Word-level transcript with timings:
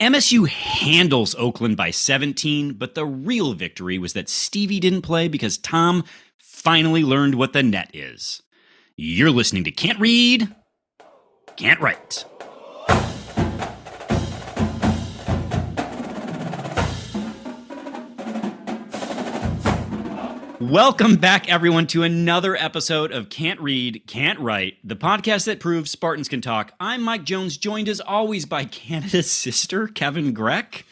MSU 0.00 0.48
handles 0.48 1.36
Oakland 1.36 1.76
by 1.76 1.90
17, 1.90 2.72
but 2.72 2.94
the 2.94 3.06
real 3.06 3.52
victory 3.52 3.96
was 3.96 4.12
that 4.14 4.28
Stevie 4.28 4.80
didn't 4.80 5.02
play 5.02 5.28
because 5.28 5.56
Tom 5.56 6.04
finally 6.38 7.04
learned 7.04 7.36
what 7.36 7.52
the 7.52 7.62
net 7.62 7.90
is. 7.94 8.42
You're 8.96 9.30
listening 9.30 9.64
to 9.64 9.70
Can't 9.70 10.00
Read, 10.00 10.52
Can't 11.56 11.80
Write. 11.80 12.24
Welcome 20.74 21.18
back, 21.18 21.48
everyone, 21.48 21.86
to 21.86 22.02
another 22.02 22.56
episode 22.56 23.12
of 23.12 23.28
Can't 23.28 23.60
Read, 23.60 24.02
Can't 24.08 24.40
Write, 24.40 24.74
the 24.82 24.96
podcast 24.96 25.44
that 25.44 25.60
proves 25.60 25.92
Spartans 25.92 26.28
can 26.28 26.40
talk. 26.40 26.72
I'm 26.80 27.00
Mike 27.00 27.22
Jones, 27.22 27.56
joined 27.56 27.88
as 27.88 28.00
always 28.00 28.44
by 28.44 28.64
Canada's 28.64 29.30
sister, 29.30 29.86
Kevin 29.86 30.34
Greck, 30.34 30.84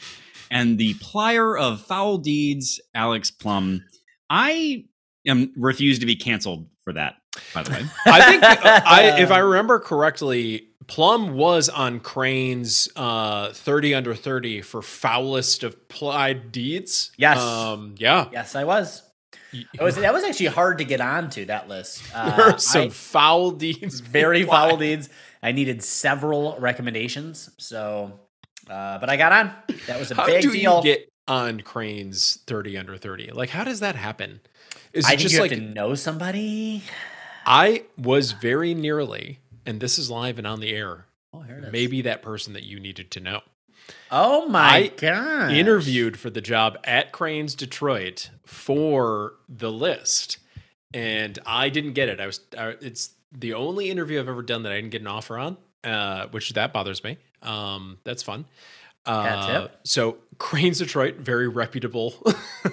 and 0.52 0.78
the 0.78 0.94
plier 0.94 1.60
of 1.60 1.80
foul 1.80 2.18
deeds, 2.18 2.80
Alex 2.94 3.32
Plum. 3.32 3.82
I 4.30 4.84
am 5.26 5.52
refused 5.56 6.02
to 6.02 6.06
be 6.06 6.14
canceled 6.14 6.68
for 6.84 6.92
that, 6.92 7.16
by 7.52 7.64
the 7.64 7.72
way. 7.72 7.82
I 8.06 8.30
think, 8.30 8.44
uh, 8.44 8.80
I, 8.86 9.20
if 9.20 9.32
I 9.32 9.38
remember 9.38 9.80
correctly, 9.80 10.68
Plum 10.86 11.34
was 11.34 11.68
on 11.68 11.98
Crain's 11.98 12.88
uh, 12.94 13.52
30 13.52 13.94
under 13.96 14.14
30 14.14 14.62
for 14.62 14.80
foulest 14.80 15.64
of 15.64 15.88
plied 15.88 16.52
deeds. 16.52 17.10
Yes. 17.16 17.40
Um, 17.40 17.96
yeah. 17.98 18.28
Yes, 18.30 18.54
I 18.54 18.62
was. 18.62 19.02
It 19.52 19.80
was 19.82 19.96
that 19.96 20.12
was 20.14 20.24
actually 20.24 20.46
hard 20.46 20.78
to 20.78 20.84
get 20.84 21.00
onto 21.00 21.44
that 21.46 21.68
list. 21.68 22.02
Uh, 22.14 22.36
there 22.36 22.46
are 22.54 22.58
some 22.58 22.82
I- 22.84 22.88
foul 22.90 23.50
deeds. 23.52 24.00
very 24.18 24.44
Why? 24.44 24.50
foul 24.68 24.76
deeds. 24.76 25.08
I 25.42 25.52
needed 25.52 25.82
several 25.82 26.56
recommendations, 26.58 27.50
so 27.58 28.18
uh, 28.70 28.98
but 28.98 29.10
I 29.10 29.16
got 29.16 29.32
on. 29.32 29.52
That 29.86 29.98
was 29.98 30.10
a 30.10 30.14
How 30.14 30.26
big 30.26 30.42
do 30.42 30.52
deal. 30.52 30.76
you 30.78 30.82
get 30.82 31.08
on 31.28 31.60
Crain's 31.60 32.38
30 32.46 32.78
under 32.78 32.96
30? 32.96 33.30
Like, 33.32 33.50
how 33.50 33.64
does 33.64 33.80
that 33.80 33.94
happen? 33.96 34.40
Is 34.92 35.04
I 35.06 35.12
it 35.14 35.16
just 35.18 35.38
like 35.38 35.50
to 35.50 35.60
know 35.60 35.94
somebody. 35.94 36.82
I 37.44 37.84
was 37.98 38.32
very 38.32 38.72
nearly, 38.74 39.40
and 39.66 39.80
this 39.80 39.98
is 39.98 40.10
live 40.10 40.38
and 40.38 40.46
on 40.46 40.60
the 40.60 40.70
air, 40.74 41.06
Oh, 41.34 41.40
here 41.40 41.58
it 41.58 41.64
is. 41.64 41.72
maybe 41.72 42.02
that 42.02 42.22
person 42.22 42.52
that 42.52 42.62
you 42.64 42.78
needed 42.78 43.10
to 43.12 43.20
know. 43.20 43.40
Oh 44.10 44.46
my 44.48 44.60
I 44.60 44.86
god! 44.88 45.52
interviewed 45.52 46.18
for 46.18 46.28
the 46.30 46.40
job 46.40 46.78
at 46.84 47.12
Crain's 47.12 47.54
Detroit 47.54 48.30
for 48.44 49.34
the 49.48 49.72
list, 49.72 50.38
and 50.92 51.38
I 51.46 51.68
didn't 51.70 51.94
get 51.94 52.08
it. 52.08 52.20
I 52.20 52.26
was 52.26 52.40
uh, 52.56 52.72
it's 52.80 53.10
the 53.32 53.54
only 53.54 53.90
interview 53.90 54.20
I've 54.20 54.28
ever 54.28 54.42
done 54.42 54.64
that 54.64 54.72
I 54.72 54.76
didn't 54.76 54.90
get 54.90 55.00
an 55.00 55.06
offer 55.06 55.38
on, 55.38 55.56
uh, 55.84 56.26
which 56.30 56.50
that 56.52 56.72
bothers 56.72 57.02
me. 57.02 57.16
Um, 57.40 57.98
that's 58.04 58.22
fun. 58.22 58.44
Uh. 59.06 59.68
So 59.84 60.18
Crain's 60.38 60.78
Detroit, 60.78 61.16
very 61.16 61.48
reputable, 61.48 62.14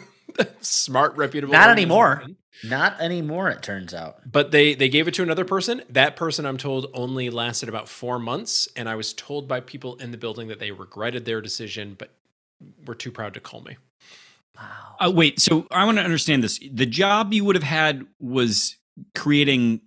smart, 0.60 1.16
reputable. 1.16 1.54
Not 1.54 1.70
anymore. 1.70 2.10
organization. 2.10 2.38
Not 2.64 3.00
anymore. 3.00 3.50
It 3.50 3.64
turns 3.64 3.94
out. 3.94 4.20
But 4.30 4.52
they 4.52 4.76
they 4.76 4.90
gave 4.90 5.08
it 5.08 5.14
to 5.16 5.24
another 5.24 5.46
person. 5.46 5.82
That 5.90 6.16
person, 6.16 6.46
I'm 6.46 6.58
told, 6.58 6.88
only 6.94 7.30
lasted 7.30 7.70
about 7.70 7.88
four 7.88 8.20
months, 8.20 8.68
and 8.76 8.90
I 8.90 8.96
was 8.96 9.14
told 9.14 9.48
by 9.48 9.60
people 9.62 9.96
in 9.96 10.12
the 10.12 10.18
building 10.18 10.48
that 10.50 10.60
they 10.60 10.72
regretted 10.72 11.26
their 11.26 11.42
decision, 11.42 11.96
but 11.98 12.10
were 12.86 12.96
too 12.96 13.12
proud 13.12 13.34
to 13.36 13.40
call 13.40 13.62
me. 13.62 13.78
Wow. 14.58 14.96
Uh, 15.08 15.12
wait, 15.12 15.40
so 15.40 15.66
I 15.72 15.86
want 15.86 15.98
to 16.00 16.04
understand 16.04 16.44
this. 16.44 16.60
The 16.72 16.86
job 16.86 17.34
you 17.34 17.46
would 17.46 17.56
have 17.56 17.64
had 17.64 18.06
was 18.20 18.76
creating 19.16 19.80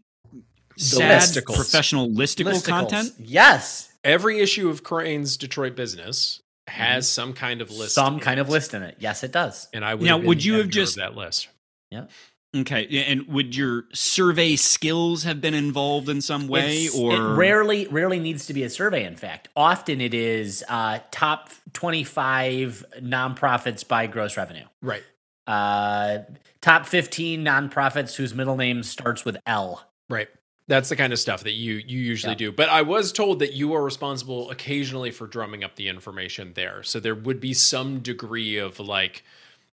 sad 0.79 1.21
listicles. 1.21 1.57
professional 1.57 2.09
listicle 2.09 2.53
Listicles. 2.55 2.65
content. 2.65 3.13
Yes. 3.19 3.93
Every 4.03 4.41
issue 4.41 4.71
of 4.71 4.83
Crain's 4.83 5.37
Detroit 5.37 5.77
Business 5.77 6.41
has 6.69 7.07
some 7.07 7.35
kind 7.35 7.61
of 7.61 7.71
list. 7.71 7.95
Some 7.95 8.19
kind 8.19 8.39
it. 8.39 8.43
of 8.43 8.49
list 8.49 8.73
in 8.73 8.83
it. 8.83 8.97
Yes, 8.99 9.23
it 9.23 9.31
does. 9.33 9.69
And 9.75 9.85
I 9.85 9.95
would 9.95 10.05
Now, 10.07 10.17
have 10.17 10.27
would 10.27 10.43
you 10.43 10.55
have 10.55 10.69
just- 10.69 10.97
that 10.97 11.15
list? 11.15 11.49
Okay, 12.55 12.87
and 13.07 13.27
would 13.29 13.57
your 13.57 13.85
survey 13.95 14.57
skills 14.57 15.23
have 15.23 15.41
been 15.41 15.55
involved 15.55 16.11
in 16.11 16.21
some 16.21 16.49
way, 16.49 16.85
It's- 16.85 16.95
or 16.99 17.15
it 17.15 17.35
rarely 17.37 17.87
rarely 17.87 18.19
needs 18.19 18.45
to 18.47 18.53
be 18.53 18.63
a 18.63 18.69
survey. 18.69 19.05
In 19.05 19.17
fact, 19.17 19.49
often 19.57 20.03
it 20.03 20.13
is 20.13 20.63
uh, 20.69 20.99
top 21.11 21.49
twenty 21.73 22.05
five 22.05 22.85
nonprofits 23.01 23.89
by 23.89 24.07
gross 24.07 24.37
revenue. 24.37 24.67
Right. 24.83 25.03
Uh, 25.47 26.19
top 26.61 26.85
fifteen 26.85 27.43
nonprofits 27.43 28.17
whose 28.17 28.35
middle 28.35 28.57
name 28.57 28.83
starts 28.83 29.25
with 29.25 29.39
L. 29.47 29.83
Right. 30.11 30.29
That's 30.69 30.91
the 30.91 30.97
kind 30.97 31.13
of 31.15 31.19
stuff 31.19 31.45
that 31.45 31.53
you 31.55 31.77
you 31.87 32.01
usually 32.01 32.33
Yeah. 32.33 32.37
do. 32.39 32.53
But 32.53 32.69
I 32.69 32.83
was 32.83 33.13
told 33.13 33.39
that 33.39 33.55
you 33.55 33.73
are 33.73 33.83
responsible 33.83 34.51
occasionally 34.51 35.11
for 35.11 35.27
drumming 35.27 35.65
up 35.65 35.77
the 35.77 35.89
information 35.89 36.53
there. 36.53 36.83
So 36.83 37.01
there 37.01 37.15
would 37.15 37.41
be 37.41 37.55
some 37.55 38.01
degree 38.01 38.59
of 38.59 38.79
like, 38.79 39.25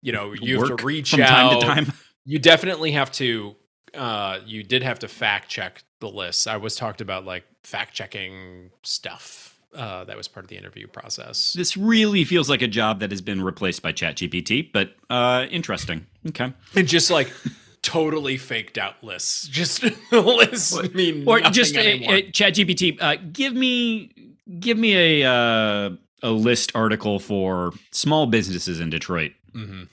you 0.02 0.10
know, 0.12 0.32
you 0.32 0.58
have 0.58 0.76
to 0.76 0.84
reach 0.84 1.12
from 1.12 1.22
out. 1.22 1.60
time 1.62 1.84
to 1.84 1.90
time? 1.90 1.92
You 2.24 2.38
definitely 2.38 2.92
have 2.92 3.10
to. 3.12 3.56
Uh, 3.92 4.40
you 4.44 4.62
did 4.64 4.82
have 4.82 4.98
to 5.00 5.08
fact 5.08 5.48
check 5.48 5.82
the 6.00 6.08
list. 6.08 6.48
I 6.48 6.56
was 6.56 6.74
talked 6.74 7.00
about 7.00 7.24
like 7.24 7.44
fact 7.62 7.94
checking 7.94 8.70
stuff. 8.82 9.58
Uh, 9.74 10.04
that 10.04 10.16
was 10.16 10.28
part 10.28 10.44
of 10.44 10.48
the 10.50 10.56
interview 10.56 10.86
process. 10.86 11.52
This 11.52 11.76
really 11.76 12.24
feels 12.24 12.48
like 12.48 12.62
a 12.62 12.68
job 12.68 13.00
that 13.00 13.10
has 13.10 13.20
been 13.20 13.42
replaced 13.42 13.82
by 13.82 13.92
ChatGPT, 13.92 14.70
but 14.72 14.94
uh, 15.10 15.46
interesting. 15.50 16.06
Okay. 16.28 16.52
And 16.76 16.86
just 16.86 17.10
like 17.10 17.32
totally 17.82 18.36
faked 18.36 18.78
out 18.78 19.02
lists. 19.02 19.46
Just 19.52 19.82
lists 20.12 20.80
mean 20.94 21.24
Or 21.26 21.40
just 21.40 21.76
anymore. 21.76 22.14
uh, 22.14 22.18
ChatGPT, 22.18 22.98
uh, 23.02 23.16
give 23.32 23.52
me 23.54 24.10
give 24.60 24.78
me 24.78 25.22
a 25.22 25.28
uh, 25.30 25.90
a 26.22 26.30
list 26.30 26.72
article 26.74 27.18
for 27.18 27.72
small 27.90 28.26
businesses 28.26 28.78
in 28.80 28.90
Detroit 28.90 29.32
Mhm. 29.54 29.88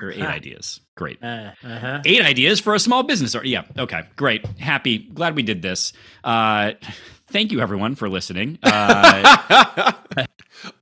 Or 0.00 0.10
eight 0.12 0.20
Huh. 0.20 0.26
ideas. 0.28 0.80
Great. 0.96 1.22
Uh, 1.22 1.52
uh-huh. 1.64 2.02
Eight 2.04 2.22
ideas 2.22 2.60
for 2.60 2.74
a 2.74 2.78
small 2.78 3.02
business. 3.02 3.34
Or 3.34 3.44
yeah, 3.44 3.62
okay, 3.76 4.02
great. 4.16 4.44
Happy, 4.58 4.98
glad 4.98 5.34
we 5.34 5.42
did 5.42 5.62
this. 5.62 5.92
Uh, 6.22 6.72
thank 7.30 7.52
you 7.52 7.60
everyone 7.60 7.94
for 7.94 8.08
listening. 8.08 8.58
Uh, 8.62 9.92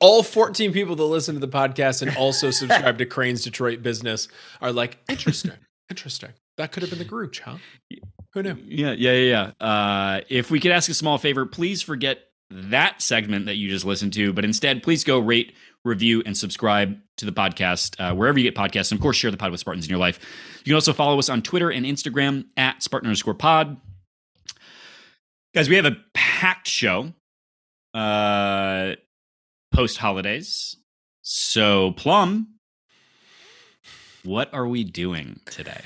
All 0.01 0.23
14 0.23 0.73
people 0.73 0.97
that 0.97 1.05
listen 1.05 1.35
to 1.35 1.41
the 1.41 1.49
podcast 1.49 2.01
and 2.03 2.17
also 2.17 2.51
subscribe 2.51 2.97
to 2.99 3.05
Crain's 3.07 3.45
Detroit 3.45 3.83
Business 3.83 4.27
are 4.63 4.73
like, 4.73 4.99
interesting, 5.09 5.53
interesting. 5.91 6.31
That 6.57 6.73
could 6.73 6.83
have 6.83 6.89
been 6.91 6.99
the 6.99 7.05
Grooch, 7.05 7.41
huh? 7.41 7.57
Who 8.33 8.43
knew? 8.43 8.57
yeah, 8.67 8.93
yeah, 8.93 9.13
yeah. 9.13 9.53
yeah. 9.61 9.67
Uh, 9.67 10.21
if 10.31 10.51
we 10.51 10.61
could 10.61 10.73
ask 10.73 10.89
a 10.91 10.95
small 10.95 11.19
favor, 11.19 11.45
please 11.45 11.83
forget 11.83 12.21
that 12.51 13.03
segment 13.03 13.47
that 13.47 13.57
you 13.57 13.69
just 13.69 13.85
listened 13.85 14.13
to, 14.15 14.33
but 14.33 14.45
instead, 14.45 14.83
please 14.83 15.05
go 15.05 15.19
rate, 15.19 15.55
review, 15.85 16.23
and 16.25 16.37
subscribe 16.37 16.97
to 17.17 17.25
the 17.27 17.33
podcast 17.33 17.97
uh, 17.99 18.15
wherever 18.15 18.39
you 18.39 18.45
get 18.51 18.55
podcasts. 18.55 18.93
And 18.93 18.99
of 18.99 19.03
course, 19.03 19.17
share 19.17 19.31
the 19.31 19.37
pod 19.37 19.51
with 19.51 19.61
Spartans 19.61 19.87
in 19.87 19.91
your 19.91 19.99
life. 19.99 20.21
You 20.59 20.71
can 20.71 20.75
also 20.75 20.93
follow 20.93 21.19
us 21.19 21.29
on 21.29 21.43
Twitter 21.43 21.71
and 21.71 21.85
Instagram 21.85 22.47
at 22.57 22.83
Spartan 22.83 23.09
underscore 23.09 23.35
pod. 23.35 23.77
Guys, 25.55 25.69
we 25.69 25.77
have 25.77 25.87
a 25.87 25.97
packed 26.15 26.69
show 26.69 27.13
uh, 27.95 28.93
post 29.73 29.97
holidays. 29.97 30.77
So, 31.23 31.93
Plum, 31.93 32.55
what 34.23 34.53
are 34.53 34.69
we 34.69 34.85
doing 34.85 35.41
today? 35.47 35.83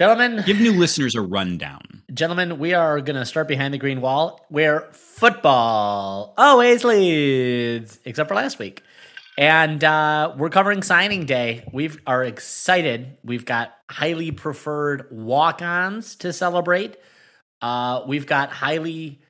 Gentlemen, 0.00 0.42
Give 0.46 0.58
new 0.58 0.72
listeners 0.72 1.14
a 1.14 1.20
rundown. 1.20 1.82
gentlemen, 2.14 2.58
we 2.58 2.72
are 2.72 3.02
going 3.02 3.16
to 3.18 3.26
start 3.26 3.46
behind 3.48 3.74
the 3.74 3.78
green 3.78 4.00
wall 4.00 4.40
where 4.48 4.88
football 4.92 6.32
always 6.38 6.84
leads, 6.84 7.98
except 8.06 8.26
for 8.30 8.34
last 8.34 8.58
week. 8.58 8.82
And 9.36 9.84
uh, 9.84 10.32
we're 10.38 10.48
covering 10.48 10.82
signing 10.82 11.26
day. 11.26 11.68
We 11.70 11.90
are 12.06 12.24
excited. 12.24 13.18
We've 13.22 13.44
got 13.44 13.74
highly 13.90 14.30
preferred 14.30 15.06
walk 15.10 15.60
ons 15.60 16.16
to 16.16 16.32
celebrate. 16.32 16.96
Uh, 17.60 18.00
we've 18.06 18.26
got 18.26 18.50
highly 18.50 19.20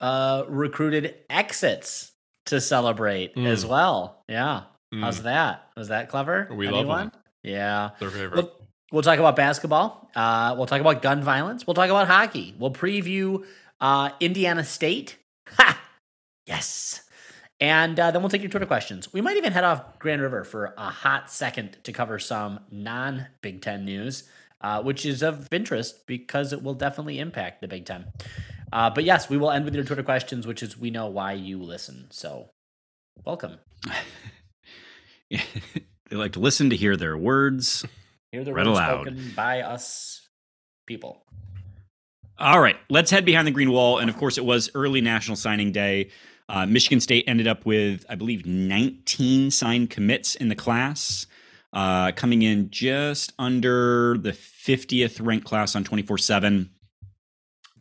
uh, 0.00 0.44
recruited 0.48 1.16
exits 1.28 2.12
to 2.46 2.62
celebrate 2.62 3.36
Mm. 3.36 3.44
as 3.46 3.66
well. 3.66 4.22
Yeah. 4.26 4.62
Mm. 4.94 5.02
How's 5.02 5.22
that? 5.24 5.68
Was 5.76 5.88
that 5.88 6.08
clever? 6.08 6.48
We 6.50 6.66
love 6.68 6.86
'em. 6.86 6.90
Anyone? 6.90 7.12
Yeah. 7.42 7.90
Their 8.00 8.08
favorite. 8.10 8.36
We'll, 8.36 8.52
we'll 8.94 9.02
talk 9.02 9.18
about 9.18 9.34
basketball. 9.34 10.08
Uh, 10.14 10.54
we'll 10.56 10.66
talk 10.66 10.80
about 10.80 11.02
gun 11.02 11.20
violence. 11.20 11.66
We'll 11.66 11.74
talk 11.74 11.90
about 11.90 12.06
hockey. 12.06 12.54
We'll 12.58 12.72
preview 12.72 13.44
uh, 13.80 14.10
Indiana 14.20 14.64
State. 14.64 15.18
Ha! 15.48 15.78
Yes. 16.46 17.02
And 17.60 17.98
uh, 17.98 18.12
then 18.12 18.22
we'll 18.22 18.30
take 18.30 18.42
your 18.42 18.50
Twitter 18.50 18.66
questions. 18.66 19.12
We 19.12 19.20
might 19.20 19.36
even 19.36 19.52
head 19.52 19.64
off 19.64 19.98
Grand 19.98 20.22
River 20.22 20.44
for 20.44 20.74
a 20.78 20.90
hot 20.90 21.30
second 21.30 21.76
to 21.82 21.92
cover 21.92 22.18
some 22.18 22.60
non 22.70 23.26
Big 23.42 23.62
Ten 23.62 23.84
news, 23.84 24.28
uh, 24.60 24.82
which 24.82 25.04
is 25.04 25.22
of 25.22 25.48
interest 25.52 26.06
because 26.06 26.52
it 26.52 26.62
will 26.62 26.74
definitely 26.74 27.18
impact 27.18 27.60
the 27.60 27.68
Big 27.68 27.86
Ten. 27.86 28.06
Uh, 28.72 28.90
but 28.90 29.04
yes, 29.04 29.28
we 29.28 29.36
will 29.36 29.50
end 29.50 29.64
with 29.64 29.74
your 29.74 29.84
Twitter 29.84 30.02
questions, 30.02 30.46
which 30.46 30.62
is 30.62 30.78
we 30.78 30.90
know 30.90 31.06
why 31.06 31.32
you 31.32 31.62
listen. 31.62 32.06
So 32.10 32.50
welcome. 33.24 33.58
they 35.30 35.40
like 36.16 36.32
to 36.32 36.40
listen 36.40 36.70
to 36.70 36.76
hear 36.76 36.96
their 36.96 37.16
words. 37.16 37.84
Hear 38.34 38.42
the 38.42 38.52
Read 38.52 38.66
words 38.66 38.78
aloud. 38.78 39.02
spoken 39.02 39.32
by 39.36 39.60
us 39.60 40.26
people. 40.86 41.24
All 42.36 42.60
right, 42.60 42.74
let's 42.90 43.08
head 43.12 43.24
behind 43.24 43.46
the 43.46 43.52
green 43.52 43.70
wall. 43.70 44.00
And 44.00 44.10
of 44.10 44.16
course, 44.16 44.38
it 44.38 44.44
was 44.44 44.68
early 44.74 45.00
National 45.00 45.36
Signing 45.36 45.70
Day. 45.70 46.10
Uh, 46.48 46.66
Michigan 46.66 46.98
State 46.98 47.26
ended 47.28 47.46
up 47.46 47.64
with, 47.64 48.04
I 48.08 48.16
believe, 48.16 48.44
19 48.44 49.52
signed 49.52 49.90
commits 49.90 50.34
in 50.34 50.48
the 50.48 50.56
class, 50.56 51.28
uh, 51.72 52.10
coming 52.10 52.42
in 52.42 52.70
just 52.70 53.32
under 53.38 54.18
the 54.18 54.32
50th 54.32 55.24
ranked 55.24 55.46
class 55.46 55.76
on 55.76 55.84
24 55.84 56.18
7. 56.18 56.70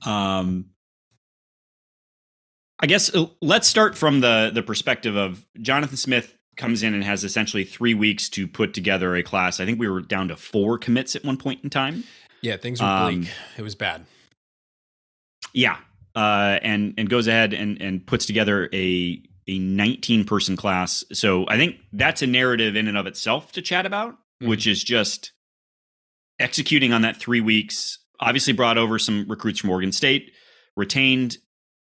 Um, 0.05 0.65
I 2.79 2.85
guess 2.85 3.15
uh, 3.15 3.25
let's 3.41 3.67
start 3.67 3.97
from 3.97 4.19
the 4.19 4.51
the 4.53 4.61
perspective 4.61 5.15
of 5.15 5.47
Jonathan 5.59 5.97
Smith 5.97 6.37
comes 6.55 6.83
in 6.83 6.93
and 6.93 7.03
has 7.03 7.23
essentially 7.23 7.63
three 7.63 7.93
weeks 7.93 8.29
to 8.29 8.47
put 8.47 8.73
together 8.73 9.15
a 9.15 9.23
class. 9.23 9.59
I 9.59 9.65
think 9.65 9.79
we 9.79 9.87
were 9.87 10.01
down 10.01 10.27
to 10.29 10.35
four 10.35 10.77
commits 10.77 11.15
at 11.15 11.23
one 11.23 11.37
point 11.37 11.63
in 11.63 11.69
time. 11.69 12.03
Yeah, 12.41 12.57
things 12.57 12.81
were 12.81 12.87
Um, 12.87 13.21
bleak. 13.21 13.31
It 13.57 13.61
was 13.61 13.75
bad. 13.75 14.05
Yeah, 15.53 15.77
uh, 16.15 16.59
and 16.61 16.93
and 16.97 17.09
goes 17.09 17.27
ahead 17.27 17.53
and 17.53 17.81
and 17.81 18.05
puts 18.05 18.25
together 18.25 18.69
a 18.73 19.21
a 19.47 19.59
19 19.59 20.23
person 20.25 20.55
class. 20.55 21.03
So 21.11 21.45
I 21.49 21.57
think 21.57 21.77
that's 21.91 22.21
a 22.21 22.27
narrative 22.27 22.75
in 22.77 22.87
and 22.87 22.97
of 22.97 23.07
itself 23.07 23.51
to 23.53 23.61
chat 23.61 23.85
about, 23.85 24.17
Mhm. 24.41 24.47
which 24.47 24.65
is 24.67 24.81
just 24.83 25.33
executing 26.39 26.93
on 26.93 27.01
that 27.01 27.17
three 27.17 27.41
weeks. 27.41 27.99
Obviously, 28.19 28.53
brought 28.53 28.77
over 28.77 28.97
some 28.97 29.25
recruits 29.27 29.59
from 29.59 29.69
Oregon 29.69 29.91
State, 29.91 30.31
retained 30.77 31.37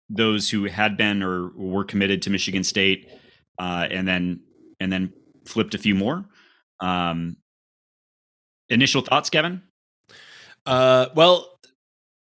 those 0.10 0.50
who 0.50 0.66
had 0.66 0.98
been 0.98 1.22
or 1.24 1.50
were 1.56 1.86
committed 1.86 2.22
to 2.24 2.30
Michigan 2.30 2.64
State, 2.64 3.08
uh, 3.60 3.88
and 3.92 4.08
then 4.08 4.42
and 4.82 4.92
then 4.92 5.14
flipped 5.46 5.76
a 5.76 5.78
few 5.78 5.96
more. 5.96 6.26
Um, 6.80 7.38
initial 8.70 9.02
thoughts, 9.02 9.30
Kevin? 9.30 9.62
Uh, 10.66 11.08
well, 11.16 11.60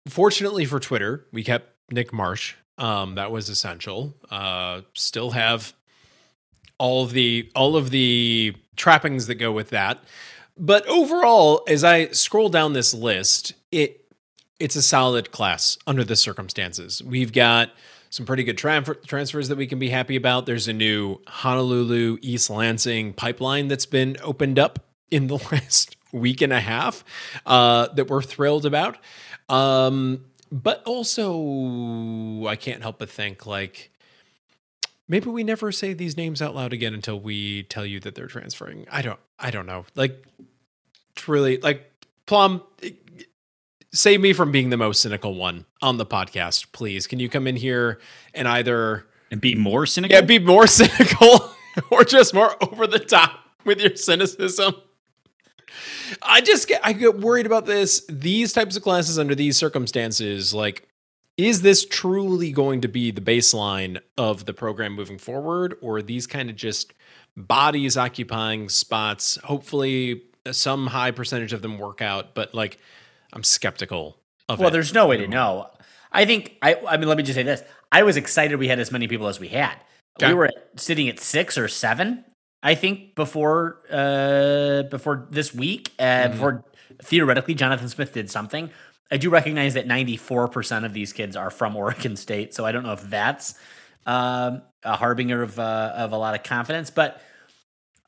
fortunately 0.08 0.64
for 0.64 0.80
Twitter, 0.80 1.26
we 1.32 1.44
kept 1.44 1.68
Nick 1.90 2.12
Marsh. 2.12 2.54
Um, 2.78 3.14
that 3.14 3.30
was 3.30 3.48
essential. 3.48 4.14
Uh, 4.30 4.80
still 4.94 5.30
have 5.30 5.72
all 6.78 7.04
of 7.04 7.12
the 7.12 7.50
all 7.54 7.76
of 7.76 7.90
the 7.90 8.56
trappings 8.76 9.26
that 9.28 9.36
go 9.36 9.52
with 9.52 9.70
that. 9.70 10.02
But 10.58 10.86
overall, 10.88 11.62
as 11.68 11.84
I 11.84 12.08
scroll 12.08 12.48
down 12.48 12.72
this 12.72 12.92
list, 12.92 13.54
it 13.70 14.12
it's 14.58 14.74
a 14.74 14.82
solid 14.82 15.30
class 15.30 15.78
under 15.86 16.02
the 16.02 16.16
circumstances. 16.16 17.02
We've 17.02 17.32
got 17.32 17.70
some 18.12 18.26
pretty 18.26 18.44
good 18.44 18.58
transfer, 18.58 18.92
transfers 18.94 19.48
that 19.48 19.56
we 19.56 19.66
can 19.66 19.78
be 19.78 19.88
happy 19.88 20.16
about. 20.16 20.44
There's 20.44 20.68
a 20.68 20.72
new 20.74 21.18
Honolulu 21.26 22.18
East 22.20 22.50
Lansing 22.50 23.14
pipeline 23.14 23.68
that's 23.68 23.86
been 23.86 24.18
opened 24.22 24.58
up 24.58 24.84
in 25.10 25.28
the 25.28 25.36
last 25.50 25.96
week 26.12 26.42
and 26.42 26.52
a 26.52 26.60
half 26.60 27.04
uh, 27.46 27.88
that 27.94 28.10
we're 28.10 28.20
thrilled 28.20 28.66
about. 28.66 28.98
Um, 29.48 30.26
but 30.50 30.82
also, 30.84 32.46
I 32.46 32.54
can't 32.56 32.82
help 32.82 32.98
but 32.98 33.08
think 33.08 33.46
like 33.46 33.90
maybe 35.08 35.30
we 35.30 35.42
never 35.42 35.72
say 35.72 35.94
these 35.94 36.14
names 36.14 36.42
out 36.42 36.54
loud 36.54 36.74
again 36.74 36.92
until 36.92 37.18
we 37.18 37.62
tell 37.62 37.86
you 37.86 37.98
that 38.00 38.14
they're 38.14 38.26
transferring. 38.26 38.86
I 38.92 39.00
don't. 39.00 39.20
I 39.38 39.50
don't 39.50 39.64
know. 39.64 39.86
Like, 39.94 40.22
truly, 41.14 41.56
like 41.56 41.90
Plum. 42.26 42.62
Save 43.94 44.20
me 44.20 44.32
from 44.32 44.50
being 44.50 44.70
the 44.70 44.76
most 44.76 45.02
cynical 45.02 45.34
one 45.34 45.66
on 45.82 45.98
the 45.98 46.06
podcast, 46.06 46.72
please. 46.72 47.06
Can 47.06 47.20
you 47.20 47.28
come 47.28 47.46
in 47.46 47.56
here 47.56 48.00
and 48.32 48.48
either 48.48 49.06
And 49.30 49.40
be 49.40 49.54
more 49.54 49.84
cynical. 49.86 50.14
yeah, 50.14 50.22
be 50.22 50.38
more 50.38 50.66
cynical 50.78 51.50
or 51.90 52.04
just 52.04 52.32
more 52.32 52.56
over 52.64 52.86
the 52.86 52.98
top 52.98 53.38
with 53.64 53.80
your 53.80 53.94
cynicism. 53.96 54.74
I 56.22 56.40
just 56.40 56.68
get 56.68 56.80
I 56.84 56.92
get 56.92 57.18
worried 57.18 57.46
about 57.46 57.66
this. 57.66 58.04
These 58.08 58.52
types 58.52 58.76
of 58.76 58.82
classes 58.82 59.18
under 59.18 59.34
these 59.34 59.56
circumstances, 59.56 60.52
like, 60.52 60.86
is 61.38 61.62
this 61.62 61.84
truly 61.86 62.50
going 62.52 62.82
to 62.82 62.88
be 62.88 63.10
the 63.10 63.20
baseline 63.22 64.00
of 64.18 64.44
the 64.44 64.52
program 64.52 64.92
moving 64.94 65.18
forward, 65.18 65.74
or 65.80 65.96
are 65.98 66.02
these 66.02 66.26
kind 66.26 66.50
of 66.50 66.56
just 66.56 66.92
bodies 67.36 67.96
occupying 67.96 68.68
spots? 68.68 69.36
Hopefully, 69.44 70.22
some 70.50 70.86
high 70.88 71.10
percentage 71.10 71.52
of 71.54 71.62
them 71.62 71.78
work 71.78 72.02
out, 72.02 72.34
but 72.34 72.54
like, 72.54 72.78
I'm 73.32 73.42
skeptical 73.44 74.18
of 74.48 74.58
Well, 74.58 74.68
it. 74.68 74.72
there's 74.72 74.92
no 74.94 75.06
way 75.06 75.16
to 75.18 75.26
know. 75.26 75.68
I 76.12 76.24
think 76.24 76.56
I. 76.62 76.74
I 76.86 76.96
mean, 76.98 77.08
let 77.08 77.16
me 77.16 77.22
just 77.22 77.36
say 77.36 77.42
this: 77.42 77.62
I 77.90 78.02
was 78.02 78.16
excited 78.16 78.58
we 78.58 78.68
had 78.68 78.78
as 78.78 78.92
many 78.92 79.08
people 79.08 79.28
as 79.28 79.40
we 79.40 79.48
had. 79.48 79.74
Okay. 80.20 80.28
We 80.28 80.34
were 80.34 80.46
at, 80.46 80.54
sitting 80.80 81.08
at 81.08 81.18
six 81.18 81.56
or 81.56 81.68
seven, 81.68 82.24
I 82.62 82.74
think, 82.74 83.14
before 83.14 83.78
uh 83.90 84.82
before 84.90 85.26
this 85.30 85.54
week. 85.54 85.92
Uh, 85.98 86.02
Mhm. 86.02 86.30
Before 86.32 86.64
theoretically, 87.02 87.54
Jonathan 87.54 87.88
Smith 87.88 88.12
did 88.12 88.30
something. 88.30 88.70
I 89.10 89.16
do 89.16 89.30
recognize 89.30 89.74
that 89.74 89.86
94 89.86 90.48
percent 90.48 90.84
of 90.84 90.92
these 90.92 91.12
kids 91.14 91.34
are 91.36 91.50
from 91.50 91.76
Oregon 91.76 92.16
State, 92.16 92.52
so 92.54 92.66
I 92.66 92.72
don't 92.72 92.82
know 92.82 92.92
if 92.92 93.02
that's 93.08 93.54
um, 94.04 94.62
a 94.84 94.96
harbinger 94.96 95.42
of 95.42 95.58
uh, 95.58 95.92
of 95.96 96.12
a 96.12 96.16
lot 96.18 96.34
of 96.34 96.42
confidence, 96.42 96.90
but 96.90 97.22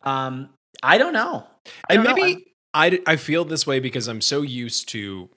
um, 0.03 0.51
I 0.83 0.99
don't 0.99 1.13
know. 1.15 1.47
I 1.89 1.95
and 1.95 2.05
don't 2.05 2.17
know. 2.19 2.37
I, 2.75 3.01
I 3.07 3.17
feel 3.17 3.45
this 3.45 3.67
way 3.67 3.79
because 3.79 4.09
I'm 4.09 4.21
so 4.21 4.43
used 4.43 4.89
to, 4.91 5.31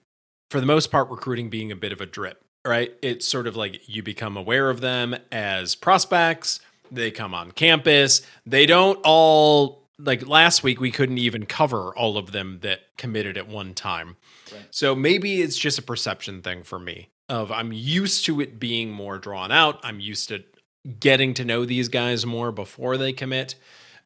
for 0.50 0.60
the 0.60 0.66
most 0.66 0.90
part, 0.90 1.08
recruiting 1.08 1.48
being 1.48 1.70
a 1.72 1.76
bit 1.76 1.92
of 1.92 2.00
a 2.00 2.06
drip, 2.06 2.44
right? 2.66 2.92
It's 3.00 3.26
sort 3.26 3.46
of 3.46 3.56
like 3.56 3.88
you 3.88 4.02
become 4.02 4.36
aware 4.36 4.68
of 4.68 4.80
them 4.80 5.16
as 5.30 5.74
prospects. 5.74 6.60
They 6.90 7.10
come 7.10 7.34
on 7.34 7.52
campus. 7.52 8.22
They 8.44 8.66
don't 8.66 8.98
all, 9.04 9.84
like 9.98 10.26
last 10.26 10.62
week, 10.62 10.80
we 10.80 10.90
couldn't 10.90 11.18
even 11.18 11.46
cover 11.46 11.94
all 11.96 12.18
of 12.18 12.32
them 12.32 12.58
that 12.62 12.80
committed 12.96 13.38
at 13.38 13.48
one 13.48 13.74
time. 13.74 14.16
Right. 14.52 14.66
So 14.70 14.94
maybe 14.94 15.40
it's 15.40 15.56
just 15.56 15.78
a 15.78 15.82
perception 15.82 16.42
thing 16.42 16.64
for 16.64 16.78
me 16.78 17.10
of 17.28 17.52
I'm 17.52 17.72
used 17.72 18.24
to 18.24 18.40
it 18.40 18.58
being 18.58 18.90
more 18.90 19.18
drawn 19.18 19.52
out. 19.52 19.78
I'm 19.82 20.00
used 20.00 20.28
to 20.30 20.44
getting 20.98 21.34
to 21.34 21.44
know 21.44 21.64
these 21.64 21.88
guys 21.88 22.24
more 22.24 22.50
before 22.50 22.96
they 22.96 23.12
commit. 23.12 23.54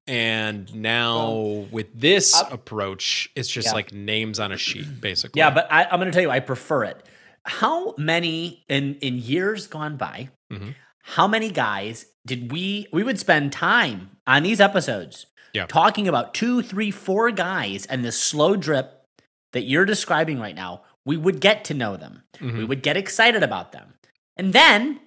And 0.07 0.75
now 0.75 1.67
with 1.71 1.87
this 1.99 2.35
I- 2.35 2.49
approach, 2.51 3.31
it's 3.37 3.49
just 3.49 3.69
Yeah. 3.69 3.73
like 3.75 3.93
names 3.93 4.41
on 4.41 4.51
a 4.53 4.57
sheet, 4.57 5.01
basically. 5.01 5.39
Yeah, 5.39 5.51
but 5.51 5.69
I, 5.71 5.85
I'm 5.85 6.01
going 6.01 6.07
to 6.07 6.13
tell 6.13 6.23
you, 6.23 6.31
I 6.31 6.41
prefer 6.41 6.85
it. 6.85 7.07
How 7.45 7.95
many 7.99 8.65
in 8.69 8.97
in 8.97 9.19
years 9.19 9.67
gone 9.67 9.97
by? 9.97 10.29
Mhm. 10.53 10.75
How 11.05 11.27
many 11.27 11.51
guys 11.51 12.07
did 12.27 12.53
we 12.53 12.87
we 12.93 13.03
would 13.03 13.19
spend 13.19 13.53
time 13.53 14.11
on 14.27 14.43
these 14.45 14.61
episodes 14.61 15.27
Yeah. 15.53 15.67
talking 15.67 16.07
about 16.09 16.35
two, 16.35 16.63
three, 16.63 16.91
four 16.93 17.31
guys 17.33 17.85
and 17.87 18.05
this 18.05 18.21
slow 18.21 18.55
drip 18.57 19.05
that 19.53 19.63
you're 19.63 19.85
describing 19.85 20.39
right 20.39 20.55
now? 20.55 20.83
We 21.05 21.17
would 21.17 21.41
get 21.41 21.65
to 21.65 21.75
know 21.75 21.97
them. 21.97 22.23
Mhm. 22.39 22.59
We 22.59 22.65
would 22.65 22.83
get 22.83 22.97
excited 22.97 23.43
about 23.43 23.73
them, 23.73 23.95
and 24.37 24.53
then 24.53 25.01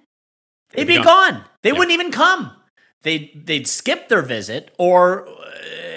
they'd 0.72 0.84
They'd 0.86 0.86
be 0.94 0.98
be 0.98 1.04
gone. 1.04 1.42
They 1.62 1.70
Yeah. 1.70 1.78
wouldn't 1.78 1.92
even 1.92 2.12
come. 2.12 2.52
They 3.02 3.30
they'd 3.34 3.66
skip 3.66 4.08
their 4.08 4.22
visit, 4.22 4.74
or 4.78 5.28
uh, 5.28 5.32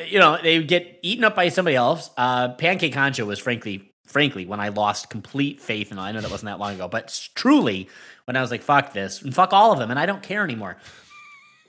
you 0.08 0.20
know 0.20 0.38
they 0.42 0.60
would 0.60 0.68
get 0.68 1.00
eaten 1.02 1.24
up 1.24 1.36
by 1.36 1.50
somebody 1.50 1.76
else. 1.76 2.10
Uh, 2.18 2.50
Pancake 2.50 2.94
Concho 2.94 3.26
was 3.26 3.40
frankly, 3.40 3.92
frankly, 4.06 4.46
when 4.46 4.60
I 4.60 4.70
lost 4.70 5.10
complete 5.10 5.60
faith 5.60 5.92
in. 5.92 6.00
I 6.00 6.12
know 6.12 6.22
that 6.22 6.30
wasn't 6.30 6.48
that 6.48 6.60
long 6.60 6.76
ago, 6.76 6.88
but 6.88 7.30
truly, 7.36 7.90
when 8.26 8.36
I 8.36 8.42
was 8.42 8.52
like, 8.52 8.62
"Fuck 8.62 8.94
this," 8.94 9.22
and 9.22 9.34
fuck 9.34 9.54
all 9.54 9.72
of 9.72 9.80
them, 9.80 9.90
and 9.90 10.00
I 10.00 10.06
don't 10.06 10.22
care 10.22 10.44
anymore. 10.44 10.78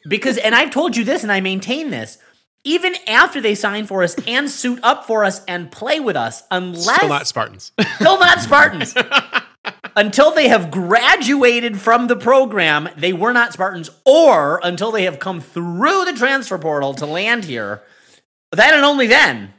Because, 0.08 0.38
and 0.38 0.54
I've 0.54 0.70
told 0.70 0.96
you 0.96 1.04
this, 1.04 1.22
and 1.22 1.32
I 1.32 1.40
maintain 1.40 1.90
this. 1.90 2.18
Even 2.62 2.94
after 3.06 3.40
they 3.40 3.54
sign 3.54 3.86
for 3.86 4.02
us 4.02 4.14
and 4.26 4.50
suit 4.50 4.80
up 4.82 5.06
for 5.06 5.24
us 5.24 5.42
and 5.46 5.72
play 5.72 5.98
with 6.00 6.16
us, 6.16 6.42
unless 6.50 6.96
Still 6.96 7.08
not 7.08 7.26
Spartans. 7.26 7.72
Still 7.94 8.18
not 8.18 8.40
Spartans. 8.40 8.94
until 10.00 10.30
they 10.30 10.48
have 10.48 10.70
graduated 10.70 11.80
from 11.80 12.06
the 12.06 12.16
program, 12.16 12.88
they 12.96 13.12
were 13.12 13.32
not 13.32 13.52
Spartans, 13.52 13.90
or 14.04 14.60
until 14.64 14.90
they 14.90 15.04
have 15.04 15.18
come 15.18 15.40
through 15.40 16.04
the 16.06 16.14
transfer 16.16 16.58
portal 16.58 16.94
to 16.94 17.06
land 17.06 17.44
here. 17.44 17.82
Then 18.52 18.74
and 18.74 18.84
only 18.84 19.06
then 19.06 19.52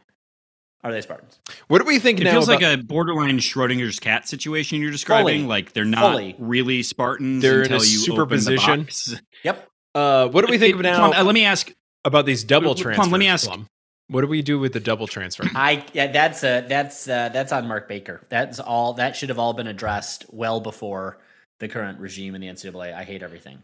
are 0.83 0.91
they 0.91 1.01
Spartans. 1.01 1.39
what 1.67 1.77
do 1.79 1.85
we 1.85 1.99
think 1.99 2.19
It 2.19 2.23
now? 2.25 2.31
feels 2.31 2.49
about- 2.49 2.61
like 2.63 2.79
a 2.79 2.83
borderline 2.83 3.37
Schrodinger's 3.39 3.99
cat 3.99 4.27
situation 4.27 4.81
you're 4.81 4.91
describing. 4.91 5.41
Fully. 5.41 5.47
Like 5.47 5.73
they're 5.73 5.85
not 5.85 6.11
Fully. 6.13 6.35
really 6.39 6.81
Spartans 6.83 7.41
They're 7.41 7.61
in 7.61 7.71
a 7.71 7.75
you 7.75 7.79
superposition. 7.81 8.69
Open 8.71 8.79
the 8.79 8.85
box. 8.85 9.15
Yep. 9.43 9.67
uh, 9.95 10.27
what 10.29 10.45
do 10.45 10.51
we 10.51 10.57
think 10.57 10.71
It- 10.73 10.75
of 10.77 10.81
now 10.81 10.97
Plum, 11.09 11.13
uh, 11.13 11.23
let 11.23 11.33
me 11.33 11.45
ask. 11.45 11.71
about 12.03 12.25
these 12.25 12.43
double 12.43 12.73
Plum, 12.73 12.83
transfers? 12.83 13.11
let 13.11 13.19
me 13.19 13.27
ask- 13.27 13.45
Plum? 13.47 13.67
What 14.11 14.21
do 14.21 14.27
we 14.27 14.41
do 14.41 14.59
with 14.59 14.73
the 14.73 14.79
double 14.81 15.07
transfer? 15.07 15.45
I 15.55 15.85
yeah, 15.93 16.07
that's 16.07 16.43
uh, 16.43 16.65
that's 16.67 17.07
uh, 17.07 17.29
that's 17.29 17.51
on 17.53 17.67
Mark 17.67 17.87
Baker. 17.87 18.21
That's 18.29 18.59
all. 18.59 18.93
That 18.93 19.15
should 19.15 19.29
have 19.29 19.39
all 19.39 19.53
been 19.53 19.67
addressed 19.67 20.25
well 20.29 20.59
before 20.59 21.17
the 21.59 21.69
current 21.69 21.99
regime 21.99 22.35
in 22.35 22.41
the 22.41 22.47
NCAA. 22.47 22.93
I 22.93 23.03
hate 23.03 23.23
everything. 23.23 23.59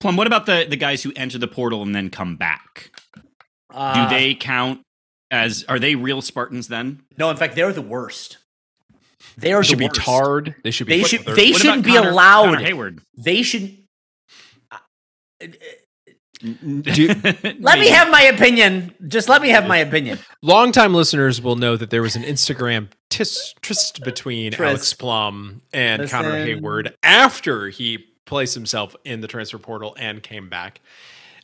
Plum, 0.00 0.16
what 0.16 0.26
about 0.26 0.46
the 0.46 0.66
the 0.68 0.76
guys 0.76 1.02
who 1.02 1.12
enter 1.14 1.38
the 1.38 1.46
portal 1.48 1.82
and 1.82 1.94
then 1.94 2.10
come 2.10 2.34
back? 2.36 2.90
Uh, 3.72 4.08
Do 4.08 4.14
they 4.16 4.34
count 4.34 4.80
as? 5.30 5.64
Are 5.68 5.78
they 5.78 5.94
real 5.94 6.20
Spartans 6.22 6.66
then? 6.66 7.02
No, 7.18 7.30
in 7.30 7.36
fact, 7.36 7.54
they're 7.54 7.72
the 7.72 7.82
worst. 7.82 8.38
They 9.36 9.52
are 9.52 9.62
They 9.62 9.68
should 9.68 9.78
the 9.78 9.88
be 9.88 9.94
tarred. 9.94 10.54
They 10.64 10.72
should 10.72 10.88
be. 10.88 10.98
They 11.00 11.04
should. 11.08 11.24
They 11.24 11.52
shouldn't 11.52 11.78
about 11.80 11.84
be 11.84 11.94
Connor- 11.96 12.10
allowed. 12.10 12.44
Connor 12.46 12.64
Hayward. 12.64 13.00
They 13.16 13.42
should. 13.42 13.78
Let 16.42 17.54
Let 17.60 17.78
me 17.78 17.88
have 17.88 18.10
my 18.10 18.22
opinion. 18.22 18.94
Just 19.08 19.28
let 19.28 19.42
me 19.42 19.48
have 19.50 19.66
my 19.66 19.78
opinion. 19.78 20.18
Longtime 20.42 20.94
listeners 20.94 21.40
will 21.40 21.56
know 21.56 21.76
that 21.76 21.90
there 21.90 22.02
was 22.02 22.16
an 22.16 22.22
Instagram 22.22 22.88
tis, 23.10 23.54
tryst 23.60 24.02
between 24.04 24.52
Tryst. 24.52 24.68
Alex 24.70 24.94
Plum 24.94 25.62
and 25.72 26.02
Listen. 26.02 26.22
Connor 26.22 26.36
Hayward 26.44 26.94
after 27.02 27.68
he 27.68 28.04
placed 28.26 28.54
himself 28.54 28.96
in 29.04 29.20
the 29.20 29.28
transfer 29.28 29.58
portal 29.58 29.94
and 29.98 30.22
came 30.22 30.48
back. 30.48 30.80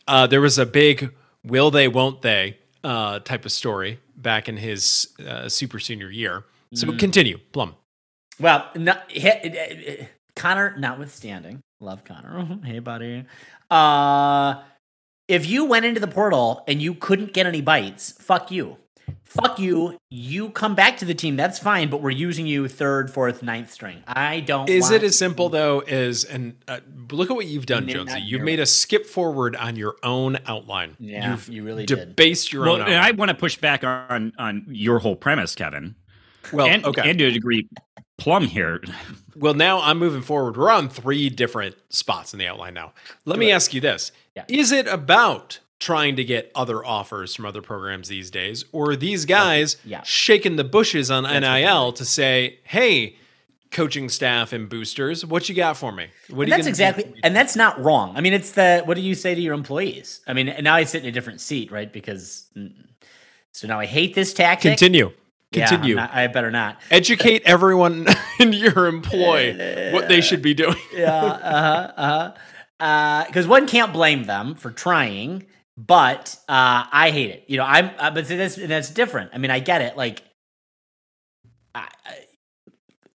Uh, 0.06 0.26
there 0.26 0.40
was 0.40 0.58
a 0.58 0.66
big 0.66 1.12
will 1.44 1.70
they, 1.70 1.86
won't 1.88 2.22
they 2.22 2.58
uh, 2.82 3.18
type 3.20 3.44
of 3.44 3.52
story 3.52 4.00
back 4.16 4.48
in 4.48 4.56
his 4.56 5.08
uh, 5.26 5.48
super 5.48 5.78
senior 5.78 6.10
year. 6.10 6.44
So 6.74 6.86
Mm. 6.86 6.98
continue, 6.98 7.38
Plum. 7.52 7.74
Well, 8.40 8.68
not, 8.74 9.10
he- 9.10 10.06
Connor, 10.36 10.76
notwithstanding, 10.78 11.60
love 11.80 12.04
Connor. 12.04 12.58
hey, 12.64 12.78
buddy. 12.78 13.24
Uh, 13.70 14.62
if 15.28 15.46
you 15.46 15.64
went 15.64 15.84
into 15.84 16.00
the 16.00 16.08
portal 16.08 16.64
and 16.66 16.80
you 16.82 16.94
couldn't 16.94 17.32
get 17.32 17.46
any 17.46 17.60
bites, 17.60 18.12
fuck 18.12 18.50
you. 18.50 18.78
Fuck 19.24 19.58
you. 19.58 19.98
You 20.08 20.48
come 20.48 20.74
back 20.74 20.96
to 20.98 21.04
the 21.04 21.14
team. 21.14 21.36
That's 21.36 21.58
fine, 21.58 21.90
but 21.90 22.00
we're 22.00 22.08
using 22.10 22.46
you 22.46 22.66
third, 22.66 23.10
fourth, 23.10 23.42
ninth 23.42 23.70
string. 23.70 24.02
I 24.06 24.40
don't. 24.40 24.68
Is 24.70 24.84
want- 24.84 24.94
it 24.96 25.02
as 25.02 25.18
simple 25.18 25.50
though 25.50 25.80
as 25.80 26.24
and 26.24 26.56
uh, 26.66 26.80
look 27.10 27.30
at 27.30 27.36
what 27.36 27.44
you've 27.46 27.66
done, 27.66 27.86
Jonesy? 27.86 28.20
You've 28.20 28.40
nearly. 28.40 28.44
made 28.52 28.60
a 28.60 28.66
skip 28.66 29.04
forward 29.04 29.54
on 29.56 29.76
your 29.76 29.96
own 30.02 30.38
outline. 30.46 30.96
Yeah, 30.98 31.32
You've 31.32 31.48
you 31.50 31.62
really 31.62 31.84
did. 31.84 31.98
debased 32.08 32.52
your 32.54 32.62
Well, 32.64 32.74
own 32.76 32.80
and 32.82 32.94
I 32.94 33.10
want 33.10 33.28
to 33.28 33.34
push 33.34 33.58
back 33.58 33.84
on 33.84 34.32
on 34.38 34.64
your 34.68 34.98
whole 34.98 35.16
premise, 35.16 35.54
Kevin. 35.54 35.94
well, 36.50 36.66
and, 36.66 36.84
okay. 36.86 37.08
and 37.10 37.18
to 37.18 37.26
a 37.26 37.30
degree, 37.30 37.68
Plum 38.18 38.44
here. 38.44 38.82
Well, 39.36 39.54
now 39.54 39.80
I'm 39.80 39.98
moving 39.98 40.22
forward. 40.22 40.56
We're 40.56 40.70
on 40.70 40.88
three 40.88 41.30
different 41.30 41.76
spots 41.88 42.32
in 42.32 42.38
the 42.38 42.46
outline 42.48 42.74
now. 42.74 42.92
Let 43.24 43.38
me 43.38 43.50
ask 43.52 43.72
you 43.72 43.80
this 43.80 44.12
Yeah. 44.36 44.44
Is 44.48 44.72
it 44.72 44.86
about 44.88 45.60
trying 45.78 46.16
to 46.16 46.24
get 46.24 46.50
other 46.56 46.84
offers 46.84 47.36
from 47.36 47.46
other 47.46 47.62
programs 47.62 48.08
these 48.08 48.30
days, 48.32 48.64
or 48.72 48.90
are 48.90 48.96
these 48.96 49.24
guys 49.24 49.76
Yeah. 49.84 50.02
shaking 50.02 50.56
the 50.56 50.64
bushes 50.64 51.08
on 51.10 51.22
what 51.22 51.30
they're 51.30 51.40
NIL 51.40 51.92
to 51.92 52.04
say, 52.04 52.58
hey, 52.64 53.14
coaching 53.70 54.08
staff 54.08 54.52
and 54.52 54.68
boosters, 54.68 55.24
what 55.24 55.48
you 55.48 55.54
got 55.54 55.76
for 55.76 55.92
me? 55.92 56.08
What 56.30 56.42
And 56.44 56.52
are 56.54 56.56
you 56.56 56.62
that's 56.64 56.64
do 56.64 56.70
exactly, 56.70 57.14
and 57.22 57.36
that's 57.36 57.54
not 57.54 57.80
wrong. 57.80 58.16
I 58.16 58.20
mean, 58.20 58.32
it's 58.32 58.50
the 58.52 58.82
what 58.86 58.94
do 58.94 59.00
you 59.02 59.14
say 59.14 59.36
to 59.36 59.40
your 59.40 59.54
employees? 59.54 60.20
I 60.26 60.32
mean, 60.32 60.48
and 60.48 60.64
now 60.64 60.74
I 60.74 60.82
sit 60.82 61.04
in 61.04 61.08
a 61.08 61.12
different 61.12 61.40
seat, 61.40 61.70
right? 61.70 61.92
Because 61.92 62.46
mm, 62.56 62.72
so 63.52 63.68
now 63.68 63.78
I 63.78 63.86
hate 63.86 64.16
this 64.16 64.32
tactic. 64.34 64.70
Continue. 64.72 65.12
Yeah, 65.52 65.66
Continue. 65.68 65.94
not- 65.94 66.12
I 66.14 66.26
better 66.26 66.50
not. 66.50 66.78
Educate 66.90 67.42
everyone 67.46 68.06
in 68.38 68.52
your 68.52 68.86
employ 68.86 69.90
what 69.92 70.08
they 70.08 70.20
should 70.20 70.42
be 70.42 70.52
doing. 70.54 70.76
yeah, 70.94 71.14
uh-huh, 71.14 71.92
uh-huh. 72.78 73.24
Because 73.26 73.46
one 73.46 73.66
can't 73.66 73.92
blame 73.92 74.24
them 74.24 74.54
for 74.54 74.70
trying, 74.70 75.46
but 75.76 76.36
uh, 76.48 76.84
I 76.92 77.10
hate 77.10 77.30
it. 77.30 77.44
You 77.48 77.56
know, 77.56 77.64
I'm, 77.64 77.90
uh, 77.98 78.10
but 78.10 78.28
that's 78.28 78.56
that's 78.56 78.90
different. 78.90 79.30
I 79.32 79.38
mean, 79.38 79.50
I 79.50 79.60
get 79.60 79.80
it. 79.80 79.96
Like, 79.96 80.22
I, 81.74 81.88
I- 82.04 82.24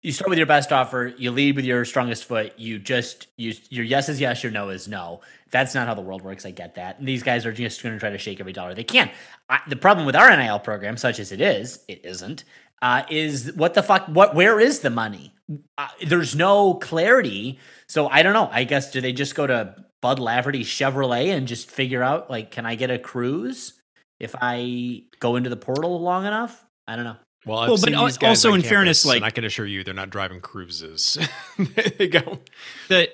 you 0.00 0.10
start 0.10 0.30
with 0.30 0.38
your 0.38 0.48
best 0.48 0.72
offer, 0.72 1.12
you 1.16 1.30
lead 1.30 1.54
with 1.54 1.64
your 1.64 1.84
strongest 1.84 2.24
foot. 2.24 2.58
You 2.58 2.80
just 2.80 3.28
you 3.36 3.54
your 3.70 3.84
yes 3.84 4.08
is 4.08 4.20
yes, 4.20 4.42
your 4.42 4.50
no 4.50 4.70
is 4.70 4.88
no. 4.88 5.20
That's 5.52 5.74
not 5.74 5.86
how 5.86 5.94
the 5.94 6.00
world 6.02 6.22
works. 6.22 6.44
I 6.46 6.50
get 6.50 6.74
that. 6.76 6.98
And 6.98 7.06
these 7.06 7.22
guys 7.22 7.44
are 7.46 7.52
just 7.52 7.82
going 7.82 7.94
to 7.94 8.00
try 8.00 8.10
to 8.10 8.18
shake 8.18 8.40
every 8.40 8.52
dollar 8.54 8.74
they 8.74 8.84
can. 8.84 9.10
I, 9.48 9.60
the 9.68 9.76
problem 9.76 10.06
with 10.06 10.16
our 10.16 10.34
NIL 10.36 10.58
program, 10.58 10.96
such 10.96 11.18
as 11.20 11.30
it 11.30 11.40
is, 11.40 11.84
it 11.88 12.04
isn't. 12.04 12.44
Uh, 12.80 13.02
is 13.10 13.52
what 13.54 13.74
the 13.74 13.82
fuck? 13.82 14.06
What? 14.06 14.34
Where 14.34 14.58
is 14.58 14.80
the 14.80 14.90
money? 14.90 15.32
Uh, 15.78 15.88
there's 16.06 16.34
no 16.34 16.74
clarity. 16.74 17.58
So 17.88 18.08
I 18.08 18.22
don't 18.22 18.32
know. 18.32 18.48
I 18.50 18.64
guess 18.64 18.90
do 18.90 19.00
they 19.00 19.12
just 19.12 19.34
go 19.34 19.46
to 19.46 19.76
Bud 20.00 20.18
Laverty 20.18 20.62
Chevrolet 20.62 21.28
and 21.36 21.46
just 21.46 21.70
figure 21.70 22.02
out 22.02 22.28
like, 22.30 22.50
can 22.50 22.66
I 22.66 22.74
get 22.74 22.90
a 22.90 22.98
cruise 22.98 23.74
if 24.18 24.34
I 24.40 25.02
go 25.20 25.36
into 25.36 25.48
the 25.50 25.56
portal 25.56 26.00
long 26.00 26.24
enough? 26.26 26.64
I 26.88 26.96
don't 26.96 27.04
know. 27.04 27.16
Well, 27.46 27.58
I've 27.58 27.68
Well, 27.68 27.76
but 27.76 27.84
seen 27.86 27.94
al- 27.94 28.06
these 28.06 28.18
guys 28.18 28.28
also 28.30 28.52
on 28.52 28.60
in 28.60 28.62
fairness, 28.62 29.02
campus, 29.02 29.06
like- 29.06 29.16
and 29.18 29.24
I 29.26 29.30
can 29.30 29.44
assure 29.44 29.66
you, 29.66 29.84
they're 29.84 29.94
not 29.94 30.10
driving 30.10 30.40
cruises. 30.40 31.18
they 31.98 32.08
go. 32.08 32.40
that 32.88 33.10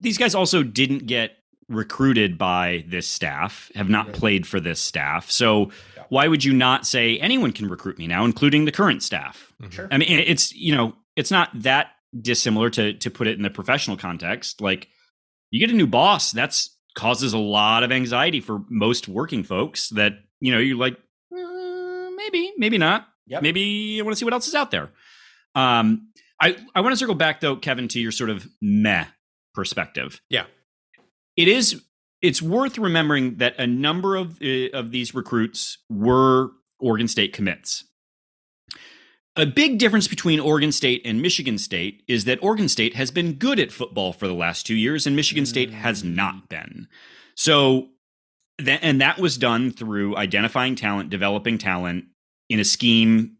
these 0.00 0.18
guys 0.18 0.34
also 0.34 0.62
didn't 0.64 1.06
get 1.06 1.36
recruited 1.74 2.38
by 2.38 2.84
this 2.86 3.06
staff, 3.06 3.70
have 3.74 3.88
not 3.88 4.12
played 4.12 4.46
for 4.46 4.60
this 4.60 4.80
staff. 4.80 5.30
So 5.30 5.70
why 6.08 6.28
would 6.28 6.44
you 6.44 6.52
not 6.52 6.86
say 6.86 7.18
anyone 7.18 7.52
can 7.52 7.68
recruit 7.68 7.98
me 7.98 8.06
now, 8.06 8.24
including 8.24 8.64
the 8.64 8.72
current 8.72 9.02
staff? 9.02 9.52
Sure. 9.70 9.88
I 9.90 9.98
mean, 9.98 10.08
it's 10.10 10.52
you 10.54 10.74
know, 10.74 10.94
it's 11.16 11.30
not 11.30 11.50
that 11.62 11.88
dissimilar 12.20 12.70
to 12.70 12.94
to 12.94 13.10
put 13.10 13.26
it 13.26 13.36
in 13.36 13.42
the 13.42 13.50
professional 13.50 13.96
context. 13.96 14.60
Like 14.60 14.88
you 15.50 15.60
get 15.60 15.72
a 15.72 15.76
new 15.76 15.86
boss, 15.86 16.30
that's 16.30 16.76
causes 16.94 17.32
a 17.32 17.38
lot 17.38 17.82
of 17.82 17.90
anxiety 17.90 18.40
for 18.40 18.62
most 18.68 19.08
working 19.08 19.42
folks. 19.42 19.88
That 19.90 20.12
you 20.40 20.52
know, 20.52 20.58
you're 20.58 20.76
like, 20.76 20.98
uh, 21.34 22.10
maybe, 22.16 22.52
maybe 22.58 22.78
not. 22.78 23.08
Yep. 23.26 23.42
Maybe 23.42 23.98
I 23.98 24.02
want 24.02 24.12
to 24.12 24.18
see 24.18 24.24
what 24.24 24.34
else 24.34 24.48
is 24.48 24.54
out 24.54 24.70
there. 24.70 24.90
Um, 25.54 26.08
I 26.40 26.56
I 26.74 26.80
want 26.80 26.92
to 26.92 26.96
circle 26.96 27.14
back 27.14 27.40
though, 27.40 27.56
Kevin, 27.56 27.88
to 27.88 28.00
your 28.00 28.12
sort 28.12 28.30
of 28.30 28.46
meh 28.60 29.06
perspective. 29.54 30.20
Yeah. 30.28 30.44
It 31.36 31.48
is. 31.48 31.82
It's 32.20 32.40
worth 32.40 32.78
remembering 32.78 33.36
that 33.36 33.58
a 33.58 33.66
number 33.66 34.16
of 34.16 34.40
uh, 34.42 34.70
of 34.72 34.90
these 34.90 35.14
recruits 35.14 35.78
were 35.90 36.50
Oregon 36.78 37.08
State 37.08 37.32
commits. 37.32 37.84
A 39.34 39.46
big 39.46 39.78
difference 39.78 40.08
between 40.08 40.40
Oregon 40.40 40.72
State 40.72 41.00
and 41.06 41.22
Michigan 41.22 41.56
State 41.56 42.02
is 42.06 42.26
that 42.26 42.42
Oregon 42.42 42.68
State 42.68 42.94
has 42.94 43.10
been 43.10 43.32
good 43.34 43.58
at 43.58 43.72
football 43.72 44.12
for 44.12 44.28
the 44.28 44.34
last 44.34 44.66
two 44.66 44.74
years, 44.74 45.06
and 45.06 45.16
Michigan 45.16 45.46
State 45.46 45.70
has 45.70 46.04
not 46.04 46.50
been. 46.50 46.86
So, 47.34 47.88
that, 48.58 48.80
and 48.82 49.00
that 49.00 49.18
was 49.18 49.38
done 49.38 49.70
through 49.70 50.16
identifying 50.18 50.74
talent, 50.74 51.08
developing 51.08 51.56
talent 51.56 52.04
in 52.50 52.60
a 52.60 52.64
scheme 52.64 53.38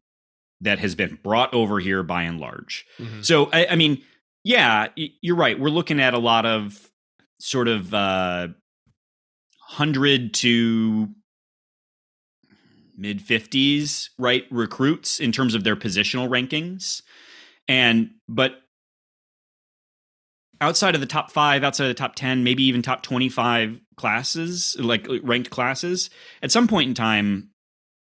that 0.62 0.78
has 0.78 0.94
been 0.94 1.18
brought 1.22 1.52
over 1.52 1.78
here 1.78 2.02
by 2.02 2.22
and 2.22 2.40
large. 2.40 2.86
Mhm. 2.98 3.22
So, 3.22 3.50
I, 3.52 3.66
I 3.72 3.76
mean, 3.76 4.00
yeah, 4.44 4.88
you're 4.96 5.36
right. 5.36 5.60
We're 5.60 5.68
looking 5.68 6.00
at 6.00 6.14
a 6.14 6.18
lot 6.18 6.46
of 6.46 6.90
sort 7.42 7.66
of 7.66 7.92
uh, 7.92 8.48
hundred 9.60 10.32
to 10.34 11.08
mid 12.96 13.20
50s, 13.20 14.10
right? 14.18 14.44
Recruits 14.50 15.18
in 15.18 15.32
terms 15.32 15.54
of 15.54 15.64
their 15.64 15.74
positional 15.74 16.28
rankings. 16.28 17.02
And, 17.66 18.10
but 18.28 18.60
outside 20.60 20.94
of 20.94 21.00
the 21.00 21.06
top 21.06 21.32
five, 21.32 21.64
outside 21.64 21.84
of 21.84 21.90
the 21.90 21.94
top 21.94 22.14
10, 22.14 22.44
maybe 22.44 22.62
even 22.64 22.80
top 22.80 23.02
25 23.02 23.80
classes, 23.96 24.76
like 24.78 25.08
uh, 25.08 25.20
ranked 25.22 25.50
classes, 25.50 26.10
at 26.42 26.52
some 26.52 26.68
point 26.68 26.88
in 26.88 26.94
time, 26.94 27.50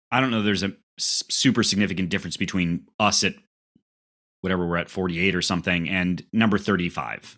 I 0.09 0.21
don't 0.21 0.31
know, 0.31 0.41
there's 0.41 0.63
a 0.63 0.71
super 0.99 1.63
significant 1.63 2.09
difference 2.09 2.37
between 2.37 2.85
us 2.97 3.25
at 3.25 3.33
whatever 4.39 4.65
we're 4.65 4.77
at 4.77 4.89
48 4.89 5.35
or 5.35 5.41
something 5.41 5.89
and 5.89 6.23
number 6.31 6.57
35 6.57 7.37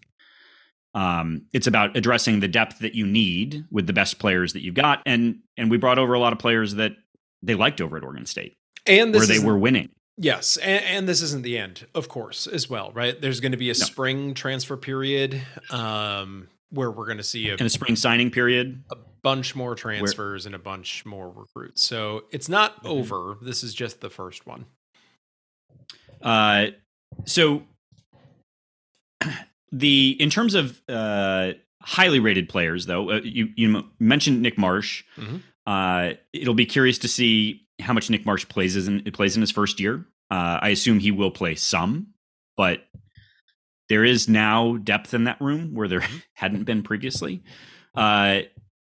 um, 0.95 1.43
it's 1.53 1.67
about 1.67 1.95
addressing 1.95 2.39
the 2.39 2.47
depth 2.47 2.79
that 2.79 2.95
you 2.95 3.05
need 3.05 3.63
with 3.71 3.85
the 3.87 3.93
best 3.93 4.19
players 4.19 4.53
that 4.53 4.63
you've 4.63 4.75
got 4.75 5.01
and 5.05 5.39
and 5.57 5.69
we 5.69 5.77
brought 5.77 5.99
over 5.99 6.13
a 6.13 6.19
lot 6.19 6.33
of 6.33 6.39
players 6.39 6.75
that 6.75 6.93
they 7.43 7.55
liked 7.55 7.79
over 7.81 7.97
at 7.97 8.03
oregon 8.03 8.25
state 8.25 8.55
And 8.87 9.13
this 9.13 9.27
where 9.27 9.39
they 9.39 9.45
were 9.45 9.57
winning 9.57 9.89
Yes, 10.21 10.57
and, 10.57 10.83
and 10.83 11.07
this 11.07 11.21
isn't 11.21 11.43
the 11.43 11.57
end, 11.57 11.87
of 11.95 12.09
course, 12.09 12.45
as 12.45 12.69
well, 12.69 12.91
right? 12.93 13.21
There's 13.21 13.39
going 13.39 13.53
to 13.53 13.57
be 13.57 13.69
a 13.69 13.73
No. 13.73 13.85
spring 13.85 14.33
transfer 14.33 14.75
period 14.75 15.41
um, 15.69 16.49
where 16.71 16.91
we're 16.91 17.05
going 17.05 17.19
to 17.19 17.23
see 17.23 17.47
a, 17.49 17.55
in 17.55 17.65
a 17.65 17.69
spring 17.69 17.95
signing 17.95 18.29
period 18.29 18.83
a 18.91 18.97
bunch 19.23 19.55
more 19.55 19.75
transfers 19.75 20.45
and 20.45 20.53
a 20.55 20.59
bunch 20.59 21.05
more 21.05 21.29
recruits. 21.31 21.83
So 21.83 22.25
it's 22.31 22.49
not 22.49 22.83
Mhm. 22.83 22.89
over. 22.89 23.37
This 23.41 23.63
is 23.63 23.73
just 23.73 24.01
the 24.01 24.09
first 24.09 24.45
one. 24.45 24.65
Uh, 26.21 26.67
so 27.25 27.63
the 29.71 30.15
in 30.19 30.29
terms 30.29 30.55
of 30.55 30.81
uh, 30.89 31.53
highly 31.81 32.19
rated 32.19 32.49
players, 32.49 32.85
though, 32.85 33.11
uh, 33.11 33.21
you 33.23 33.49
you 33.55 33.83
mentioned 33.99 34.41
Nick 34.41 34.57
Marsh. 34.57 35.03
Mhm. 35.17 35.41
Uh, 35.65 36.13
it'll 36.33 36.53
be 36.55 36.65
curious 36.65 36.97
to 36.99 37.07
see 37.07 37.61
how 37.79 37.93
much 37.93 38.09
Nick 38.09 38.25
Marsh 38.25 38.47
plays 38.47 38.75
in 38.87 39.03
plays 39.11 39.35
in 39.35 39.41
his 39.41 39.51
first 39.51 39.79
year. 39.79 40.05
Uh, 40.31 40.59
I 40.61 40.69
assume 40.69 40.99
he 40.99 41.11
will 41.11 41.31
play 41.31 41.55
some, 41.55 42.07
but 42.57 42.85
there 43.89 44.05
is 44.05 44.29
now 44.29 44.77
depth 44.77 45.13
in 45.13 45.23
that 45.23 45.41
room 45.41 45.73
where 45.73 45.87
there 45.87 46.03
hadn't 46.33 46.63
been 46.65 46.83
previously. 46.83 47.43
Uh, 47.95 48.41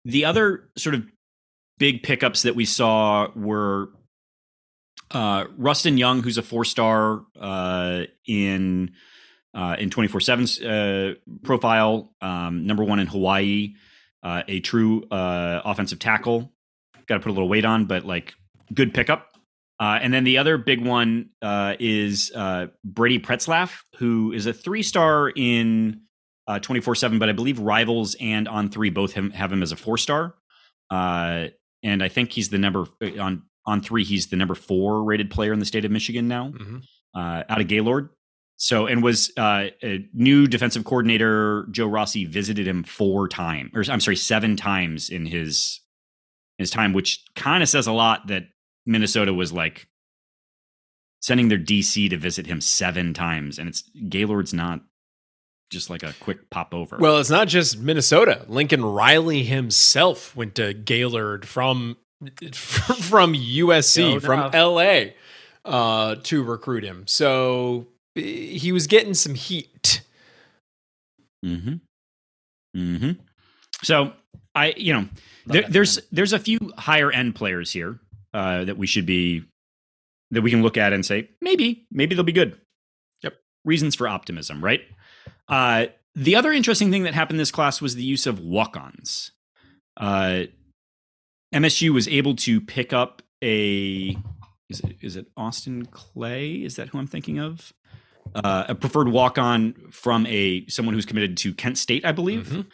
the 0.05 0.25
other 0.25 0.69
sort 0.77 0.95
of 0.95 1.05
big 1.77 2.03
pickups 2.03 2.43
that 2.43 2.55
we 2.55 2.65
saw 2.65 3.29
were 3.35 3.89
uh, 5.11 5.45
Rustin 5.57 5.97
Young, 5.97 6.23
who's 6.23 6.37
a 6.37 6.41
four 6.41 6.65
star 6.65 7.23
uh, 7.39 8.03
in 8.25 8.91
uh, 9.53 9.75
in 9.79 9.89
twenty 9.89 10.07
four 10.07 10.19
7's 10.19 10.61
uh, 10.61 11.13
profile, 11.43 12.13
um, 12.21 12.65
number 12.65 12.83
one 12.83 12.99
in 12.99 13.07
Hawaii, 13.07 13.75
uh, 14.23 14.43
a 14.47 14.59
true 14.61 15.03
uh, 15.11 15.61
offensive 15.65 15.99
tackle. 15.99 16.51
Got 17.07 17.15
to 17.15 17.19
put 17.21 17.29
a 17.29 17.33
little 17.33 17.49
weight 17.49 17.65
on, 17.65 17.85
but 17.85 18.05
like 18.05 18.33
good 18.73 18.93
pickup. 18.93 19.29
Uh, 19.79 19.99
and 20.01 20.13
then 20.13 20.23
the 20.23 20.37
other 20.37 20.57
big 20.57 20.85
one 20.85 21.29
uh, 21.41 21.75
is 21.79 22.31
uh, 22.33 22.67
Brady 22.85 23.19
Pretzlaff, 23.19 23.81
who 23.97 24.31
is 24.31 24.45
a 24.45 24.53
three 24.53 24.83
star 24.83 25.29
in 25.35 26.01
twenty 26.61 26.79
four 26.81 26.95
seven, 26.95 27.19
but 27.19 27.29
I 27.29 27.33
believe 27.33 27.59
Rivals 27.59 28.15
and 28.19 28.47
On 28.47 28.69
Three 28.69 28.89
both 28.89 29.13
have, 29.13 29.33
have 29.33 29.51
him 29.51 29.61
as 29.63 29.71
a 29.71 29.75
four 29.75 29.97
star. 29.97 30.35
Uh, 30.89 31.47
and 31.81 32.01
I 32.03 32.07
think 32.09 32.31
he's 32.31 32.49
the 32.49 32.57
number 32.57 32.85
on 33.19 33.43
on 33.65 33.81
three. 33.81 34.03
He's 34.03 34.27
the 34.27 34.35
number 34.37 34.55
four 34.55 35.03
rated 35.03 35.29
player 35.31 35.53
in 35.53 35.59
the 35.59 35.65
state 35.65 35.85
of 35.85 35.91
Michigan 35.91 36.27
now, 36.27 36.49
Mhm. 36.49 36.83
uh, 37.15 37.43
out 37.49 37.59
of 37.61 37.67
Gaylord. 37.67 38.09
So 38.57 38.85
and 38.87 39.03
was 39.03 39.31
uh, 39.37 39.67
a 39.83 40.07
new 40.13 40.47
defensive 40.47 40.85
coordinator 40.85 41.67
Joe 41.71 41.87
Rossi 41.87 42.25
visited 42.25 42.67
him 42.67 42.83
four 42.83 43.27
times, 43.27 43.71
or 43.73 43.83
I'm 43.91 43.99
sorry, 43.99 44.15
seven 44.15 44.55
times 44.55 45.09
in 45.09 45.25
his 45.25 45.81
his 46.57 46.69
time, 46.69 46.93
which 46.93 47.23
kind 47.35 47.63
of 47.63 47.69
says 47.69 47.87
a 47.87 47.91
lot 47.91 48.27
that 48.27 48.43
Minnesota 48.85 49.33
was 49.33 49.51
like 49.51 49.87
sending 51.21 51.47
their 51.47 51.57
DC 51.57 52.09
to 52.09 52.17
visit 52.17 52.45
him 52.45 52.61
seven 52.61 53.13
times, 53.13 53.57
and 53.57 53.67
it's 53.67 53.83
Gaylord's 54.09 54.53
not 54.53 54.81
just 55.69 55.89
like 55.89 56.03
a 56.03 56.13
quick 56.19 56.49
pop 56.49 56.73
over. 56.73 56.97
Well, 56.97 57.17
it's 57.17 57.29
not 57.29 57.47
just 57.47 57.79
Minnesota. 57.79 58.45
Lincoln 58.47 58.85
Riley 58.85 59.43
himself 59.43 60.35
went 60.35 60.55
to 60.55 60.73
Gaylord 60.73 61.45
from 61.47 61.97
from 62.53 63.33
USC, 63.33 64.13
Go 64.13 64.19
from 64.19 64.51
LA, 64.53 65.13
uh, 65.65 66.15
to 66.23 66.43
recruit 66.43 66.83
him. 66.83 67.05
So 67.07 67.87
he 68.15 68.71
was 68.71 68.87
getting 68.87 69.13
some 69.13 69.35
heat. 69.35 70.01
Mm-hmm. 71.45 71.75
Mm-hmm. 72.75 73.11
So 73.83 74.13
I, 74.55 74.73
you 74.77 74.93
know, 74.93 75.07
there, 75.45 75.63
there's 75.67 75.99
there's 76.11 76.33
a 76.33 76.39
few 76.39 76.59
higher 76.77 77.11
end 77.11 77.35
players 77.35 77.71
here 77.71 77.99
uh, 78.33 78.65
that 78.65 78.77
we 78.77 78.87
should 78.87 79.05
be 79.05 79.43
that 80.31 80.41
we 80.41 80.49
can 80.49 80.61
look 80.61 80.77
at 80.77 80.93
and 80.93 81.05
say 81.05 81.29
maybe 81.41 81.85
maybe 81.91 82.15
they'll 82.15 82.23
be 82.23 82.31
good. 82.31 82.59
Yep. 83.21 83.35
Reasons 83.65 83.95
for 83.95 84.07
optimism, 84.07 84.63
right? 84.63 84.81
Uh, 85.47 85.87
the 86.15 86.35
other 86.35 86.51
interesting 86.51 86.91
thing 86.91 87.03
that 87.03 87.13
happened 87.13 87.35
in 87.35 87.41
this 87.41 87.51
class 87.51 87.81
was 87.81 87.95
the 87.95 88.03
use 88.03 88.27
of 88.27 88.39
walk-ons. 88.39 89.31
Uh, 89.97 90.43
MSU 91.53 91.89
was 91.89 92.07
able 92.07 92.35
to 92.37 92.61
pick 92.61 92.93
up 92.93 93.21
a 93.43 94.15
is 94.69 94.79
it 94.79 94.95
is 95.01 95.15
it 95.15 95.27
Austin 95.35 95.85
Clay? 95.87 96.53
Is 96.53 96.75
that 96.77 96.89
who 96.89 96.97
I'm 96.97 97.07
thinking 97.07 97.39
of? 97.39 97.73
Uh, 98.35 98.65
a 98.69 98.75
preferred 98.75 99.09
walk-on 99.09 99.73
from 99.91 100.25
a 100.25 100.65
someone 100.67 100.95
who's 100.95 101.05
committed 101.05 101.37
to 101.37 101.53
Kent 101.53 101.77
State, 101.77 102.03
I 102.05 102.11
believe. 102.11 102.65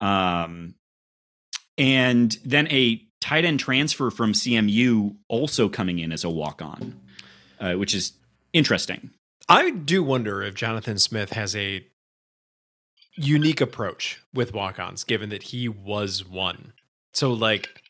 Mhm. 0.00 0.06
Um, 0.06 0.74
and 1.78 2.36
then 2.44 2.66
a 2.68 3.06
tight 3.20 3.44
end 3.44 3.60
transfer 3.60 4.10
from 4.10 4.32
CMU 4.32 5.16
also 5.28 5.68
coming 5.68 5.98
in 5.98 6.12
as 6.12 6.24
a 6.24 6.30
walk-on, 6.30 7.00
uh, 7.60 7.74
which 7.74 7.94
is 7.94 8.12
interesting. 8.52 9.10
I 9.48 9.70
do 9.70 10.02
wonder 10.02 10.42
if 10.42 10.54
Jonathan 10.54 10.98
Smith 10.98 11.32
has 11.32 11.54
a 11.54 11.86
unique 13.16 13.60
approach 13.60 14.20
with 14.32 14.52
walk-ons, 14.52 15.04
given 15.04 15.28
that 15.30 15.44
he 15.44 15.68
was 15.68 16.24
one. 16.24 16.72
So, 17.12 17.32
like, 17.32 17.82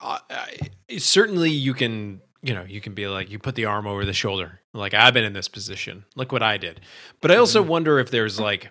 I, 0.00 0.20
I, 0.30 0.98
certainly 0.98 1.50
you 1.50 1.74
can, 1.74 2.20
you 2.42 2.54
know, 2.54 2.64
you 2.64 2.80
can 2.80 2.94
be 2.94 3.06
like, 3.06 3.30
you 3.30 3.38
put 3.38 3.54
the 3.54 3.64
arm 3.66 3.86
over 3.86 4.04
the 4.04 4.12
shoulder, 4.12 4.60
like 4.74 4.94
I've 4.94 5.14
been 5.14 5.24
in 5.24 5.32
this 5.32 5.48
position. 5.48 6.04
Look 6.16 6.32
what 6.32 6.42
I 6.42 6.56
did. 6.58 6.80
But 7.20 7.30
I 7.30 7.36
also 7.36 7.62
wonder 7.62 7.98
if 7.98 8.10
there's 8.10 8.40
like, 8.40 8.70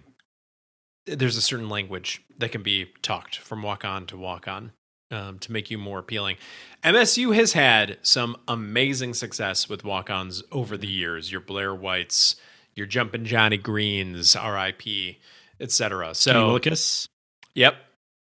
there's 1.06 1.38
a 1.38 1.42
certain 1.42 1.70
language 1.70 2.22
that 2.38 2.51
can 2.51 2.63
be 2.63 2.88
talked 3.01 3.38
from 3.38 3.63
walk-on 3.63 4.06
to 4.08 4.18
walk-on. 4.18 4.72
Um, 5.13 5.40
to 5.40 5.51
make 5.51 5.70
you 5.70 5.78
more 5.78 6.00
appealing. 6.00 6.38
MSU 6.86 7.36
has 7.36 7.51
had 7.51 7.98
some 8.01 8.38
amazing 8.48 9.13
success 9.13 9.68
with 9.68 9.84
walk 9.84 10.10
ons 10.10 10.42
over 10.54 10.78
the 10.78 10.88
years. 10.88 11.30
Your 11.30 11.42
Blair 11.42 11.75
Whites, 11.75 12.38
your 12.75 12.88
Jumpin' 12.88 13.25
Johnny 13.25 13.58
Greens, 13.58 14.38
RIP, 14.38 15.18
etc. 15.60 16.06
Kenny 16.06 16.13
So, 16.13 16.58
Willekes, 16.58 17.08
yep. 17.54 17.75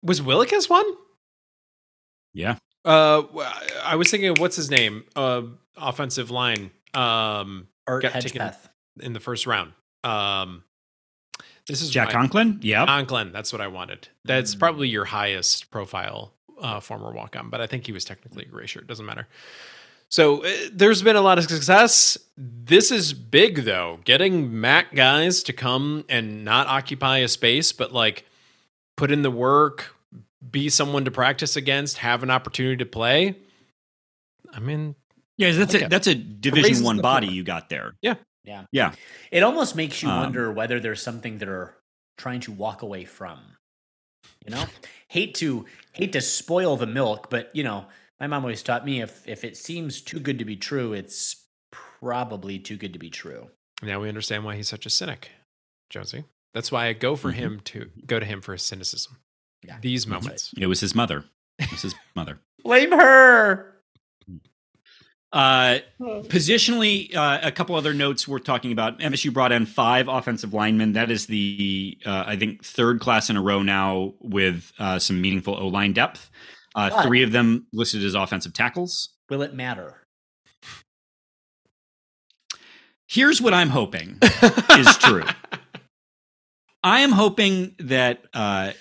Was 0.03 0.23
Willekes 0.23 0.71
one? 0.71 0.87
yeah, 2.33 2.57
Uh, 2.89 3.23
w- 3.23 3.47
I 3.85 3.97
was 3.97 4.11
thinking, 4.11 4.31
of 4.31 4.39
what's 4.39 4.57
his 4.57 4.71
name? 4.71 5.05
Uh, 5.15 5.43
offensive 5.77 6.31
line. 6.31 6.71
Um, 6.95 7.69
Art 7.87 8.03
got 8.03 8.21
taken- 8.21 8.51
in 9.01 9.13
the 9.13 9.21
first 9.21 9.47
round. 9.47 9.73
Um, 10.05 10.65
this 11.67 11.83
is 11.83 11.91
Jack 11.91 12.07
my- 12.09 12.13
Conklin, 12.13 12.59
yeah, 12.63 12.87
Conklin. 12.87 13.31
That's 13.33 13.53
what 13.53 13.61
I 13.61 13.67
wanted. 13.69 14.09
That's 14.25 14.55
Mm. 14.55 14.59
probably 14.59 14.89
your 14.89 15.05
highest 15.05 15.71
profile 15.71 16.33
uh, 16.61 16.81
former 16.81 17.13
walk 17.13 17.37
on, 17.37 17.51
but 17.51 17.61
I 17.61 17.67
think 17.69 17.87
he 17.87 17.93
was 17.93 18.05
technically 18.05 18.45
a 18.45 18.49
gray 18.49 18.67
shirt. 18.67 18.87
Doesn't 18.89 19.07
matter. 19.07 19.29
So 20.09 20.43
uh, 20.45 20.51
there's 20.73 21.03
been 21.03 21.15
a 21.17 21.21
lot 21.21 21.39
of 21.39 21.45
success. 21.45 22.17
This 22.37 22.91
is 22.91 23.13
big 23.13 23.65
though. 23.65 24.01
Getting 24.05 24.59
Mac 24.61 24.95
guys 24.95 25.43
to 25.45 25.53
come 25.53 26.05
and 26.09 26.45
not 26.45 26.67
occupy 26.67 27.19
a 27.19 27.29
space, 27.29 27.71
but 27.73 27.93
like 27.93 28.25
put 28.97 29.13
in 29.13 29.23
the 29.23 29.31
work, 29.31 29.95
be 30.51 30.69
someone 30.69 31.05
to 31.05 31.11
practice 31.11 31.57
against, 31.57 31.99
have 31.99 32.23
an 32.23 32.31
opportunity 32.31 32.77
to 32.77 32.87
play. 32.87 33.37
I 34.53 34.61
mean, 34.61 34.95
yeah. 35.37 35.53
That's 35.53 35.75
Okay. 35.75 35.85
a 35.85 35.89
that's 35.89 36.07
a 36.07 36.15
Division 36.15 36.85
One 36.85 37.01
body 37.01 37.27
floor. 37.27 37.35
you 37.37 37.43
got 37.45 37.69
there. 37.69 37.95
Yeah. 38.03 38.15
Yeah. 38.45 38.65
Yeah. 38.73 38.95
It 39.31 39.43
almost 39.43 39.77
makes 39.77 40.03
you 40.03 40.09
Um, 40.09 40.21
wonder 40.21 40.51
whether 40.53 40.81
there's 40.81 41.03
something 41.03 41.39
they're 41.39 41.75
trying 42.17 42.41
to 42.41 42.53
walk 42.53 42.83
away 42.83 43.05
from. 43.05 43.39
You 44.45 44.53
know? 44.55 44.65
hate 45.09 45.35
to 45.37 45.67
hate 45.93 46.13
to 46.13 46.21
spoil 46.21 46.77
the 46.77 46.87
milk, 46.87 47.29
but 47.31 47.51
you 47.55 47.63
know, 47.65 47.87
my 48.21 48.27
mom 48.27 48.43
always 48.45 48.63
taught 48.63 48.85
me 48.85 49.03
if 49.03 49.27
if 49.29 49.45
it 49.45 49.57
seems 49.57 50.01
too 50.01 50.19
good 50.21 50.39
to 50.39 50.45
be 50.45 50.57
true, 50.57 50.93
it's 50.93 51.45
probably 52.01 52.59
too 52.59 52.77
good 52.77 52.93
to 52.93 52.99
be 52.99 53.11
true. 53.11 53.51
now 53.83 54.01
we 54.01 54.09
understand 54.09 54.45
why 54.45 54.57
he's 54.57 54.69
such 54.69 54.87
a 54.87 54.91
cynic, 54.91 55.31
Josie. 55.91 56.25
That's 56.55 56.73
why 56.73 56.87
I 56.87 56.93
go 56.95 57.15
for 57.15 57.31
Mhm. 57.31 57.35
him 57.35 57.61
to 57.67 57.91
go 58.07 58.19
to 58.19 58.27
him 58.27 58.41
for 58.41 58.53
his 58.53 58.63
cynicism. 58.63 59.19
Yeah, 59.63 59.79
These 59.81 60.05
that's 60.05 60.13
right. 60.13 60.23
moments. 60.23 60.55
It 60.59 60.67
was 60.67 60.81
his 60.81 60.95
mother. 60.95 61.25
It 61.59 61.71
was 61.71 61.83
his 61.83 61.95
mother. 62.17 62.39
Blame 62.65 62.93
her. 62.93 63.75
Uh, 65.31 65.81
positionally, 66.01 67.15
uh, 67.15 67.41
a 67.43 67.53
couple 67.53 67.75
other 67.77 67.93
notes 67.93 68.27
worth 68.27 68.45
talking 68.45 68.73
about. 68.73 68.99
MSU 68.99 69.31
brought 69.33 69.53
in 69.53 69.67
five 69.67 70.09
offensive 70.09 70.55
linemen. 70.55 70.93
That 70.95 71.11
is 71.11 71.27
the, 71.27 71.99
uh, 72.07 72.25
I 72.27 72.37
think, 72.37 72.65
third 72.65 73.01
class 73.01 73.29
in 73.29 73.37
a 73.37 73.43
row 73.43 73.63
now 73.63 74.15
with 74.21 74.73
uh, 74.79 74.99
some 74.99 75.21
meaningful 75.21 75.55
O 75.55 75.69
line 75.69 75.93
depth. 75.93 76.31
Uh, 76.75 77.03
three 77.03 77.23
of 77.23 77.33
them 77.33 77.67
listed 77.73 78.03
as 78.05 78.15
offensive 78.15 78.55
tackles. 78.55 79.11
Will 79.29 79.43
it 79.43 79.53
matter? 79.53 80.03
Here's 83.07 83.41
what 83.41 83.53
I'm 83.55 83.71
hoping 83.71 84.19
is 84.71 84.97
true. 84.99 85.25
I 86.85 87.01
am 87.01 87.11
hoping 87.13 87.75
that 87.81 88.23
uh, 88.33 88.73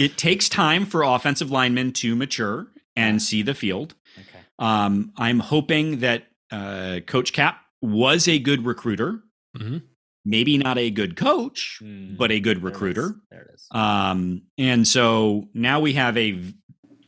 it 0.00 0.16
takes 0.16 0.48
time 0.48 0.86
for 0.86 1.02
offensive 1.02 1.50
linemen 1.50 1.92
to 1.92 2.16
mature 2.16 2.66
and 2.96 3.20
see 3.22 3.42
the 3.42 3.54
field. 3.54 3.94
Okay. 4.18 4.38
Um, 4.58 5.12
I'm 5.16 5.40
hoping 5.40 6.00
that 6.00 6.26
uh, 6.50 7.00
Coach 7.06 7.32
Cap 7.32 7.60
was 7.82 8.26
a 8.26 8.38
good 8.38 8.64
recruiter, 8.64 9.20
Mhm. 9.56 9.82
maybe 10.24 10.58
not 10.58 10.78
a 10.78 10.90
good 10.90 11.16
coach, 11.16 11.78
Mm, 11.82 12.16
but 12.16 12.30
a 12.32 12.40
good 12.40 12.56
there 12.62 12.68
it 12.68 12.72
is. 12.72 12.72
recruiter. 12.72 13.14
There 13.30 13.42
it 13.42 13.50
is. 13.54 13.66
Um, 13.70 14.42
and 14.58 14.86
so 14.88 15.48
now 15.54 15.80
we 15.80 15.92
have 15.94 16.16
a 16.16 16.32
v- 16.32 16.54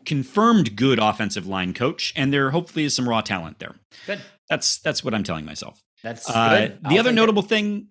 confirmed 0.04 0.76
good 0.76 0.98
offensive 0.98 1.46
line 1.46 1.72
coach, 1.74 2.12
and 2.16 2.32
there 2.32 2.50
hopefully 2.50 2.84
is 2.84 2.94
some 2.94 3.08
raw 3.08 3.20
talent 3.20 3.58
there. 3.58 3.74
Good. 4.06 4.20
That's 4.48 4.78
that's 4.78 5.02
what 5.04 5.14
I'm 5.14 5.22
telling 5.24 5.44
myself. 5.44 5.82
That's 6.02 6.28
Uh, 6.28 6.58
good. 6.58 6.78
the 6.82 6.88
I'll 6.88 6.98
other 6.98 7.02
take 7.10 7.12
it. 7.12 7.16
notable 7.16 7.42
thing 7.42 7.88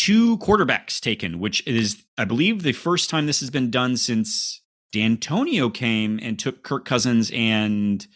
two 0.00 0.38
quarterbacks 0.38 0.98
taken, 1.00 1.38
which 1.38 1.66
is, 1.66 2.02
I 2.16 2.24
believe, 2.24 2.62
the 2.62 2.72
first 2.72 3.10
time 3.10 3.26
this 3.26 3.40
has 3.40 3.50
been 3.50 3.70
done 3.70 3.96
since 3.96 4.62
Dantonio 4.94 5.72
came 5.72 6.18
and 6.22 6.38
took 6.38 6.62
Kirk 6.62 6.84
Cousins 6.86 7.30
and 7.34 8.06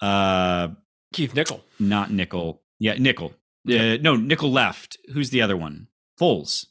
uh, 0.00 0.68
Keith 1.12 1.34
Nichol. 1.34 1.62
not 1.78 2.10
Nichol. 2.10 2.60
Yeah, 2.78 2.94
Nichol. 2.98 3.32
Uh, 3.68 3.96
no, 4.00 4.16
Nichol 4.16 4.50
left. 4.52 4.98
Who's 5.12 5.30
the 5.30 5.40
other 5.42 5.56
one? 5.56 5.86
Foles. 6.20 6.66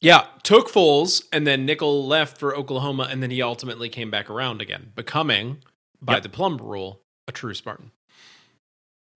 Yeah, 0.00 0.26
took 0.44 0.68
Foles 0.70 1.24
and 1.32 1.44
then 1.46 1.66
Nichol 1.66 2.06
left 2.06 2.38
for 2.38 2.54
Oklahoma, 2.54 3.08
and 3.10 3.20
then 3.22 3.30
he 3.30 3.42
ultimately 3.42 3.88
came 3.88 4.10
back 4.12 4.30
around 4.30 4.60
again, 4.62 4.92
becoming, 4.94 5.58
by 6.00 6.14
Yep. 6.14 6.22
the 6.22 6.28
Plum 6.28 6.56
rule, 6.58 7.02
a 7.26 7.32
true 7.32 7.54
Spartan. 7.54 7.90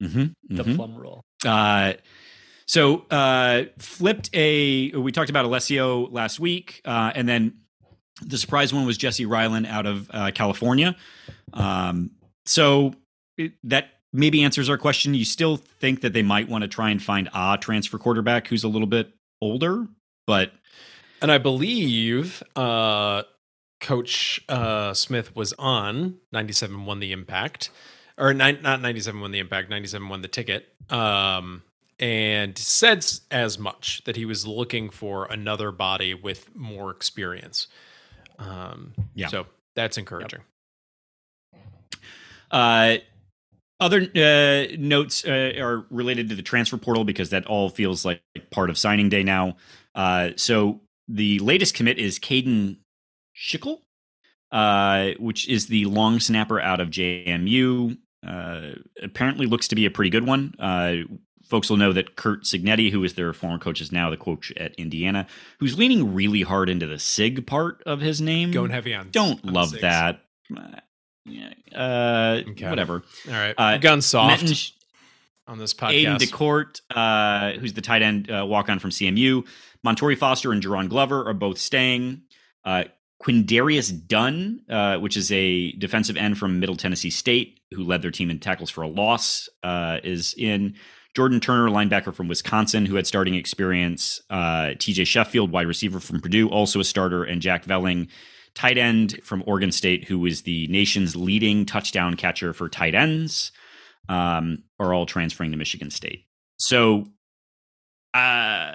Mm-hmm, 0.02 0.56
the 0.56 0.64
plum 0.64 0.96
rule. 0.96 1.24
Uh, 1.46 1.92
so 2.72 3.04
uh, 3.10 3.64
flipped 3.76 4.30
a. 4.32 4.92
We 4.92 5.12
talked 5.12 5.28
about 5.28 5.44
Alessio 5.44 6.08
last 6.08 6.40
week, 6.40 6.80
uh, 6.86 7.12
and 7.14 7.28
then 7.28 7.58
the 8.22 8.38
surprise 8.38 8.72
one 8.72 8.86
was 8.86 8.96
Jesse 8.96 9.26
Ryland 9.26 9.66
out 9.66 9.84
of 9.84 10.10
uh, 10.10 10.30
California. 10.34 10.96
Um, 11.52 12.12
so 12.46 12.94
it, 13.36 13.52
that 13.64 13.90
maybe 14.14 14.42
answers 14.42 14.70
our 14.70 14.78
question. 14.78 15.12
You 15.12 15.26
still 15.26 15.58
think 15.58 16.00
that 16.00 16.14
they 16.14 16.22
might 16.22 16.48
want 16.48 16.62
to 16.62 16.68
try 16.68 16.88
and 16.88 17.02
find 17.02 17.28
a 17.34 17.58
transfer 17.60 17.98
quarterback 17.98 18.48
who's 18.48 18.64
a 18.64 18.68
little 18.68 18.88
bit 18.88 19.12
older, 19.42 19.86
but 20.26 20.52
And 21.20 21.30
I 21.30 21.36
believe 21.36 22.42
uh, 22.56 23.24
Coach 23.82 24.40
uh, 24.48 24.94
Smith 24.94 25.36
was 25.36 25.52
on 25.58 26.20
97 26.32 26.86
won 26.86 27.00
the 27.00 27.12
impact, 27.12 27.68
or 28.16 28.32
not 28.32 28.62
97 28.62 29.20
won 29.20 29.30
the 29.30 29.40
impact, 29.40 29.68
97 29.68 30.08
won 30.08 30.22
the 30.22 30.28
ticket, 30.28 30.68
um, 30.88 31.62
and 32.02 32.58
said 32.58 33.06
as 33.30 33.60
much 33.60 34.02
that 34.06 34.16
he 34.16 34.24
was 34.24 34.44
looking 34.44 34.90
for 34.90 35.26
another 35.26 35.70
body 35.70 36.14
with 36.14 36.52
more 36.54 36.90
experience. 36.90 37.68
Um, 38.40 38.92
Yeah. 39.14 39.28
So 39.28 39.46
that's 39.76 39.96
encouraging. 39.96 40.40
Uh, 42.50 42.96
other 43.78 44.00
uh, 44.16 44.76
notes 44.78 45.24
uh, 45.24 45.52
are 45.60 45.86
related 45.90 46.28
to 46.30 46.34
the 46.34 46.42
transfer 46.42 46.76
portal 46.76 47.04
because 47.04 47.30
that 47.30 47.46
all 47.46 47.70
feels 47.70 48.04
like 48.04 48.20
part 48.50 48.68
of 48.68 48.76
signing 48.76 49.08
day 49.08 49.22
now. 49.22 49.56
Uh, 49.94 50.30
so 50.34 50.80
the 51.06 51.38
latest 51.38 51.74
commit 51.74 51.98
is 51.98 52.18
Caden 52.18 52.78
Schickel, 53.36 53.78
uh, 54.50 55.10
which 55.20 55.48
is 55.48 55.68
the 55.68 55.84
long 55.84 56.18
snapper 56.18 56.60
out 56.60 56.80
of 56.80 56.90
JMU. 56.90 57.96
Uh, 58.26 58.72
apparently, 59.00 59.46
looks 59.46 59.68
to 59.68 59.76
be 59.76 59.86
a 59.86 59.90
pretty 59.90 60.10
good 60.10 60.26
one. 60.26 60.54
Folks 61.52 61.68
will 61.68 61.76
know 61.76 61.92
that 61.92 62.16
Curt 62.16 62.44
Cignetti, 62.44 62.90
who 62.90 63.04
is 63.04 63.12
their 63.12 63.34
former 63.34 63.58
coach, 63.58 63.82
is 63.82 63.92
now 63.92 64.08
the 64.08 64.16
coach 64.16 64.50
at 64.56 64.74
Indiana, 64.76 65.26
who's 65.60 65.76
leaning 65.76 66.14
really 66.14 66.40
hard 66.40 66.70
into 66.70 66.86
the 66.86 66.98
Sig 66.98 67.46
part 67.46 67.82
of 67.84 68.00
his 68.00 68.22
name. 68.22 68.52
Going 68.52 68.70
heavy 68.70 68.94
on. 68.94 69.10
Don't 69.10 69.44
on 69.46 69.52
love 69.52 69.72
Sigs. 69.72 69.80
that. 69.82 70.22
Uh, 70.56 70.80
yeah, 71.26 71.50
uh, 71.76 72.40
Okay. 72.48 72.70
whatever. 72.70 73.02
All 73.28 73.34
right. 73.34 73.54
Uh, 73.58 73.78
We've 73.82 74.02
soft 74.02 74.44
Metten- 74.44 74.72
on 75.46 75.58
this 75.58 75.74
podcast. 75.74 76.06
Aiden. 76.06 76.18
DeCourt, 76.20 76.80
uh, 76.90 77.58
who's 77.60 77.74
the 77.74 77.82
tight 77.82 78.00
end 78.00 78.30
uh, 78.30 78.46
walk 78.46 78.70
on 78.70 78.78
from 78.78 78.88
CMU. 78.90 79.46
Montorie 79.86 80.16
Foster 80.16 80.52
and 80.52 80.62
Jaron 80.62 80.88
Glover 80.88 81.28
are 81.28 81.34
both 81.34 81.58
staying. 81.58 82.22
Uh, 82.64 82.84
Quindarius 83.22 83.90
Dunn, 84.08 84.62
uh, 84.70 84.96
which 85.00 85.18
is 85.18 85.30
a 85.30 85.72
defensive 85.72 86.16
end 86.16 86.38
from 86.38 86.60
Middle 86.60 86.76
Tennessee 86.76 87.10
State, 87.10 87.60
who 87.72 87.84
led 87.84 88.00
their 88.00 88.10
team 88.10 88.30
in 88.30 88.38
tackles 88.40 88.70
for 88.70 88.80
a 88.80 88.88
loss, 88.88 89.50
uh, 89.62 89.98
is 90.02 90.34
in. 90.38 90.76
Jordan 91.14 91.40
Turner, 91.40 91.68
linebacker 91.68 92.14
from 92.14 92.28
Wisconsin, 92.28 92.86
who 92.86 92.94
had 92.96 93.06
starting 93.06 93.34
experience. 93.34 94.20
Uh, 94.30 94.72
TJ 94.76 95.06
Sheffield, 95.06 95.52
wide 95.52 95.66
receiver 95.66 96.00
from 96.00 96.20
Purdue, 96.20 96.48
also 96.48 96.80
a 96.80 96.84
starter. 96.84 97.22
And 97.22 97.42
Jack 97.42 97.64
Velling, 97.66 98.08
tight 98.54 98.78
end 98.78 99.20
from 99.22 99.42
Oregon 99.46 99.72
State, 99.72 100.04
who 100.04 100.18
was 100.18 100.42
the 100.42 100.66
nation's 100.68 101.14
leading 101.14 101.66
touchdown 101.66 102.14
catcher 102.16 102.52
for 102.54 102.68
tight 102.68 102.94
ends 102.94 103.52
um, 104.08 104.62
are 104.78 104.94
all 104.94 105.06
transferring 105.06 105.50
to 105.52 105.56
Michigan 105.56 105.90
State. 105.90 106.24
So 106.58 107.04
uh, 108.14 108.72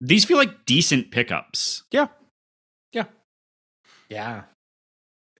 these 0.00 0.24
feel 0.24 0.36
like 0.36 0.64
decent 0.64 1.10
pickups. 1.10 1.82
Yeah. 1.90 2.06
Yeah. 2.92 3.04
Yeah. 4.08 4.42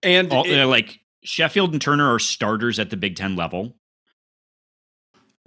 And 0.03 0.31
All, 0.31 0.43
it- 0.45 0.65
like 0.65 0.99
Sheffield 1.23 1.71
and 1.73 1.81
Turner 1.81 2.13
are 2.13 2.19
starters 2.19 2.79
at 2.79 2.89
the 2.89 2.97
Big 2.97 3.15
Ten 3.15 3.35
level. 3.35 3.75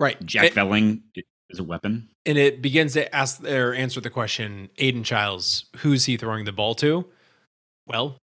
Right. 0.02 0.26
Jack 0.26 0.50
Velling 0.52 1.02
is 1.48 1.60
a 1.60 1.62
weapon. 1.62 2.08
and 2.26 2.36
it 2.36 2.60
begins 2.60 2.94
to 2.94 3.14
ask 3.14 3.44
or 3.44 3.72
answer 3.72 4.00
the 4.00 4.10
question 4.10 4.68
Aidan 4.78 5.04
Chiles, 5.04 5.66
who's 5.76 6.06
he 6.06 6.16
throwing 6.16 6.44
the 6.44 6.50
ball 6.50 6.74
to? 6.76 7.06
Well, 7.86 8.18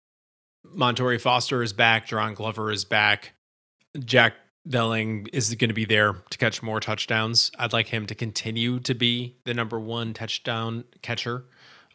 Montorie 0.75 1.21
Foster 1.21 1.63
is 1.63 1.71
back, 1.71 2.05
Jaron 2.05 2.35
Glover 2.35 2.69
is 2.69 2.83
back, 2.83 3.31
Jack 4.03 4.33
Velling 4.67 5.29
is 5.31 5.55
going 5.55 5.69
to 5.69 5.73
be 5.73 5.85
there 5.85 6.15
to 6.29 6.37
catch 6.37 6.61
more 6.61 6.81
touchdowns. 6.81 7.49
I'd 7.57 7.71
like 7.71 7.87
him 7.87 8.05
to 8.07 8.15
continue 8.15 8.81
to 8.81 8.93
be 8.93 9.37
the 9.45 9.53
number 9.53 9.79
one 9.79 10.13
touchdown 10.13 10.83
catcher 11.01 11.45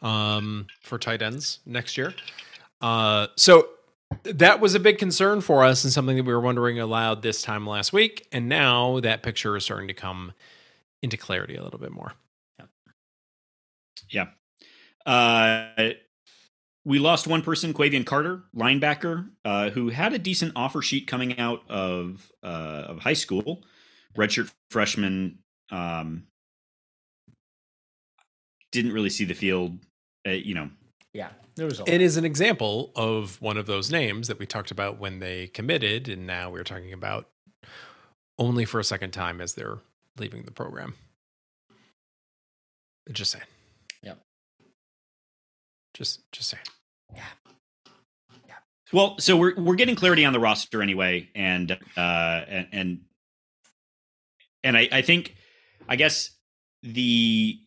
um, 0.01 0.65
for 0.81 0.97
tight 0.97 1.21
ends 1.21 1.59
next 1.67 1.95
year. 1.95 2.11
Uh, 2.81 3.27
so 3.35 3.69
that 4.23 4.59
was 4.59 4.75
a 4.75 4.79
big 4.79 4.97
concern 4.97 5.41
for 5.41 5.63
us 5.63 5.83
and 5.83 5.93
something 5.93 6.17
that 6.17 6.23
we 6.23 6.33
were 6.33 6.41
wondering 6.41 6.79
aloud 6.79 7.21
this 7.21 7.41
time 7.41 7.67
last 7.67 7.93
week. 7.93 8.27
And 8.31 8.49
now 8.49 8.99
that 9.01 9.23
picture 9.23 9.55
is 9.55 9.63
starting 9.63 9.87
to 9.87 9.93
come 9.93 10.33
into 11.01 11.17
clarity 11.17 11.55
a 11.55 11.63
little 11.63 11.79
bit 11.79 11.91
more. 11.91 12.13
Yeah. 14.09 14.27
Uh, 15.05 15.91
we 16.83 16.99
lost 16.99 17.27
one 17.27 17.41
person, 17.41 17.73
Quavian 17.73 18.05
Carter, 18.05 18.43
linebacker, 18.55 19.29
uh, 19.43 19.71
who 19.71 19.89
had 19.89 20.13
a 20.13 20.19
decent 20.19 20.53
offer 20.55 20.81
sheet 20.81 21.07
coming 21.07 21.37
out 21.39 21.63
of 21.69 22.31
uh, 22.43 22.85
of 22.87 22.99
high 22.99 23.13
school, 23.13 23.63
redshirt 24.15 24.51
freshman. 24.69 25.39
Um, 25.71 26.27
didn't 28.71 28.93
really 28.93 29.09
see 29.09 29.25
the 29.25 29.33
field. 29.33 29.79
Uh, 30.27 30.31
you 30.31 30.53
know, 30.53 30.69
Yeah. 31.15 31.29
There 31.55 31.65
was 31.65 31.79
a 31.79 31.83
It 31.91 32.01
is 32.01 32.17
an 32.17 32.25
example 32.25 32.91
of 32.93 33.41
one 33.41 33.55
of 33.55 33.67
those 33.67 33.89
names 33.89 34.27
that 34.27 34.37
we 34.37 34.45
talked 34.45 34.69
about 34.69 34.99
when 34.99 35.19
they 35.19 35.47
committed, 35.47 36.09
and 36.09 36.27
now 36.27 36.49
we're 36.49 36.65
talking 36.65 36.91
about 36.91 37.29
only 38.37 38.65
for 38.65 38.81
a 38.81 38.83
second 38.83 39.11
time 39.11 39.39
as 39.39 39.53
they're 39.53 39.77
leaving 40.19 40.43
the 40.43 40.51
program. 40.51 40.95
Just 43.09 43.31
saying. 43.31 43.45
Yep. 44.03 44.19
Just, 45.93 46.29
just 46.33 46.49
saying. 46.49 46.63
yeah 47.15 47.23
Well, 48.91 49.17
so 49.19 49.37
we're 49.37 49.55
we're 49.55 49.75
getting 49.75 49.95
clarity 49.95 50.25
on 50.25 50.33
the 50.33 50.39
roster 50.41 50.81
anyway, 50.81 51.29
and 51.33 51.71
uh, 51.95 52.41
and 52.47 52.67
and 52.73 52.99
and 54.65 54.75
I, 54.75 54.89
I 54.91 55.01
think, 55.01 55.35
I 55.87 55.95
guess 55.95 56.31
the 56.83 57.57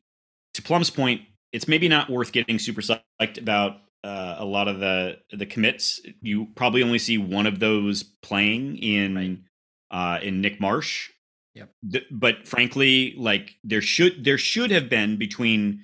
to 0.53 0.63
Plum's 0.63 0.91
point, 0.91 1.23
it's 1.53 1.69
maybe 1.69 1.89
not 1.89 2.11
worth 2.11 2.33
getting 2.33 2.59
super 2.59 2.81
psyched 2.81 3.39
about 3.39 3.77
uh, 4.05 4.37
a 4.39 4.45
lot 4.45 4.69
of 4.69 4.81
the 4.81 5.19
the 5.33 5.47
commits. 5.47 6.01
You 6.21 6.47
probably 6.55 6.83
only 6.83 6.99
see 6.99 7.19
one 7.19 7.47
of 7.47 7.59
those 7.59 8.03
playing 8.03 8.79
in 8.79 9.45
uh, 9.91 10.19
in 10.23 10.41
Nick 10.41 10.61
Marsh. 10.61 11.11
Yep. 11.55 11.71
Th- 11.93 12.07
but 12.11 12.47
frankly, 12.47 13.15
like 13.17 13.57
there 13.65 13.83
should 13.83 14.25
there 14.25 14.39
should 14.39 14.71
have 14.71 14.89
been 14.89 15.17
between 15.17 15.83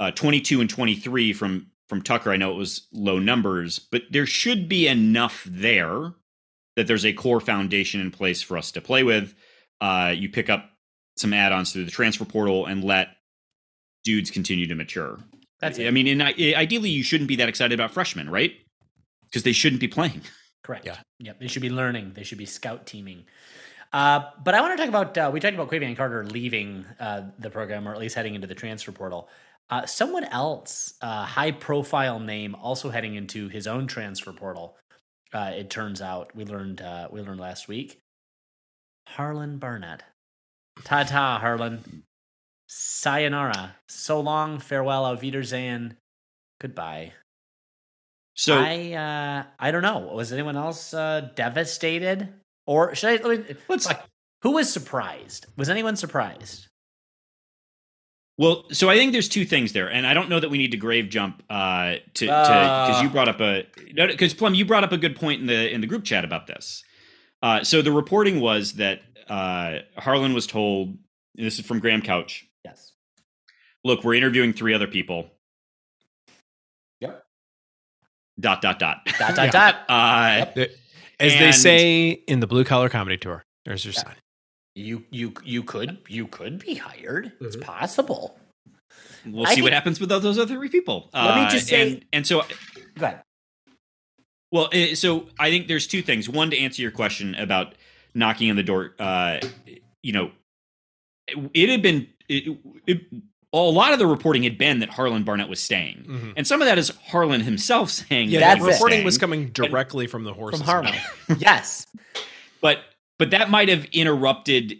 uh, 0.00 0.10
22 0.10 0.60
and 0.60 0.68
23 0.70 1.32
from 1.32 1.70
from 1.88 2.02
Tucker. 2.02 2.32
I 2.32 2.36
know 2.36 2.50
it 2.50 2.56
was 2.56 2.88
low 2.92 3.18
numbers, 3.18 3.78
but 3.78 4.02
there 4.10 4.26
should 4.26 4.68
be 4.68 4.88
enough 4.88 5.46
there 5.48 6.14
that 6.74 6.86
there's 6.86 7.06
a 7.06 7.12
core 7.12 7.40
foundation 7.40 8.00
in 8.00 8.10
place 8.10 8.42
for 8.42 8.58
us 8.58 8.72
to 8.72 8.80
play 8.80 9.02
with. 9.02 9.34
Uh, 9.80 10.12
you 10.14 10.28
pick 10.28 10.50
up 10.50 10.68
some 11.16 11.32
add-ons 11.32 11.72
through 11.72 11.84
the 11.84 11.90
transfer 11.90 12.24
portal 12.24 12.66
and 12.66 12.84
let 12.84 13.08
dudes 14.06 14.30
continue 14.30 14.66
to 14.66 14.74
mature. 14.74 15.18
That's 15.60 15.78
it. 15.78 15.86
I 15.86 15.90
mean, 15.90 16.06
and 16.06 16.22
I, 16.22 16.32
ideally, 16.56 16.90
you 16.90 17.02
shouldn't 17.02 17.28
be 17.28 17.36
that 17.36 17.48
excited 17.48 17.78
about 17.78 17.90
freshmen, 17.90 18.30
right? 18.30 18.54
Because 19.24 19.42
they 19.42 19.52
shouldn't 19.52 19.80
be 19.80 19.88
playing. 19.88 20.22
Correct. 20.62 20.86
Yeah. 20.86 20.96
Yep. 21.18 21.40
They 21.40 21.48
should 21.48 21.62
be 21.62 21.70
learning. 21.70 22.12
They 22.14 22.22
should 22.22 22.38
be 22.38 22.46
scout 22.46 22.86
teaming. 22.86 23.24
Uh, 23.92 24.20
but 24.42 24.54
I 24.54 24.60
want 24.60 24.76
to 24.76 24.76
talk 24.76 24.88
about. 24.88 25.18
Uh, 25.18 25.30
we 25.32 25.40
talked 25.40 25.54
about 25.54 25.70
Quavian 25.70 25.96
Carter 25.96 26.24
leaving 26.24 26.84
uh, 27.00 27.22
the 27.38 27.50
program, 27.50 27.88
or 27.88 27.92
at 27.92 27.98
least 27.98 28.14
heading 28.14 28.34
into 28.34 28.46
the 28.46 28.54
transfer 28.54 28.92
portal. 28.92 29.28
Uh, 29.70 29.84
someone 29.86 30.24
else, 30.24 30.94
uh, 31.02 31.24
high 31.24 31.50
profile 31.50 32.20
name, 32.20 32.54
also 32.54 32.90
heading 32.90 33.14
into 33.14 33.48
his 33.48 33.66
own 33.66 33.86
transfer 33.86 34.32
portal. 34.32 34.76
Uh, 35.32 35.52
it 35.54 35.70
turns 35.70 36.00
out 36.00 36.34
we 36.36 36.44
learned 36.44 36.80
uh, 36.80 37.08
we 37.10 37.20
learned 37.20 37.40
last 37.40 37.68
week. 37.68 37.98
Harlan 39.08 39.58
Barnett. 39.58 40.02
Ta 40.84 41.04
ta, 41.04 41.38
Harlan. 41.38 42.04
Sayonara. 42.68 43.76
So 43.88 44.20
long. 44.20 44.58
Farewell. 44.58 45.04
Auf 45.04 45.20
Wiedersehen. 45.22 45.96
Goodbye. 46.60 47.12
So 48.34 48.58
I 48.58 48.92
uh 48.92 49.44
I 49.58 49.70
don't 49.70 49.82
know. 49.82 49.98
Was 49.98 50.32
anyone 50.32 50.56
else 50.56 50.92
uh 50.92 51.28
devastated? 51.34 52.28
Or 52.66 52.94
should 52.94 53.20
I 53.20 53.26
let 53.28 53.48
me, 53.48 53.56
let's 53.68 53.86
like, 53.86 54.02
who 54.42 54.52
was 54.52 54.70
surprised? 54.72 55.46
Was 55.56 55.68
anyone 55.70 55.96
surprised? 55.96 56.66
Well, 58.38 58.64
so 58.70 58.90
I 58.90 58.96
think 58.96 59.12
there's 59.12 59.30
two 59.30 59.46
things 59.46 59.72
there, 59.72 59.90
and 59.90 60.06
I 60.06 60.12
don't 60.12 60.28
know 60.28 60.38
that 60.38 60.50
we 60.50 60.58
need 60.58 60.72
to 60.72 60.76
grave 60.76 61.08
jump 61.08 61.42
uh, 61.48 61.94
to 62.14 62.26
because 62.26 62.98
Uh. 62.98 63.02
you 63.02 63.08
brought 63.08 63.28
up 63.28 63.40
a 63.40 63.66
because 63.94 64.34
Plum, 64.34 64.54
you 64.54 64.66
brought 64.66 64.84
up 64.84 64.92
a 64.92 64.98
good 64.98 65.16
point 65.16 65.40
in 65.40 65.46
the 65.46 65.72
in 65.72 65.80
the 65.80 65.86
group 65.86 66.04
chat 66.04 66.24
about 66.24 66.46
this. 66.46 66.84
Uh, 67.42 67.62
so 67.64 67.80
the 67.80 67.92
reporting 67.92 68.40
was 68.40 68.74
that 68.74 69.00
uh, 69.28 69.78
Harlan 69.96 70.34
was 70.34 70.46
told. 70.46 70.98
This 71.34 71.58
is 71.58 71.66
from 71.66 71.80
Graham 71.80 72.02
Couch. 72.02 72.45
Yes. 73.86 73.96
Look, 73.96 74.04
we're 74.04 74.14
interviewing 74.14 74.52
three 74.52 74.74
other 74.74 74.86
people. 74.86 75.30
Yep. 77.00 77.24
Dot 78.40 78.62
dot 78.62 78.78
dot. 78.78 78.98
Dot 79.18 79.34
dot 79.34 79.44
Yeah. 79.46 79.50
dot. 79.50 79.74
Uh, 79.88 80.46
Yep. 80.56 80.70
As 81.18 81.32
they 81.32 81.52
say 81.52 82.10
in 82.10 82.40
the 82.40 82.46
blue 82.46 82.64
collar 82.64 82.90
comedy 82.90 83.16
tour, 83.16 83.42
there's 83.64 83.84
your 83.84 83.94
Yeah. 83.94 84.00
sign. 84.02 84.16
You 84.74 85.04
you 85.10 85.32
you 85.42 85.62
could 85.62 85.98
you 86.08 86.26
could 86.26 86.58
be 86.62 86.74
hired. 86.74 87.32
It's 87.40 87.56
Mhm. 87.56 87.62
possible. 87.62 88.38
We'll 89.24 89.46
I 89.46 89.54
see 89.54 89.62
what 89.62 89.72
happens 89.72 89.98
with 89.98 90.10
those 90.10 90.24
other 90.38 90.46
three 90.54 90.68
people. 90.68 91.08
Let 91.14 91.36
me 91.36 91.42
Uh, 91.44 91.50
just 91.50 91.66
say- 91.68 91.92
and, 91.94 92.04
and 92.12 92.26
so 92.26 92.42
Go 92.98 93.06
ahead. 93.06 93.22
Well, 94.52 94.68
eh, 94.72 94.94
so 94.94 95.28
I 95.38 95.50
think 95.50 95.66
there's 95.66 95.86
two 95.86 96.02
things. 96.02 96.28
One, 96.28 96.50
to 96.50 96.58
answer 96.58 96.80
your 96.82 96.90
question 96.92 97.34
about 97.34 97.74
knocking 98.14 98.50
on 98.50 98.56
the 98.56 98.62
door, 98.62 98.94
uh, 98.98 99.40
you 100.02 100.12
know, 100.12 100.30
it, 101.26 101.50
it 101.54 101.68
had 101.70 101.82
been 101.82 102.08
it, 102.28 102.58
it, 102.86 103.00
a 103.56 103.70
lot 103.70 103.92
of 103.92 103.98
the 103.98 104.06
reporting 104.06 104.42
had 104.42 104.58
been 104.58 104.80
that 104.80 104.90
Harlan 104.90 105.22
Barnett 105.24 105.48
was 105.48 105.60
staying, 105.60 106.04
Mhm. 106.08 106.32
and 106.36 106.46
some 106.46 106.60
of 106.62 106.66
that 106.66 106.78
is 106.78 106.90
Harlan 107.08 107.40
himself 107.42 107.90
saying 107.90 108.28
Yeah, 108.30 108.40
that 108.40 108.46
That's 108.46 108.58
he 108.60 108.64
the 108.66 108.72
reporting 108.72 108.96
staying. 108.96 109.04
was 109.04 109.18
coming 109.18 109.48
directly 109.50 110.06
from 110.06 110.24
the 110.24 110.32
horse. 110.34 110.56
From 110.58 110.66
Harlan. 110.66 110.94
yes. 111.38 111.86
but 112.60 112.80
but 113.18 113.30
that 113.30 113.48
might 113.50 113.68
have 113.68 113.84
interrupted 113.92 114.78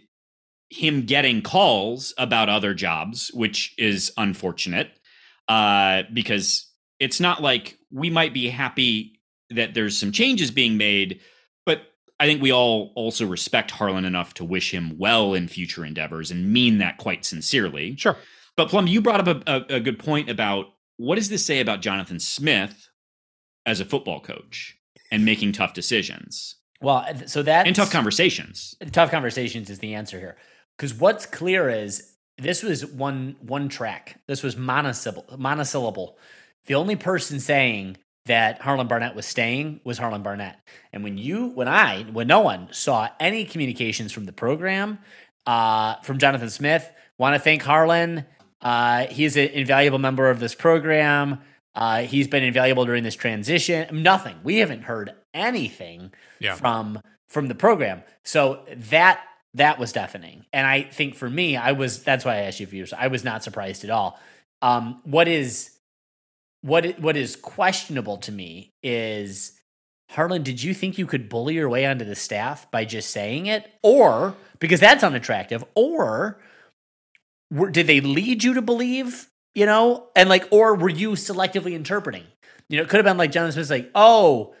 him 0.69 1.03
getting 1.03 1.41
calls 1.41 2.13
about 2.17 2.49
other 2.49 2.73
jobs, 2.73 3.31
which 3.33 3.73
is 3.77 4.11
unfortunate. 4.17 4.91
Uh, 5.47 6.03
because 6.13 6.69
it's 6.99 7.19
not 7.21 7.41
like 7.41 7.77
we 7.89 8.09
might 8.09 8.33
be 8.33 8.49
happy 8.49 9.19
that 9.49 9.73
there's 9.73 9.97
some 9.97 10.11
changes 10.11 10.51
being 10.51 10.75
made, 10.75 11.21
but 11.65 11.83
I 12.19 12.25
think 12.25 12.41
we 12.41 12.51
all 12.51 12.91
also 12.95 13.25
respect 13.25 13.71
Harlan 13.71 14.03
enough 14.03 14.33
to 14.35 14.43
wish 14.43 14.71
him 14.73 14.97
well 14.97 15.33
in 15.33 15.47
future 15.47 15.85
endeavors 15.85 16.31
and 16.31 16.51
mean 16.51 16.79
that 16.79 16.97
quite 16.97 17.23
sincerely. 17.23 17.95
Sure. 17.95 18.17
But 18.57 18.69
Plum, 18.69 18.87
you 18.87 19.01
brought 19.01 19.25
up 19.25 19.43
a, 19.47 19.51
a, 19.73 19.75
a 19.75 19.79
good 19.79 19.99
point 19.99 20.29
about 20.29 20.65
what 20.97 21.15
does 21.15 21.29
this 21.29 21.45
say 21.45 21.59
about 21.59 21.81
Jonathan 21.81 22.19
Smith 22.19 22.89
as 23.65 23.79
a 23.79 23.85
football 23.85 24.19
coach 24.19 24.77
and 25.11 25.23
making 25.23 25.51
tough 25.53 25.73
decisions 25.73 26.55
Well, 26.81 27.05
so 27.27 27.43
that 27.43 27.67
and 27.67 27.75
tough 27.75 27.91
conversations. 27.91 28.75
tough 28.91 29.11
conversations 29.11 29.69
is 29.69 29.79
the 29.79 29.93
answer 29.93 30.19
here. 30.19 30.37
Because 30.75 30.93
what's 30.93 31.25
clear 31.25 31.69
is 31.69 32.15
this 32.37 32.63
was 32.63 32.85
one 32.85 33.35
one 33.41 33.69
track. 33.69 34.19
This 34.27 34.43
was 34.43 34.57
monosyllable. 34.57 35.37
Monosyllable. 35.37 36.17
The 36.65 36.75
only 36.75 36.95
person 36.95 37.39
saying 37.39 37.97
that 38.25 38.61
Harlan 38.61 38.87
Barnett 38.87 39.15
was 39.15 39.25
staying 39.25 39.79
was 39.85 39.97
Harlan 39.97 40.21
Barnett. 40.21 40.59
And 40.91 41.03
when 41.03 41.17
you, 41.17 41.47
when 41.47 41.67
I, 41.67 42.03
when 42.11 42.27
no 42.27 42.41
one 42.41 42.67
saw 42.71 43.07
any 43.19 43.45
communications 43.45 44.11
from 44.11 44.25
the 44.25 44.33
program, 44.33 44.99
uh, 45.45 45.95
from 46.01 46.17
Jonathan 46.19 46.49
Smith, 46.49 46.91
want 47.17 47.35
to 47.35 47.39
thank 47.39 47.61
Harlan. 47.63 48.25
Uh, 48.61 49.07
he's 49.07 49.37
an 49.37 49.47
invaluable 49.49 49.99
member 49.99 50.29
of 50.29 50.39
this 50.39 50.55
program. 50.55 51.39
Uh, 51.75 52.01
he's 52.01 52.27
been 52.27 52.43
invaluable 52.43 52.85
during 52.85 53.03
this 53.03 53.15
transition. 53.15 54.01
Nothing. 54.03 54.35
We 54.43 54.57
haven't 54.57 54.83
heard 54.83 55.13
anything 55.33 56.11
Yeah. 56.39 56.55
from 56.55 56.99
from 57.27 57.47
the 57.49 57.55
program. 57.55 58.03
So 58.23 58.63
that 58.89 59.19
that 59.53 59.77
was 59.79 59.91
deafening. 59.91 60.45
And 60.53 60.65
I 60.65 60.83
think 60.83 61.15
for 61.15 61.29
me, 61.29 61.55
I 61.57 61.73
was 61.73 62.01
that's 62.03 62.25
why 62.25 62.35
I 62.35 62.41
asked 62.41 62.59
you 62.59 62.65
for 62.67 62.75
yours. 62.75 62.93
I 62.93 63.07
was 63.07 63.23
not 63.23 63.43
surprised 63.43 63.83
at 63.83 63.89
all. 63.89 64.19
Um, 64.61 65.01
what 65.03 65.27
is 65.27 65.71
what 66.61 66.99
what 66.99 67.15
is 67.15 67.35
questionable 67.35 68.17
to 68.17 68.31
me 68.31 68.73
is 68.81 69.53
Harlan, 70.09 70.41
did 70.41 70.63
you 70.63 70.73
think 70.73 70.97
you 70.97 71.05
could 71.05 71.27
bully 71.29 71.55
your 71.55 71.69
way 71.69 71.85
onto 71.85 72.05
the 72.05 72.15
staff 72.15 72.69
by 72.71 72.85
just 72.85 73.11
saying 73.11 73.45
it? 73.47 73.69
Or 73.83 74.35
because 74.59 74.79
that's 74.79 75.03
unattractive, 75.03 75.63
or 75.75 76.39
were, 77.51 77.69
did 77.69 77.87
they 77.87 78.01
lead 78.01 78.43
you 78.43 78.53
to 78.55 78.61
believe, 78.61 79.29
you 79.55 79.65
know, 79.65 80.07
and 80.15 80.29
like, 80.29 80.47
or 80.51 80.75
were 80.75 80.89
you 80.89 81.11
selectively 81.11 81.73
interpreting? 81.73 82.23
You 82.69 82.77
know, 82.77 82.83
it 82.83 82.89
could 82.89 82.97
have 82.97 83.05
been 83.05 83.17
like 83.17 83.31
Jonathan 83.31 83.53
Smith's 83.53 83.69
like, 83.69 83.91
oh, 83.95 84.53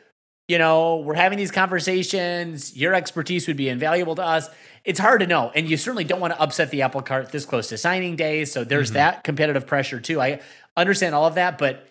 you 0.47 0.57
know, 0.57 0.97
we're 0.97 1.13
having 1.15 1.37
these 1.37 1.51
conversations. 1.51 2.75
Your 2.77 2.93
expertise 2.93 3.47
would 3.47 3.57
be 3.57 3.67
invaluable 3.67 4.15
to 4.15 4.23
us. 4.23 4.49
It's 4.85 4.99
hard 4.99 5.19
to 5.19 5.27
know. 5.27 5.51
And 5.53 5.69
you 5.69 5.75
certainly 5.75 6.05
don't 6.05 6.21
want 6.21 6.33
to 6.33 6.41
upset 6.41 6.71
the 6.71 6.83
apple 6.83 7.01
cart 7.01 7.33
this 7.33 7.45
close 7.45 7.67
to 7.69 7.77
signing 7.77 8.15
day. 8.15 8.45
So 8.45 8.63
there's 8.63 8.91
Mhm. 8.91 8.93
that 8.93 9.23
competitive 9.25 9.67
pressure 9.67 9.99
too. 9.99 10.21
I 10.21 10.39
understand 10.77 11.15
all 11.15 11.25
of 11.25 11.35
that, 11.35 11.57
but 11.57 11.85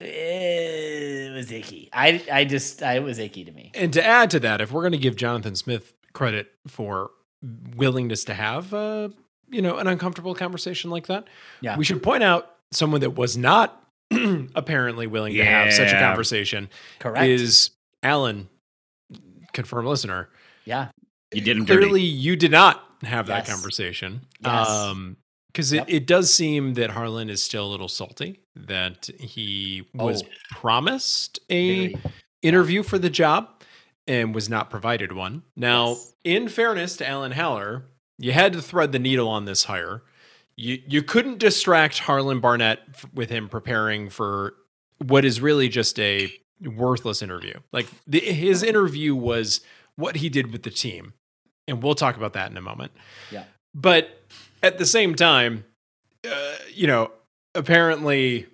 it 0.00 1.34
was 1.34 1.52
icky. 1.52 1.90
I, 1.92 2.22
I 2.32 2.44
just, 2.46 2.82
I, 2.82 2.94
it 2.96 3.02
was 3.02 3.18
icky 3.18 3.44
to 3.44 3.52
me. 3.52 3.72
And 3.74 3.92
to 3.92 4.04
add 4.04 4.30
to 4.30 4.40
that, 4.40 4.62
if 4.62 4.72
we're 4.72 4.82
going 4.82 4.92
to 4.92 4.98
give 4.98 5.16
Jonathan 5.16 5.54
Smith 5.54 5.92
credit 6.14 6.50
for 6.66 7.10
willingness 7.76 8.24
to 8.24 8.34
have, 8.34 8.72
uh, 8.72 9.10
you 9.50 9.60
know, 9.62 9.78
an 9.78 9.86
uncomfortable 9.86 10.34
conversation 10.34 10.90
like 10.90 11.06
that, 11.08 11.24
Yeah. 11.60 11.76
we 11.76 11.84
should 11.84 12.02
point 12.02 12.22
out 12.22 12.54
someone 12.72 13.00
that 13.00 13.10
was 13.16 13.36
not 13.36 13.84
apparently 14.54 15.06
willing 15.06 15.34
to 15.34 15.44
have 15.44 15.72
such 15.72 15.92
a 15.92 15.98
conversation 15.98 16.68
Correct. 16.98 17.26
is 17.26 17.70
Alan, 18.02 18.48
confirmed 19.52 19.88
listener. 19.88 20.28
yeah. 20.64 20.88
You 21.32 21.40
didn't 21.42 21.66
Clearly, 21.66 22.00
dirty. 22.00 22.02
you 22.02 22.34
did 22.34 22.50
not 22.50 22.82
have 23.02 23.28
that 23.28 23.46
conversation. 23.46 24.22
Yes. 24.44 24.68
Um, 24.68 25.16
because 25.46 25.72
Yep. 25.72 25.88
it, 25.88 25.94
it 25.94 26.06
does 26.06 26.32
seem 26.34 26.74
that 26.74 26.90
Harlan 26.90 27.30
is 27.30 27.40
still 27.42 27.66
a 27.66 27.70
little 27.70 27.86
salty 27.88 28.40
that 28.56 29.08
he 29.18 29.84
was 29.94 30.22
Oh. 30.24 30.26
promised 30.50 31.38
a 31.50 31.88
Very. 31.92 32.02
interview 32.42 32.82
for 32.82 32.98
the 32.98 33.10
job 33.10 33.48
and 34.08 34.34
was 34.34 34.48
not 34.48 34.70
provided 34.70 35.12
one. 35.12 35.42
Now, 35.56 35.90
Yes. 35.90 36.14
in 36.24 36.48
fairness 36.48 36.96
to 36.96 37.08
Alan 37.08 37.30
Haller, 37.32 37.84
you 38.20 38.32
had 38.32 38.52
to 38.52 38.62
thread 38.62 38.92
the 38.92 38.98
needle 38.98 39.28
on 39.28 39.46
this 39.46 39.64
hire. 39.64 40.02
You 40.56 40.80
you 40.86 41.02
couldn't 41.02 41.38
distract 41.38 42.00
Harlan 42.00 42.40
Barnett 42.40 42.80
f- 42.90 43.06
with 43.14 43.30
him 43.30 43.48
preparing 43.48 44.10
for 44.10 44.54
what 44.98 45.24
is 45.24 45.40
really 45.40 45.68
just 45.68 45.98
a 45.98 46.32
worthless 46.62 47.22
interview. 47.22 47.54
Like 47.72 47.86
the, 48.06 48.20
his 48.20 48.62
interview 48.62 49.14
was 49.14 49.62
what 49.96 50.16
he 50.16 50.28
did 50.28 50.52
with 50.52 50.62
the 50.62 50.70
team, 50.70 51.14
and 51.66 51.82
we'll 51.82 51.94
talk 51.94 52.16
about 52.16 52.34
that 52.34 52.50
in 52.50 52.56
a 52.58 52.62
moment. 52.62 52.92
Yeah. 53.30 53.44
But 53.74 54.10
at 54.62 54.76
the 54.76 54.86
same 54.86 55.14
time, 55.14 55.64
uh, 56.30 56.56
you 56.74 56.86
know, 56.86 57.12
apparently 57.54 58.46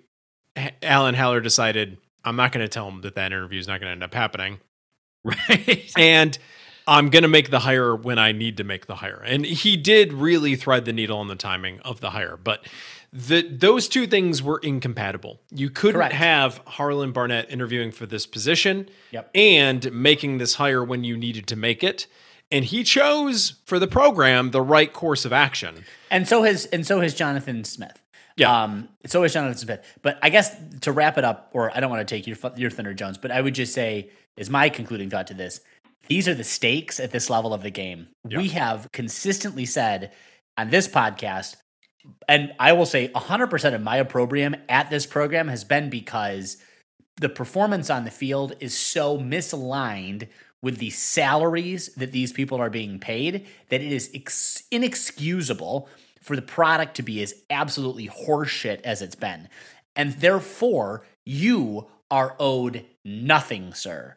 Alan 0.81 1.15
Haller 1.15 1.41
decided 1.41 1.97
I'm 2.23 2.37
not 2.37 2.53
going 2.53 2.63
to 2.63 2.69
tell 2.69 2.87
him 2.87 3.01
that 3.01 3.15
that 3.15 3.27
interview 3.27 3.59
is 3.59 3.67
not 3.67 3.81
going 3.81 3.87
to 3.87 3.91
end 3.91 4.03
up 4.03 4.13
happening, 4.13 4.59
right? 5.25 5.91
and 5.97 6.37
I'm 6.87 7.09
going 7.09 7.23
to 7.23 7.27
make 7.29 7.49
the 7.49 7.59
hire 7.59 7.95
when 7.95 8.17
I 8.17 8.31
need 8.31 8.57
to 8.57 8.63
make 8.63 8.85
the 8.87 8.95
hire. 8.95 9.21
And 9.25 9.45
he 9.45 9.75
did 9.77 10.13
really 10.13 10.55
thread 10.55 10.85
the 10.85 10.93
needle 10.93 11.17
on 11.19 11.27
the 11.27 11.35
timing 11.35 11.79
of 11.81 11.99
the 11.99 12.11
hire, 12.11 12.37
but 12.41 12.65
the 13.13 13.41
those 13.41 13.87
two 13.87 14.05
things 14.07 14.41
were 14.43 14.59
incompatible. 14.59 15.39
You 15.51 15.69
couldn't 15.69 15.99
Correct. 15.99 16.13
have 16.13 16.61
Harlan 16.65 17.11
Barnett 17.11 17.49
interviewing 17.51 17.91
for 17.91 18.05
this 18.05 18.25
position 18.25 18.89
Yep. 19.11 19.29
and 19.35 19.91
making 19.91 20.37
this 20.39 20.55
hire 20.55 20.83
when 20.83 21.03
you 21.03 21.15
needed 21.17 21.47
to 21.47 21.55
make 21.55 21.83
it. 21.83 22.07
And 22.51 22.63
he 22.65 22.83
chose 22.83 23.55
for 23.65 23.79
the 23.79 23.87
program 23.87 24.51
the 24.51 24.61
right 24.61 24.91
course 24.91 25.25
of 25.25 25.33
action. 25.33 25.83
And 26.09 26.27
so 26.27 26.43
has 26.43 26.65
and 26.67 26.85
so 26.85 27.01
has 27.01 27.13
Jonathan 27.13 27.63
Smith. 27.63 28.01
Yeah. 28.37 28.63
Um, 28.63 28.89
so 29.05 29.23
has 29.23 29.33
Jonathan 29.33 29.57
Smith. 29.57 29.83
But 30.01 30.19
I 30.21 30.29
guess 30.29 30.55
to 30.81 30.91
wrap 30.91 31.17
it 31.17 31.23
up, 31.25 31.49
or 31.53 31.75
I 31.75 31.79
don't 31.79 31.89
want 31.89 32.07
to 32.07 32.15
take 32.15 32.27
your 32.27 32.37
your 32.55 32.69
Thunder 32.69 32.93
Jones, 32.93 33.17
but 33.17 33.31
I 33.31 33.41
would 33.41 33.55
just 33.55 33.73
say, 33.73 34.11
is 34.35 34.49
my 34.49 34.69
concluding 34.69 35.09
thought 35.09 35.27
to 35.27 35.33
this: 35.33 35.59
these 36.07 36.27
are 36.27 36.33
the 36.33 36.43
stakes 36.43 36.99
at 36.99 37.11
this 37.11 37.29
level 37.29 37.53
of 37.53 37.63
the 37.63 37.71
game. 37.71 38.07
Yeah. 38.27 38.37
We 38.37 38.49
have 38.49 38.91
consistently 38.91 39.65
said 39.65 40.11
on 40.57 40.69
this 40.69 40.87
podcast, 40.87 41.55
and 42.27 42.53
I 42.59 42.73
will 42.73 42.85
say 42.85 43.09
100% 43.09 43.73
of 43.73 43.81
my 43.81 43.97
opprobrium 43.97 44.55
at 44.69 44.89
this 44.89 45.05
program 45.05 45.47
has 45.47 45.63
been 45.63 45.89
because 45.89 46.57
the 47.17 47.29
performance 47.29 47.89
on 47.89 48.05
the 48.05 48.11
field 48.11 48.53
is 48.59 48.77
so 48.77 49.17
misaligned 49.17 50.27
with 50.61 50.77
the 50.77 50.89
salaries 50.89 51.93
that 51.95 52.11
these 52.11 52.31
people 52.31 52.59
are 52.59 52.69
being 52.69 52.99
paid 52.99 53.45
that 53.69 53.81
it 53.81 53.91
is 53.91 54.09
ex- 54.13 54.63
inexcusable 54.71 55.87
for 56.21 56.35
the 56.35 56.41
product 56.41 56.95
to 56.95 57.03
be 57.03 57.21
as 57.21 57.33
absolutely 57.49 58.07
horseshit 58.07 58.81
as 58.81 59.01
it's 59.01 59.15
been. 59.15 59.47
And 59.95 60.13
therefore, 60.13 61.05
you 61.25 61.87
are 62.09 62.35
owed 62.39 62.85
nothing, 63.03 63.73
sir. 63.73 64.15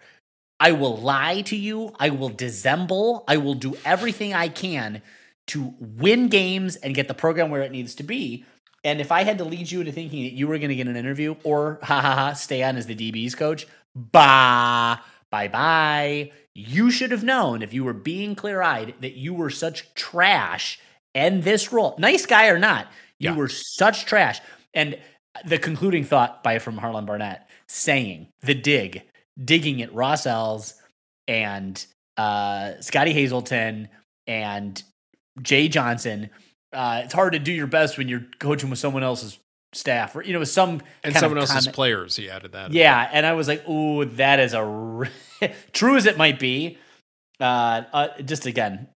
I 0.60 0.72
will 0.72 0.96
lie 0.98 1.40
to 1.42 1.56
you. 1.56 1.94
I 1.98 2.10
will 2.10 2.28
dissemble. 2.28 3.24
I 3.26 3.38
will 3.38 3.54
do 3.54 3.76
everything 3.84 4.34
I 4.34 4.48
can 4.48 5.00
to 5.48 5.74
win 5.80 6.28
games 6.28 6.76
and 6.76 6.94
get 6.94 7.08
the 7.08 7.14
program 7.14 7.50
where 7.50 7.62
it 7.62 7.72
needs 7.72 7.94
to 7.96 8.02
be. 8.02 8.44
And 8.84 9.00
if 9.00 9.10
I 9.10 9.24
had 9.24 9.38
to 9.38 9.44
lead 9.44 9.70
you 9.70 9.80
into 9.80 9.92
thinking 9.92 10.22
that 10.24 10.32
you 10.32 10.46
were 10.46 10.58
going 10.58 10.68
to 10.68 10.74
get 10.76 10.86
an 10.86 10.96
interview 10.96 11.34
or 11.44 11.78
ha 11.82 12.00
ha 12.00 12.14
ha 12.14 12.32
stay 12.34 12.62
on 12.62 12.76
as 12.76 12.86
the 12.86 12.94
DB's 12.94 13.34
coach, 13.34 13.66
bah, 13.94 14.98
bye 15.30 15.48
bye. 15.48 16.30
You 16.54 16.90
should 16.90 17.10
have 17.10 17.24
known 17.24 17.62
if 17.62 17.72
you 17.72 17.84
were 17.84 17.92
being 17.92 18.34
clear 18.34 18.60
eyed 18.62 18.94
that 19.00 19.14
you 19.16 19.32
were 19.34 19.50
such 19.50 19.92
trash 19.94 20.78
and 21.14 21.42
this 21.42 21.72
role, 21.72 21.94
nice 21.98 22.26
guy 22.26 22.48
or 22.48 22.58
not, 22.58 22.86
you 23.18 23.30
Yeah. 23.30 23.36
were 23.36 23.48
such 23.48 24.04
trash. 24.04 24.40
And 24.74 24.98
the 25.44 25.58
concluding 25.58 26.04
thought 26.04 26.42
by 26.42 26.58
from 26.58 26.78
Harlan 26.78 27.06
Barnett 27.06 27.48
saying 27.66 28.28
the 28.42 28.54
dig, 28.54 29.02
digging 29.42 29.82
at 29.82 29.92
Ross 29.94 30.26
Els 30.26 30.74
and 31.28 31.84
uh, 32.16 32.72
Scottie 32.80 33.12
Hazelton 33.12 33.88
and 34.26 34.82
Jay 35.42 35.68
Johnson. 35.68 36.30
Uh, 36.72 37.02
it's 37.04 37.14
hard 37.14 37.32
to 37.32 37.38
do 37.38 37.52
your 37.52 37.66
best 37.66 37.98
when 37.98 38.08
you're 38.08 38.24
coaching 38.38 38.70
with 38.70 38.78
someone 38.78 39.02
else's 39.02 39.38
staff 39.72 40.16
or 40.16 40.22
you 40.22 40.32
know 40.32 40.40
with 40.40 40.48
some 40.48 40.70
And 41.04 41.14
kind 41.14 41.16
of 41.16 41.20
someone 41.20 41.38
else's 41.38 41.54
comment- 41.56 41.74
players, 41.74 42.16
he 42.16 42.28
added 42.28 42.52
that. 42.52 42.72
yeah, 42.72 43.08
and 43.12 43.24
I 43.24 43.32
was 43.34 43.46
like, 43.48 43.66
"Ooh, 43.68 44.04
that 44.04 44.40
is 44.40 44.52
a 44.54 44.58
r- 44.60 45.08
true 45.72 45.96
as 45.96 46.06
it 46.06 46.16
might 46.18 46.38
be." 46.38 46.78
Uh, 47.40 47.82
uh, 47.92 48.08
just 48.22 48.44
again, 48.46 48.88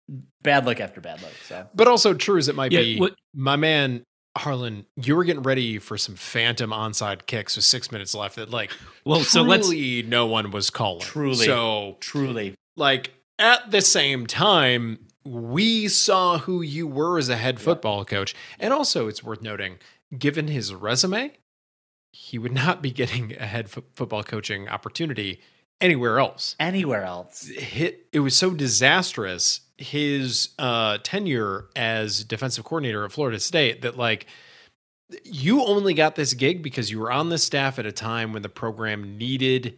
bad 0.43 0.67
luck 0.67 0.79
after 0.81 1.01
bad 1.01 1.23
luck. 1.23 1.33
So 1.47 1.67
But 1.75 1.89
also 1.89 2.13
true 2.13 2.37
as 2.39 2.49
it 2.49 2.55
might 2.55 2.73
Yeah, 2.73 2.81
be, 2.81 2.99
what- 2.99 3.15
my 3.35 3.57
man 3.57 4.05
Harlan, 4.37 4.87
you 4.97 5.15
were 5.15 5.25
getting 5.25 5.43
ready 5.43 5.79
for 5.79 5.97
some 5.97 6.17
phantom 6.17 6.71
onside 6.71 7.27
kicks 7.27 7.57
with 7.57 7.65
six 7.65 7.93
minutes 7.93 8.15
left 8.15 8.37
that 8.37 8.51
like 8.51 8.73
Well, 9.05 9.21
so 9.21 9.43
let's 9.43 9.69
truly 9.69 10.03
no 10.03 10.27
one 10.27 10.51
was 10.51 10.71
calling. 10.71 11.03
Truly. 11.03 11.47
So 11.47 11.97
truly, 12.01 12.55
like 12.77 13.13
at 13.39 13.71
the 13.71 13.81
same 13.81 14.27
time, 14.27 14.99
we 15.25 15.89
saw 15.89 16.39
who 16.39 16.63
you 16.63 16.87
were 16.87 17.19
as 17.19 17.29
a 17.29 17.37
head 17.37 17.61
football 17.61 18.05
coach. 18.05 18.35
And 18.59 18.73
also 18.73 19.09
it's 19.09 19.23
worth 19.23 19.43
noting, 19.43 19.79
given 20.17 20.49
his 20.49 20.75
resume, 20.75 21.33
he 22.13 22.39
would 22.39 22.53
not 22.53 22.83
be 22.83 22.91
getting 22.91 23.35
a 23.37 23.47
head 23.47 23.71
fo- 23.71 23.85
football 23.95 24.23
coaching 24.23 24.69
opportunity 24.69 25.41
anywhere 25.81 26.19
else. 26.19 26.57
anywhere 26.61 27.05
else, 27.05 27.47
hit 27.49 28.07
it 28.13 28.21
was 28.21 28.37
so 28.37 28.51
disastrous 28.51 29.61
his 29.77 30.51
uh 30.59 30.99
tenure 31.03 31.67
as 31.75 32.25
defensive 32.25 32.65
coordinator 32.65 33.05
at 33.05 33.13
Florida 33.13 33.41
State 33.41 33.83
that 33.83 33.97
like 33.97 34.27
you 35.25 35.63
only 35.63 35.95
got 35.95 36.15
this 36.15 36.35
gig 36.35 36.63
because 36.63 36.91
you 36.91 36.99
were 37.01 37.13
on 37.13 37.29
the 37.29 37.39
staff 37.39 37.79
at 37.79 37.87
a 37.87 37.93
time 37.93 38.33
when 38.33 38.43
the 38.43 38.49
program 38.49 39.19
needed 39.19 39.77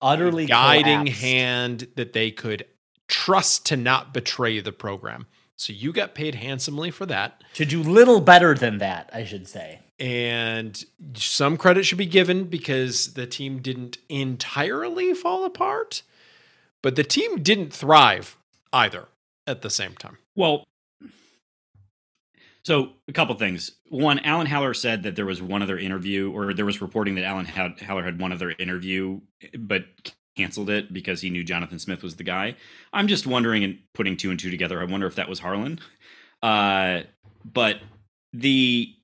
utterly 0.00 0.46
guiding 0.46 1.00
collapsed. 1.00 1.20
hand 1.22 1.88
that 1.96 2.12
they 2.12 2.30
could 2.30 2.66
trust 3.08 3.66
to 3.66 3.76
not 3.76 4.12
betray 4.12 4.60
the 4.60 4.72
program. 4.72 5.26
So 5.56 5.72
you 5.72 5.92
got 5.92 6.14
paid 6.14 6.34
handsomely 6.34 6.90
for 6.90 7.06
that. 7.06 7.44
to 7.54 7.64
do 7.64 7.82
little 7.82 8.20
better 8.20 8.54
than 8.54 8.78
that, 8.78 9.08
I 9.12 9.24
should 9.24 9.46
say. 9.46 9.80
And 10.00 10.84
some 11.14 11.56
credit 11.56 11.84
should 11.84 11.98
be 11.98 12.06
given 12.06 12.44
because 12.44 13.14
the 13.14 13.26
team 13.26 13.60
didn't 13.60 13.98
entirely 14.08 15.14
fall 15.14 15.44
apart, 15.44 16.02
but 16.82 16.96
the 16.96 17.04
team 17.04 17.42
didn't 17.42 17.72
thrive 17.72 18.36
either 18.74 19.08
at 19.46 19.62
the 19.62 19.70
same 19.70 19.94
time. 19.94 20.18
Well, 20.36 20.64
so 22.64 22.90
a 23.08 23.12
couple 23.12 23.34
things. 23.36 23.70
One, 23.88 24.18
Alan 24.20 24.46
Haller 24.46 24.74
said 24.74 25.02
that 25.02 25.16
there 25.16 25.26
was 25.26 25.40
one 25.40 25.62
other 25.62 25.78
interview, 25.78 26.32
or 26.32 26.54
there 26.54 26.64
was 26.64 26.80
reporting 26.80 27.14
that 27.16 27.24
Alan 27.24 27.46
Ha- 27.46 27.74
Haller 27.86 28.02
had 28.02 28.20
one 28.20 28.32
other 28.32 28.54
interview, 28.58 29.20
but 29.58 29.84
canceled 30.36 30.70
it 30.70 30.92
because 30.92 31.20
he 31.20 31.30
knew 31.30 31.44
Jonathan 31.44 31.78
Smith 31.78 32.02
was 32.02 32.16
the 32.16 32.24
guy. 32.24 32.56
I'm 32.92 33.06
just 33.06 33.26
wondering 33.26 33.64
and 33.64 33.78
putting 33.92 34.16
two 34.16 34.30
and 34.30 34.40
two 34.40 34.50
together. 34.50 34.80
I 34.80 34.84
wonder 34.84 35.06
if 35.06 35.14
that 35.16 35.28
was 35.28 35.38
Harlon. 35.38 35.78
Uh, 36.42 37.02
but 37.44 37.80
the 38.32 38.94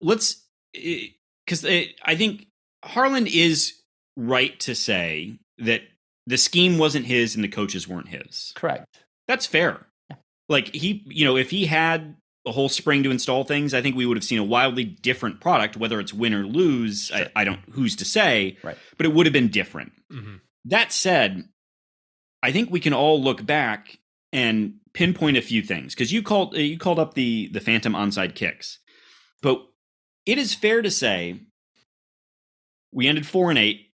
let's 0.00 0.42
because 0.72 1.64
I 1.64 2.16
think 2.16 2.46
Harlon 2.84 3.26
is 3.26 3.74
right 4.16 4.58
to 4.60 4.74
say 4.74 5.38
that 5.58 5.82
the 6.26 6.38
scheme 6.38 6.78
wasn't 6.78 7.06
his 7.06 7.34
and 7.34 7.42
the 7.42 7.48
coaches 7.48 7.88
weren't 7.88 8.08
his. 8.08 8.52
Correct. 8.54 8.86
That's 9.28 9.46
fair. 9.46 9.86
Yeah. 10.10 10.16
Like 10.48 10.74
he, 10.74 11.02
you 11.06 11.24
know, 11.24 11.36
if 11.36 11.50
he 11.50 11.66
had 11.66 12.16
a 12.46 12.52
whole 12.52 12.68
spring 12.68 13.02
to 13.04 13.10
install 13.10 13.44
things, 13.44 13.72
I 13.74 13.82
think 13.82 13.94
we 13.96 14.04
would 14.06 14.16
have 14.16 14.24
seen 14.24 14.38
a 14.38 14.44
wildly 14.44 14.84
different 14.84 15.40
product. 15.40 15.76
Whether 15.76 16.00
it's 16.00 16.12
win 16.12 16.34
or 16.34 16.44
lose, 16.44 17.06
Sure. 17.06 17.18
I, 17.36 17.42
I 17.42 17.44
don't. 17.44 17.60
Who's 17.70 17.96
to 17.96 18.04
say? 18.04 18.56
Right. 18.62 18.76
But 18.96 19.06
it 19.06 19.12
would 19.14 19.26
have 19.26 19.32
been 19.32 19.48
different. 19.48 19.92
Mhm. 20.12 20.40
That 20.64 20.92
said, 20.92 21.48
I 22.42 22.50
think 22.52 22.70
we 22.70 22.80
can 22.80 22.92
all 22.92 23.22
look 23.22 23.44
back 23.46 23.98
and 24.32 24.74
pinpoint 24.94 25.36
a 25.36 25.42
few 25.42 25.62
things 25.62 25.94
because 25.94 26.12
you 26.12 26.22
called 26.22 26.56
you 26.56 26.78
called 26.78 26.98
up 26.98 27.14
the 27.14 27.48
the 27.52 27.60
phantom 27.60 27.94
onside 27.94 28.34
kicks, 28.34 28.78
but 29.40 29.64
it 30.26 30.38
is 30.38 30.52
fair 30.54 30.82
to 30.82 30.90
say 30.90 31.40
we 32.92 33.06
ended 33.08 33.26
four 33.26 33.50
and 33.50 33.58
eight, 33.58 33.91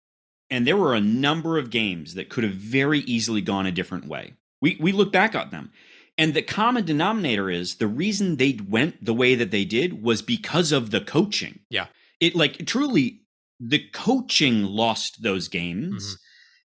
and 0.51 0.67
there 0.67 0.77
were 0.77 0.95
a 0.95 1.01
number 1.01 1.59
of 1.59 1.71
games 1.71 2.15
that 2.15 2.29
could 2.31 2.45
have 2.45 2.55
very 2.55 3.01
easily 3.01 3.41
gone 3.41 3.67
a 3.67 3.73
different 3.73 4.07
way. 4.07 4.35
We 4.61 4.77
we 4.81 4.93
look 4.93 5.13
back 5.13 5.35
at 5.35 5.51
them, 5.51 5.71
and 6.17 6.35
the 6.35 6.43
common 6.43 6.85
denominator 6.85 7.49
is 7.51 7.77
the 7.77 7.87
reason 7.87 8.37
they 8.37 8.59
went 8.69 9.05
the 9.05 9.15
way 9.15 9.35
that 9.35 9.51
they 9.51 9.65
did 9.65 10.03
was 10.03 10.23
because 10.23 10.73
of 10.73 10.91
the 10.91 11.01
coaching. 11.01 11.61
Yeah. 11.71 11.87
it 12.21 12.35
like 12.35 12.67
truly 12.67 13.21
the 13.61 13.79
coaching 13.93 14.65
lost 14.65 15.23
those 15.23 15.47
games, 15.49 16.05
Mhm. 16.15 16.19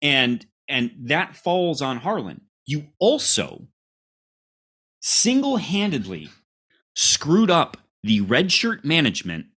and 0.02 0.46
and 0.68 0.92
that 1.10 1.36
falls 1.36 1.82
on 1.82 1.98
Harlon. 1.98 2.42
You 2.66 2.88
also 3.00 3.68
single-handedly 5.02 6.30
screwed 6.96 7.52
up 7.52 7.78
the 8.04 8.22
redshirt 8.22 8.84
management 8.84 9.48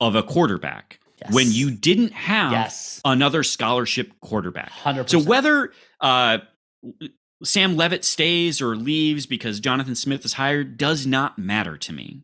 of 0.00 0.14
a 0.14 0.22
quarterback 0.22 0.99
Yes. 1.20 1.32
when 1.34 1.50
you 1.50 1.70
didn't 1.70 2.12
have 2.12 2.52
yes, 2.52 3.00
another 3.04 3.42
scholarship 3.42 4.12
quarterback. 4.20 4.70
hundred 4.70 5.10
So 5.10 5.20
whether 5.20 5.72
uh, 6.00 6.38
Sam 7.44 7.76
Leavitt 7.76 8.04
stays 8.04 8.60
or 8.60 8.76
leaves 8.76 9.26
because 9.26 9.60
Jonathan 9.60 9.94
Smith 9.94 10.24
is 10.24 10.34
hired 10.34 10.76
does 10.78 11.06
not 11.06 11.38
matter 11.38 11.76
to 11.78 11.92
me. 11.92 12.22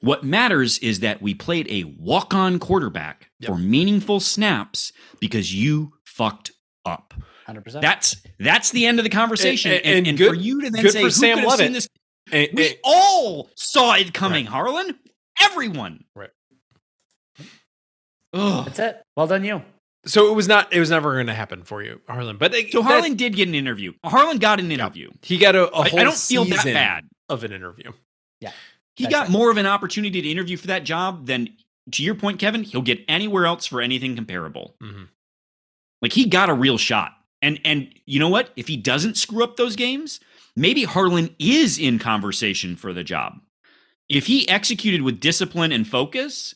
What 0.00 0.22
matters 0.22 0.78
is 0.78 1.00
that 1.00 1.22
we 1.22 1.34
played 1.34 1.66
a 1.70 1.84
walk-on 1.84 2.58
quarterback 2.58 3.30
Yep. 3.40 3.50
for 3.50 3.58
meaningful 3.58 4.20
snaps 4.20 4.92
because 5.20 5.54
you 5.54 5.92
fucked 6.04 6.50
up. 6.84 7.14
hundred 7.46 7.64
percent. 7.64 7.82
That's 7.82 8.16
that's 8.38 8.70
the 8.70 8.84
end 8.86 8.98
of 8.98 9.04
the 9.04 9.10
conversation. 9.10 9.72
And- 9.72 9.84
And, 9.84 9.96
and 9.98 10.06
and 10.08 10.18
good- 10.18 10.28
for 10.30 10.34
you 10.34 10.60
to 10.62 10.70
then 10.70 10.88
say 10.90 11.02
who 11.02 11.10
Sam 11.10 11.38
could 11.38 11.44
have 11.44 11.52
seen 11.58 11.66
Leavitt. 11.72 11.72
this, 11.74 11.88
And- 12.32 12.48
we 12.58 12.76
all 12.84 13.50
saw 13.56 13.94
it 13.94 14.12
coming, 14.12 14.46
Harlon. 14.46 14.98
Everyone. 15.40 16.04
Right. 16.14 16.30
Ugh. 18.34 18.64
That's 18.66 18.78
it. 18.78 19.02
Well 19.16 19.26
done, 19.26 19.44
you. 19.44 19.62
so 20.06 20.30
it 20.30 20.34
was 20.34 20.46
not. 20.48 20.72
It 20.72 20.80
was 20.80 20.90
never 20.90 21.14
going 21.14 21.28
to 21.28 21.34
happen 21.34 21.62
for 21.62 21.82
you, 21.82 22.00
Harlon. 22.08 22.36
But 22.36 22.52
So 22.70 22.80
that- 22.80 22.82
Harlon 22.84 23.14
did 23.16 23.34
get 23.36 23.48
an 23.48 23.54
interview. 23.54 23.92
Harlon 24.04 24.38
got 24.38 24.58
an 24.60 24.70
interview. 24.70 25.10
he 25.22 25.38
got 25.38 25.54
a, 25.54 25.70
a 25.72 25.78
I, 25.80 25.88
whole 25.88 26.00
I 26.00 26.04
don't 26.04 26.16
feel 26.16 26.44
that 26.46 26.64
bad. 26.64 27.04
of 27.28 27.44
an 27.44 27.52
interview. 27.52 27.92
Yeah, 28.40 28.50
he 28.96 29.04
That's 29.04 29.14
got 29.14 29.20
right. 29.22 29.30
more 29.30 29.50
of 29.50 29.56
an 29.56 29.66
opportunity 29.66 30.20
to 30.20 30.28
interview 30.28 30.56
for 30.56 30.66
that 30.66 30.84
job 30.84 31.26
than, 31.26 31.48
to 31.92 32.02
your 32.02 32.14
point, 32.16 32.38
Kevin, 32.38 32.62
he'll 32.64 32.82
get 32.82 33.00
anywhere 33.08 33.46
else 33.46 33.66
for 33.66 33.80
anything 33.80 34.14
comparable. 34.16 34.74
Mhm. 34.82 35.08
Like 36.02 36.12
he 36.12 36.26
got 36.26 36.50
a 36.50 36.54
real 36.54 36.76
shot. 36.78 37.12
And 37.40 37.60
and 37.64 37.88
you 38.06 38.18
know 38.18 38.28
what? 38.28 38.50
If 38.56 38.68
he 38.68 38.76
doesn't 38.76 39.16
screw 39.16 39.44
up 39.44 39.56
those 39.56 39.76
games, 39.76 40.18
maybe 40.56 40.84
Harlon 40.84 41.34
is 41.38 41.78
in 41.78 41.98
conversation 41.98 42.74
for 42.76 42.92
the 42.92 43.04
job. 43.04 43.40
If 44.08 44.26
he 44.26 44.48
executed 44.48 45.02
with 45.02 45.20
discipline 45.20 45.72
and 45.72 45.86
focus 45.88 46.54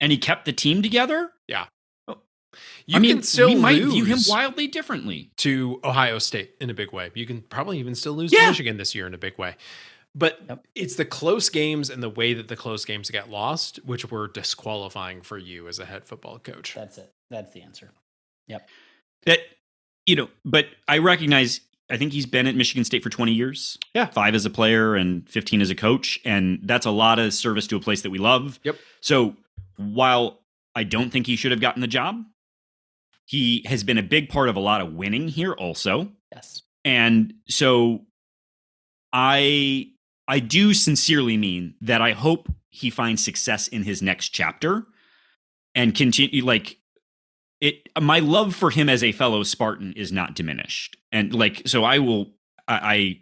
and 0.00 0.12
he 0.12 0.18
kept 0.18 0.44
the 0.44 0.52
team 0.52 0.82
together, 0.82 1.30
Yeah. 1.46 1.66
Oh. 2.06 2.18
You 2.86 2.96
I 2.96 2.98
mean, 3.00 3.16
can 3.16 3.22
still 3.22 3.48
we 3.48 3.54
might 3.56 3.76
lose 3.82 3.92
view 3.94 4.04
him 4.04 4.18
wildly 4.28 4.66
differently. 4.66 5.30
to 5.38 5.80
Ohio 5.84 6.18
State 6.18 6.54
in 6.60 6.70
a 6.70 6.74
big 6.74 6.92
way. 6.92 7.10
You 7.14 7.26
can 7.26 7.42
probably 7.42 7.78
even 7.78 7.94
still 7.94 8.14
lose 8.14 8.32
Yeah. 8.32 8.40
to 8.40 8.46
Michigan 8.48 8.76
this 8.78 8.94
year 8.94 9.06
in 9.06 9.14
a 9.14 9.18
big 9.18 9.36
way. 9.38 9.56
But 10.14 10.40
Yep. 10.48 10.66
it's 10.74 10.96
the 10.96 11.04
close 11.04 11.48
games 11.50 11.90
and 11.90 12.02
the 12.02 12.08
way 12.08 12.32
that 12.34 12.48
the 12.48 12.56
close 12.56 12.84
games 12.84 13.10
get 13.10 13.28
lost, 13.30 13.76
which 13.84 14.10
were 14.10 14.26
disqualifying 14.28 15.20
for 15.22 15.36
you 15.38 15.68
as 15.68 15.78
a 15.78 15.84
head 15.84 16.06
football 16.06 16.38
coach. 16.38 16.74
That's 16.74 16.98
it. 16.98 17.12
That's 17.30 17.52
the 17.52 17.60
answer. 17.62 17.92
Yep. 18.46 18.68
That 19.26 19.40
you 20.06 20.16
know, 20.16 20.30
but 20.44 20.66
I 20.88 20.98
recognize 20.98 21.60
I 21.90 21.96
think 21.98 22.12
he's 22.12 22.26
been 22.26 22.46
at 22.46 22.54
Michigan 22.54 22.84
State 22.84 23.02
for 23.02 23.08
20 23.10 23.32
years. 23.32 23.78
Yeah. 23.94 24.06
5 24.06 24.34
as 24.34 24.44
a 24.44 24.50
player 24.50 24.94
and 24.94 25.28
15 25.28 25.60
as 25.62 25.70
a 25.70 25.74
coach 25.74 26.18
and 26.24 26.60
that's 26.62 26.86
a 26.86 26.90
lot 26.90 27.18
of 27.18 27.32
service 27.34 27.66
to 27.68 27.76
a 27.76 27.80
place 27.80 28.02
that 28.02 28.10
we 28.10 28.18
love. 28.18 28.58
Yep. 28.64 28.76
So, 29.00 29.36
while 29.78 30.40
I 30.74 30.84
don't 30.84 31.10
think 31.10 31.26
he 31.26 31.36
should 31.36 31.50
have 31.50 31.60
gotten 31.60 31.80
the 31.80 31.86
job, 31.86 32.22
he 33.24 33.64
has 33.66 33.84
been 33.84 33.98
a 33.98 34.02
big 34.02 34.28
part 34.28 34.48
of 34.48 34.56
a 34.56 34.60
lot 34.60 34.80
of 34.80 34.92
winning 34.92 35.28
here 35.28 35.52
also. 35.52 36.12
Yes. 36.32 36.62
And 36.84 37.34
so 37.48 38.06
I 39.12 39.88
I 40.26 40.40
do 40.40 40.74
sincerely 40.74 41.36
mean 41.36 41.74
that 41.80 42.02
I 42.02 42.12
hope 42.12 42.48
he 42.70 42.90
finds 42.90 43.24
success 43.24 43.68
in 43.68 43.82
his 43.82 44.02
next 44.02 44.28
chapter 44.28 44.86
and 45.74 45.94
continue 45.94 46.44
like 46.44 46.78
it 47.60 47.88
my 48.00 48.18
love 48.18 48.54
for 48.54 48.70
him 48.70 48.88
as 48.88 49.02
a 49.02 49.12
fellow 49.12 49.42
Spartan 49.42 49.92
is 49.94 50.12
not 50.12 50.34
diminished. 50.34 50.96
And 51.12 51.34
like 51.34 51.62
so 51.66 51.84
I 51.84 51.98
will 51.98 52.32
I, 52.66 52.74
I 52.74 53.20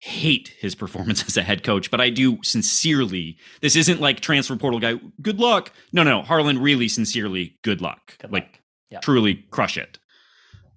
hate 0.00 0.54
his 0.58 0.74
performance 0.74 1.24
as 1.26 1.36
a 1.36 1.42
head 1.42 1.62
coach, 1.62 1.90
but 1.90 2.00
I 2.00 2.10
do 2.10 2.38
sincerely 2.42 3.38
this 3.60 3.76
isn't 3.76 4.00
like 4.00 4.20
transfer 4.20 4.56
portal 4.56 4.80
guy, 4.80 4.94
good 5.22 5.40
luck. 5.40 5.72
No, 5.92 6.02
no, 6.02 6.22
Harlon 6.22 6.60
really 6.60 6.88
sincerely 6.88 7.58
good 7.62 7.80
luck. 7.80 8.16
Good 8.18 8.32
like 8.32 8.44
luck. 8.44 8.60
Yep. 8.90 9.02
truly 9.02 9.34
crush 9.50 9.76
it. 9.76 9.98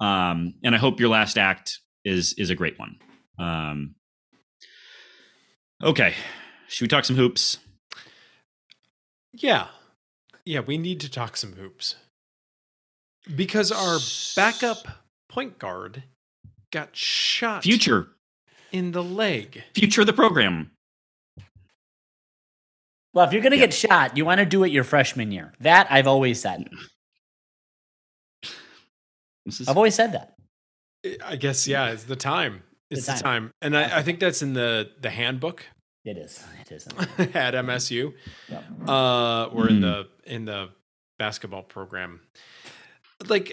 Um, 0.01 0.55
and 0.63 0.73
I 0.73 0.77
hope 0.77 0.99
your 0.99 1.09
last 1.09 1.37
act 1.37 1.79
is 2.05 2.33
is 2.37 2.49
a 2.49 2.55
great 2.55 2.79
one. 2.79 2.95
Um, 3.37 3.95
okay, 5.83 6.13
should 6.67 6.85
we 6.85 6.87
talk 6.87 7.05
some 7.05 7.15
hoops? 7.15 7.57
Yeah. 9.33 9.67
Yeah, 10.45 10.61
we 10.61 10.77
need 10.77 10.99
to 11.01 11.11
talk 11.11 11.37
some 11.37 11.53
hoops. 11.53 11.95
Because 13.35 13.71
our 13.71 13.99
backup 14.35 14.87
point 15.27 15.59
guard 15.59 16.03
got 16.71 16.95
shot 16.95 17.63
Future, 17.63 18.07
in 18.71 18.91
the 18.91 19.03
leg. 19.03 19.63
future 19.75 20.01
of 20.01 20.07
the 20.07 20.13
program. 20.13 20.71
Well, 23.13 23.25
if 23.25 23.33
you're 23.33 23.41
going 23.41 23.51
to 23.53 23.57
Yeah. 23.57 23.65
get 23.65 23.73
shot, 23.73 24.17
you 24.17 24.23
want 24.25 24.39
to 24.39 24.45
do 24.45 24.63
it 24.63 24.71
your 24.71 24.83
freshman 24.83 25.31
year. 25.31 25.53
That 25.61 25.87
I've 25.91 26.07
always 26.07 26.39
said. 26.41 26.69
This 29.45 29.61
is 29.61 29.67
I've 29.67 29.77
always 29.77 29.95
said 29.95 30.13
that. 30.13 30.35
I 31.25 31.35
guess, 31.35 31.67
yeah, 31.67 31.89
it's 31.91 32.03
the 32.03 32.15
time. 32.15 32.63
It's 32.89 33.05
The 33.05 33.13
the 33.13 33.19
time. 33.19 33.43
time. 33.43 33.51
And 33.61 33.77
I, 33.77 33.99
I 33.99 34.03
think 34.03 34.19
that's 34.19 34.41
in 34.41 34.53
the, 34.53 34.91
the 35.01 35.09
handbook 35.09 35.65
It 36.05 36.17
is. 36.17 36.43
It 36.61 36.71
is. 36.71 36.87
at 37.35 37.53
MSU. 37.55 38.13
Yep. 38.49 38.63
uh 38.87 39.45
or 39.45 39.69
in 39.69 39.79
Mhm. 39.79 39.81
the 39.81 40.07
in 40.31 40.45
the 40.45 40.69
basketball 41.17 41.63
program 41.63 42.21
like 43.27 43.51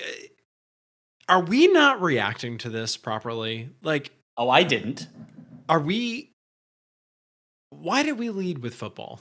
are 1.29 1.41
we 1.43 1.67
not 1.67 2.01
reacting 2.01 2.59
to 2.59 2.69
this 2.71 2.97
properly 2.97 3.71
like 3.83 4.12
Oh, 4.39 4.51
I 4.51 4.62
didn't. 4.64 5.09
are 5.68 5.80
we 5.80 6.30
why 7.70 8.03
did 8.03 8.18
we 8.18 8.30
lead 8.30 8.59
with 8.59 8.74
football 8.74 9.20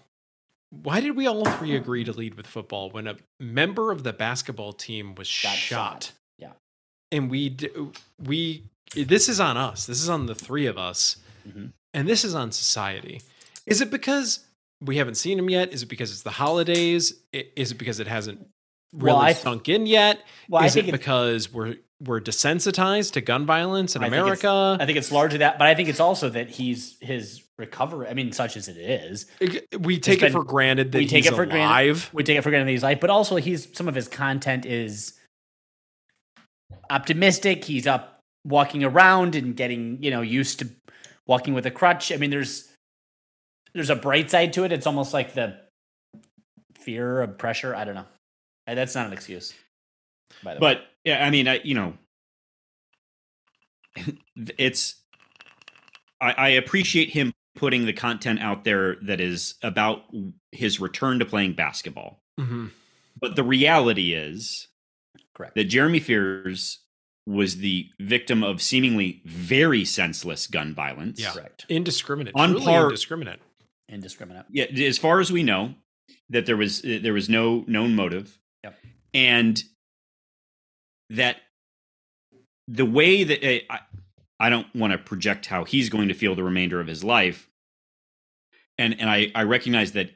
why 0.69 0.99
did 0.99 1.15
we 1.15 1.25
all 1.27 1.45
three 1.45 1.75
agree 1.75 2.03
to 2.03 2.11
lead 2.11 2.35
with 2.35 2.45
football 2.47 2.89
when 2.91 3.07
a 3.07 3.15
member 3.39 3.91
of 3.91 4.03
the 4.03 4.11
basketball 4.13 4.73
team 4.73 5.15
was 5.15 5.27
Got 5.27 5.55
shot, 5.55 6.03
shot. 6.03 6.11
Yeah. 6.37 6.51
and 7.11 7.29
we 7.29 7.49
d- 7.49 7.69
we 8.23 8.63
this 8.95 9.29
is 9.29 9.39
on 9.39 9.57
us 9.57 9.85
this 9.85 10.01
is 10.01 10.09
on 10.09 10.25
the 10.25 10.35
three 10.35 10.65
of 10.67 10.77
us 10.77 11.17
Mhm. 11.47 11.71
and 11.93 12.07
this 12.07 12.23
is 12.23 12.35
on 12.35 12.51
society 12.51 13.21
is 13.65 13.81
it 13.81 13.89
because 13.89 14.45
we 14.81 14.97
haven't 14.97 15.15
seen 15.15 15.39
him 15.39 15.49
yet 15.49 15.71
is 15.73 15.83
it 15.83 15.87
because 15.87 16.11
it's 16.11 16.23
the 16.23 16.31
holidays 16.31 17.13
is 17.31 17.71
it 17.71 17.77
because 17.77 17.99
it 17.99 18.07
hasn't 18.07 18.39
really 18.93 19.13
Well, 19.13 19.21
I- 19.21 19.33
sunk 19.33 19.67
in 19.69 19.87
yet? 19.87 20.19
Well, 20.49 20.61
I 20.63 20.67
Is 20.67 20.75
it- 20.75 20.91
because 20.91 21.51
we're 21.51 21.77
we're 22.01 22.19
desensitized 22.19 23.13
to 23.13 23.21
gun 23.21 23.45
violence 23.45 23.95
in 23.95 24.03
I 24.03 24.09
think 24.09 24.21
America? 24.21 24.77
I 24.79 24.85
think 24.85 24.97
it's 24.97 25.11
largely 25.11 25.39
that, 25.39 25.57
but 25.57 25.67
I 25.67 25.75
think 25.75 25.87
it's 25.89 25.99
also 26.01 26.29
that 26.29 26.49
he's 26.49 26.97
his 27.01 27.41
recovery. 27.57 28.07
I 28.09 28.13
mean, 28.13 28.31
such 28.33 28.57
as 28.57 28.67
it 28.67 28.77
is, 28.77 29.27
we 29.79 29.99
take 29.99 30.19
been- 30.19 30.29
it 30.29 30.31
for 30.33 30.43
granted 30.43 30.91
that 30.91 30.97
we 30.97 31.07
take 31.07 31.23
he's 31.23 31.31
it 31.31 31.35
for 31.35 31.43
alive. 31.43 31.95
granted. 31.95 32.13
we 32.13 32.23
take 32.23 32.37
it 32.37 32.41
for 32.41 32.49
granted 32.49 32.67
that 32.67 32.71
he's 32.71 32.83
life, 32.83 32.99
but 32.99 33.09
also 33.09 33.37
he's 33.37 33.67
some 33.75 33.87
of 33.87 33.95
his 33.95 34.07
content 34.09 34.65
is 34.65 35.13
optimistic. 36.89 37.63
He's 37.63 37.87
up 37.87 38.19
walking 38.45 38.83
around 38.83 39.35
and 39.35 39.55
getting 39.55 39.97
you 40.03 40.11
know 40.11 40.21
used 40.21 40.59
to 40.59 40.69
walking 41.27 41.53
with 41.53 41.65
a 41.65 41.71
crutch. 41.71 42.11
I 42.11 42.17
mean, 42.17 42.29
there's 42.29 42.69
there's 43.73 43.89
a 43.89 43.95
bright 43.95 44.29
side 44.29 44.53
to 44.53 44.63
it. 44.63 44.71
It's 44.71 44.85
almost 44.87 45.13
like 45.13 45.33
the 45.33 45.57
fear 46.77 47.21
of 47.21 47.37
pressure. 47.37 47.75
I 47.75 47.85
don't 47.85 47.95
know. 47.95 48.05
That's 48.67 48.95
not 48.95 49.07
an 49.07 49.13
excuse. 49.13 49.53
By 50.43 50.53
way, 50.53 50.59
But 50.59 50.85
yeah, 51.03 51.25
I 51.25 51.29
mean, 51.29 51.47
I, 51.47 51.59
you 51.63 51.75
know, 51.75 51.93
it's 54.57 54.95
I, 56.21 56.31
I 56.31 56.47
appreciate 56.49 57.09
him 57.09 57.33
putting 57.55 57.85
the 57.85 57.93
content 57.93 58.39
out 58.41 58.63
there 58.63 58.97
that 59.03 59.21
is 59.21 59.55
about 59.63 60.03
his 60.51 60.79
return 60.79 61.19
to 61.19 61.25
playing 61.25 61.53
basketball. 61.53 62.21
Mhm. 62.39 62.71
But 63.19 63.35
the 63.37 63.43
reality 63.43 64.13
is 64.13 64.67
correct. 65.33 65.55
that 65.55 65.65
Jeremy 65.65 65.99
Fears 66.01 66.79
was 67.25 67.57
the 67.57 67.87
victim 67.99 68.43
of 68.43 68.61
seemingly 68.61 69.21
very 69.25 69.85
senseless 69.85 70.47
gun 70.47 70.73
violence. 70.75 71.19
Yeah. 71.19 71.31
Correct. 71.31 71.65
Indiscriminate, 71.69 72.33
On 72.35 72.49
truly 72.51 72.65
par- 72.65 72.83
indiscriminate. 72.83 73.39
Indiscriminate. 73.89 74.45
Yeah, 74.51 74.65
as 74.65 74.97
far 74.97 75.19
as 75.21 75.31
we 75.31 75.43
know, 75.43 75.73
that 76.29 76.45
there 76.45 76.57
was 76.57 76.81
there 76.81 77.13
was 77.13 77.29
no 77.29 77.63
known 77.67 77.95
motive. 77.95 78.37
Yep. 78.63 78.75
And 79.13 79.63
that 81.09 81.37
the 82.67 82.85
way 82.85 83.23
that 83.23 83.43
eh, 83.43 83.61
I, 83.69 83.79
I 84.39 84.49
don't 84.49 84.73
want 84.75 84.91
to 84.91 84.97
project 84.97 85.45
how 85.45 85.63
he's 85.63 85.89
going 85.89 86.07
to 86.07 86.13
feel 86.13 86.35
the 86.35 86.43
remainder 86.43 86.79
of 86.79 86.87
his 86.87 87.03
life. 87.03 87.49
And 88.77 88.99
and 88.99 89.09
I 89.09 89.31
I 89.33 89.43
recognize 89.43 89.93
that 89.93 90.11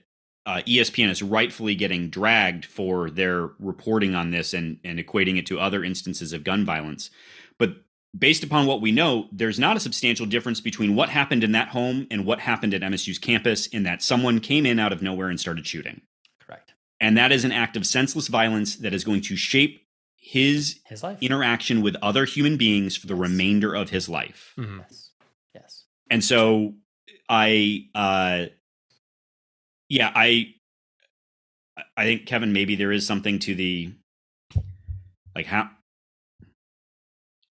uh, 0.45 0.61
ESPN 0.65 1.09
is 1.09 1.21
rightfully 1.21 1.75
getting 1.75 2.09
dragged 2.09 2.65
for 2.65 3.09
their 3.09 3.49
reporting 3.59 4.15
on 4.15 4.31
this 4.31 4.53
and 4.53 4.79
and 4.83 4.99
equating 4.99 5.37
it 5.37 5.45
to 5.47 5.59
other 5.59 5.83
instances 5.83 6.33
of 6.33 6.43
gun 6.43 6.65
violence. 6.65 7.09
But 7.57 7.75
based 8.17 8.43
upon 8.43 8.65
what 8.65 8.81
we 8.81 8.91
know, 8.91 9.27
there's 9.31 9.59
not 9.59 9.77
a 9.77 9.79
substantial 9.79 10.25
difference 10.25 10.59
between 10.59 10.95
what 10.95 11.09
happened 11.09 11.43
in 11.43 11.51
that 11.53 11.69
home 11.69 12.07
and 12.09 12.25
what 12.25 12.39
happened 12.39 12.73
at 12.73 12.81
MSU's 12.81 13.19
campus 13.19 13.67
in 13.67 13.83
that 13.83 14.01
someone 14.01 14.39
came 14.39 14.65
in 14.65 14.79
out 14.79 14.91
of 14.91 15.01
nowhere 15.01 15.29
and 15.29 15.39
started 15.39 15.67
shooting. 15.67 16.01
Correct. 16.39 16.73
And 16.99 17.17
that 17.17 17.31
is 17.31 17.45
an 17.45 17.51
act 17.51 17.77
of 17.77 17.85
senseless 17.85 18.27
violence 18.27 18.77
that 18.77 18.93
is 18.93 19.03
going 19.03 19.21
to 19.21 19.35
shape 19.35 19.85
his 20.31 20.79
His 20.85 21.01
life. 21.01 21.17
interaction 21.21 21.81
with 21.81 21.95
other 22.03 22.25
human 22.25 22.55
beings 22.55 22.95
for 22.95 23.07
the 23.07 23.15
Yes. 23.15 23.21
remainder 23.21 23.73
of 23.73 23.89
his 23.89 24.07
life. 24.07 24.53
Mhm. 24.57 24.77
Yes. 24.79 25.11
Yes. 25.55 25.85
And 26.11 26.23
so 26.23 26.75
I 27.27 27.87
uh 27.95 28.45
yeah, 29.89 30.11
I 30.13 30.53
I 31.97 32.03
think 32.03 32.27
Kevin 32.27 32.53
maybe 32.53 32.75
there 32.75 32.91
is 32.91 33.07
something 33.07 33.39
to 33.39 33.55
the 33.55 33.91
like 35.35 35.47
how 35.47 35.69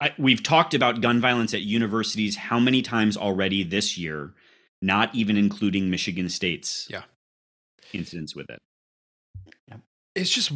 I, 0.00 0.12
we've 0.18 0.42
talked 0.42 0.74
about 0.74 1.00
gun 1.00 1.20
violence 1.20 1.54
at 1.54 1.62
universities 1.62 2.36
how 2.36 2.58
many 2.58 2.82
times 2.82 3.16
already 3.16 3.62
this 3.62 3.96
year, 3.96 4.34
not 4.82 5.14
even 5.14 5.36
including 5.36 5.88
Michigan 5.90 6.28
State's 6.28 6.88
Yeah. 6.90 7.04
incidents 7.92 8.34
with 8.34 8.50
it. 8.50 8.60
It's 10.16 10.30
just 10.30 10.50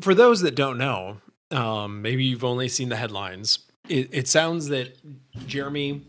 for 0.00 0.14
those 0.14 0.40
that 0.42 0.54
don't 0.54 0.78
know. 0.78 1.20
Um, 1.50 2.02
maybe 2.02 2.24
you've 2.24 2.44
only 2.44 2.68
seen 2.68 2.88
the 2.88 2.96
headlines. 2.96 3.60
It, 3.88 4.08
it 4.12 4.28
sounds 4.28 4.68
that 4.68 4.96
Jeremy, 5.46 6.02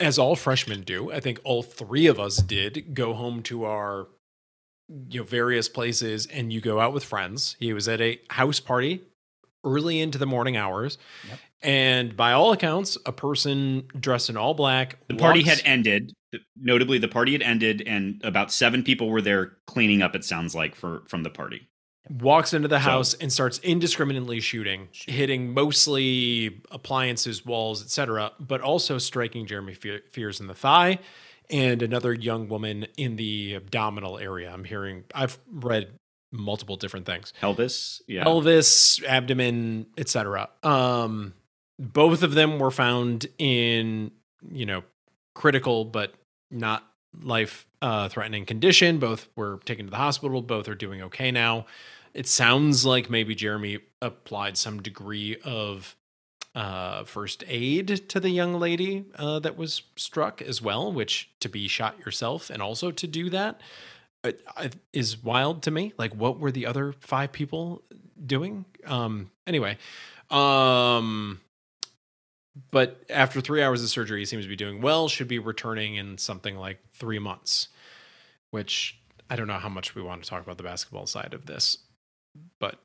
as 0.00 0.18
all 0.18 0.36
freshmen 0.36 0.82
do, 0.82 1.10
I 1.12 1.20
think 1.20 1.40
all 1.44 1.62
three 1.62 2.06
of 2.06 2.20
us 2.20 2.36
did 2.36 2.94
go 2.94 3.14
home 3.14 3.42
to 3.44 3.64
our 3.64 4.06
you 5.08 5.20
know 5.20 5.24
various 5.26 5.68
places, 5.68 6.26
and 6.26 6.52
you 6.52 6.60
go 6.60 6.78
out 6.78 6.92
with 6.92 7.02
friends. 7.04 7.56
He 7.58 7.72
was 7.72 7.88
at 7.88 8.00
a 8.00 8.20
house 8.30 8.60
party 8.60 9.02
early 9.64 9.98
into 10.00 10.16
the 10.18 10.26
morning 10.26 10.56
hours, 10.56 10.96
Yep. 11.28 11.38
and 11.62 12.16
by 12.16 12.30
all 12.30 12.52
accounts, 12.52 12.96
a 13.04 13.10
person 13.10 13.88
dressed 13.98 14.30
in 14.30 14.36
all 14.36 14.54
black. 14.54 14.98
The 15.08 15.16
party 15.16 15.40
walks- 15.42 15.60
had 15.60 15.66
ended. 15.68 16.12
Notably, 16.54 16.98
the 16.98 17.08
party 17.08 17.32
had 17.32 17.42
ended, 17.42 17.82
and 17.86 18.20
about 18.22 18.52
seven 18.52 18.84
people 18.84 19.08
were 19.08 19.22
there 19.22 19.56
cleaning 19.66 20.02
up. 20.02 20.14
It 20.14 20.22
sounds 20.24 20.54
like 20.54 20.76
for 20.76 21.02
from 21.08 21.24
the 21.24 21.30
party. 21.30 21.66
Walks 22.08 22.52
into 22.54 22.68
the 22.68 22.76
So- 22.78 22.90
house 22.90 23.14
and 23.14 23.32
starts 23.32 23.58
indiscriminately 23.60 24.40
shooting, 24.40 24.88
hitting 24.92 25.52
mostly 25.54 26.60
appliances, 26.70 27.44
walls, 27.44 27.82
etc., 27.82 28.32
but 28.38 28.60
also 28.60 28.98
striking 28.98 29.46
Jeremy 29.46 29.74
Fe- 29.74 30.02
Fears 30.12 30.40
in 30.40 30.46
the 30.46 30.54
thigh 30.54 30.98
and 31.50 31.82
another 31.82 32.12
young 32.12 32.48
woman 32.48 32.86
in 32.96 33.16
the 33.16 33.54
abdominal 33.54 34.18
area. 34.18 34.50
I'm 34.52 34.64
hearing 34.64 35.04
I've 35.14 35.38
read 35.50 35.90
multiple 36.32 36.76
different 36.76 37.06
things. 37.06 37.32
Elvis, 37.42 38.00
yeah, 38.08 38.24
Pelvis, 38.24 39.00
abdomen, 39.04 39.86
etc. 39.96 40.48
Um 40.62 41.34
both 41.78 42.22
of 42.22 42.32
them 42.34 42.58
were 42.58 42.70
found 42.70 43.26
in, 43.38 44.10
you 44.50 44.64
know, 44.64 44.82
critical 45.34 45.84
but 45.84 46.14
not 46.50 46.84
life 47.22 47.66
uh, 47.82 48.08
threatening 48.08 48.44
condition. 48.46 48.98
Both 48.98 49.28
were 49.36 49.60
taken 49.64 49.86
to 49.86 49.90
the 49.90 49.96
hospital. 49.98 50.40
Both 50.42 50.68
are 50.68 50.74
doing 50.74 51.02
okay 51.02 51.30
now. 51.30 51.66
It 52.16 52.26
sounds 52.26 52.86
like 52.86 53.10
maybe 53.10 53.34
Jeremy 53.34 53.80
applied 54.00 54.56
some 54.56 54.80
degree 54.80 55.36
of 55.44 55.94
uh, 56.54 57.04
first 57.04 57.44
aid 57.46 58.08
to 58.08 58.18
the 58.18 58.30
young 58.30 58.54
lady 58.54 59.04
uh, 59.16 59.38
that 59.40 59.58
was 59.58 59.82
struck 59.96 60.40
as 60.40 60.62
well, 60.62 60.90
which 60.90 61.28
to 61.40 61.50
be 61.50 61.68
shot 61.68 61.98
yourself 61.98 62.48
and 62.48 62.62
also 62.62 62.90
to 62.90 63.06
do 63.06 63.28
that 63.28 63.60
uh, 64.24 64.32
is 64.94 65.22
wild 65.22 65.62
to 65.64 65.70
me. 65.70 65.92
Like, 65.98 66.14
what 66.14 66.40
were 66.40 66.50
the 66.50 66.64
other 66.64 66.94
five 67.00 67.32
people 67.32 67.82
doing? 68.24 68.64
Um, 68.86 69.30
anyway, 69.46 69.76
um, 70.30 71.42
but 72.70 73.04
after 73.10 73.42
three 73.42 73.62
hours 73.62 73.82
of 73.82 73.90
surgery, 73.90 74.20
he 74.20 74.24
seems 74.24 74.44
to 74.44 74.48
be 74.48 74.56
doing 74.56 74.80
well. 74.80 75.08
Should 75.08 75.28
be 75.28 75.38
returning 75.38 75.96
in 75.96 76.16
something 76.16 76.56
like 76.56 76.78
three 76.94 77.18
months, 77.18 77.68
which 78.52 78.98
I 79.28 79.36
don't 79.36 79.48
know 79.48 79.58
how 79.58 79.68
much 79.68 79.94
we 79.94 80.00
want 80.00 80.22
to 80.22 80.30
talk 80.30 80.42
about 80.42 80.56
the 80.56 80.64
basketball 80.64 81.06
side 81.06 81.34
of 81.34 81.44
this, 81.44 81.76
but 82.58 82.76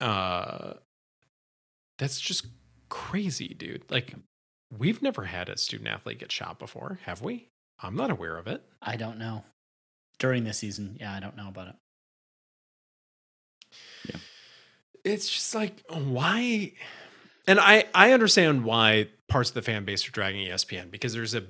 uh, 0.00 0.74
that's 1.98 2.20
just 2.20 2.46
crazy, 2.88 3.48
dude. 3.48 3.84
Like, 3.90 4.14
we've 4.76 5.02
never 5.02 5.24
had 5.24 5.48
a 5.48 5.56
student 5.56 5.88
athlete 5.88 6.18
get 6.20 6.32
shot 6.32 6.58
before, 6.58 6.98
have 7.04 7.22
we? 7.22 7.48
I'm 7.82 7.96
not 7.96 8.10
aware 8.10 8.36
of 8.36 8.46
it. 8.46 8.62
I 8.82 8.96
don't 8.96 9.18
know. 9.18 9.44
During 10.18 10.44
this 10.44 10.58
season, 10.58 10.96
yeah, 11.00 11.14
I 11.14 11.20
don't 11.20 11.36
know 11.36 11.48
about 11.48 11.68
it. 11.68 11.76
Yeah. 14.08 14.16
it's 15.04 15.28
just 15.28 15.54
like 15.54 15.80
why 15.88 16.72
and 17.46 17.60
i 17.60 17.84
i 17.94 18.10
understand 18.12 18.64
why 18.64 19.08
parts 19.28 19.50
of 19.50 19.54
the 19.54 19.62
fan 19.62 19.84
base 19.84 20.06
are 20.08 20.10
dragging 20.10 20.48
espn 20.48 20.90
because 20.90 21.12
there's 21.12 21.36
a 21.36 21.44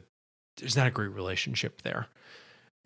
there's 0.59 0.77
not 0.77 0.87
a 0.87 0.91
great 0.91 1.13
relationship 1.13 1.81
there 1.81 2.09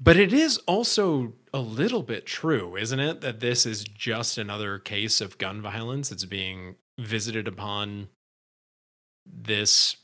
but 0.01 0.17
it 0.17 0.33
is 0.33 0.59
also 0.67 1.33
a 1.53 1.61
little 1.61 2.03
bit 2.03 2.27
true 2.27 2.77
isn't 2.77 3.01
it 3.01 3.21
that 3.21 3.41
this 3.41 3.67
is 3.67 3.85
just 3.85 4.39
another 4.39 4.79
case 4.79 5.21
of 5.21 5.39
gun 5.39 5.63
violence 5.63 6.09
that's 6.09 6.25
being 6.25 6.77
visited 6.99 7.47
upon 7.49 8.09
this 9.27 9.97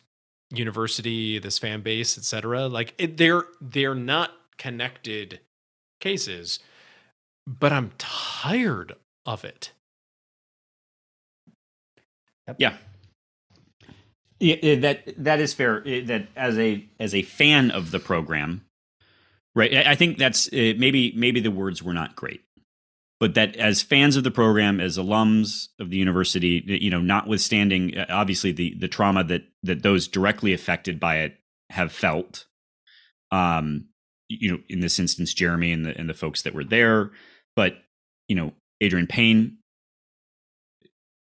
university 0.50 1.38
this 1.38 1.58
fan 1.58 1.80
base 1.80 2.18
etc 2.18 2.66
like 2.66 2.94
it, 2.98 3.16
they're 3.16 3.44
they're 3.60 3.94
not 3.94 4.32
connected 4.58 5.40
cases 6.00 6.58
but 7.46 7.72
i'm 7.72 7.90
tired 7.98 8.94
of 9.26 9.44
it 9.44 9.72
yeah. 12.58 12.76
Yeah, 14.38 14.56
yeah, 14.62 14.74
that 14.76 15.02
that 15.22 15.40
is 15.40 15.52
fair. 15.52 15.80
That 15.80 16.28
as 16.34 16.58
a 16.58 16.84
as 16.98 17.14
a 17.14 17.22
fan 17.22 17.70
of 17.70 17.90
the 17.90 17.98
program, 18.00 18.64
right? 19.54 19.74
I 19.86 19.94
think 19.94 20.18
that's 20.18 20.48
uh, 20.48 20.74
maybe 20.78 21.12
maybe 21.16 21.40
the 21.40 21.50
words 21.50 21.82
were 21.82 21.94
not 21.94 22.16
great, 22.16 22.40
but 23.18 23.34
that 23.34 23.56
as 23.56 23.82
fans 23.82 24.16
of 24.16 24.24
the 24.24 24.30
program, 24.30 24.80
as 24.80 24.98
alums 24.98 25.68
of 25.78 25.90
the 25.90 25.96
university, 25.96 26.62
you 26.66 26.90
know, 26.90 27.00
notwithstanding 27.00 27.96
uh, 27.98 28.06
obviously 28.08 28.52
the 28.52 28.74
the 28.78 28.88
trauma 28.88 29.24
that 29.24 29.42
that 29.62 29.82
those 29.82 30.08
directly 30.08 30.52
affected 30.52 30.98
by 31.00 31.18
it 31.18 31.36
have 31.70 31.92
felt, 31.92 32.46
um, 33.30 33.86
you 34.28 34.50
know, 34.52 34.58
in 34.68 34.80
this 34.80 34.98
instance, 34.98 35.34
Jeremy 35.34 35.72
and 35.72 35.84
the 35.84 35.96
and 35.98 36.08
the 36.08 36.14
folks 36.14 36.42
that 36.42 36.54
were 36.54 36.64
there, 36.64 37.10
but 37.56 37.74
you 38.28 38.36
know, 38.36 38.52
Adreian 38.82 39.08
Payne, 39.08 39.58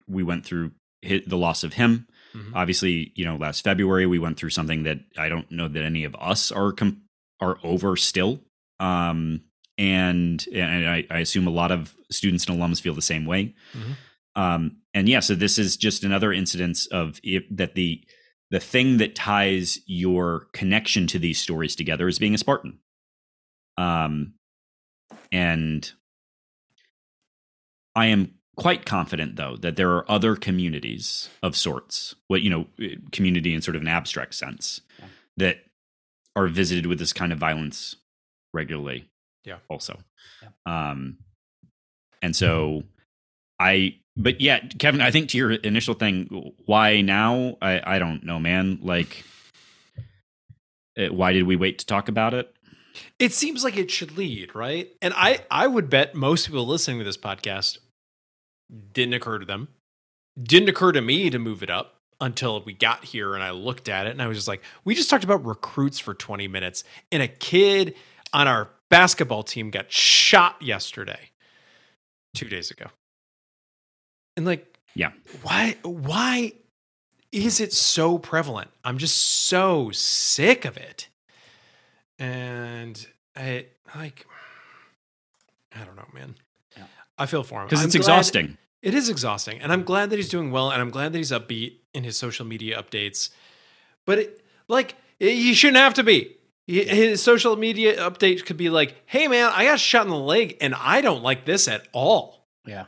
we 0.06 0.22
went 0.22 0.44
through 0.44 0.72
the 1.02 1.36
loss 1.36 1.64
of 1.64 1.74
him. 1.74 2.06
Mhm. 2.34 2.52
Obviously, 2.54 3.12
you 3.14 3.24
know, 3.24 3.36
last 3.36 3.64
February 3.64 4.06
we 4.06 4.18
went 4.18 4.36
through 4.36 4.50
something 4.50 4.82
that 4.82 4.98
I 5.16 5.28
don't 5.28 5.50
know 5.50 5.68
that 5.68 5.82
any 5.82 6.04
of 6.04 6.14
us 6.18 6.52
are 6.52 6.72
com- 6.72 7.02
are 7.40 7.58
over 7.62 7.96
still. 7.96 8.40
Um, 8.80 9.42
and 9.76 10.44
and 10.54 10.88
I, 10.88 11.04
I 11.10 11.18
assume 11.20 11.46
a 11.46 11.50
lot 11.50 11.70
of 11.70 11.94
students 12.10 12.46
and 12.46 12.58
alums 12.60 12.80
feel 12.80 12.94
the 12.94 13.02
same 13.02 13.26
way. 13.26 13.54
Mhm. 13.74 13.96
Um, 14.34 14.76
and 14.94 15.08
yeah, 15.08 15.20
so 15.20 15.34
this 15.34 15.58
is 15.58 15.76
just 15.76 16.04
another 16.04 16.32
incidence 16.32 16.86
of 16.86 17.20
if, 17.22 17.44
that 17.50 17.74
the 17.74 18.02
the 18.50 18.60
thing 18.60 18.96
that 18.98 19.14
ties 19.14 19.78
your 19.86 20.46
connection 20.52 21.06
to 21.08 21.18
these 21.18 21.40
stories 21.40 21.76
together 21.76 22.08
is 22.08 22.18
being 22.18 22.34
a 22.34 22.38
Spartan. 22.38 22.78
Um, 23.76 24.34
and 25.30 25.90
I 27.94 28.06
am 28.06 28.34
quite 28.56 28.86
confident, 28.86 29.36
though, 29.36 29.56
that 29.58 29.76
there 29.76 29.90
are 29.92 30.10
other 30.10 30.34
communities 30.36 31.28
of 31.42 31.56
sorts, 31.56 32.14
what 32.28 32.42
you 32.42 32.50
know, 32.50 32.66
eh, 32.80 32.96
community 33.12 33.54
in 33.54 33.62
sort 33.62 33.76
of 33.76 33.82
an 33.82 33.88
abstract 33.88 34.34
sense, 34.34 34.80
Yeah. 34.98 35.04
that 35.36 35.64
are 36.38 36.46
visited 36.48 36.86
with 36.86 36.98
this 36.98 37.12
kind 37.12 37.32
of 37.32 37.38
violence 37.38 37.96
regularly. 38.54 39.08
Yeah. 39.44 39.58
Also, 39.68 39.98
Yeah. 40.42 40.90
um, 40.90 41.18
and 42.22 42.34
so 42.36 42.84
I, 43.58 43.96
but 44.16 44.40
yeah, 44.40 44.60
Kevin, 44.78 45.00
I 45.00 45.10
think 45.10 45.30
to 45.30 45.38
your 45.38 45.52
initial 45.52 45.94
thing, 45.94 46.52
why 46.66 47.00
now? 47.00 47.56
I 47.62 47.96
I 47.96 47.98
don't 47.98 48.24
know, 48.24 48.38
man. 48.38 48.78
Like, 48.82 49.24
eh, 50.96 51.08
why 51.08 51.32
did 51.32 51.44
we 51.44 51.56
wait 51.56 51.78
to 51.78 51.86
talk 51.86 52.08
about 52.08 52.34
it? 52.34 52.52
It 53.18 53.32
seems 53.32 53.62
like 53.62 53.76
it 53.76 53.90
should 53.90 54.16
lead, 54.16 54.54
right? 54.54 54.88
And 55.00 55.14
I 55.16 55.44
I 55.50 55.66
would 55.66 55.88
bet 55.88 56.14
most 56.14 56.46
people 56.46 56.66
listening 56.66 56.98
to 56.98 57.04
this 57.04 57.16
podcast 57.16 57.78
didn't 58.92 59.14
occur 59.14 59.38
to 59.38 59.46
them. 59.46 59.68
Didn't 60.40 60.68
occur 60.68 60.92
to 60.92 61.00
me 61.00 61.30
to 61.30 61.38
move 61.38 61.62
it 61.62 61.70
up 61.70 61.97
until 62.20 62.60
we 62.62 62.72
got 62.72 63.04
here 63.04 63.34
and 63.34 63.44
I 63.44 63.50
looked 63.50 63.88
at 63.88 64.06
it 64.06 64.10
and 64.10 64.20
I 64.22 64.26
was 64.26 64.36
just 64.38 64.48
like, 64.48 64.62
we 64.84 64.94
just 64.94 65.08
talked 65.08 65.24
about 65.24 65.44
recruits 65.44 65.98
for 65.98 66.14
20 66.14 66.48
minutes 66.48 66.82
and 67.12 67.22
a 67.22 67.28
kid 67.28 67.94
on 68.32 68.48
our 68.48 68.70
basketball 68.90 69.42
team 69.42 69.70
got 69.70 69.90
shot 69.92 70.60
yesterday. 70.60 71.30
2 72.34 72.48
days 72.48 72.70
ago. 72.70 72.86
And 74.36 74.44
like 74.46 74.78
Yeah. 74.94 75.12
why 75.42 75.76
why 75.82 76.52
is 77.32 77.60
it 77.60 77.72
so 77.72 78.18
prevalent? 78.18 78.70
I'm 78.84 78.98
just 78.98 79.16
so 79.16 79.90
sick 79.92 80.64
of 80.64 80.76
it. 80.76 81.08
And 82.18 83.06
I 83.36 83.66
like 83.94 84.26
I 85.74 85.84
don't 85.84 85.96
know, 85.96 86.08
man. 86.12 86.34
Yeah. 86.76 86.84
I 87.16 87.26
feel 87.26 87.42
for 87.44 87.60
him 87.60 87.66
Because 87.68 87.84
it's 87.84 87.94
glad- 87.94 88.00
exhausting. 88.00 88.58
It 88.80 88.94
is 88.94 89.08
exhausting, 89.08 89.60
and 89.60 89.72
I'm 89.72 89.82
glad 89.82 90.10
that 90.10 90.16
he's 90.16 90.28
doing 90.28 90.52
well, 90.52 90.70
and 90.70 90.80
I'm 90.80 90.90
glad 90.90 91.12
that 91.12 91.18
he's 91.18 91.32
upbeat 91.32 91.77
in 91.94 92.04
his 92.04 92.16
social 92.16 92.44
media 92.46 92.80
updates. 92.82 93.30
But 94.06 94.18
it, 94.18 94.44
like, 94.68 94.96
it, 95.18 95.32
he 95.34 95.54
shouldn't 95.54 95.78
have 95.78 95.94
to 95.94 96.02
be. 96.02 96.36
He- 96.66 96.84
His 96.84 97.22
social 97.22 97.56
media 97.56 97.96
update 97.98 98.44
could 98.44 98.56
be 98.58 98.68
like, 98.70 98.94
"Hey, 99.06 99.26
man, 99.28 99.50
I 99.54 99.64
got 99.64 99.80
shot 99.80 100.04
in 100.04 100.10
the 100.10 100.16
leg, 100.16 100.56
and 100.60 100.74
I 100.74 101.00
don't 101.00 101.22
like 101.22 101.44
this 101.44 101.66
at 101.68 101.88
all." 101.92 102.46
Yeah. 102.66 102.86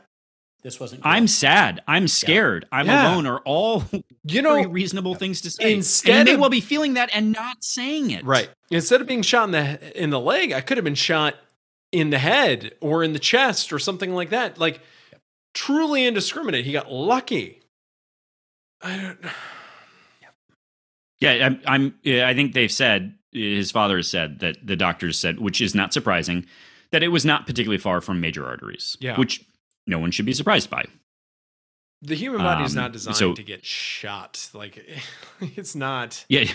This 0.63 0.79
wasn't. 0.79 1.01
I'm 1.03 1.25
sad. 1.27 1.81
I'm 1.87 2.07
scared. 2.07 2.67
I'm 2.71 2.85
Yeah. 2.85 3.11
alone. 3.13 3.25
Are 3.25 3.39
all 3.39 3.83
You 3.91 4.03
very 4.43 4.61
know, 4.63 4.69
reasonable 4.69 5.15
things 5.15 5.41
to 5.41 5.49
say. 5.49 5.73
instead 5.73 6.11
and 6.11 6.19
you 6.27 6.33
may 6.33 6.35
of- 6.35 6.41
well 6.41 6.49
be 6.51 6.61
feeling 6.61 6.93
that 6.93 7.09
and 7.13 7.31
not 7.31 7.63
saying 7.63 8.11
it. 8.11 8.23
right? 8.23 8.49
Instead 8.69 9.01
of 9.01 9.07
being 9.07 9.23
shot 9.23 9.45
in 9.45 9.51
the 9.51 9.99
in 10.03 10.11
the 10.11 10.19
leg, 10.19 10.51
I 10.51 10.61
could 10.61 10.77
have 10.77 10.83
been 10.83 10.93
shot 10.93 11.33
in 11.91 12.11
the 12.11 12.19
head 12.19 12.75
or 12.81 13.03
in 13.03 13.13
the 13.13 13.19
chest 13.19 13.73
or 13.73 13.79
something 13.79 14.13
like 14.13 14.29
that. 14.29 14.59
Like, 14.59 14.81
truly 15.55 16.05
indiscriminate. 16.05 16.65
He 16.65 16.71
got 16.71 16.91
lucky. 16.91 17.60
I 18.83 18.97
don't. 18.97 19.19
Yeah, 21.19 21.45
I'm. 21.45 21.61
I'm 21.67 21.93
yeah, 22.01 22.27
I 22.27 22.33
think 22.33 22.53
they've 22.53 22.71
said 22.71 23.13
his 23.31 23.69
father 23.69 23.97
has 23.97 24.07
said 24.07 24.39
that 24.39 24.57
the 24.65 24.75
doctors 24.75 25.19
said, 25.19 25.39
which 25.39 25.61
is 25.61 25.75
not 25.75 25.93
surprising, 25.93 26.47
that 26.91 27.03
it 27.03 27.09
was 27.09 27.23
not 27.25 27.45
particularly 27.45 27.77
far 27.77 28.01
from 28.01 28.19
major 28.19 28.43
arteries. 28.43 28.97
Yeah. 28.99 29.17
which 29.19 29.45
no 29.85 29.99
one 29.99 30.09
should 30.09 30.25
be 30.25 30.33
surprised 30.33 30.71
by. 30.71 30.83
The 32.01 32.15
human 32.15 32.41
body 32.41 32.63
is 32.65 32.75
Um, 32.75 32.81
not 32.81 32.91
designed 32.91 33.17
so- 33.17 33.35
to 33.35 33.43
get 33.43 33.63
shot. 33.63 34.49
Like, 34.55 34.83
it's 35.41 35.75
not. 35.75 36.25
Yeah. 36.27 36.45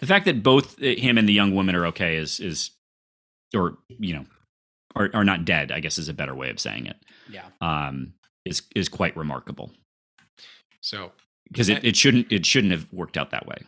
the 0.00 0.06
fact 0.06 0.26
that 0.26 0.42
both 0.42 0.78
uh, 0.82 0.86
him 0.88 1.16
and 1.16 1.26
the 1.26 1.32
young 1.32 1.54
woman 1.54 1.74
are 1.74 1.86
okay 1.86 2.16
is 2.16 2.38
is, 2.38 2.70
or 3.56 3.78
you 3.88 4.12
know, 4.12 4.26
are 4.94 5.08
are 5.14 5.24
not 5.24 5.46
dead. 5.46 5.72
I 5.72 5.80
guess 5.80 5.96
is 5.96 6.10
a 6.10 6.14
better 6.14 6.34
way 6.34 6.50
of 6.50 6.60
saying 6.60 6.84
it. 6.84 6.96
Yeah. 7.30 7.46
Um, 7.62 8.12
is 8.44 8.60
is 8.76 8.90
quite 8.90 9.16
remarkable 9.16 9.72
So 10.80 11.12
because 11.50 11.68
it, 11.68 11.84
it 11.84 11.96
shouldn't 11.96 12.30
it 12.30 12.46
shouldn't 12.46 12.72
have 12.72 12.86
worked 12.92 13.16
out 13.16 13.30
that 13.30 13.46
way 13.46 13.58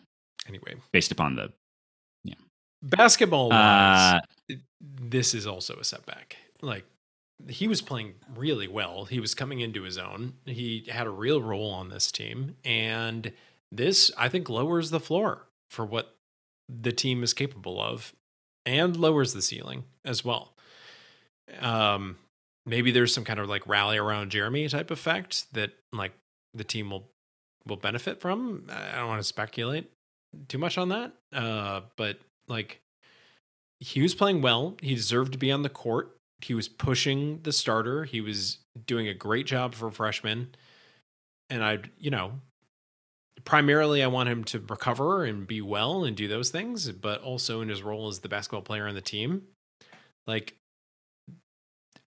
anyway, 0.49 0.75
based 0.93 1.13
upon 1.13 1.37
the 1.37 1.53
yeah 2.25 2.35
basketball 2.83 3.51
wise, 3.51 4.21
uh, 4.49 4.55
this 4.81 5.35
is 5.35 5.47
also 5.47 5.77
a 5.77 5.85
setback. 5.85 6.37
Like 6.63 6.85
he 7.49 7.69
was 7.69 7.81
playing 7.81 8.15
really 8.35 8.69
well. 8.69 9.07
He 9.07 9.21
was 9.21 9.35
coming 9.35 9.61
into 9.61 9.83
his 9.83 9.99
own. 9.99 10.35
He 10.45 10.87
had 10.89 11.07
a 11.07 11.11
real 11.11 11.41
role 11.41 11.71
on 11.71 11.89
this 11.89 12.13
team, 12.13 12.57
and 12.65 13.33
this 13.73 14.11
I 14.17 14.29
think 14.29 14.49
lowers 14.49 14.91
the 14.91 15.01
floor 15.01 15.47
for 15.71 15.85
what 15.85 16.17
the 16.69 16.93
team 16.93 17.23
is 17.23 17.33
capable 17.33 17.81
of, 17.81 18.13
and 18.67 18.97
lowers 18.97 19.33
the 19.33 19.43
ceiling 19.43 19.85
as 20.05 20.25
well. 20.25 20.55
Um, 21.61 22.17
maybe 22.67 22.91
there's 22.91 23.13
some 23.13 23.25
kind 23.25 23.41
of 23.41 23.49
like 23.49 23.67
rally 23.67 23.99
around 23.99 24.31
Jeremy 24.31 24.69
type 24.69 24.91
effect 24.91 25.53
that 25.53 25.73
like 25.93 26.13
the 26.55 26.65
team 26.65 26.91
will 26.91 27.11
will 27.67 27.77
benefit 27.77 28.21
from. 28.21 28.67
I 28.71 28.97
don't 28.97 29.09
want 29.09 29.21
to 29.21 29.25
speculate 29.27 29.91
too 30.49 30.59
much 30.59 30.79
on 30.79 30.89
that. 30.91 31.13
Uh, 31.33 31.83
but 31.97 32.19
like 32.49 32.81
he 33.79 34.03
was 34.03 34.15
playing 34.15 34.43
well. 34.43 34.77
He 34.81 34.95
deserved 34.95 35.33
to 35.33 35.39
be 35.39 35.51
on 35.51 35.63
the 35.63 35.69
court. 35.69 36.17
He 36.43 36.55
was 36.55 36.69
pushing 36.69 37.41
the 37.43 37.53
starter. 37.53 38.05
He 38.05 38.21
was 38.21 38.59
doing 38.87 39.09
a 39.09 39.15
great 39.15 39.47
job 39.47 39.75
for 39.75 39.91
freshman. 39.91 40.55
And 41.49 41.65
I, 41.65 41.81
you 41.99 42.11
know, 42.11 42.33
primarily 43.45 44.03
I 44.03 44.07
want 44.07 44.29
him 44.29 44.45
to 44.45 44.61
recover 44.61 45.25
and 45.25 45.47
be 45.47 45.61
well 45.61 46.05
and 46.05 46.17
do 46.17 46.29
those 46.29 46.51
things, 46.51 46.91
but 46.93 47.23
also 47.23 47.61
in 47.61 47.69
his 47.69 47.83
role 47.83 48.09
as 48.09 48.21
the 48.21 48.29
basketball 48.29 48.63
player 48.63 48.87
on 48.87 48.95
the 48.95 49.01
team, 49.01 49.43
like 50.27 50.55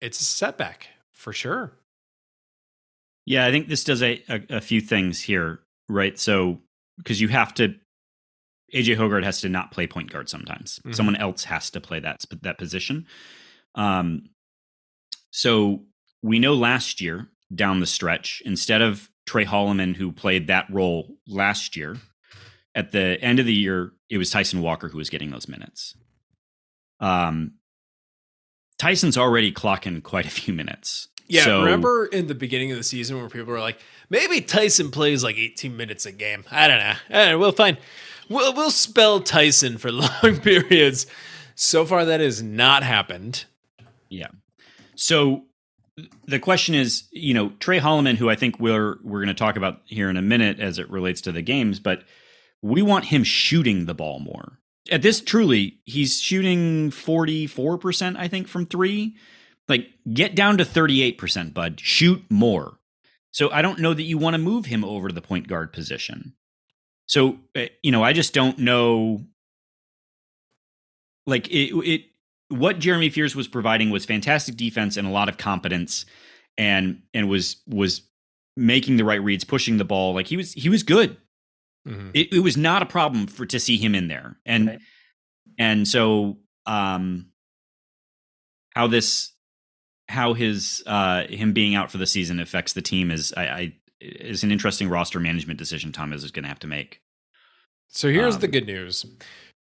it's 0.01 0.21
a 0.21 0.25
setback 0.25 0.87
for 1.13 1.33
sure. 1.33 1.73
Yeah, 3.25 3.45
I 3.45 3.51
think 3.51 3.67
this 3.69 3.83
does 3.83 4.01
a, 4.03 4.21
a, 4.27 4.57
a 4.57 4.61
few 4.61 4.81
things 4.81 5.21
here, 5.21 5.59
right? 5.87 6.17
So, 6.19 6.59
because 6.97 7.21
you 7.21 7.27
have 7.29 7.53
to, 7.55 7.75
AJ 8.73 8.97
Hoggard 8.97 9.23
has 9.23 9.41
to 9.41 9.49
not 9.49 9.71
play 9.71 9.87
point 9.87 10.11
guard 10.11 10.29
sometimes. 10.29 10.79
Mhm. 10.85 10.95
Someone 10.95 11.15
else 11.15 11.43
has 11.45 11.69
to 11.71 11.81
play 11.81 11.99
that 11.99 12.25
that 12.41 12.57
position. 12.57 13.05
Um, 13.75 14.29
so 15.31 15.83
we 16.21 16.39
know 16.39 16.53
last 16.53 17.01
year 17.01 17.29
down 17.53 17.79
the 17.79 17.85
stretch, 17.85 18.41
instead 18.45 18.81
of 18.81 19.09
Tre 19.25 19.45
Holloman, 19.45 19.95
who 19.95 20.11
played 20.11 20.47
that 20.47 20.67
role 20.69 21.15
last 21.27 21.75
year, 21.75 21.97
at 22.75 22.91
the 22.91 23.17
end 23.21 23.39
of 23.39 23.45
the 23.45 23.53
year, 23.53 23.93
it 24.09 24.17
was 24.17 24.29
Tyson 24.29 24.61
Walker 24.61 24.89
who 24.89 24.97
was 24.97 25.09
getting 25.09 25.31
those 25.31 25.47
minutes. 25.47 25.95
Um, 26.99 27.53
Tyson's 28.79 29.17
already 29.17 29.51
clocking 29.51 30.01
quite 30.03 30.25
a 30.25 30.29
few 30.31 30.53
minutes. 30.53 31.07
Yeah, 31.27 31.43
So- 31.45 31.63
remember 31.63 32.05
in 32.05 32.27
the 32.27 32.35
beginning 32.35 32.71
of 32.71 32.77
the 32.77 32.83
season 32.83 33.17
where 33.17 33.29
people 33.29 33.53
were 33.53 33.59
like, 33.59 33.79
maybe 34.09 34.41
Tyson 34.41 34.91
plays 34.91 35.23
like 35.23 35.37
18 35.37 35.75
minutes 35.75 36.05
a 36.05 36.11
game. 36.11 36.43
I 36.51 36.67
don't 36.67 36.79
know. 36.79 36.93
I 37.09 37.13
don't 37.13 37.29
know. 37.29 37.39
We'll 37.39 37.51
find. 37.51 37.77
We'll 38.29 38.53
we'll 38.53 38.71
spell 38.71 39.19
Tyson 39.21 39.77
for 39.77 39.91
long 39.91 40.39
periods. 40.41 41.05
So 41.55 41.85
far, 41.85 42.05
that 42.05 42.19
has 42.19 42.41
not 42.41 42.83
happened. 42.83 43.45
Yeah. 44.09 44.27
So 44.95 45.43
the 46.25 46.39
question 46.39 46.73
is, 46.75 47.03
you 47.11 47.33
know, 47.33 47.49
Tre 47.59 47.79
Holloman, 47.79 48.15
who 48.17 48.29
I 48.29 48.35
think 48.35 48.59
we're 48.59 48.97
we're 49.03 49.19
going 49.19 49.27
to 49.27 49.33
talk 49.33 49.55
about 49.57 49.81
here 49.85 50.09
in 50.09 50.17
a 50.17 50.21
minute 50.21 50.59
as 50.59 50.79
it 50.79 50.89
relates 50.89 51.21
to 51.21 51.31
the 51.31 51.41
games, 51.41 51.79
but 51.79 52.03
we 52.61 52.81
want 52.81 53.05
him 53.05 53.23
shooting 53.23 53.85
the 53.85 53.93
ball 53.93 54.19
more. 54.19 54.59
At 54.91 55.01
this, 55.01 55.21
truly, 55.21 55.79
he's 55.85 56.19
shooting 56.21 56.91
forty 56.91 57.45
four 57.47 57.77
percent, 57.77 58.17
I 58.17 58.27
think, 58.27 58.47
from 58.47 58.65
three. 58.65 59.15
Like, 59.69 59.87
get 60.13 60.35
down 60.35 60.57
to 60.57 60.65
thirty 60.65 61.01
eight 61.01 61.17
percent, 61.17 61.53
bud. 61.53 61.79
Shoot 61.79 62.23
more. 62.29 62.77
So 63.31 63.49
I 63.49 63.61
don't 63.61 63.79
know 63.79 63.93
that 63.93 64.03
you 64.03 64.17
want 64.17 64.35
to 64.35 64.37
move 64.37 64.65
him 64.67 64.83
over 64.85 65.07
to 65.07 65.13
the 65.13 65.21
point 65.21 65.47
guard 65.47 65.73
position. 65.73 66.33
So 67.05 67.39
uh, 67.55 67.65
you 67.81 67.91
know, 67.91 68.03
I 68.03 68.13
just 68.13 68.33
don't 68.33 68.59
know. 68.59 69.23
Like 71.25 71.47
it, 71.49 71.73
it 71.87 72.01
what 72.49 72.79
Jeremy 72.79 73.09
Fears 73.09 73.35
was 73.35 73.47
providing 73.47 73.89
was 73.89 74.05
fantastic 74.05 74.55
defense 74.55 74.97
and 74.97 75.07
a 75.07 75.11
lot 75.11 75.29
of 75.29 75.37
competence 75.37 76.05
and 76.57 77.01
and 77.13 77.29
was 77.29 77.57
was 77.67 78.01
making 78.55 78.97
the 78.97 79.05
right 79.05 79.23
reads, 79.23 79.43
pushing 79.43 79.77
the 79.77 79.85
ball. 79.85 80.13
Like 80.13 80.27
he 80.27 80.37
was 80.37 80.53
he 80.53 80.69
was 80.69 80.83
good. 80.83 81.17
It, 82.13 82.31
it 82.33 82.39
was 82.39 82.55
not 82.55 82.81
a 82.81 82.85
problem 82.85 83.27
for 83.27 83.45
to 83.45 83.59
see 83.59 83.77
him 83.77 83.95
in 83.95 84.07
there. 84.07 84.37
And 84.45 84.67
Right. 84.67 84.79
and 85.57 85.87
so 85.87 86.37
um 86.65 87.27
how 88.75 88.87
this 88.87 89.32
how 90.13 90.33
his 90.33 90.83
uh 90.85 91.25
him 91.27 91.53
being 91.53 91.73
out 91.75 91.91
for 91.91 91.97
the 91.97 92.05
season 92.05 92.39
affects 92.39 92.73
the 92.73 92.81
team 92.81 93.09
is 93.11 93.33
I, 93.35 93.43
I 93.43 93.73
is 93.99 94.43
an 94.43 94.51
interesting 94.51 94.89
roster 94.89 95.19
management 95.19 95.57
decision 95.57 95.91
Thomas 95.91 96.23
is 96.23 96.31
going 96.31 96.43
to 96.43 96.49
have 96.49 96.59
to 96.59 96.67
make. 96.67 97.01
So 97.89 98.09
here's 98.09 98.37
the 98.37 98.47
Um, 98.47 98.51
good 98.51 98.67
news. 98.67 99.05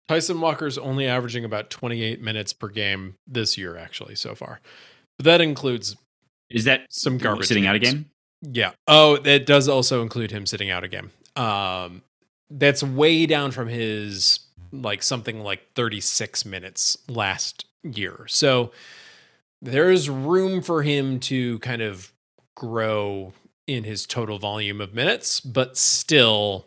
Tyson 0.07 0.41
Walker's 0.41 0.78
only 0.78 1.07
averaging 1.07 1.45
about 1.45 1.70
28 1.70 2.20
minutes 2.20 2.53
per 2.53 2.68
game 2.68 3.16
this 3.26 3.59
year, 3.59 3.76
actually, 3.76 4.14
so 4.14 4.34
far. 4.34 4.61
But 5.18 5.24
that 5.24 5.41
includes 5.41 5.97
Is 6.51 6.64
that 6.64 6.86
some 6.91 7.18
garbage 7.18 7.47
sitting 7.47 7.66
out 7.66 7.74
a 7.74 7.78
game? 7.78 8.07
Yeah. 8.43 8.72
Oh, 8.86 9.18
that 9.18 9.47
does 9.47 9.68
also 9.68 10.03
include 10.03 10.30
him 10.30 10.47
sitting 10.47 10.70
out 10.70 10.84
a 10.84 10.89
game. 10.89 11.11
Um, 11.36 12.03
that's 12.51 12.82
way 12.82 13.26
down 13.26 13.51
from 13.51 13.68
his 13.68 14.41
like 14.72 15.03
something 15.03 15.41
like 15.41 15.72
36 15.74 16.45
minutes 16.45 16.99
last 17.09 17.66
year. 17.82 18.24
So 18.28 18.72
there's 19.61 20.09
room 20.09 20.63
for 20.63 20.83
him 20.83 21.21
to 21.21 21.59
kind 21.61 21.83
of 21.83 22.13
grow 22.57 23.33
in 23.67 23.85
his 23.85 24.07
total 24.07 24.39
volume 24.39 24.81
of 24.81 24.95
minutes, 24.95 25.41
but 25.41 25.77
still 25.77 26.67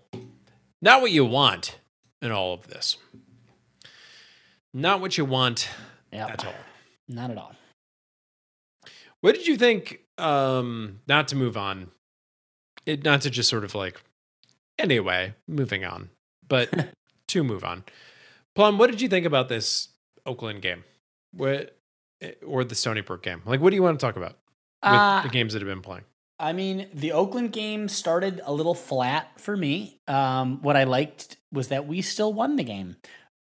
not 0.82 1.02
what 1.02 1.12
you 1.12 1.26
want 1.26 1.80
in 2.22 2.32
all 2.32 2.54
of 2.54 2.68
this. 2.68 2.98
Not 4.74 5.02
what 5.02 5.18
you 5.18 5.26
want 5.26 5.68
Yeah, 6.12 6.28
at 6.28 6.46
all. 6.46 6.54
not 7.08 7.32
at 7.32 7.38
all. 7.38 7.56
What 9.22 9.36
did 9.36 9.48
you 9.48 9.58
think? 9.58 10.00
Um, 10.18 11.00
not 11.08 11.28
to 11.30 11.36
move 11.36 11.58
on, 11.58 11.90
it 12.86 13.04
not 13.04 13.22
to 13.22 13.30
just 13.30 13.50
sort 13.50 13.64
of 13.64 13.74
like. 13.76 14.02
Anyway, 14.80 15.34
moving 15.48 15.84
on, 15.86 16.10
but 16.48 16.92
to 17.28 17.44
move 17.44 17.64
on. 17.64 17.84
Plum, 18.56 18.78
what 18.78 18.90
did 18.90 19.02
you 19.02 19.08
think 19.10 19.26
about 19.26 19.48
this 19.50 19.90
Oakland 20.26 20.62
game? 20.62 20.84
What 21.34 21.78
or 22.46 22.64
the 22.64 22.76
Stony 22.76 23.02
Brook 23.02 23.24
game? 23.24 23.42
Like, 23.46 23.62
what 23.62 23.70
do 23.70 23.76
you 23.76 23.84
want 23.84 24.00
to 24.00 24.06
talk 24.06 24.16
about 24.16 24.38
with 24.84 24.92
Uh, 24.94 25.24
the 25.24 25.30
games 25.30 25.54
that 25.54 25.62
have 25.62 25.70
been 25.70 25.82
playing? 25.82 26.04
I 26.40 26.54
mean, 26.54 26.88
the 26.94 27.12
Oakland 27.12 27.52
game 27.52 27.88
started 27.88 28.42
a 28.44 28.52
little 28.52 28.74
flat 28.74 29.40
for 29.40 29.56
me. 29.56 30.00
Um, 30.08 30.60
what 30.64 30.76
I 30.76 30.86
liked 30.86 31.38
was 31.52 31.68
that 31.68 31.88
we 31.88 32.02
still 32.02 32.34
won 32.34 32.56
the 32.56 32.64
game. 32.64 32.96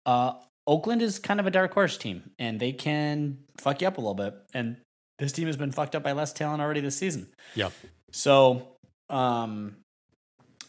Uh, 0.05 0.33
Oakland 0.67 1.01
is 1.01 1.19
kind 1.19 1.39
of 1.39 1.47
a 1.47 1.51
dark 1.51 1.73
horse 1.73 1.97
team, 1.97 2.31
and 2.39 2.59
they 2.59 2.73
can 2.73 3.39
fuck 3.57 3.81
you 3.81 3.87
up 3.89 3.99
a 3.99 4.01
little 4.01 4.15
bit. 4.15 4.35
And 4.53 4.77
this 5.19 5.33
team 5.33 5.47
has 5.47 5.57
been 5.57 5.71
fucked 5.71 5.95
up 5.95 6.03
by 6.03 6.13
less 6.13 6.33
talent 6.33 6.61
already 6.61 6.81
this 6.81 6.97
season. 6.97 7.29
Yeah. 7.55 7.71
So, 8.11 8.69
um, 9.09 9.77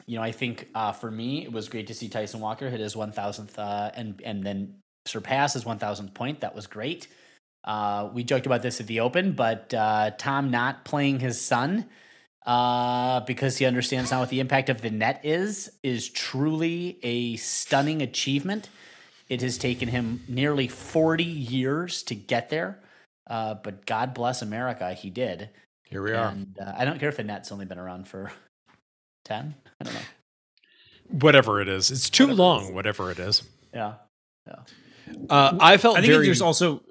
you 0.05 0.17
know, 0.17 0.23
I 0.23 0.31
think 0.31 0.69
uh, 0.75 0.91
for 0.91 1.09
me, 1.09 1.43
it 1.43 1.51
was 1.51 1.67
great 1.67 1.87
to 1.87 1.93
see 1.93 2.09
Tyson 2.09 2.39
Walker 2.39 2.69
hit 2.69 2.79
his 2.79 2.95
1,000th 2.95 3.57
uh, 3.57 3.91
and 3.95 4.21
and 4.23 4.43
then 4.43 4.75
surpass 5.05 5.53
his 5.53 5.63
1,000th 5.65 6.13
point. 6.13 6.41
That 6.41 6.55
was 6.55 6.67
great. 6.67 7.07
Uh, 7.63 8.09
we 8.13 8.23
joked 8.23 8.45
about 8.45 8.61
this 8.61 8.79
at 8.79 8.87
the 8.87 9.01
Open, 9.01 9.33
but 9.33 9.73
uh, 9.73 10.11
Tom 10.17 10.49
not 10.51 10.85
playing 10.85 11.19
his 11.19 11.39
son 11.39 11.85
uh, 12.45 13.19
because 13.21 13.57
he 13.57 13.65
understands 13.65 14.11
now 14.11 14.21
what 14.21 14.29
the 14.29 14.39
impact 14.39 14.69
of 14.69 14.81
the 14.81 14.89
net 14.89 15.21
is 15.23 15.71
is 15.83 16.09
truly 16.09 16.99
a 17.03 17.35
stunning 17.35 18.01
achievement. 18.01 18.69
It 19.27 19.41
has 19.41 19.57
taken 19.57 19.89
him 19.89 20.23
nearly 20.27 20.67
40 20.67 21.23
years 21.23 22.01
to 22.03 22.15
get 22.15 22.49
there, 22.49 22.79
uh, 23.29 23.55
but 23.55 23.85
God 23.85 24.13
bless 24.13 24.41
America, 24.41 24.93
he 24.93 25.09
did. 25.09 25.49
Here 25.83 26.01
we 26.01 26.13
are. 26.13 26.29
And 26.29 26.57
uh, 26.59 26.73
I 26.77 26.85
don't 26.85 26.99
care 26.99 27.09
if 27.09 27.17
the 27.17 27.23
net's 27.23 27.51
only 27.51 27.65
been 27.65 27.77
around 27.77 28.07
for 28.07 28.31
10. 29.25 29.53
I 29.79 29.83
don't 29.83 29.93
know. 29.93 29.99
Whatever 31.11 31.61
it 31.61 31.67
is, 31.67 31.91
it's 31.91 32.09
too 32.09 32.23
Whatever 32.25 32.41
long. 32.41 32.63
is. 32.65 32.71
Whatever 32.71 33.11
it 33.11 33.19
is. 33.19 33.43
Yeah. 33.73 33.93
Uh, 35.29 35.57
I 35.59 35.77
felt 35.77 35.97
I 35.97 36.01
think 36.01 36.13
very. 36.13 36.25
there's 36.25 36.41
also 36.41 36.81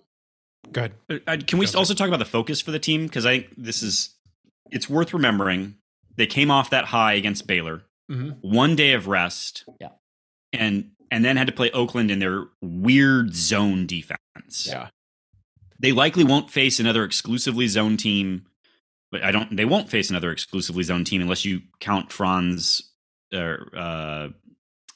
Go 0.72 0.80
ahead. 0.82 0.92
Uh, 1.26 1.36
can 1.46 1.58
we 1.58 1.66
Go 1.66 1.70
ahead. 1.70 1.76
also 1.76 1.94
talk 1.94 2.08
about 2.08 2.18
the 2.18 2.24
focus 2.24 2.60
for 2.60 2.70
the 2.70 2.78
team? 2.78 3.04
Because 3.06 3.24
I 3.26 3.40
think 3.40 3.54
this 3.56 3.82
is 3.82 4.10
it's 4.70 4.88
worth 4.88 5.12
remembering. 5.14 5.76
They 6.16 6.26
came 6.26 6.50
off 6.50 6.70
that 6.70 6.86
high 6.86 7.14
against 7.14 7.46
Baylor, 7.46 7.82
Mhm. 8.10 8.38
one 8.40 8.74
day 8.76 8.92
of 8.92 9.06
rest, 9.06 9.64
Yeah. 9.80 9.90
and 10.52 10.90
and 11.10 11.24
then 11.24 11.36
had 11.38 11.46
to 11.46 11.52
play 11.54 11.70
Oakland 11.70 12.10
in 12.10 12.18
their 12.18 12.44
weird 12.60 13.34
zone 13.34 13.86
defense. 13.86 14.66
Yeah. 14.66 14.90
They 15.80 15.92
likely 15.92 16.22
won't 16.24 16.50
face 16.50 16.78
another 16.80 17.02
exclusively 17.04 17.66
zone 17.68 17.96
team, 17.96 18.46
but 19.10 19.22
I 19.22 19.30
don't. 19.30 19.56
They 19.56 19.64
won't 19.64 19.88
face 19.88 20.10
another 20.10 20.32
exclusively 20.32 20.82
zone 20.82 21.04
team 21.04 21.22
unless 21.22 21.44
you 21.46 21.62
count 21.80 22.12
Franz 22.12 22.82
or 23.32 23.70
uh, 23.74 24.28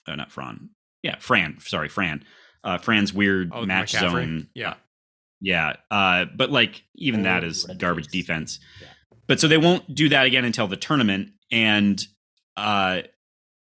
uh 0.06 0.14
not 0.16 0.30
Fran. 0.32 0.70
Yeah, 1.02 1.16
Fran. 1.18 1.58
Sorry, 1.60 1.88
Fran. 1.88 2.24
Uh, 2.64 2.78
Fran's 2.78 3.12
weird 3.12 3.50
Oh, 3.52 3.64
match 3.64 3.92
McCaffery? 3.92 4.00
zone. 4.10 4.48
Yeah. 4.54 4.74
Yeah, 5.42 5.74
uh, 5.90 6.26
but 6.36 6.50
like 6.50 6.84
even 6.94 7.24
that 7.24 7.42
is 7.42 7.64
garbage 7.76 8.06
face. 8.06 8.12
defense. 8.12 8.60
Yeah. 8.80 8.88
But 9.26 9.40
so 9.40 9.48
they 9.48 9.58
won't 9.58 9.92
do 9.92 10.08
that 10.10 10.24
again 10.24 10.44
until 10.44 10.68
the 10.68 10.76
tournament, 10.76 11.30
and 11.50 12.00
uh, 12.56 13.02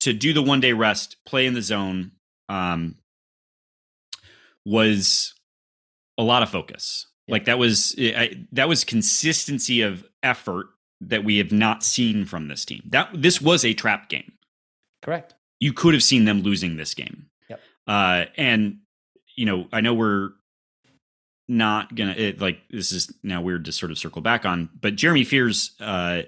to 0.00 0.12
do 0.14 0.32
the 0.32 0.42
one 0.42 0.60
day 0.60 0.72
rest, 0.72 1.16
play 1.26 1.46
in 1.46 1.52
the 1.52 1.60
zone, 1.60 2.12
um, 2.48 2.96
was 4.64 5.34
a 6.16 6.22
lot 6.22 6.42
of 6.42 6.48
focus. 6.48 7.06
Yeah. 7.26 7.32
Like 7.32 7.44
that 7.44 7.58
was 7.58 7.94
I, 7.98 8.46
that 8.52 8.68
was 8.68 8.84
consistency 8.84 9.82
of 9.82 10.04
effort 10.22 10.68
that 11.02 11.22
we 11.24 11.36
have 11.38 11.52
not 11.52 11.82
seen 11.84 12.24
from 12.24 12.48
this 12.48 12.64
team. 12.64 12.82
That 12.86 13.10
this 13.14 13.40
was 13.40 13.64
a 13.64 13.74
trap 13.74 14.08
game 14.08 14.32
Correct. 15.02 15.34
you 15.60 15.72
could 15.74 15.92
have 15.92 16.02
seen 16.02 16.24
them 16.24 16.40
losing 16.42 16.76
this 16.76 16.94
game. 16.94 17.26
Yep. 17.50 17.60
Uh, 17.86 18.24
and 18.36 18.78
you 19.36 19.44
know, 19.46 19.68
I 19.72 19.80
know 19.80 19.94
we're 19.94 20.30
not 21.48 21.94
gonna 21.94 22.12
it, 22.12 22.40
like 22.40 22.60
this 22.70 22.92
is 22.92 23.12
now 23.22 23.40
weird 23.40 23.64
to 23.64 23.72
sort 23.72 23.90
of 23.90 23.98
circle 23.98 24.20
back 24.22 24.44
on, 24.44 24.68
but 24.80 24.96
Jeremy 24.96 25.24
Fears, 25.24 25.72
uh, 25.80 26.22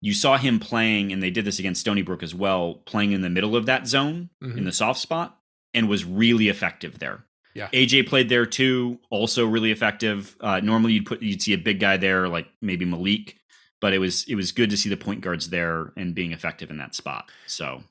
you 0.00 0.12
saw 0.12 0.36
him 0.36 0.58
playing, 0.58 1.12
and 1.12 1.22
they 1.22 1.30
did 1.30 1.44
this 1.44 1.58
against 1.58 1.80
Stony 1.80 2.02
Brook 2.02 2.22
as 2.22 2.34
well, 2.34 2.74
playing 2.84 3.12
in 3.12 3.20
the 3.22 3.30
middle 3.30 3.56
of 3.56 3.66
that 3.66 3.86
zone 3.86 4.28
Mhm. 4.42 4.58
in 4.58 4.64
the 4.64 4.72
soft 4.72 5.00
spot, 5.00 5.38
and 5.72 5.88
was 5.88 6.04
really 6.04 6.48
effective 6.48 6.98
there. 6.98 7.24
Yeah. 7.54 7.68
AJ 7.72 8.02
played 8.02 8.28
there 8.28 8.44
too, 8.46 8.98
also 9.10 9.46
really 9.46 9.70
effective. 9.70 10.36
Uh, 10.40 10.58
normally 10.60 10.94
you'd 10.94 11.06
put 11.06 11.22
you'd 11.22 11.40
see 11.40 11.52
a 11.52 11.58
big 11.58 11.78
guy 11.78 11.96
there, 11.96 12.28
like 12.28 12.48
maybe 12.60 12.84
Malik, 12.84 13.36
but 13.80 13.92
it 13.94 13.98
was 13.98 14.24
it 14.24 14.34
was 14.34 14.50
good 14.50 14.70
to 14.70 14.76
see 14.76 14.88
the 14.88 14.96
point 14.96 15.20
guards 15.20 15.50
there 15.50 15.92
and 15.96 16.14
being 16.16 16.32
effective 16.32 16.68
in 16.70 16.78
that 16.78 16.94
spot. 16.96 17.30
So 17.46 17.84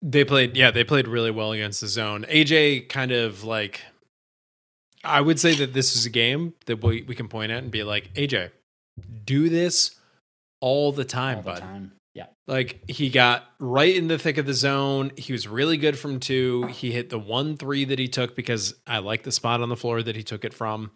They 0.00 0.24
played, 0.24 0.56
yeah, 0.56 0.70
they 0.70 0.84
played 0.84 1.08
really 1.08 1.30
well 1.32 1.52
against 1.52 1.80
the 1.80 1.88
zone. 1.88 2.24
AJ 2.28 2.88
kind 2.88 3.10
of 3.12 3.42
like, 3.44 3.82
I 5.04 5.20
would 5.20 5.38
say 5.38 5.54
that 5.56 5.72
this 5.72 5.94
is 5.96 6.06
a 6.06 6.10
game 6.10 6.54
that 6.66 6.82
we, 6.82 7.02
we 7.02 7.14
can 7.14 7.28
point 7.28 7.52
at 7.52 7.62
and 7.62 7.70
be 7.70 7.82
like, 7.84 8.12
AJ, 8.14 8.50
do 9.24 9.48
this 9.48 9.94
all 10.60 10.90
the 10.92 11.04
time, 11.04 11.36
All 11.38 11.42
the 11.42 11.50
bud. 11.52 11.60
time. 11.60 11.92
Yeah. 12.14 12.26
Like 12.48 12.90
he 12.90 13.10
got 13.10 13.44
right 13.60 13.94
in 13.94 14.08
the 14.08 14.18
thick 14.18 14.38
of 14.38 14.46
the 14.46 14.54
zone. 14.54 15.12
He 15.16 15.32
was 15.32 15.46
really 15.46 15.76
good 15.76 15.96
from 15.96 16.18
two. 16.18 16.64
He 16.66 16.90
hit 16.90 17.10
the 17.10 17.18
one 17.18 17.56
three 17.56 17.84
that 17.84 17.98
he 17.98 18.08
took 18.08 18.34
because 18.34 18.74
I 18.88 18.98
like 18.98 19.22
the 19.22 19.30
spot 19.30 19.60
on 19.60 19.68
the 19.68 19.76
floor 19.76 20.02
that 20.02 20.16
he 20.16 20.24
took 20.24 20.44
it 20.44 20.52
from. 20.52 20.90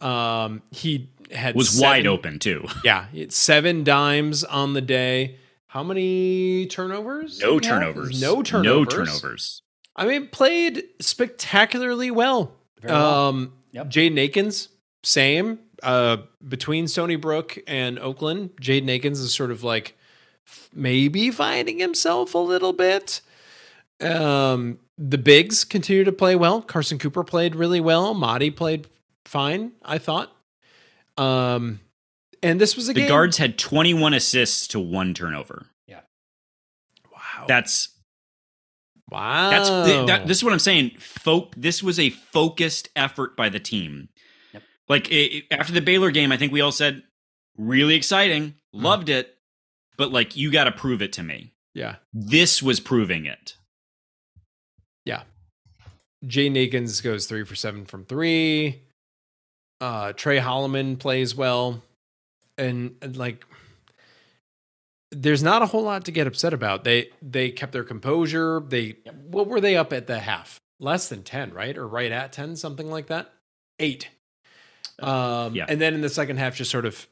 Um, 0.00 0.62
he 0.70 1.10
had 1.32 1.56
was 1.56 1.80
wide 1.80 2.06
open 2.06 2.38
too. 2.38 2.66
Yeah, 2.84 3.06
he 3.10 3.20
had 3.20 3.32
seven 3.32 3.82
dimes 3.82 4.44
on 4.44 4.74
the 4.74 4.80
day. 4.82 5.36
How 5.68 5.82
many 5.82 6.66
turnovers? 6.66 7.40
No 7.40 7.58
did 7.58 7.64
he 7.64 7.70
have? 7.70 7.80
turnovers. 7.80 8.20
No 8.22 8.42
turnovers. 8.42 8.64
No 8.66 8.84
turnovers. 8.84 9.62
I 9.96 10.06
mean, 10.06 10.28
played 10.28 10.84
spectacularly 11.00 12.10
well. 12.10 12.52
Very 12.86 12.98
well. 12.98 13.28
Um, 13.28 13.52
Yep. 13.72 13.86
Jaden 13.90 14.18
Akins, 14.18 14.68
same. 15.02 15.58
Uh, 15.82 16.16
between 16.48 16.88
Stony 16.88 17.16
Brook 17.16 17.58
and 17.66 17.98
Oakland, 17.98 18.50
Jaden 18.60 18.88
Akins 18.88 19.20
is 19.20 19.34
sort 19.34 19.50
of 19.50 19.62
like 19.62 19.94
f- 20.46 20.70
maybe 20.72 21.30
finding 21.30 21.78
himself 21.78 22.34
a 22.34 22.38
little 22.38 22.72
bit. 22.72 23.20
Um, 24.00 24.78
the 24.96 25.18
bigs 25.18 25.64
continue 25.64 26.04
to 26.04 26.12
play 26.12 26.36
well. 26.36 26.62
Carson 26.62 26.98
Cooper 26.98 27.22
played 27.22 27.54
really 27.54 27.80
well. 27.80 28.14
Mady 28.14 28.54
played 28.54 28.86
fine, 29.26 29.72
I 29.84 29.98
thought. 29.98 30.32
Um, 31.18 31.80
and 32.42 32.58
this 32.58 32.76
was 32.76 32.88
a 32.88 32.94
The 32.94 33.00
game. 33.00 33.08
guards 33.08 33.36
had 33.36 33.58
21 33.58 34.14
assists 34.14 34.68
to 34.68 34.80
one 34.80 35.12
turnover. 35.12 35.66
Yeah, 35.86 36.00
wow. 37.12 37.44
That's 37.46 37.90
wow. 39.10 39.50
that's 39.50 39.68
that, 39.68 40.26
this 40.26 40.38
is 40.38 40.44
what 40.44 40.52
I'm 40.52 40.58
saying. 40.58 40.92
Folk, 40.98 41.54
this 41.56 41.82
was 41.82 41.98
a 41.98 42.10
focused 42.10 42.88
effort 42.96 43.36
by 43.36 43.48
the 43.48 43.60
team. 43.60 44.08
Yep. 44.52 44.62
Like 44.88 45.10
it, 45.10 45.14
it- 45.14 45.44
after 45.50 45.72
the 45.72 45.80
Baylor 45.80 46.10
game, 46.10 46.32
I 46.32 46.36
think 46.36 46.52
we 46.52 46.60
all 46.60 46.72
said 46.72 47.02
really 47.56 47.94
exciting, 47.94 48.54
Mm-hmm. 48.74 48.84
loved 48.84 49.08
it, 49.08 49.34
but 49.96 50.12
like 50.12 50.36
you 50.36 50.50
got 50.52 50.64
to 50.64 50.72
prove 50.72 51.00
it 51.02 51.14
to 51.14 51.22
me. 51.22 51.52
yeah. 51.74 51.96
This 52.12 52.62
was 52.62 52.78
proving 52.80 53.24
it. 53.26 53.56
Yeah. 55.06 55.22
Jay 56.26 56.48
Akins 56.48 57.00
goes 57.00 57.26
three 57.26 57.44
for 57.44 57.54
seven 57.54 57.84
from 57.86 58.04
three. 58.04 58.82
Uh, 59.80 60.12
Tre 60.14 60.38
Holloman 60.40 60.98
plays 60.98 61.34
well, 61.34 61.82
and, 62.58 62.96
and, 63.02 63.16
like, 63.16 63.44
there's 65.10 65.42
not 65.42 65.62
a 65.62 65.66
whole 65.66 65.82
lot 65.82 66.04
to 66.06 66.10
get 66.12 66.26
upset 66.26 66.52
about. 66.52 66.84
They 66.84 67.10
they 67.22 67.50
kept 67.50 67.72
their 67.72 67.84
composure. 67.84 68.60
They 68.66 68.96
what 69.28 69.46
were 69.46 69.60
they 69.60 69.76
up 69.76 69.92
at 69.92 70.06
the 70.06 70.18
half? 70.20 70.60
Less 70.80 71.08
than 71.08 71.22
ten, 71.22 71.52
right, 71.54 71.76
or 71.76 71.86
right 71.86 72.12
at 72.12 72.32
ten, 72.32 72.56
something 72.56 72.90
like 72.90 73.06
that. 73.06 73.32
Eight. 73.78 74.08
Um, 74.98 75.54
Yeah. 75.54 75.66
and 75.68 75.80
then 75.80 75.94
in 75.94 76.00
the 76.00 76.08
second 76.08 76.38
half, 76.38 76.56
just 76.56 76.70
sort 76.70 76.84
of 76.86 77.06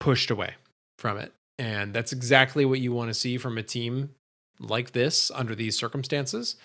pushed 0.00 0.30
away 0.30 0.54
from 0.98 1.18
it, 1.18 1.32
and 1.58 1.92
that's 1.94 2.12
exactly 2.12 2.64
what 2.64 2.80
you 2.80 2.92
want 2.92 3.10
to 3.10 3.14
see 3.14 3.36
from 3.38 3.58
a 3.58 3.62
team 3.62 4.10
like 4.58 4.92
this 4.92 5.30
under 5.32 5.54
these 5.54 5.76
circumstances. 5.76 6.56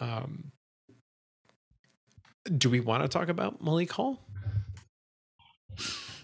Um, 0.00 0.50
do 2.58 2.68
we 2.68 2.80
want 2.80 3.02
to 3.04 3.08
talk 3.08 3.28
about 3.28 3.62
Malik 3.62 3.92
Hall? 3.92 4.20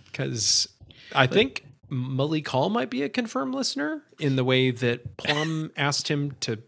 because 0.06 0.68
I 1.14 1.26
think 1.26 1.64
Malik 1.90 2.48
Hall 2.48 2.70
might 2.70 2.90
be 2.90 3.02
a 3.02 3.08
confirmed 3.08 3.54
listener 3.54 4.02
in 4.18 4.36
the 4.36 4.44
way 4.44 4.70
that 4.70 5.16
Plum 5.16 5.72
asked 5.76 6.08
him 6.08 6.32
to 6.40 6.58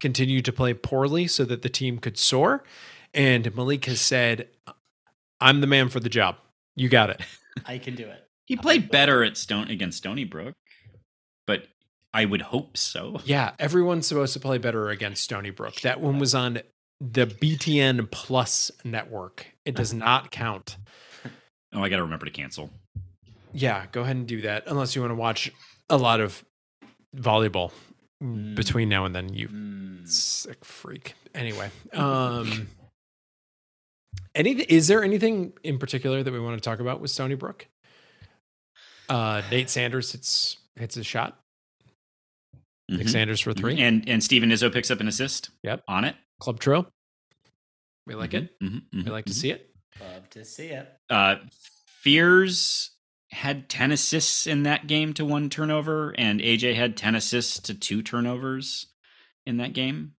continue 0.00 0.40
to 0.42 0.52
play 0.52 0.74
poorly 0.74 1.26
so 1.26 1.44
that 1.44 1.62
the 1.62 1.68
team 1.68 1.98
could 1.98 2.16
soar. 2.16 2.62
And 3.12 3.54
Malik 3.54 3.86
has 3.86 4.00
said, 4.00 4.48
I'm 5.40 5.60
the 5.60 5.66
man 5.66 5.88
for 5.88 6.00
the 6.00 6.08
job. 6.08 6.36
You 6.76 6.88
got 6.88 7.10
it. 7.10 7.20
I 7.66 7.78
can 7.78 7.94
do 7.94 8.06
it. 8.06 8.24
He 8.44 8.56
played 8.56 8.90
better 8.90 9.24
at 9.24 9.36
Stone 9.36 9.68
against 9.68 9.98
Stony 9.98 10.24
Brook, 10.24 10.54
but 11.46 11.64
I 12.14 12.24
would 12.24 12.40
hope 12.40 12.76
so. 12.76 13.20
Yeah, 13.24 13.52
everyone's 13.58 14.06
supposed 14.06 14.32
to 14.32 14.40
play 14.40 14.58
better 14.58 14.88
against 14.88 15.24
Stony 15.24 15.50
Brook. 15.50 15.80
That 15.82 16.00
one 16.00 16.18
was 16.18 16.34
on 16.34 16.60
the 17.00 17.26
BTN 17.26 18.10
Plus 18.10 18.70
network. 18.84 19.46
It 19.64 19.74
does 19.74 19.92
not 19.94 20.30
count. 20.30 20.76
Oh, 21.74 21.82
I 21.82 21.88
got 21.90 21.96
to 21.96 22.02
remember 22.02 22.24
to 22.24 22.32
cancel. 22.32 22.70
Yeah, 23.52 23.86
go 23.92 24.02
ahead 24.02 24.16
and 24.16 24.26
do 24.26 24.42
that. 24.42 24.64
Unless 24.66 24.94
you 24.94 25.00
want 25.02 25.10
to 25.12 25.16
watch 25.16 25.50
a 25.88 25.96
lot 25.96 26.20
of 26.20 26.44
volleyball 27.16 27.72
Mm. 28.22 28.54
between 28.56 28.88
now 28.88 29.04
and 29.04 29.14
then, 29.14 29.32
you 29.32 29.48
Mm. 29.48 30.08
sick 30.08 30.64
freak. 30.64 31.14
Anyway, 31.34 31.70
um, 31.92 32.68
any 34.34 34.52
is 34.62 34.88
there 34.88 35.04
anything 35.04 35.52
in 35.62 35.78
particular 35.78 36.22
that 36.22 36.32
we 36.32 36.40
want 36.40 36.60
to 36.60 36.60
talk 36.68 36.80
about 36.80 37.00
with 37.00 37.10
Stony 37.12 37.36
Brook? 37.36 37.68
Uh, 39.08 39.42
Nate 39.50 39.70
Sanders 39.70 40.12
hits 40.12 40.56
hits 40.76 40.96
a 40.96 41.04
shot. 41.04 41.40
Nick 42.88 43.06
Mhm. 43.06 43.10
Sanders 43.10 43.40
for 43.40 43.52
three. 43.54 43.80
And 43.80 44.08
and 44.08 44.22
Steven 44.22 44.50
Izzo 44.50 44.72
picks 44.72 44.90
up 44.90 45.00
an 45.00 45.08
assist. 45.08 45.50
Yep. 45.62 45.84
On 45.88 46.04
it. 46.04 46.16
Club 46.40 46.58
Trill. 46.60 46.90
We 48.06 48.14
like 48.14 48.34
it. 48.34 48.58
Mhm, 48.60 48.82
mhm, 48.90 49.04
We 49.04 49.10
like 49.10 49.26
to 49.26 49.32
mhm. 49.32 49.36
see 49.36 49.50
it. 49.50 49.74
Love 50.00 50.28
to 50.30 50.44
see 50.44 50.68
it. 50.68 50.88
Uh, 51.10 51.36
Fears 52.00 52.96
had 53.30 53.68
10 53.68 53.92
assists 53.92 54.46
in 54.46 54.62
that 54.62 54.86
game 54.86 55.12
to 55.14 55.24
one 55.24 55.50
turnover, 55.50 56.14
and 56.18 56.40
AJ 56.40 56.74
had 56.74 56.96
10 56.96 57.14
assists 57.14 57.58
to 57.60 57.74
two 57.74 58.02
turnovers 58.02 58.86
in 59.46 59.58
that 59.58 59.72
game. 59.72 60.14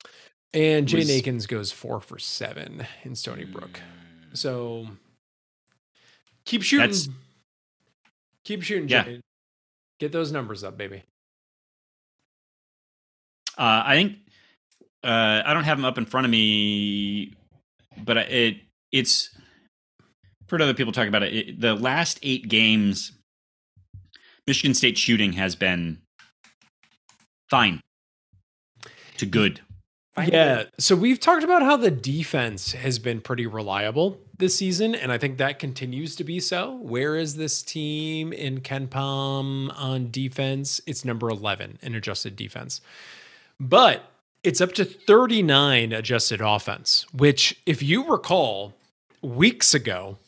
And 0.54 0.86
Jay 0.88 0.98
Was- 0.98 1.10
Nakins 1.10 1.48
goes 1.48 1.72
four 1.72 2.00
for 2.00 2.18
seven 2.18 2.86
in 3.04 3.14
Stony 3.14 3.44
Brook. 3.44 3.80
Mm. 4.30 4.36
So 4.36 4.88
keep 6.44 6.62
shooting. 6.62 6.86
That's- 6.88 7.08
keep 8.44 8.62
shooting, 8.62 8.88
Yeah. 8.88 9.04
Jay. 9.04 9.20
Get 10.00 10.12
those 10.12 10.30
numbers 10.30 10.62
up, 10.62 10.76
baby. 10.78 11.02
Uh, 13.56 13.82
I 13.86 13.94
think 13.96 14.18
uh, 15.02 15.42
I 15.44 15.52
don't 15.52 15.64
have 15.64 15.78
them 15.78 15.84
up 15.84 15.98
in 15.98 16.06
front 16.06 16.24
of 16.26 16.30
me, 16.30 17.34
but 18.04 18.16
it 18.16 18.58
it's 18.92 19.30
heard 20.48 20.62
other 20.62 20.74
people 20.74 20.92
talk 20.92 21.08
about 21.08 21.22
it. 21.22 21.34
it. 21.34 21.60
The 21.60 21.74
last 21.74 22.18
eight 22.22 22.48
games, 22.48 23.12
Michigan 24.46 24.74
State 24.74 24.98
shooting 24.98 25.32
has 25.34 25.54
been 25.54 25.98
fine 27.50 27.82
to 29.18 29.26
good. 29.26 29.60
Find 30.14 30.32
yeah. 30.32 30.58
it. 30.60 30.70
So 30.78 30.96
we've 30.96 31.20
talked 31.20 31.44
about 31.44 31.62
how 31.62 31.76
the 31.76 31.90
defense 31.90 32.72
has 32.72 32.98
been 32.98 33.20
pretty 33.20 33.46
reliable 33.46 34.18
this 34.36 34.56
season, 34.56 34.94
and 34.94 35.12
I 35.12 35.18
think 35.18 35.38
that 35.38 35.58
continues 35.58 36.16
to 36.16 36.24
be 36.24 36.40
so. 36.40 36.74
Where 36.76 37.16
is 37.16 37.36
this 37.36 37.62
team 37.62 38.32
in 38.32 38.60
KenPom 38.60 39.72
on 39.76 40.10
defense? 40.10 40.80
It's 40.86 41.04
number 41.04 41.28
11 41.28 41.78
in 41.82 41.94
adjusted 41.94 42.36
defense. 42.36 42.80
But 43.60 44.10
it's 44.42 44.60
up 44.60 44.72
to 44.74 44.84
39 44.84 45.92
adjusted 45.92 46.40
offense, 46.40 47.06
which, 47.12 47.60
if 47.66 47.82
you 47.82 48.08
recall, 48.08 48.74
weeks 49.22 49.74
ago, 49.74 50.18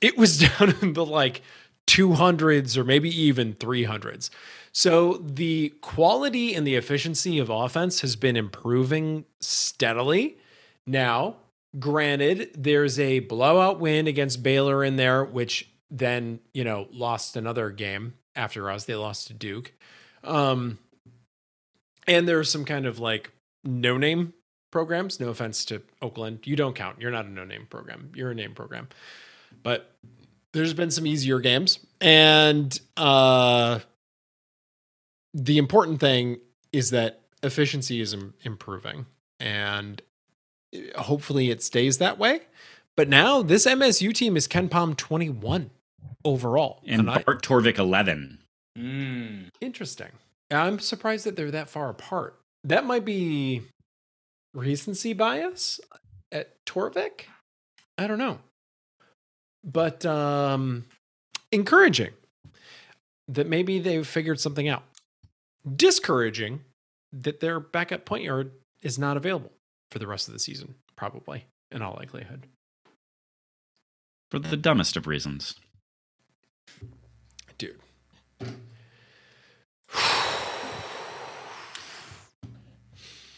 it 0.00 0.16
was 0.16 0.38
down 0.58 0.74
in 0.82 0.92
the 0.94 1.04
like 1.04 1.42
200s 1.86 2.76
or 2.76 2.84
maybe 2.84 3.10
even 3.20 3.54
300s. 3.54 4.30
So 4.72 5.14
the 5.14 5.70
quality 5.80 6.54
and 6.54 6.66
the 6.66 6.76
efficiency 6.76 7.38
of 7.38 7.50
offense 7.50 8.02
has 8.02 8.14
been 8.14 8.36
improving 8.36 9.24
steadily. 9.40 10.38
Now, 10.86 11.36
granted, 11.78 12.50
there's 12.56 12.98
a 13.00 13.20
blowout 13.20 13.80
win 13.80 14.06
against 14.06 14.42
Baylor 14.42 14.84
in 14.84 14.96
there, 14.96 15.24
which 15.24 15.68
then, 15.90 16.38
you 16.54 16.62
know, 16.62 16.86
lost 16.92 17.36
another 17.36 17.70
game 17.70 18.14
after 18.36 18.70
us. 18.70 18.84
They 18.84 18.94
lost 18.94 19.26
to 19.26 19.34
Duke. 19.34 19.72
Um, 20.22 20.78
and 22.06 22.28
there's 22.28 22.50
some 22.50 22.64
kind 22.64 22.86
of 22.86 23.00
like 23.00 23.30
no 23.64 23.98
name 23.98 24.32
programs. 24.70 25.18
No 25.18 25.28
offense 25.28 25.64
to 25.66 25.82
Oakland. 26.00 26.40
You 26.44 26.54
don't 26.54 26.74
count. 26.74 27.00
You're 27.00 27.10
not 27.10 27.26
a 27.26 27.30
no 27.30 27.44
name 27.44 27.66
program. 27.68 28.12
You're 28.14 28.30
a 28.30 28.34
name 28.34 28.54
program. 28.54 28.88
But 29.62 29.94
there's 30.52 30.74
been 30.74 30.90
some 30.90 31.06
easier 31.06 31.40
games. 31.40 31.78
And 32.00 32.78
uh 32.96 33.80
the 35.34 35.58
important 35.58 36.00
thing 36.00 36.38
is 36.72 36.90
that 36.90 37.20
efficiency 37.42 38.00
is 38.00 38.12
Im- 38.12 38.34
improving 38.42 39.06
and 39.38 40.02
uh, 40.74 41.02
hopefully 41.02 41.50
it 41.50 41.62
stays 41.62 41.98
that 41.98 42.18
way. 42.18 42.40
But 42.96 43.08
now 43.08 43.42
this 43.42 43.66
MSU 43.66 44.12
team 44.12 44.36
is 44.36 44.48
KenPom 44.48 44.96
21 44.96 45.70
overall. 46.24 46.82
And 46.86 47.08
I- 47.10 47.22
Bart 47.22 47.42
Torvik 47.42 47.78
11. 47.78 48.38
Mm. 48.78 49.48
interesting. 49.60 50.10
I'm 50.50 50.78
surprised 50.78 51.26
that 51.26 51.36
they're 51.36 51.50
that 51.50 51.68
far 51.68 51.90
apart. 51.90 52.38
That 52.64 52.84
might 52.84 53.04
be 53.04 53.62
recency 54.54 55.12
bias 55.12 55.80
at 56.32 56.64
Torvik. 56.66 57.22
I 57.96 58.06
don't 58.06 58.18
know. 58.18 58.40
But 59.64 60.04
um 60.06 60.84
encouraging 61.52 62.12
that 63.28 63.48
maybe 63.48 63.78
they've 63.78 64.06
figured 64.06 64.40
something 64.40 64.68
out. 64.68 64.82
Discouraging 65.76 66.60
that 67.12 67.40
their 67.40 67.60
backup 67.60 68.04
point 68.04 68.26
guard 68.26 68.52
is 68.82 68.98
not 68.98 69.16
available 69.16 69.52
for 69.90 69.98
the 69.98 70.06
rest 70.06 70.28
of 70.28 70.34
the 70.34 70.40
season, 70.40 70.74
probably, 70.96 71.46
in 71.70 71.82
all 71.82 71.94
likelihood. 71.98 72.46
For 74.30 74.38
the 74.38 74.56
dumbest 74.56 74.96
of 74.96 75.06
reasons. 75.06 75.56
Dude. 77.58 77.80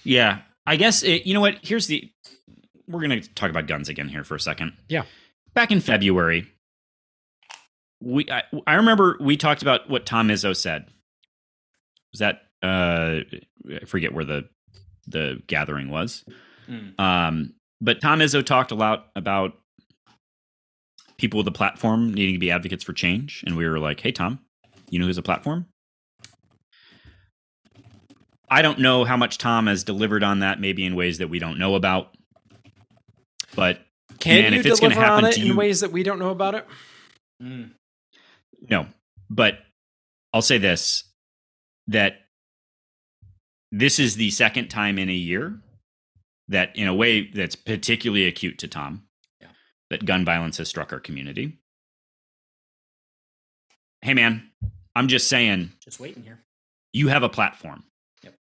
Yeah, 0.04 0.40
I 0.66 0.76
guess 0.76 1.02
it, 1.02 1.26
you 1.26 1.34
know 1.34 1.40
what. 1.40 1.58
Here's 1.62 1.86
the. 1.86 2.10
We're 2.88 3.00
gonna 3.00 3.20
talk 3.20 3.50
about 3.50 3.66
guns 3.66 3.88
again 3.88 4.08
here 4.08 4.24
for 4.24 4.34
a 4.34 4.40
second. 4.40 4.72
Yeah. 4.88 5.04
Back 5.54 5.70
in 5.70 5.80
February, 5.80 6.46
we 8.00 8.26
I, 8.30 8.42
I 8.66 8.74
remember 8.74 9.16
we 9.20 9.36
talked 9.36 9.62
about 9.62 9.88
what 9.88 10.06
Tom 10.06 10.28
Izzo 10.28 10.56
said. 10.56 10.86
Was 12.12 12.20
that 12.20 12.42
uh 12.62 13.20
I 13.82 13.84
forget 13.86 14.12
where 14.12 14.24
the 14.24 14.48
the 15.06 15.42
gathering 15.46 15.90
was. 15.90 16.24
Mm. 16.68 16.98
Um, 16.98 17.54
but 17.80 18.00
Tom 18.00 18.20
Izzo 18.20 18.44
talked 18.44 18.70
a 18.70 18.76
lot 18.76 19.10
about 19.16 19.54
people 21.18 21.38
with 21.38 21.48
a 21.48 21.52
platform 21.52 22.14
needing 22.14 22.34
to 22.34 22.38
be 22.38 22.50
advocates 22.50 22.84
for 22.84 22.92
change, 22.92 23.42
and 23.46 23.56
we 23.56 23.66
were 23.66 23.78
like, 23.78 24.00
"Hey, 24.00 24.12
Tom, 24.12 24.40
you 24.90 24.98
know 24.98 25.06
who's 25.06 25.18
a 25.18 25.22
platform?" 25.22 25.66
I 28.48 28.60
don't 28.60 28.80
know 28.80 29.04
how 29.04 29.16
much 29.16 29.38
Tom 29.38 29.66
has 29.66 29.82
delivered 29.82 30.22
on 30.22 30.40
that, 30.40 30.60
maybe 30.60 30.84
in 30.84 30.94
ways 30.94 31.18
that 31.18 31.28
we 31.28 31.38
don't 31.38 31.58
know 31.58 31.74
about. 31.74 32.14
But 33.56 33.80
Can 34.22 34.42
Man, 34.42 34.52
you 34.52 34.60
if 34.60 34.66
it's 34.66 34.78
gonna 34.80 34.94
deliver 34.94 35.10
on 35.12 35.24
happen 35.24 35.38
it 35.40 35.42
to 35.44 35.50
in 35.50 35.56
ways 35.56 35.80
that 35.80 35.90
we 35.90 36.02
don't 36.04 36.18
know 36.20 36.30
about 36.30 36.54
it? 36.54 36.66
Mm. 37.42 37.72
no, 38.70 38.86
but 39.28 39.58
I'll 40.32 40.42
say 40.42 40.58
this 40.58 41.04
that 41.88 42.20
this 43.72 43.98
is 43.98 44.14
the 44.14 44.30
second 44.30 44.68
time 44.68 44.96
in 44.98 45.08
a 45.08 45.12
year 45.14 45.58
that, 46.48 46.76
in 46.76 46.86
a 46.86 46.94
way 46.94 47.26
that's 47.28 47.56
particularly 47.56 48.26
acute 48.26 48.58
to 48.58 48.68
Tom, 48.68 49.08
Yeah. 49.40 49.48
that 49.90 50.04
gun 50.04 50.24
violence 50.24 50.58
has 50.58 50.68
struck 50.68 50.92
our 50.92 51.00
community. 51.00 51.58
Hey, 54.02 54.14
man, 54.14 54.50
I'm 54.94 55.08
just 55.08 55.28
saying 55.28 55.72
Just 55.82 55.98
waiting 56.00 56.22
here. 56.22 56.38
you 56.92 57.08
have 57.08 57.22
a 57.22 57.28
platform. 57.28 57.84
Yep. 58.22 58.34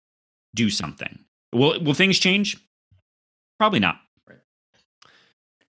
Do 0.56 0.70
something. 0.70 1.24
Will 1.52 1.80
will 1.82 1.94
things 1.94 2.18
change? 2.18 2.56
Probably 3.58 3.80
not. 3.80 4.00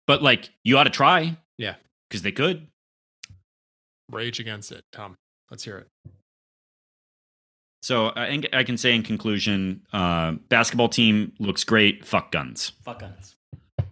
Right. 0.10 0.16
But 0.16 0.24
like 0.24 0.49
you 0.64 0.78
ought 0.78 0.86
to 0.86 0.89
try. 0.89 1.38
Yeah. 1.57 1.76
Because 2.10 2.24
they 2.24 2.32
could. 2.32 2.68
Rage 4.12 4.39
against 4.39 4.72
it, 4.72 4.84
Tom. 4.91 5.16
Let's 5.51 5.64
hear 5.64 5.78
it. 5.78 5.88
So 7.82 8.12
I 8.16 8.28
think 8.28 8.47
I 8.51 8.64
can 8.64 8.78
say 8.78 8.93
in 8.93 9.03
conclusion, 9.03 9.84
uh, 9.93 10.34
basketball 10.49 10.89
team 10.89 11.32
looks 11.39 11.64
great. 11.64 12.05
Fuck 12.05 12.32
guns. 12.32 12.74
Fuck 12.84 12.99
guns. 12.99 13.36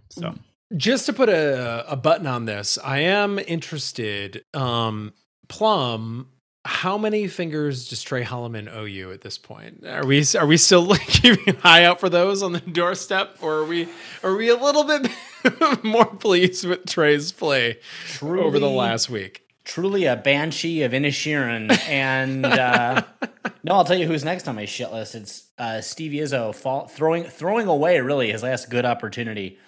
So 0.09 0.33
Just 0.75 1.05
to 1.05 1.13
put 1.13 1.29
a, 1.29 1.85
a 1.89 1.95
button 1.95 2.27
on 2.27 2.45
this, 2.45 2.77
I 2.83 2.99
am 2.99 3.39
interested. 3.39 4.43
Um, 4.53 5.13
Plum, 5.47 6.27
how 6.65 6.97
many 6.97 7.27
fingers 7.27 7.87
does 7.87 8.03
Tre 8.03 8.23
Holloman 8.25 8.69
owe 8.69 8.83
you 8.83 9.11
at 9.11 9.21
this 9.21 9.37
point? 9.37 9.85
Are 9.85 10.05
we 10.05 10.25
are 10.37 10.45
we 10.45 10.57
still 10.57 10.93
keeping 10.95 11.47
an 11.47 11.57
eye 11.63 11.85
out 11.85 12.01
for 12.01 12.09
those 12.09 12.43
on 12.43 12.51
the 12.51 12.59
doorstep, 12.59 13.37
or 13.41 13.59
are 13.59 13.65
we 13.65 13.87
are 14.23 14.35
we 14.35 14.49
a 14.49 14.55
little 14.55 14.83
bit 14.83 15.09
more 15.83 16.05
pleased 16.05 16.65
with 16.65 16.85
Tre's 16.85 17.31
play 17.31 17.79
over 18.21 18.59
the 18.59 18.69
last 18.69 19.09
week? 19.09 19.43
truly 19.67 20.05
a 20.05 20.15
banshee 20.15 20.83
of 20.83 20.93
Inisherin. 20.93 21.77
And 21.89 22.45
uh, 22.45 23.03
no, 23.63 23.73
I'll 23.73 23.83
tell 23.83 23.97
you 23.97 24.07
who's 24.07 24.23
next 24.23 24.47
on 24.47 24.55
my 24.55 24.63
shit 24.65 24.91
list. 24.93 25.13
It's 25.13 25.47
uh, 25.57 25.81
Steve 25.81 26.13
Izzo 26.13 26.55
fall, 26.55 26.87
throwing 26.87 27.25
throwing 27.25 27.67
away 27.67 27.99
really 27.99 28.31
his 28.31 28.43
last 28.43 28.69
good 28.69 28.85
opportunity 28.85 29.59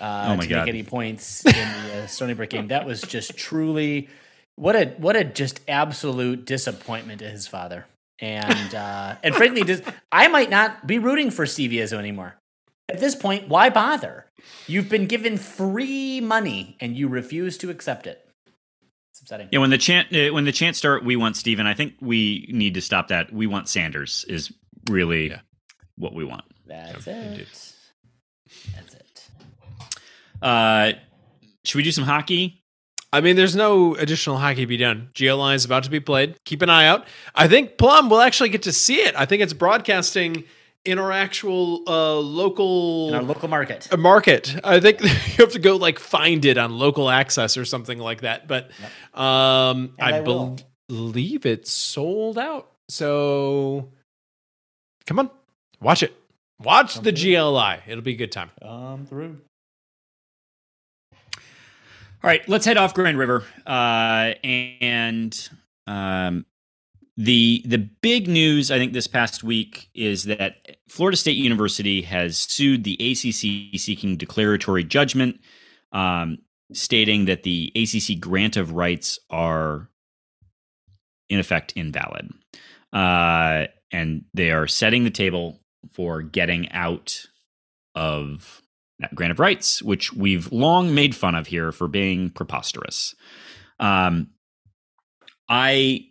uh, 0.00 0.28
Oh 0.28 0.36
my 0.36 0.44
to 0.44 0.48
God. 0.48 0.60
make 0.60 0.68
any 0.68 0.82
points 0.82 1.44
in 1.44 1.52
the 1.52 2.04
uh, 2.04 2.06
Stony 2.06 2.32
Brook 2.32 2.48
game. 2.50 2.68
That 2.68 2.86
was 2.86 3.02
just 3.02 3.36
truly 3.36 4.08
what 4.56 4.74
a 4.74 4.86
what 4.96 5.14
a 5.14 5.24
just 5.24 5.60
absolute 5.68 6.46
disappointment 6.46 7.20
to 7.20 7.28
his 7.28 7.46
father. 7.46 7.86
And 8.20 8.74
uh, 8.74 9.16
and 9.22 9.34
frankly, 9.34 9.62
just, 9.62 9.84
I 10.10 10.28
might 10.28 10.50
not 10.50 10.86
be 10.86 10.98
rooting 10.98 11.30
for 11.30 11.44
Steve 11.46 11.70
Izzo 11.70 11.98
anymore. 11.98 12.37
At 12.88 13.00
this 13.00 13.14
point, 13.14 13.48
why 13.48 13.68
bother? 13.70 14.26
You've 14.66 14.88
been 14.88 15.06
given 15.06 15.36
free 15.36 16.20
money 16.20 16.76
and 16.80 16.96
you 16.96 17.08
refuse 17.08 17.58
to 17.58 17.70
accept 17.70 18.06
it. 18.06 18.20
It's 19.10 19.20
upsetting. 19.20 19.48
Yeah, 19.52 19.58
when 19.58 19.70
the 19.70 19.78
chant 19.78 20.08
uh, 20.14 20.32
when 20.32 20.44
the 20.44 20.52
chants 20.52 20.78
start, 20.78 21.04
we 21.04 21.16
want 21.16 21.36
Steven. 21.36 21.66
I 21.66 21.74
think 21.74 21.94
we 22.00 22.48
need 22.52 22.74
to 22.74 22.80
stop 22.80 23.08
that. 23.08 23.32
We 23.32 23.46
want 23.46 23.68
Sanders 23.68 24.24
is 24.28 24.52
really 24.88 25.28
Yeah. 25.30 25.40
what 25.96 26.14
we 26.14 26.24
want. 26.24 26.44
That's 26.66 27.06
Yep, 27.06 27.16
it. 27.16 27.26
indeed. 27.26 27.46
That's 28.74 28.94
it. 28.94 29.28
Uh, 30.40 30.92
should 31.64 31.76
we 31.78 31.82
do 31.82 31.92
some 31.92 32.04
hockey? 32.04 32.62
I 33.12 33.20
mean, 33.22 33.36
there's 33.36 33.56
no 33.56 33.94
additional 33.96 34.36
hockey 34.36 34.60
to 34.60 34.66
be 34.66 34.76
done. 34.76 35.10
GLI 35.14 35.54
is 35.54 35.64
about 35.64 35.84
to 35.84 35.90
be 35.90 36.00
played. 36.00 36.36
Keep 36.44 36.62
an 36.62 36.70
eye 36.70 36.86
out. 36.86 37.06
I 37.34 37.48
think 37.48 37.76
Plum 37.78 38.08
will 38.10 38.20
actually 38.20 38.50
get 38.50 38.62
to 38.62 38.72
see 38.72 38.96
it. 39.00 39.14
I 39.16 39.24
think 39.24 39.42
it's 39.42 39.54
broadcasting 39.54 40.44
in 40.88 40.98
our 40.98 41.12
actual 41.12 41.82
uh, 41.86 42.14
local 42.16 43.08
In 43.08 43.14
our 43.14 43.22
local 43.22 43.48
market. 43.48 43.88
a 43.92 43.96
market. 43.96 44.56
I 44.64 44.80
think 44.80 45.00
you 45.02 45.08
have 45.44 45.52
to 45.52 45.58
go 45.58 45.76
like 45.76 45.98
find 45.98 46.44
it 46.44 46.58
on 46.58 46.78
local 46.78 47.10
access 47.10 47.56
or 47.56 47.64
something 47.64 47.98
like 47.98 48.22
that. 48.22 48.48
But 48.48 48.70
um, 49.14 49.94
And 49.98 50.14
I, 50.14 50.18
I 50.18 50.20
will. 50.20 50.56
believe 50.88 51.46
it's 51.46 51.70
sold 51.70 52.38
out. 52.38 52.70
So 52.88 53.90
come 55.06 55.18
on, 55.18 55.30
watch 55.80 56.02
it. 56.02 56.14
Watch 56.60 56.96
the 57.00 57.12
GLI. 57.12 57.82
It'll 57.86 58.02
be 58.02 58.14
a 58.14 58.16
good 58.16 58.32
time. 58.32 58.50
Um, 58.62 59.06
through. 59.06 59.38
All 62.20 62.28
right, 62.28 62.46
let's 62.48 62.64
head 62.66 62.76
off 62.76 62.94
Grand 62.94 63.16
River. 63.16 63.44
Uh, 63.64 64.34
and 64.42 65.48
um, 65.86 66.44
the 67.18 67.64
the 67.66 67.78
big 67.78 68.28
news 68.28 68.70
I 68.70 68.78
think 68.78 68.92
this 68.92 69.08
past 69.08 69.42
week 69.42 69.90
is 69.92 70.24
that 70.24 70.78
Florida 70.88 71.16
State 71.16 71.36
University 71.36 72.00
has 72.02 72.38
sued 72.38 72.84
the 72.84 72.94
ACC 72.94 73.78
seeking 73.78 74.16
declaratory 74.16 74.84
judgment, 74.84 75.40
um, 75.90 76.38
stating 76.72 77.24
that 77.24 77.42
the 77.42 77.72
ACC 77.74 78.20
grant 78.20 78.56
of 78.56 78.70
rights 78.70 79.18
are 79.30 79.88
in 81.28 81.40
effect 81.40 81.72
invalid, 81.74 82.30
uh, 82.92 83.64
and 83.90 84.24
they 84.32 84.52
are 84.52 84.68
setting 84.68 85.02
the 85.02 85.10
table 85.10 85.58
for 85.92 86.22
getting 86.22 86.70
out 86.70 87.26
of 87.96 88.62
that 89.00 89.12
grant 89.16 89.32
of 89.32 89.40
rights, 89.40 89.82
which 89.82 90.12
we've 90.12 90.52
long 90.52 90.94
made 90.94 91.16
fun 91.16 91.34
of 91.34 91.48
here 91.48 91.72
for 91.72 91.88
being 91.88 92.30
preposterous. 92.30 93.16
Um, 93.80 94.28
I 95.48 96.08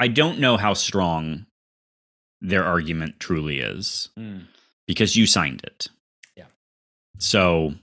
I 0.00 0.08
don't 0.08 0.38
know 0.38 0.56
how 0.56 0.72
strong 0.74 1.46
their 2.40 2.64
argument 2.64 3.20
truly 3.20 3.60
is 3.60 4.08
Mm. 4.18 4.46
because 4.86 5.14
you 5.14 5.26
signed 5.26 5.62
it. 5.64 5.88
Yeah. 6.36 6.46
So, 7.18 7.74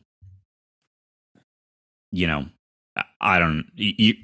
you 2.11 2.27
know, 2.27 2.47
I- 2.95 3.03
I 3.21 3.39
don't. 3.39 3.69
You, 3.75 4.15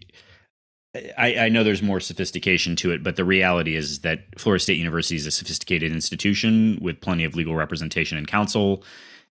I, 1.18 1.36
I 1.46 1.50
know 1.50 1.64
there's 1.64 1.82
more 1.82 2.00
sophistication 2.00 2.76
to 2.78 2.92
it, 2.92 3.04
but 3.04 3.16
the 3.16 3.26
reality 3.26 3.76
is 3.76 4.02
that 4.02 4.40
Florida 4.40 4.62
State 4.62 4.78
University 4.78 5.16
is 5.16 5.26
a 5.26 5.32
sophisticated 5.32 5.92
institution 5.92 6.78
with 6.82 7.02
plenty 7.02 7.24
of 7.24 7.36
legal 7.36 7.56
representation 7.56 8.18
and 8.18 8.28
counsel, 8.28 8.84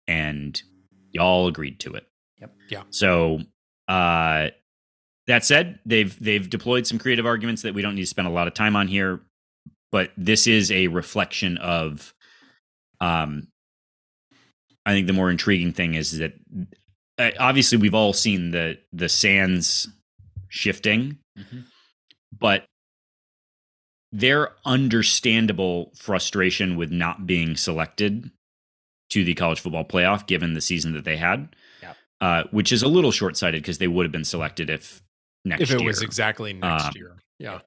and 0.09 0.61
y'all 1.13 1.47
agreed 1.47 1.79
to 1.81 1.95
it. 1.95 2.07
Yep. 2.41 2.55
Yeah. 2.69 2.83
So, 2.91 3.41
uh, 3.89 4.51
that 5.27 5.45
said, 5.45 5.79
they've 5.87 6.19
they've 6.23 6.49
deployed 6.49 6.87
some 6.87 6.99
creative 6.99 7.27
arguments 7.27 7.63
that 7.63 7.75
we 7.75 7.83
don't 7.83 7.95
need 7.95 8.03
to 8.03 8.07
spend 8.07 8.29
a 8.29 8.33
lot 8.33 8.47
of 8.49 8.55
time 8.55 8.75
on 8.77 8.89
here, 8.89 9.21
but 9.91 10.11
this 10.17 10.47
is 10.47 10.71
a 10.73 10.89
reflection 10.89 11.59
of, 11.59 12.13
um, 13.01 13.47
I 14.85 14.93
think 14.93 15.07
the 15.07 15.13
more 15.13 15.31
intriguing 15.31 15.73
thing 15.73 15.95
is 15.95 16.19
that 16.19 16.35
uh, 17.19 17.31
obviously 17.39 17.79
we've 17.79 17.95
all 17.95 18.13
seen 18.13 18.51
the 18.51 18.79
the 18.93 19.09
sands 19.09 19.89
shifting 20.49 21.19
Mhm. 21.39 21.65
but 22.39 22.67
their 24.11 24.53
understandable 24.67 25.91
frustration 25.97 26.77
with 26.77 26.91
not 26.93 27.27
being 27.27 27.57
selected 27.57 28.31
to 29.11 29.25
the 29.25 29.33
college 29.35 29.61
football 29.61 29.85
playoff 29.85 30.27
given 30.27 30.53
the 30.53 30.61
season 30.61 30.93
that 30.93 31.05
they 31.05 31.17
had 31.17 31.55
Yep. 31.81 31.97
uh, 32.21 32.45
which 32.51 32.71
is 32.73 32.83
a 32.83 32.89
little 32.89 33.13
short-sighted 33.13 33.63
because 33.63 33.79
they 33.79 33.89
would 33.89 34.05
have 34.05 34.13
been 34.13 34.25
selected 34.25 34.69
if 34.69 35.03
next 35.45 35.63
if 35.63 35.71
it 35.73 35.81
year 35.81 35.87
was 35.87 36.03
exactly 36.03 36.53
next 36.53 36.85
Um, 36.87 36.93
year. 36.95 37.17
Yeah. 37.39 37.61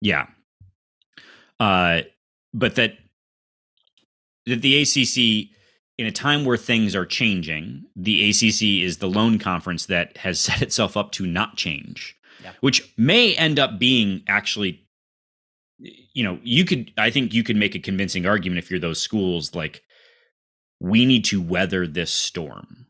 yeah. 0.00 0.26
Uh, 1.60 2.02
but 2.52 2.74
that 2.76 2.94
that 4.46 4.62
the 4.62 4.80
ACC 4.82 5.50
in 5.98 6.06
a 6.06 6.12
time 6.12 6.44
where 6.44 6.56
things 6.56 6.94
are 6.94 7.06
changing, 7.06 7.84
the 7.96 8.28
ACC 8.30 8.84
is 8.84 8.98
the 8.98 9.08
lone 9.08 9.38
conference 9.38 9.86
that 9.86 10.16
has 10.18 10.38
set 10.48 10.62
itself 10.62 10.96
up 10.96 11.12
to 11.12 11.26
not 11.26 11.56
change, 11.56 12.16
Yeah. 12.42 12.52
which 12.60 12.92
may 12.96 13.34
end 13.36 13.58
up 13.58 13.78
being 13.78 14.22
actually 14.28 14.82
you 15.78 16.24
know, 16.24 16.38
you 16.42 16.64
could 16.64 16.90
I 16.96 17.10
think 17.10 17.34
you 17.34 17.42
could 17.42 17.56
make 17.56 17.74
a 17.74 17.78
convincing 17.78 18.24
argument 18.26 18.58
if 18.58 18.70
you're 18.70 18.80
those 18.80 19.00
schools 19.00 19.54
like 19.54 19.82
we 20.80 21.04
need 21.04 21.24
to 21.26 21.40
weather 21.42 21.86
this 21.86 22.10
storm. 22.10 22.85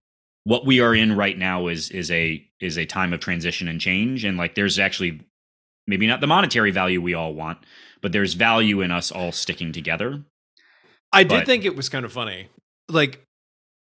What 0.46 0.64
we 0.64 0.78
are 0.78 0.94
in 0.94 1.16
right 1.16 1.36
now 1.36 1.66
is 1.66 1.90
is 1.90 2.08
a 2.12 2.40
is 2.60 2.78
a 2.78 2.86
time 2.86 3.12
of 3.12 3.18
transition 3.18 3.66
and 3.66 3.80
change 3.80 4.24
and 4.24 4.38
like 4.38 4.54
there's 4.54 4.78
actually 4.78 5.20
maybe 5.88 6.06
not 6.06 6.20
the 6.20 6.28
monetary 6.28 6.70
value 6.70 7.02
we 7.02 7.14
all 7.14 7.34
want, 7.34 7.58
but 8.00 8.12
there's 8.12 8.34
value 8.34 8.80
in 8.80 8.92
us 8.92 9.10
all 9.10 9.32
sticking 9.32 9.72
together. 9.72 10.22
I 11.12 11.24
did 11.24 11.46
think 11.46 11.64
it 11.64 11.74
was 11.74 11.88
kind 11.88 12.04
of 12.04 12.12
funny. 12.12 12.48
Like 12.88 13.24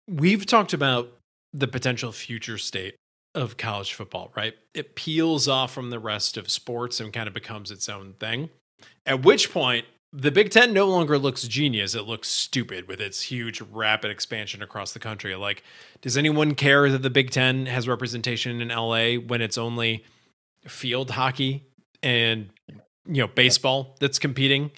we've 0.08 0.46
talked 0.46 0.74
about 0.74 1.12
the 1.52 1.68
potential 1.68 2.12
future 2.12 2.60
state 2.60 2.94
of 3.34 3.58
college 3.58 3.96
football, 3.96 4.32
right? 4.36 4.54
It 4.76 4.94
peels 4.94 5.48
off 5.48 5.74
from 5.74 5.90
the 5.90 5.98
rest 5.98 6.38
of 6.38 6.52
sports 6.52 7.00
and 7.00 7.12
kind 7.12 7.28
of 7.28 7.34
becomes 7.34 7.72
its 7.72 7.90
own 7.90 8.14
thing. 8.20 8.52
At 9.08 9.24
which 9.24 9.52
point, 9.52 9.88
the 10.14 10.32
Big 10.32 10.50
Ten 10.50 10.74
no 10.74 10.88
longer 10.88 11.18
looks 11.18 11.44
genius. 11.44 11.96
It 11.96 12.04
looks 12.04 12.28
stupid 12.28 12.88
with 12.88 13.00
its 13.00 13.22
huge, 13.22 13.62
rapid 13.62 14.12
expansion 14.12 14.62
across 14.62 14.92
the 14.92 15.00
country. 15.00 15.36
Like, 15.36 15.64
does 16.02 16.18
anyone 16.18 16.56
care 16.56 16.90
that 16.90 17.02
the 17.02 17.10
Big 17.10 17.32
Ten 17.32 17.66
has 17.66 17.88
representation 17.88 18.62
in 18.62 18.68
LA 18.70 19.16
when 19.16 19.42
it's 19.42 19.58
only 19.58 20.04
field 20.68 21.12
hockey 21.12 21.66
and 22.04 22.50
you 23.06 23.22
know 23.22 23.28
baseball 23.28 23.96
that's 24.00 24.20
competing? 24.20 24.72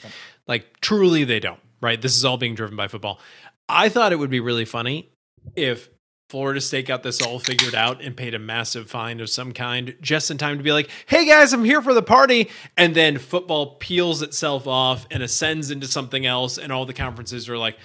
Like, 0.47 0.79
truly, 0.81 1.23
they 1.23 1.39
don't. 1.39 1.59
Right? 1.81 2.01
This 2.01 2.15
is 2.15 2.23
all 2.23 2.37
being 2.37 2.55
driven 2.55 2.77
by 2.77 2.87
football. 2.87 3.19
I 3.67 3.89
thought 3.89 4.13
it 4.13 4.19
would 4.19 4.29
be 4.29 4.39
really 4.39 4.65
funny 4.65 5.09
if 5.55 5.89
Florida 6.33 6.59
State 6.59 6.87
got 6.87 7.03
this 7.03 7.21
all 7.21 7.37
figured 7.37 7.75
out 7.75 8.01
and 8.01 8.17
paid 8.17 8.33
a 8.33 8.39
massive 8.39 8.89
fine 8.89 9.19
of 9.19 9.29
some 9.29 9.51
kind 9.51 9.95
just 10.01 10.31
in 10.31 10.39
time 10.39 10.57
to 10.57 10.63
be 10.63 10.71
like, 10.71 10.89
hey 11.05 11.27
guys, 11.27 11.53
I'm 11.53 11.63
here 11.63 11.79
for 11.79 11.93
the 11.93 12.01
party. 12.01 12.49
And 12.75 12.95
then 12.95 13.19
football 13.19 13.75
peels 13.75 14.23
itself 14.23 14.65
off 14.65 15.05
and 15.11 15.21
ascends 15.21 15.69
into 15.69 15.85
something 15.85 16.25
else. 16.25 16.57
And 16.57 16.71
all 16.73 16.87
the 16.87 16.93
conferences 16.93 17.47
are 17.49 17.57
like, 17.59 17.77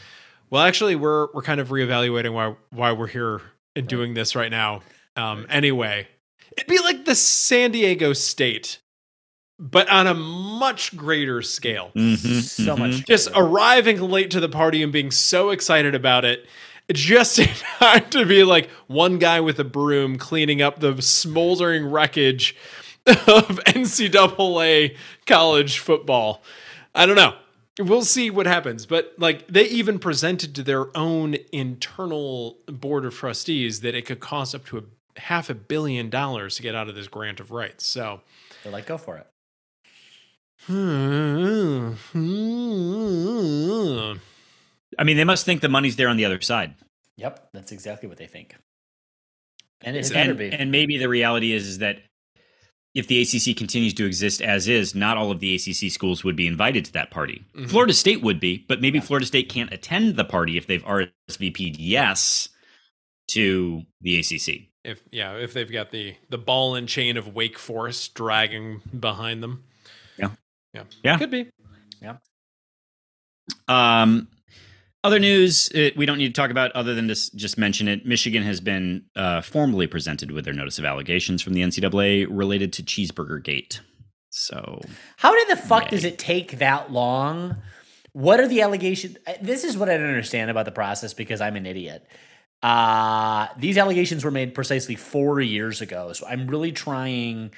well, 0.49 0.63
actually, 0.63 0.97
we're 0.97 1.29
we're 1.35 1.43
kind 1.43 1.61
of 1.61 1.69
reevaluating 1.69 2.33
why 2.33 2.55
why 2.71 2.93
we're 2.93 3.09
here 3.09 3.43
and 3.77 3.87
doing 3.87 4.15
this 4.15 4.35
right 4.35 4.51
now. 4.51 4.81
Um, 5.15 5.47
anyway, 5.51 6.09
it'd 6.57 6.71
be 6.71 6.79
like 6.79 7.05
the 7.05 7.15
San 7.17 7.71
Diego 7.73 8.15
State, 8.15 8.79
but 9.59 9.91
on 9.91 10.07
a 10.07 10.15
much 10.15 10.97
greater 10.97 11.43
scale 11.43 11.91
Mhm, 11.95 12.41
So 12.41 12.75
mhm. 12.75 12.79
much. 12.79 13.05
just 13.07 13.29
arriving 13.37 14.01
late 14.01 14.31
to 14.31 14.41
the 14.41 14.49
party 14.49 14.83
and 14.83 14.91
being 14.91 15.11
so 15.11 15.51
excited 15.51 15.95
about 15.95 16.25
it 16.25 16.47
just 16.93 17.39
in 17.39 17.49
time 17.78 18.09
to 18.11 18.24
be 18.24 18.45
like 18.45 18.68
one 18.86 19.18
guy 19.18 19.41
with 19.41 19.59
a 19.59 19.64
broom 19.64 20.18
cleaning 20.18 20.62
up 20.62 20.80
the 20.80 21.01
smoldering 21.03 21.91
wreckage 21.91 22.57
of 23.07 23.16
NCAA 23.66 24.97
college 25.26 25.78
football. 25.78 26.43
I 26.95 27.07
don't 27.07 27.16
know. 27.16 27.34
We'll 27.78 28.03
see 28.03 28.30
what 28.30 28.47
happens. 28.47 28.86
But 28.86 29.14
like 29.18 29.47
they 29.47 29.64
even 29.66 29.99
presented 29.99 30.55
to 30.57 30.62
their 30.62 30.97
own 30.97 31.36
internal 31.53 32.59
board 32.66 33.05
of 33.05 33.14
trustees 33.14 33.80
that 33.82 33.95
it 33.95 34.07
could 34.07 34.20
cost 34.20 34.55
up 34.55 34.66
to 34.66 34.78
a 34.78 34.82
half 35.20 35.51
a 35.51 35.55
billion 35.55 36.11
dollars 36.11 36.57
to 36.57 36.62
get 36.62 36.74
out 36.74 36.89
of 36.89 36.95
this 36.95 37.09
grant 37.09 37.41
of 37.41 37.51
rights. 37.51 37.86
So 37.86 38.20
They're 38.62 38.72
like, 38.72 38.86
go 38.86 38.99
for 38.99 39.16
it. 39.16 39.26
Hmm, 40.66 41.93
hmm, 42.12 43.18
hmm. 43.32 44.12
I 44.99 45.05
mean, 45.05 45.17
they 45.17 45.25
must 45.25 45.47
think 45.47 45.61
the 45.61 45.69
money's 45.69 45.97
there 45.97 46.09
on 46.09 46.17
the 46.17 46.25
other 46.25 46.41
side. 46.41 46.75
Yep, 47.17 47.51
that's 47.53 47.73
exactly 47.73 48.09
what 48.09 48.19
they 48.19 48.27
think. 48.27 48.55
And 49.81 49.97
it 49.97 50.13
better 50.13 50.31
and, 50.31 50.39
be. 50.39 50.51
and 50.51 50.73
maybe 50.73 50.99
the 50.99 51.09
reality 51.09 51.53
is, 51.53 51.67
is 51.67 51.79
that 51.79 52.01
if 52.95 53.07
the 53.07 53.21
ACC 53.23 53.57
continues 53.57 53.95
to 53.95 54.07
exist 54.07 54.43
as 54.43 54.67
is, 54.67 54.95
not 54.95 55.17
all 55.17 55.31
of 55.31 55.39
the 55.39 55.55
ACC 55.55 55.91
schools 55.93 56.25
would 56.25 56.35
be 56.35 56.49
invited 56.49 56.85
to 56.87 56.93
that 56.95 57.11
party. 57.11 57.45
Mhm. 57.55 57.71
Florida 57.71 57.93
State 57.93 58.23
would 58.23 58.41
be, 58.41 58.65
but 58.69 58.81
maybe 58.81 58.99
Florida 58.99 59.27
State 59.27 59.49
can't 59.49 59.73
attend 59.73 60.17
the 60.17 60.25
party 60.25 60.57
if 60.57 60.67
they've 60.67 60.83
RSVP'd 60.85 61.79
yes 61.79 62.49
to 63.29 63.85
the 64.01 64.19
ACC. 64.19 64.69
If 64.85 65.03
yeah, 65.13 65.35
if 65.37 65.53
they've 65.53 65.71
got 65.71 65.91
the 65.91 66.17
the 66.31 66.39
ball 66.39 66.75
and 66.75 66.89
chain 66.89 67.17
of 67.17 67.35
Wake 67.35 67.59
Forest 67.59 68.15
dragging 68.15 68.81
behind 68.99 69.43
them. 69.43 69.65
Yeah. 70.19 70.31
Yeah. 70.73 70.85
Yeah. 71.05 71.19
Could 71.19 71.31
be. 71.31 71.51
Yeah. 72.01 72.17
Um, 73.69 74.29
other 75.05 75.19
news 75.19 75.71
it, 75.75 75.97
we 75.97 76.07
don't 76.07 76.19
need 76.19 76.35
to 76.35 76.41
talk 76.41 76.51
about 76.51 76.73
other 76.73 76.95
than 76.95 77.09
just 77.09 77.35
just 77.37 77.57
mention 77.59 77.89
it. 77.89 78.05
Michigan 78.07 78.43
has 78.43 78.61
been 78.61 79.05
uh, 79.17 79.41
formally 79.41 79.87
presented 79.87 80.31
with 80.31 80.45
their 80.45 80.55
notice 80.55 80.79
of 80.79 80.85
allegations 80.85 81.43
from 81.43 81.55
the 81.55 81.63
NCAA 81.63 82.27
related 82.31 82.73
to 82.75 82.83
Cheeseburger 82.83 83.43
Gate. 83.43 83.81
So 84.31 84.81
How 85.17 85.35
did 85.35 85.49
the 85.49 85.61
fuck 85.61 85.85
May. 85.85 85.91
does 85.91 86.05
it 86.05 86.19
take 86.19 86.59
that 86.59 86.93
long? 86.93 87.57
What 88.13 88.41
are 88.41 88.49
the 88.49 88.61
allegations? 88.63 89.17
uh, 89.27 89.35
This 89.41 89.65
is 89.65 89.77
what 89.77 89.89
I 89.89 89.97
don't 89.97 90.09
understand 90.09 90.51
about 90.51 90.65
the 90.65 90.73
process 90.73 91.15
because 91.15 91.41
I'm 91.41 91.57
an 91.57 91.67
idiot. 91.67 92.07
Uh, 92.63 93.47
these 93.57 93.79
allegations 93.79 94.25
were 94.25 94.31
made 94.33 94.53
precisely 94.55 94.97
four 94.97 95.41
years 95.41 95.81
ago. 95.81 96.13
So 96.13 96.27
I'm 96.27 96.49
really 96.49 96.73
trying, 96.73 97.53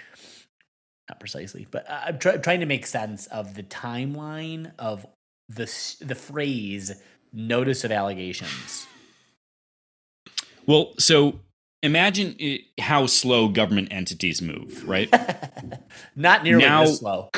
not 1.09 1.19
precisely, 1.19 1.67
but 1.71 1.89
uh, 1.91 2.01
I'm 2.07 2.19
try, 2.19 2.37
trying 2.37 2.61
to 2.61 2.67
make 2.67 2.87
sense 2.87 3.27
of 3.29 3.55
the 3.55 3.63
timeline 3.63 4.73
of 4.79 5.07
the, 5.49 5.65
the 6.01 6.15
phrase 6.15 6.93
notice 7.33 7.85
of 7.85 7.93
allegations. 7.93 8.87
Well, 10.67 10.93
so 10.99 11.41
imagine 11.83 12.37
i 12.41 12.61
how 12.81 13.07
slow 13.07 13.49
government 13.49 13.89
entities 13.91 14.41
move, 14.43 14.87
right? 14.89 15.09
not 16.17 16.45
nearly 16.45 16.65
Now- 16.65 16.85
this 16.85 16.99
slow. 16.99 17.31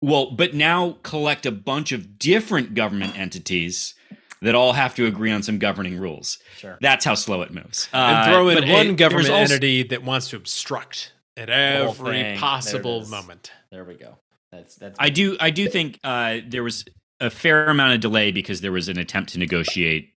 well, 0.00 0.30
but 0.30 0.54
now 0.54 0.98
collect 1.02 1.46
a 1.46 1.52
bunch 1.52 1.92
of 1.92 2.18
different 2.18 2.74
government 2.74 3.18
entities 3.18 3.94
that 4.40 4.54
all 4.56 4.72
have 4.72 4.94
to 4.96 5.06
agree 5.06 5.30
on 5.30 5.42
some 5.42 5.58
governing 5.58 5.98
rules. 5.98 6.38
Sure. 6.58 6.76
That's 6.80 7.04
how 7.04 7.14
slow 7.14 7.42
it 7.42 7.52
moves. 7.52 7.88
And 7.92 8.16
Uh, 8.18 8.32
throw 8.32 8.48
in 8.48 8.58
but 8.58 8.68
one 8.68 8.86
it- 8.90 8.96
government 8.96 9.28
also- 9.30 9.54
entity 9.54 9.82
that 9.84 10.02
wants 10.02 10.30
to 10.30 10.36
obstruct 10.36 11.12
at 11.36 11.48
every 11.48 11.92
thing. 11.92 12.12
There 12.22 12.36
possible 12.38 13.06
moment. 13.06 13.52
There 13.70 13.84
we 13.84 13.94
go. 13.94 14.18
That's 14.50 14.74
that's. 14.76 14.96
I 15.00 15.08
do. 15.08 15.36
I 15.40 15.48
do 15.50 15.66
think 15.68 15.98
uh, 16.04 16.38
there 16.46 16.62
was 16.62 16.84
a 17.22 17.30
fair 17.30 17.66
amount 17.68 17.94
of 17.94 18.00
delay 18.00 18.32
because 18.32 18.60
there 18.60 18.72
was 18.72 18.88
an 18.88 18.98
attempt 18.98 19.32
to 19.32 19.38
negotiate 19.38 20.12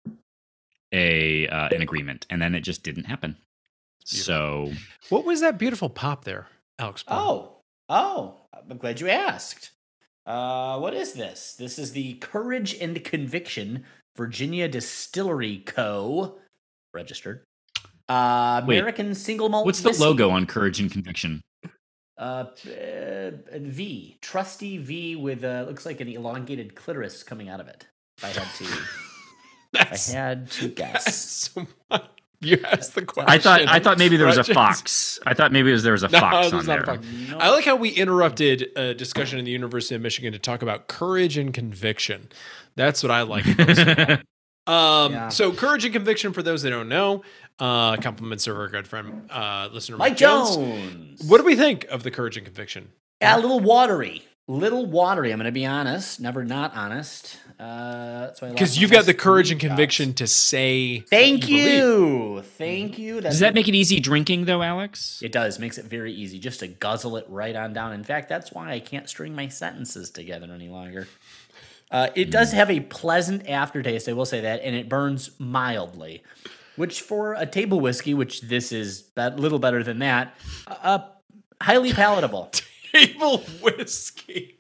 a 0.91 1.47
uh, 1.47 1.70
an 1.70 1.82
agreement, 1.82 2.26
and 2.30 2.41
then 2.41 2.56
it 2.56 2.62
just 2.62 2.82
didn't 2.84 3.06
happen. 3.06 3.36
So 4.06 4.72
What 5.10 5.26
was 5.26 5.41
that 5.41 5.58
beautiful 5.58 5.89
pop 5.89 6.24
there, 6.26 6.47
Alex? 6.80 7.04
Bourne? 7.04 7.20
Oh, 7.20 7.58
oh, 7.89 8.36
I'm 8.54 8.78
glad 8.78 8.99
you 8.99 9.10
asked. 9.10 9.72
Uh, 10.26 10.80
what 10.80 10.93
is 10.93 11.14
this? 11.14 11.56
This 11.58 11.78
is 11.78 11.91
the 11.91 12.14
Courage 12.16 12.76
and 12.80 13.04
Conviction 13.04 13.84
Virginia 14.16 14.68
Distillery 14.68 15.64
Co. 15.66 16.38
registered. 16.93 17.43
Uh, 18.08 18.62
Wait, 18.66 18.78
American 18.78 19.16
single 19.16 19.49
malt. 19.49 19.66
what's 19.66 19.82
the 19.82 19.89
whiskey. 19.89 20.04
logo 20.04 20.30
on 20.30 20.45
Courage 20.45 20.80
and 20.80 20.91
Conviction? 20.91 21.41
Uh, 22.18 22.45
uh, 22.68 23.32
V, 23.55 24.18
trusty 24.22 24.78
V 24.78 25.16
with 25.16 25.43
uh, 25.43 25.66
looks 25.68 25.86
like 25.86 25.99
an 26.01 26.07
elongated 26.07 26.76
clitoris 26.76 27.24
coming 27.24 27.49
out 27.49 27.59
of 27.59 27.68
it. 27.68 27.88
If 28.18 28.26
I 28.26 28.28
had 28.30 28.47
to, 28.57 28.66
That's, 29.74 30.09
if 30.09 30.16
I 30.16 30.20
had 30.20 30.51
to 30.51 30.68
that's 30.76 30.76
guess. 31.05 31.16
so 31.28 31.68
much. 31.89 32.03
You 32.41 32.59
asked 32.66 32.93
the 32.95 33.03
question. 33.05 33.30
I 33.30 33.38
thought. 33.39 33.61
I 33.68 33.80
thought 33.80 33.97
maybe 33.97 34.18
there 34.18 34.28
was 34.28 34.38
a 34.38 34.43
fox. 34.43 35.18
I 35.26 35.34
thought 35.34 35.53
maybe 35.53 35.74
there 35.78 35.93
was 35.93 36.03
a 36.03 36.09
No, 36.09 36.20
fox 36.20 36.51
there's 36.51 36.53
on 36.53 36.66
there. 36.76 36.86
fox. 36.86 37.07
No. 37.30 37.38
I 37.38 37.49
like 37.51 37.64
how 37.64 37.78
we 37.78 37.89
interrupted 37.89 38.70
a 38.76 38.93
discussion 38.93 39.39
in 39.39 39.45
the 39.45 39.51
University 39.51 39.95
of 39.95 40.01
Michigan 40.01 40.34
to 40.34 40.39
talk 40.39 40.61
about 40.61 40.88
courage 40.89 41.38
and 41.38 41.53
conviction. 41.53 42.28
That's 42.76 43.01
what 43.01 43.11
I 43.11 43.22
like. 43.22 43.45
most. 43.57 44.20
Um, 44.66 45.11
Yeah. 45.11 45.28
So, 45.28 45.51
courage 45.51 45.84
and 45.84 45.93
conviction, 45.93 46.32
for 46.32 46.41
those 46.41 46.61
that 46.61 46.70
don't 46.70 46.88
know, 46.88 47.24
uh, 47.60 47.97
compliments 47.97 48.47
of 48.47 48.58
our 48.58 48.68
good 48.68 48.88
friend, 48.88 49.30
uh, 49.32 49.70
listener 49.72 49.97
Mike 49.97 50.18
Jones. 50.18 51.22
What 51.28 51.38
do 51.38 51.43
we 51.43 51.56
think 51.56 51.86
of 51.86 52.04
the 52.04 52.12
courage 52.12 52.38
and 52.38 52.45
conviction? 52.45 52.89
Yeah, 53.22 53.38
a 53.38 53.39
little 53.39 53.60
watery. 53.60 54.24
Little 54.45 54.86
watery. 54.86 55.32
I'm 55.32 55.38
going 55.38 55.45
to 55.45 55.54
be 55.54 55.66
honest. 55.66 56.20
Never 56.20 56.43
not 56.43 56.76
honest. 56.76 57.38
Uh, 57.58 58.26
that's 58.26 58.41
why 58.41 58.49
Because 58.49 58.76
my 58.76 58.82
you've 58.82 58.91
got 58.91 59.06
the 59.06 59.14
courage 59.14 59.51
and 59.51 59.62
shots. 59.62 59.70
conviction 59.70 60.14
to 60.16 60.28
say. 60.28 60.99
Thank 60.99 61.45
believe. 61.45 61.66
you. 61.74 62.41
Thank 62.58 62.99
you. 62.99 63.22
That's 63.22 63.36
Does 63.36 63.39
that 63.39 63.54
make 63.54 63.70
it 63.70 63.76
easy 63.76 64.01
drinking 64.01 64.43
though, 64.43 64.62
Alex? 64.62 65.22
It 65.24 65.32
does. 65.32 65.60
Makes 65.60 65.78
it 65.78 65.86
very 65.86 66.12
easy 66.12 66.39
just 66.39 66.60
to 66.60 66.68
guzzle 66.68 67.16
it 67.16 67.26
right 67.30 67.56
on 67.56 67.72
down. 67.72 67.93
In 67.93 68.04
fact, 68.04 68.28
that's 68.28 68.51
why 68.51 68.70
I 68.74 68.80
can't 68.82 69.08
string 69.08 69.34
my 69.34 69.47
sentences 69.47 70.12
together 70.12 70.51
any 70.54 70.68
longer. 70.68 71.08
Uh, 71.89 72.10
it 72.16 72.30
does 72.30 72.51
have 72.51 72.70
a 72.70 72.80
pleasant 72.82 73.47
aftertaste, 73.47 74.10
I 74.10 74.14
will 74.14 74.26
say 74.26 74.41
that, 74.41 74.62
and 74.64 74.76
it 74.76 74.89
burns 74.89 75.30
mildly, 75.39 76.24
which 76.76 77.01
for 77.01 77.34
a 77.34 77.45
table 77.45 77.80
whiskey, 77.80 78.13
which 78.13 78.41
this 78.41 78.71
is 78.71 79.09
a 79.17 79.30
little 79.32 79.59
better 79.59 79.84
than 79.84 79.99
that, 79.99 80.36
uh, 80.67 80.99
highly 81.61 81.93
palatable. 81.93 82.51
Table 82.93 83.39
whiskey. 83.61 84.59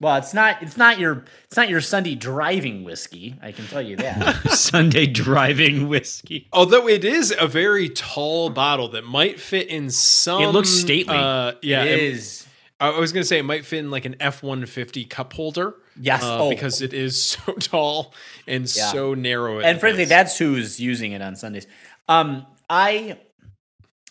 Well, 0.00 0.16
it's 0.16 0.32
not. 0.34 0.62
It's 0.62 0.76
not 0.76 0.98
your. 0.98 1.24
It's 1.44 1.56
not 1.56 1.68
your 1.68 1.80
Sunday 1.80 2.14
driving 2.14 2.84
whiskey. 2.84 3.36
I 3.42 3.52
can 3.52 3.66
tell 3.66 3.80
you 3.82 3.96
that. 3.96 4.50
Sunday 4.50 5.06
driving 5.06 5.88
whiskey. 5.88 6.48
Although 6.52 6.88
it 6.88 7.04
is 7.04 7.34
a 7.38 7.46
very 7.46 7.88
tall 7.88 8.50
bottle 8.50 8.88
that 8.90 9.04
might 9.04 9.40
fit 9.40 9.68
in 9.68 9.90
some. 9.90 10.42
It 10.42 10.48
looks 10.48 10.68
stately. 10.70 11.16
Uh, 11.16 11.52
yeah, 11.62 11.84
it 11.84 11.92
it- 11.92 12.02
is. 12.14 12.46
I 12.80 12.98
was 12.98 13.12
going 13.12 13.22
to 13.22 13.26
say 13.28 13.38
it 13.38 13.44
might 13.44 13.64
fit 13.66 13.80
in 13.80 13.90
like 13.90 14.04
an 14.06 14.16
F 14.20 14.42
one 14.42 14.64
fifty 14.66 15.04
cup 15.04 15.32
holder. 15.34 15.74
Yes. 16.00 16.22
uh, 16.22 16.44
oh, 16.44 16.48
because 16.50 16.80
it 16.80 16.92
is 16.94 17.20
so 17.36 17.52
tall 17.54 18.14
and 18.46 18.62
Yeah. 18.74 18.90
so 18.92 19.14
narrow. 19.14 19.60
and 19.60 19.78
frankly, 19.78 20.06
that's 20.06 20.38
who's 20.38 20.80
using 20.80 21.12
it 21.12 21.20
on 21.22 21.36
Sundays. 21.36 21.66
Um, 22.08 22.46
I, 22.68 23.18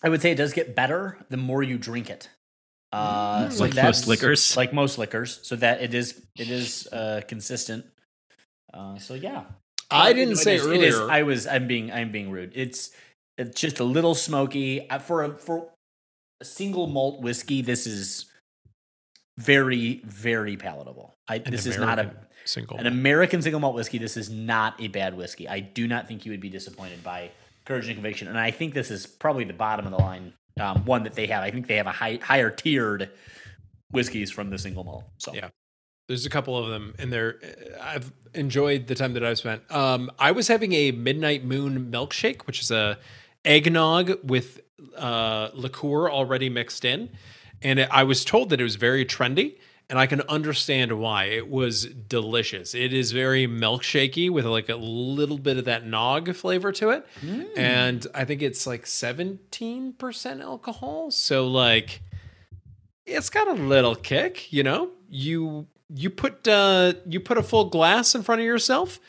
I 0.04 0.10
would 0.10 0.22
say 0.22 0.32
it 0.32 0.36
does 0.36 0.54
get 0.54 0.76
better 0.76 1.18
the 1.30 1.38
more 1.38 1.64
you 1.64 1.78
drink 1.78 2.10
it. 2.10 2.30
Uh, 2.94 3.50
so 3.50 3.64
Like 3.66 3.76
most 3.76 4.08
liquors? 4.08 4.56
like 4.58 4.74
most 4.74 4.98
liquors, 4.98 5.40
so 5.44 5.56
that 5.58 5.82
it 5.82 5.94
is 5.94 6.22
it 6.38 6.50
is 6.50 6.88
uh, 6.92 7.22
consistent. 7.28 7.86
Uh, 8.74 8.98
so 8.98 9.14
yeah, 9.14 9.44
I 9.92 10.14
didn't 10.14 10.38
say 10.38 10.54
it 10.56 10.62
is- 10.62 10.66
earlier. 10.68 10.82
It 10.82 10.88
is, 10.90 11.00
I 11.00 11.24
was. 11.24 11.46
I'm 11.48 11.68
being. 11.68 11.92
I'm 11.92 12.12
being 12.12 12.32
rude. 12.32 12.52
It's. 12.56 12.92
It's 13.38 13.60
just 13.62 13.80
a 13.80 13.84
little 13.84 14.16
smoky 14.16 14.88
for 15.02 15.24
a 15.24 15.38
for 15.38 15.70
a 16.42 16.46
single 16.46 16.88
malt 16.88 17.22
whiskey. 17.22 17.62
This 17.62 17.86
is 17.88 18.26
very 19.40 20.02
very 20.06 20.58
palatable. 20.58 21.16
I. 21.28 21.36
An 21.36 21.52
this 21.52 21.66
is 21.66 21.78
not 21.78 21.98
a 22.00 22.12
single. 22.46 22.78
an 22.78 22.88
American 22.88 23.42
single 23.42 23.60
malt 23.60 23.76
whiskey. 23.76 23.98
This 23.98 24.18
is 24.18 24.30
not 24.30 24.80
a 24.80 24.88
bad 24.88 25.16
whiskey. 25.16 25.48
I 25.48 25.60
do 25.60 25.88
not 25.88 26.08
think 26.08 26.26
you 26.26 26.32
would 26.32 26.42
be 26.42 26.50
disappointed 26.50 27.04
by 27.04 27.32
Courage 27.66 27.88
and 27.88 27.96
Conviction, 27.96 28.28
and 28.28 28.38
I 28.38 28.52
think 28.52 28.74
this 28.74 28.92
is 28.92 29.08
probably 29.08 29.46
the 29.46 29.54
bottom 29.54 29.86
of 29.86 29.92
the 29.92 29.98
line 29.98 30.34
um, 30.60 30.86
one 30.86 31.04
that 31.04 31.16
they 31.16 31.28
have. 31.28 31.44
I 31.44 31.52
think 31.52 31.68
they 31.68 31.78
have 31.78 31.88
a 31.88 31.92
high, 31.92 32.20
higher 32.22 32.50
tiered 32.50 33.10
whiskeys 33.92 34.32
from 34.32 34.50
the 34.50 34.58
single 34.58 34.84
malt. 34.84 35.06
So 35.18 35.34
Yeah. 35.34 35.50
There's 36.08 36.26
a 36.26 36.30
couple 36.30 36.58
of 36.58 36.70
them, 36.70 36.96
and 36.98 37.14
they're. 37.14 37.40
I've 37.80 38.12
enjoyed 38.34 38.88
the 38.88 38.96
time 38.96 39.14
that 39.14 39.24
I've 39.24 39.38
spent. 39.38 39.62
Um, 39.70 40.10
I 40.18 40.32
was 40.32 40.48
having 40.48 40.74
a 40.74 40.92
Midnight 40.92 41.44
Moon 41.44 41.92
milkshake, 41.92 42.48
which 42.48 42.62
is 42.62 42.72
a 42.72 42.98
eggnog 43.46 44.18
with 44.24 44.60
uh, 44.98 45.50
liqueur 45.54 46.10
already 46.10 46.50
mixed 46.50 46.84
in, 46.84 47.10
and 47.62 47.80
it, 47.80 47.90
I 47.92 48.04
was 48.04 48.24
told 48.26 48.50
that 48.50 48.60
it 48.60 48.64
was 48.64 48.76
very 48.76 49.06
trendy, 49.06 49.58
and 49.90 49.98
I 49.98 50.06
can 50.06 50.22
understand 50.30 51.00
why. 51.00 51.26
It 51.26 51.50
was 51.50 51.86
delicious. 51.86 52.76
It 52.76 52.94
is 52.94 53.12
very 53.12 53.48
milkshakey 53.48 54.30
with 54.30 54.46
like 54.46 54.70
a 54.70 54.76
little 54.76 55.38
bit 55.38 55.58
of 55.58 55.66
that 55.66 55.86
nog 55.86 56.34
flavor 56.36 56.72
to 56.74 56.90
it, 56.92 57.06
and 57.58 58.06
I 58.14 58.26
think 58.26 58.42
it's 58.42 58.66
like 58.68 58.86
17% 58.86 60.42
alcohol. 60.42 61.12
So 61.12 61.48
like 61.48 62.02
it's 63.06 63.30
got 63.30 63.48
a 63.48 63.54
little 63.54 63.96
kick, 63.96 64.52
you 64.54 64.64
know. 64.64 64.90
You 65.10 65.68
you 65.94 66.10
put 66.12 66.48
uh 66.48 66.94
you 67.08 67.20
put 67.20 67.38
a 67.38 67.44
full 67.44 67.66
glass 67.66 68.14
in 68.16 68.22
front 68.24 68.42
of 68.42 68.46
yourself, 68.46 69.00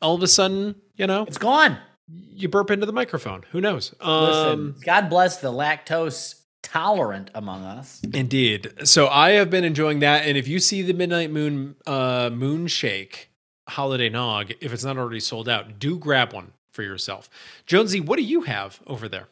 all 0.00 0.14
of 0.14 0.22
a 0.22 0.28
sudden, 0.28 0.76
you 0.96 1.06
know, 1.06 1.24
it's 1.24 1.38
gone. 1.38 1.78
you 2.08 2.48
burp 2.48 2.70
into 2.70 2.86
the 2.86 2.92
microphone. 2.92 3.42
Who 3.50 3.60
knows? 3.60 3.92
Listen, 4.00 4.06
Um 4.52 4.74
God 4.84 5.08
bless 5.10 5.38
the 5.38 5.50
lactose 5.52 6.36
tolerant 6.70 7.30
among 7.34 7.64
us. 7.64 8.00
indeed. 8.12 8.72
So 8.84 9.08
I 9.08 9.30
have 9.32 9.50
been 9.50 9.64
enjoying 9.64 10.00
that 10.00 10.26
and 10.26 10.36
if 10.36 10.46
you 10.48 10.58
see 10.58 10.82
the 10.82 10.92
Midnight 10.94 11.30
Moon 11.30 11.76
uh 11.86 12.30
moon 12.32 12.66
shake 12.66 13.30
holiday 13.68 14.08
nog, 14.08 14.52
if 14.60 14.72
it's 14.72 14.84
not 14.84 14.96
already 14.96 15.20
sold 15.20 15.48
out, 15.48 15.78
do 15.78 15.98
grab 15.98 16.32
one 16.32 16.52
for 16.72 16.82
yourself. 16.82 17.28
Jonesy, 17.66 18.00
what 18.00 18.16
do 18.16 18.22
you 18.22 18.42
have 18.42 18.80
over 18.86 19.08
there? 19.08 19.28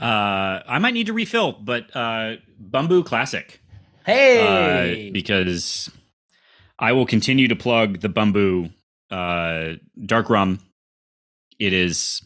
Uh, 0.00 0.62
I 0.66 0.78
might 0.80 0.94
need 0.94 1.06
to 1.06 1.12
refill, 1.12 1.52
but 1.52 1.94
uh, 1.94 2.36
Bumbu 2.60 3.04
Classic. 3.04 3.60
Hey, 4.04 5.08
uh, 5.08 5.12
because 5.12 5.90
I 6.78 6.92
will 6.92 7.06
continue 7.06 7.46
to 7.48 7.54
plug 7.54 8.00
the 8.00 8.08
Bumbu 8.08 8.72
uh, 9.10 9.74
dark 10.04 10.28
rum. 10.28 10.58
It 11.58 11.72
is 11.72 12.22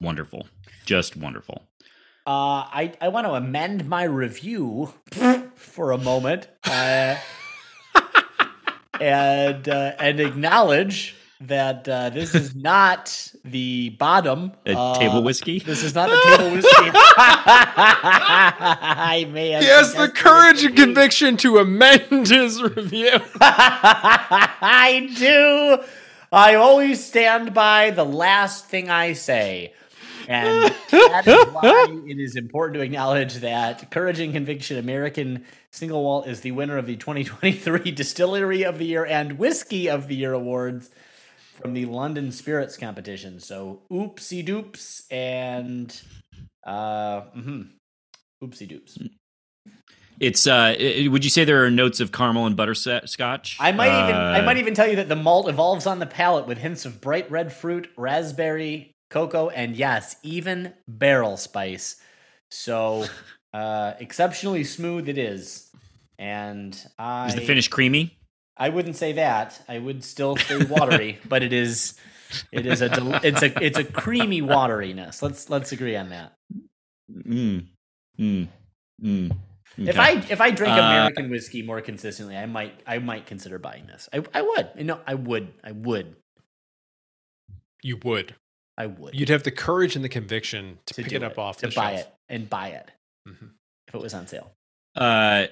wonderful. 0.00 0.46
just 0.86 1.16
wonderful. 1.16 1.62
Uh, 2.26 2.64
I 2.72 2.94
I 3.02 3.08
want 3.08 3.26
to 3.26 3.34
amend 3.34 3.86
my 3.86 4.04
review 4.04 4.94
for 5.56 5.92
a 5.92 5.98
moment, 5.98 6.48
uh, 6.64 7.16
and 8.98 9.68
uh, 9.68 9.92
and 9.98 10.20
acknowledge 10.20 11.16
that 11.42 11.86
uh, 11.86 12.08
this 12.08 12.34
is 12.34 12.54
not 12.54 13.30
the 13.44 13.90
bottom 13.90 14.52
A 14.64 14.74
uh, 14.74 14.98
table 14.98 15.22
whiskey. 15.22 15.58
This 15.58 15.82
is 15.82 15.94
not 15.94 16.08
the 16.08 16.18
table 16.36 16.50
whiskey. 16.54 16.70
I 19.10 19.28
may 19.30 19.50
have 19.50 19.62
He 19.62 19.68
has 19.68 19.92
the 19.92 20.08
courage 20.08 20.62
it 20.62 20.68
and 20.68 20.76
conviction 20.76 21.36
to 21.38 21.58
amend 21.58 22.28
his 22.28 22.62
review. 22.62 23.20
I 23.40 25.10
do. 25.14 25.84
I 26.32 26.54
always 26.54 27.04
stand 27.04 27.52
by 27.52 27.90
the 27.90 28.04
last 28.04 28.64
thing 28.66 28.88
I 28.88 29.12
say. 29.12 29.74
And 30.28 30.74
that 30.90 31.26
is 31.26 31.46
why 31.52 31.86
it 32.06 32.18
is 32.18 32.36
important 32.36 32.74
to 32.74 32.80
acknowledge 32.80 33.34
that 33.36 33.90
Courage 33.90 34.20
and 34.20 34.32
Conviction 34.32 34.78
American 34.78 35.44
Single 35.70 36.02
Malt 36.02 36.26
is 36.28 36.40
the 36.40 36.52
winner 36.52 36.78
of 36.78 36.86
the 36.86 36.96
2023 36.96 37.90
Distillery 37.90 38.64
of 38.64 38.78
the 38.78 38.86
Year 38.86 39.04
and 39.04 39.38
Whiskey 39.38 39.88
of 39.88 40.08
the 40.08 40.16
Year 40.16 40.32
awards 40.32 40.90
from 41.60 41.74
the 41.74 41.86
London 41.86 42.32
Spirits 42.32 42.76
competition. 42.76 43.38
So 43.40 43.82
oopsie 43.90 44.46
doops 44.46 45.02
and 45.10 46.00
uh 46.66 47.22
mhm. 47.36 47.68
oopsie 48.42 48.68
doops. 48.70 48.98
It's 50.20 50.46
uh, 50.46 50.76
i- 50.78 51.08
would 51.10 51.24
you 51.24 51.30
say 51.30 51.44
there 51.44 51.64
are 51.64 51.70
notes 51.70 51.98
of 52.00 52.12
caramel 52.12 52.46
and 52.46 52.56
butterscotch? 52.56 53.56
I 53.60 53.72
might 53.72 53.88
even 53.88 54.14
I 54.14 54.40
Uh, 54.40 54.42
might 54.44 54.58
even 54.58 54.72
tell 54.74 54.86
you 54.86 54.96
that 54.96 55.08
the 55.08 55.16
malt 55.16 55.48
evolves 55.48 55.86
on 55.86 55.98
the 55.98 56.06
palate 56.06 56.46
with 56.46 56.58
hints 56.58 56.84
of 56.84 57.00
bright 57.00 57.28
red 57.30 57.52
fruit, 57.52 57.88
raspberry, 57.96 58.93
cocoa, 59.10 59.48
and 59.48 59.76
yes, 59.76 60.16
even 60.22 60.72
barrel 60.88 61.36
spice. 61.36 61.96
So 62.50 63.06
uh, 63.52 63.94
exceptionally 63.98 64.64
smooth 64.64 65.08
it 65.08 65.18
is. 65.18 65.70
And 66.18 66.76
I 66.98 67.28
Is 67.28 67.34
the 67.34 67.40
finish 67.40 67.68
creamy? 67.68 68.16
I 68.56 68.68
wouldn't 68.68 68.96
say 68.96 69.14
that. 69.14 69.60
I 69.68 69.78
would 69.78 70.04
still 70.04 70.36
say 70.36 70.64
watery, 70.64 71.18
but 71.28 71.42
it 71.42 71.52
is 71.52 71.98
it 72.52 72.66
is 72.66 72.80
a 72.80 72.88
del- 72.88 73.20
it's 73.22 73.42
a 73.42 73.64
it's 73.64 73.78
a 73.78 73.84
creamy 73.84 74.42
wateriness. 74.42 75.22
Let's 75.22 75.50
let's 75.50 75.72
agree 75.72 75.96
on 75.96 76.10
that. 76.10 76.32
Mm. 77.12 77.66
Mm. 78.18 78.48
Mm. 79.02 79.36
If 79.76 79.98
I 79.98 80.12
if 80.30 80.40
I 80.40 80.50
drink 80.50 80.72
Uh, 80.72 80.80
American 80.80 81.30
whiskey 81.30 81.62
more 81.62 81.80
consistently, 81.80 82.36
I 82.36 82.46
might 82.46 82.80
I 82.86 82.98
might 82.98 83.26
consider 83.26 83.58
buying 83.58 83.86
this. 83.86 84.08
I 84.12 84.22
I 84.32 84.42
would. 84.42 84.86
No, 84.86 85.00
I 85.06 85.14
would. 85.14 85.52
I 85.64 85.72
would. 85.72 86.16
You 87.82 87.98
would. 88.04 88.34
I 88.76 88.86
would. 88.86 89.14
You'd 89.14 89.28
have 89.28 89.42
the 89.44 89.50
courage 89.50 89.94
and 89.96 90.04
the 90.04 90.08
conviction 90.08 90.78
to, 90.86 90.94
to 90.94 91.02
pick 91.02 91.12
it 91.12 91.22
up 91.22 91.38
off 91.38 91.58
to 91.58 91.68
the 91.68 91.74
buy 91.74 91.94
shelf. 91.96 92.06
it 92.06 92.14
and 92.28 92.50
buy 92.50 92.68
it 92.68 92.90
Mhm. 93.28 93.50
if 93.88 93.94
it 93.94 94.00
was 94.00 94.14
on 94.14 94.26
sale. 94.26 94.50
Uh, 94.96 95.46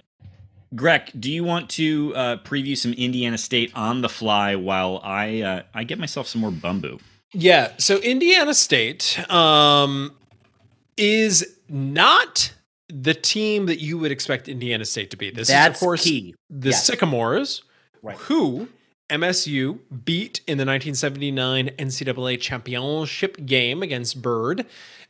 Greg, 0.75 1.11
do 1.19 1.31
you 1.31 1.45
want 1.45 1.69
to 1.71 2.13
uh, 2.17 2.37
preview 2.39 2.77
some 2.77 2.93
Indiana 2.95 3.37
State 3.39 3.71
on 3.75 4.01
the 4.01 4.09
fly 4.09 4.57
while 4.57 5.01
I 5.05 5.43
uh, 5.43 5.63
I 5.75 5.85
get 5.85 5.99
myself 5.99 6.27
some 6.27 6.41
more 6.41 6.51
bumbu? 6.51 7.01
Yeah. 7.35 7.73
So 7.79 7.99
Indiana 7.99 8.55
State 8.55 9.19
um, 9.31 10.13
is 10.97 11.59
not 11.69 12.53
the 12.89 13.15
team 13.15 13.67
that 13.67 13.81
you 13.81 13.99
would 13.99 14.13
expect 14.13 14.49
Indiana 14.49 14.85
State 14.85 15.11
to 15.13 15.17
be. 15.17 15.31
This 15.31 15.49
That's 15.49 15.77
is, 15.77 15.83
of 15.83 15.85
course, 15.87 16.05
key. 16.05 16.35
the 16.51 16.71
Yes. 16.71 16.87
Sycamores, 16.87 17.63
Right. 18.03 18.17
who 18.19 18.69
MSU 19.13 19.79
beat 20.05 20.41
in 20.47 20.57
the 20.59 20.65
1979 20.65 21.71
NCAA 21.79 22.41
championship 22.41 23.45
game 23.45 23.83
against 23.83 24.23
Bird 24.23 24.67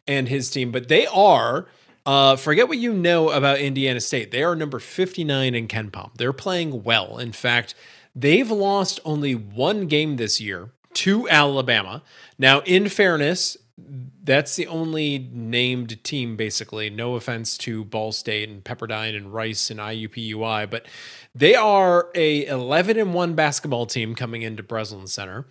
and 0.06 0.28
his 0.28 0.50
team. 0.50 0.72
But 0.72 0.88
they 0.88 1.06
are, 1.06 1.66
uh, 2.04 2.36
forget 2.36 2.68
what 2.68 2.78
you 2.78 2.92
know 2.92 3.30
about 3.30 3.60
Indiana 3.60 4.00
State. 4.00 4.32
They 4.32 4.42
are 4.42 4.56
number 4.56 4.78
59 4.78 5.54
in 5.54 5.68
KenPom. 5.68 6.10
They're 6.16 6.32
playing 6.32 6.82
well. 6.82 7.18
In 7.18 7.32
fact, 7.32 7.74
they've 8.14 8.50
lost 8.50 8.98
only 9.04 9.34
one 9.34 9.86
game 9.86 10.16
this 10.16 10.40
year 10.40 10.70
to 10.94 11.28
Alabama. 11.28 12.02
Now, 12.38 12.60
in 12.60 12.88
fairness, 12.88 13.56
that's 13.78 14.56
the 14.56 14.66
only 14.66 15.30
named 15.32 16.02
team, 16.04 16.36
basically. 16.36 16.90
No 16.90 17.14
offense 17.14 17.56
to 17.58 17.84
Ball 17.84 18.12
State 18.12 18.48
and 18.48 18.62
Pepperdine 18.62 19.16
and 19.16 19.32
Rice 19.32 19.70
and 19.70 19.80
IUPUI, 19.80 20.70
but 20.70 20.86
they 21.34 21.54
are 21.54 22.10
a 22.14 22.46
11 22.46 22.98
and 22.98 23.14
1 23.14 23.34
basketball 23.34 23.86
team 23.86 24.14
coming 24.14 24.42
into 24.42 24.62
Breslin 24.62 25.06
Center. 25.06 25.46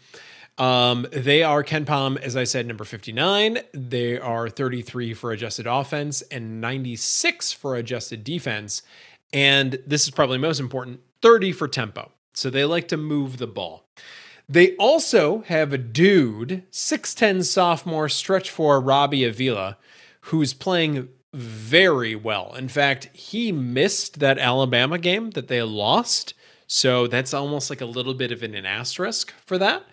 Um, 0.58 1.08
they 1.12 1.44
are 1.44 1.64
KenPom, 1.64 2.18
as 2.22 2.36
I 2.36 2.44
said, 2.44 2.68
number 2.68 2.84
59. 2.84 3.60
They 3.74 4.20
are 4.20 4.50
33 4.50 5.14
for 5.14 5.32
adjusted 5.32 5.66
offense 5.66 6.22
and 6.24 6.62
96 6.62 7.54
for 7.54 7.76
adjusted 7.76 8.24
defense. 8.24 8.84
And 9.34 9.82
this 9.88 10.04
is 10.04 10.12
probably 10.12 10.38
most 10.38 10.60
important 10.60 11.00
30 11.22 11.52
for 11.54 11.68
tempo. 11.68 12.12
So 12.34 12.50
they 12.50 12.66
like 12.66 12.88
to 12.90 12.98
move 12.98 13.38
the 13.38 13.48
ball. 13.48 13.86
They 14.52 14.76
also 14.76 15.44
have 15.44 15.72
a 15.72 15.78
dude, 15.78 16.64
6'10 16.74 17.46
sophomore 17.46 18.10
stretch 18.10 18.50
for 18.50 18.82
Robbie 18.82 19.24
Avila, 19.24 19.78
who's 20.24 20.54
playing 20.54 21.08
very 21.34 22.18
well. 22.18 22.54
In 22.56 22.68
fact, 22.68 23.06
he 23.14 23.54
missed 23.54 24.20
that 24.20 24.38
Alabama 24.38 24.98
game 24.98 25.32
that 25.32 25.48
they 25.48 25.62
lost. 25.62 26.34
So 26.68 27.08
that's 27.08 27.34
almost 27.34 27.70
like 27.70 27.80
a 27.80 27.86
little 27.86 28.14
bit 28.14 28.34
of 28.34 28.44
an, 28.44 28.54
an 28.54 28.66
asterisk 28.66 29.34
for 29.46 29.58
that. 29.58 29.84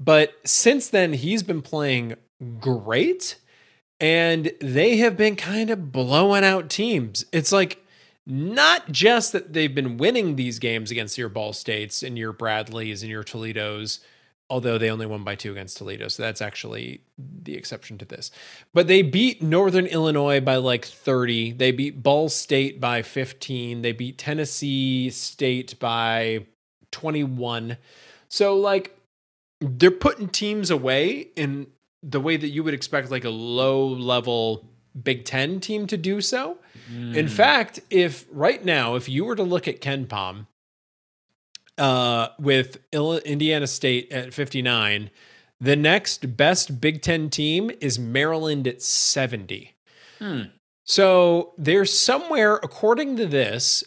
But 0.00 0.34
since 0.44 0.88
then, 0.88 1.12
he's 1.12 1.44
been 1.44 1.62
playing 1.62 2.16
great. 2.58 3.36
And 4.00 4.50
they 4.60 4.96
have 4.96 5.16
been 5.16 5.36
kind 5.36 5.70
of 5.70 5.92
blowing 5.92 6.42
out 6.42 6.68
teams. 6.68 7.24
It's 7.32 7.52
like 7.52 7.81
not 8.26 8.90
just 8.90 9.32
that 9.32 9.52
they've 9.52 9.74
been 9.74 9.96
winning 9.96 10.36
these 10.36 10.58
games 10.58 10.90
against 10.90 11.18
your 11.18 11.28
Ball 11.28 11.52
States 11.52 12.02
and 12.02 12.16
your 12.16 12.32
Bradleys 12.32 13.02
and 13.02 13.10
your 13.10 13.24
Toledos, 13.24 14.00
although 14.48 14.78
they 14.78 14.90
only 14.90 15.06
won 15.06 15.24
by 15.24 15.34
two 15.34 15.50
against 15.52 15.78
Toledo. 15.78 16.08
So 16.08 16.22
that's 16.22 16.42
actually 16.42 17.00
the 17.18 17.56
exception 17.56 17.98
to 17.98 18.04
this. 18.04 18.30
But 18.74 18.86
they 18.86 19.02
beat 19.02 19.42
Northern 19.42 19.86
Illinois 19.86 20.40
by 20.40 20.56
like 20.56 20.84
30. 20.84 21.52
They 21.52 21.72
beat 21.72 22.02
Ball 22.02 22.28
State 22.28 22.80
by 22.80 23.02
15. 23.02 23.82
They 23.82 23.92
beat 23.92 24.18
Tennessee 24.18 25.10
State 25.10 25.78
by 25.80 26.46
21. 26.90 27.78
So, 28.28 28.56
like, 28.56 28.96
they're 29.60 29.90
putting 29.90 30.28
teams 30.28 30.70
away 30.70 31.28
in 31.36 31.68
the 32.02 32.20
way 32.20 32.36
that 32.36 32.48
you 32.48 32.62
would 32.62 32.74
expect, 32.74 33.10
like, 33.10 33.24
a 33.24 33.30
low 33.30 33.86
level 33.86 34.68
Big 35.00 35.24
Ten 35.24 35.60
team 35.60 35.86
to 35.86 35.96
do 35.96 36.20
so. 36.20 36.58
In 37.14 37.28
fact, 37.28 37.80
if 37.90 38.26
right 38.30 38.64
now, 38.64 38.96
if 38.96 39.08
you 39.08 39.24
were 39.24 39.36
to 39.36 39.42
look 39.42 39.66
at 39.66 39.80
KenPom 39.80 40.46
uh, 41.78 42.28
with 42.38 42.78
Indiana 42.92 43.66
State 43.66 44.12
at 44.12 44.34
59, 44.34 45.10
the 45.60 45.76
next 45.76 46.36
best 46.36 46.80
Big 46.80 47.02
Ten 47.02 47.30
team 47.30 47.70
is 47.80 47.98
Maryland 47.98 48.66
at 48.66 48.82
70. 48.82 49.74
Hmm. 50.18 50.42
So 50.84 51.54
they're 51.56 51.84
somewhere, 51.84 52.56
according 52.56 53.16
to 53.16 53.26
this, 53.26 53.84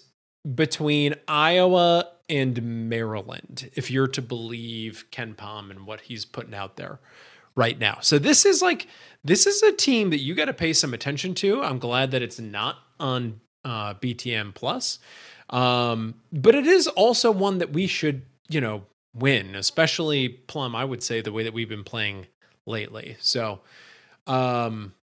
between 0.54 1.16
Iowa 1.28 2.10
and 2.30 2.90
Maryland, 2.90 3.70
if 3.74 3.92
you're 3.92 4.08
to 4.08 4.22
believe 4.22 5.06
KenPom 5.12 5.70
and 5.70 5.86
what 5.86 6.02
he's 6.02 6.26
putting 6.26 6.56
out 6.56 6.78
there 6.78 7.00
right 7.56 7.80
now. 7.80 7.98
So 8.02 8.20
this 8.20 8.46
is 8.46 8.62
like 8.62 8.88
this 9.24 9.48
is 9.48 9.64
a 9.64 9.72
team 9.72 10.10
that 10.12 10.20
you 10.20 10.36
got 10.36 10.46
to 10.46 10.54
pay 10.54 10.74
some 10.74 10.94
attention 10.94 11.34
to. 11.36 11.62
I'm 11.62 11.80
glad 11.80 12.12
that 12.12 12.22
it's 12.22 12.40
not 12.40 12.78
on 13.00 13.42
uh, 13.64 13.96
BTN 13.96 14.54
Plus, 14.54 15.00
um, 15.50 16.16
but 16.32 16.56
it 16.56 16.68
is 16.68 16.88
also 16.88 17.32
one 17.32 17.58
that 17.58 17.74
we 17.74 17.88
should, 17.88 18.24
you 18.50 18.62
know, 18.62 18.84
win. 19.14 19.56
Especially 19.56 20.30
Plum, 20.30 20.76
I 20.76 20.86
would 20.86 21.02
say 21.02 21.22
the 21.22 21.32
way 21.32 21.44
that 21.44 21.54
we've 21.54 21.70
been 21.70 21.84
playing 21.84 22.28
lately. 22.66 23.18
So, 23.20 23.62
um, 24.28 24.94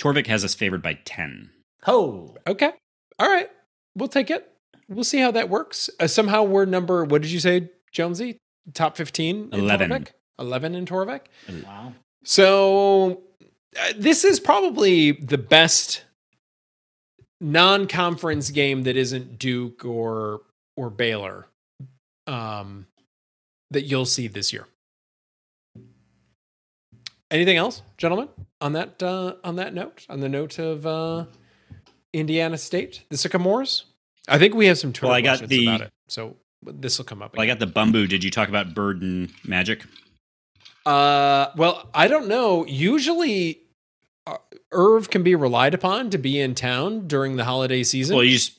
Torvik 0.00 0.26
has 0.26 0.44
us 0.44 0.54
favored 0.54 0.82
by 0.82 0.94
ten. 1.04 1.50
Oh, 1.86 2.34
okay, 2.46 2.72
all 3.18 3.28
right, 3.28 3.50
we'll 3.94 4.08
take 4.08 4.30
it. 4.30 4.50
We'll 4.88 5.04
see 5.04 5.18
how 5.20 5.30
that 5.30 5.48
works. 5.48 5.88
Uh, 6.00 6.06
somehow 6.06 6.42
we're 6.42 6.64
number. 6.64 7.04
What 7.04 7.22
did 7.22 7.30
you 7.30 7.40
say, 7.40 7.70
Jonesy? 7.92 8.38
Top 8.72 8.96
fifteen. 8.96 9.50
in 9.52 9.60
11. 9.60 9.90
Torvik? 9.90 10.08
Eleven 10.38 10.74
in 10.74 10.86
Torvik. 10.86 11.20
Wow. 11.64 11.92
So 12.24 13.22
uh, 13.78 13.92
this 13.96 14.24
is 14.24 14.40
probably 14.40 15.12
the 15.12 15.38
best 15.38 16.04
non-conference 17.40 18.50
game 18.50 18.84
that 18.84 18.96
isn't 18.96 19.38
Duke 19.38 19.84
or 19.84 20.40
or 20.76 20.90
Baylor 20.90 21.46
um, 22.26 22.86
that 23.70 23.82
you'll 23.82 24.06
see 24.06 24.26
this 24.28 24.52
year. 24.52 24.66
Anything 27.30 27.56
else, 27.56 27.82
gentlemen, 27.98 28.28
on 28.60 28.72
that 28.74 29.02
uh, 29.02 29.34
on 29.44 29.56
that 29.56 29.74
note, 29.74 30.06
on 30.08 30.20
the 30.20 30.28
note 30.28 30.58
of 30.58 30.86
uh, 30.86 31.24
Indiana 32.12 32.56
State, 32.58 33.04
the 33.10 33.16
Sycamores? 33.16 33.84
I 34.28 34.38
think 34.38 34.54
we 34.54 34.66
have 34.66 34.78
some 34.78 34.92
Twitter 34.92 35.08
Well, 35.08 35.16
I 35.16 35.20
got 35.20 35.38
questions 35.38 35.50
the- 35.50 35.66
about 35.66 35.80
it, 35.82 35.92
so 36.08 36.36
this 36.62 36.96
will 36.98 37.04
come 37.04 37.22
up. 37.22 37.36
Well, 37.36 37.42
I 37.42 37.46
got 37.46 37.58
the 37.58 37.66
bumbu. 37.66 38.08
Did 38.08 38.24
you 38.24 38.30
talk 38.30 38.48
about 38.48 38.74
bird 38.74 39.02
and 39.02 39.30
magic? 39.44 39.84
Uh, 40.86 41.46
well, 41.56 41.88
I 41.94 42.08
don't 42.08 42.28
know. 42.28 42.66
Usually, 42.66 43.60
Irv 44.72 45.10
can 45.10 45.22
be 45.22 45.34
relied 45.34 45.74
upon 45.74 46.10
to 46.10 46.18
be 46.18 46.38
in 46.40 46.54
town 46.54 47.06
during 47.08 47.36
the 47.36 47.44
holiday 47.44 47.82
season. 47.82 48.16
Well, 48.16 48.24
you 48.24 48.32
just. 48.32 48.58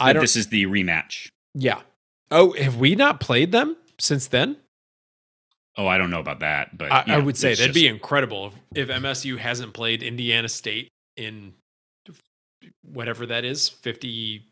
I 0.00 0.12
don't. 0.12 0.22
This 0.22 0.36
is 0.36 0.48
the 0.48 0.64
rematch. 0.66 1.30
yeah. 1.54 1.80
Oh, 2.32 2.52
have 2.54 2.76
we 2.76 2.96
not 2.96 3.20
played 3.20 3.52
them 3.52 3.76
since 4.00 4.26
then? 4.26 4.56
Oh, 5.76 5.86
I 5.86 5.96
don't 5.96 6.10
know 6.10 6.18
about 6.18 6.40
that, 6.40 6.76
but 6.76 6.90
I, 6.90 7.04
you 7.06 7.12
I 7.12 7.18
would 7.18 7.36
say 7.36 7.50
that'd 7.50 7.66
just- 7.66 7.74
be 7.74 7.86
incredible 7.86 8.52
if, 8.74 8.88
if 8.88 8.96
MSU 9.02 9.38
hasn't 9.38 9.72
played 9.74 10.02
Indiana 10.02 10.48
State 10.48 10.88
in 11.16 11.52
whatever 12.82 13.26
that 13.26 13.44
is 13.44 13.68
50, 13.68 14.42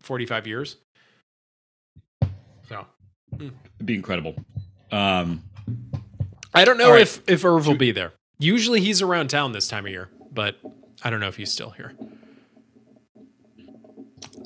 45 0.00 0.46
years. 0.46 0.76
So 2.68 2.86
it'd 3.34 3.52
be 3.84 3.94
incredible. 3.94 4.34
Um, 4.90 5.42
I 6.54 6.64
don't 6.64 6.78
know 6.78 6.92
right. 6.92 7.02
if 7.02 7.22
if 7.28 7.44
Irv 7.44 7.66
will 7.66 7.76
be 7.76 7.92
there. 7.92 8.12
Usually 8.38 8.80
he's 8.80 9.00
around 9.02 9.28
town 9.28 9.52
this 9.52 9.68
time 9.68 9.86
of 9.86 9.92
year, 9.92 10.08
but 10.32 10.56
I 11.02 11.10
don't 11.10 11.20
know 11.20 11.28
if 11.28 11.36
he's 11.36 11.52
still 11.52 11.70
here. 11.70 11.92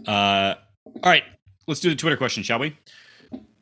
uh, 0.06 0.54
all 1.02 1.10
right, 1.10 1.24
let's 1.66 1.80
do 1.80 1.90
the 1.90 1.96
Twitter 1.96 2.16
question, 2.16 2.42
shall 2.42 2.58
we? 2.58 2.76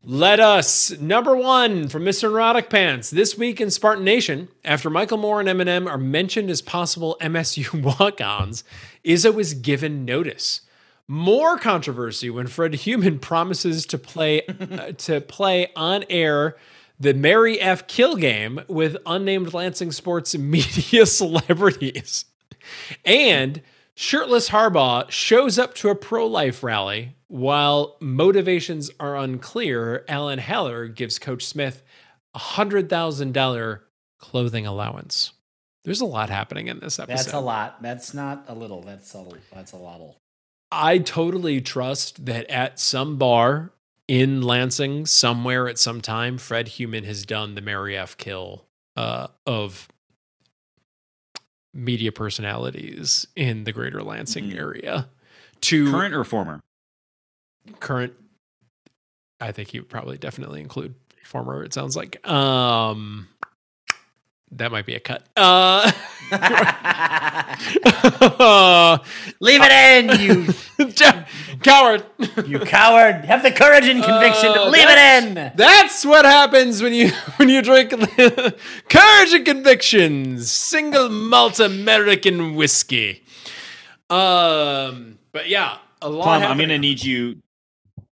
Let 0.06 0.38
us. 0.38 0.90
Number 1.00 1.34
one 1.34 1.88
from 1.88 2.04
Mr. 2.04 2.24
Neurotic 2.24 2.68
Pants. 2.68 3.08
This 3.08 3.38
week 3.38 3.58
in 3.58 3.70
Spartan 3.70 4.04
Nation, 4.04 4.48
after 4.62 4.90
Michael 4.90 5.16
Moore 5.16 5.40
and 5.40 5.48
Eminem 5.48 5.88
are 5.88 5.96
mentioned 5.96 6.50
as 6.50 6.60
possible 6.60 7.16
MSU 7.22 7.98
walk 7.98 8.20
ons, 8.20 8.64
Izzo 9.02 9.32
was 9.32 9.54
given 9.54 10.04
notice. 10.04 10.60
More 11.08 11.56
controversy 11.56 12.28
when 12.28 12.46
Fred 12.46 12.74
Human 12.74 13.18
promises 13.18 13.86
to 13.86 13.98
play 13.98 14.42
uh, 14.48 14.92
to 14.92 15.22
play 15.22 15.68
on 15.74 16.04
air 16.10 16.56
the 16.98 17.14
Mary 17.14 17.60
F. 17.60 17.86
Kill 17.86 18.16
game 18.16 18.60
with 18.68 18.96
unnamed 19.06 19.52
Lansing 19.52 19.92
sports 19.92 20.36
media 20.38 21.06
celebrities. 21.06 22.24
And 23.04 23.62
shirtless 23.94 24.50
Harbaugh 24.50 25.10
shows 25.10 25.58
up 25.58 25.74
to 25.76 25.88
a 25.88 25.94
pro 25.94 26.26
life 26.26 26.62
rally 26.62 27.16
while 27.28 27.96
motivations 28.00 28.90
are 29.00 29.16
unclear. 29.16 30.04
Alan 30.08 30.38
Haller 30.38 30.88
gives 30.88 31.18
Coach 31.18 31.44
Smith 31.44 31.82
a 32.34 32.38
$100,000 32.38 33.80
clothing 34.18 34.66
allowance. 34.66 35.32
There's 35.84 36.00
a 36.00 36.06
lot 36.06 36.30
happening 36.30 36.68
in 36.68 36.80
this 36.80 36.98
episode. 36.98 37.16
That's 37.16 37.32
a 37.34 37.40
lot. 37.40 37.82
That's 37.82 38.14
not 38.14 38.46
a 38.48 38.54
little. 38.54 38.80
That's 38.80 39.14
a 39.14 39.26
that's 39.52 39.72
a 39.72 39.76
lot. 39.76 40.00
I 40.72 40.98
totally 40.98 41.60
trust 41.60 42.24
that 42.24 42.50
at 42.50 42.80
some 42.80 43.16
bar 43.18 43.70
in 44.08 44.42
Lansing, 44.42 45.06
somewhere 45.06 45.68
at 45.68 45.78
some 45.78 46.00
time, 46.00 46.38
Fred 46.38 46.68
Human 46.68 47.04
has 47.04 47.24
done 47.24 47.54
the 47.54 47.60
Mary 47.60 47.96
F. 47.96 48.16
Kill 48.16 48.64
uh, 48.96 49.28
of 49.46 49.88
media 51.72 52.12
personalities 52.12 53.26
in 53.34 53.64
the 53.64 53.72
greater 53.72 54.02
Lansing 54.02 54.50
Mhm. 54.50 54.56
area. 54.58 55.08
To 55.62 55.90
Current 55.90 56.14
or 56.14 56.24
former? 56.24 56.60
current, 57.80 58.12
I 59.40 59.50
think 59.52 59.70
he 59.70 59.80
would 59.80 59.88
probably 59.88 60.18
definitely 60.18 60.60
include 60.60 60.94
former. 61.24 61.64
It 61.64 61.72
sounds 61.72 61.96
like 61.96 62.26
um, 62.28 63.28
that 64.52 64.72
might 64.72 64.86
be 64.86 64.94
a 64.94 65.00
cut. 65.00 65.26
Uh, 65.36 65.90
Leave 69.40 69.60
it 69.62 69.72
in, 69.72 70.20
you 70.20 70.46
coward. 71.62 72.04
you 72.46 72.58
coward. 72.60 73.24
Have 73.24 73.42
the 73.42 73.50
courage 73.52 73.84
and 73.86 74.02
conviction 74.02 74.52
to 74.54 74.62
Uh, 74.62 74.70
leave 74.70 74.88
it 74.88 74.98
in. 74.98 75.34
That's 75.56 76.04
what 76.04 76.24
happens 76.24 76.82
when 76.82 76.92
you 76.94 77.10
when 77.36 77.48
you 77.48 77.62
drink 77.62 77.90
courage 77.90 79.32
and 79.32 79.44
convictions, 79.44 80.50
single 80.50 81.08
malt 81.08 81.60
American 81.60 82.54
whiskey. 82.54 83.22
Um, 84.10 85.18
but 85.32 85.48
yeah, 85.48 85.78
a 86.02 86.08
lot. 86.08 86.24
Plum, 86.24 86.42
I'm 86.42 86.56
going 86.58 86.68
to 86.68 86.78
need 86.78 87.02
you 87.02 87.40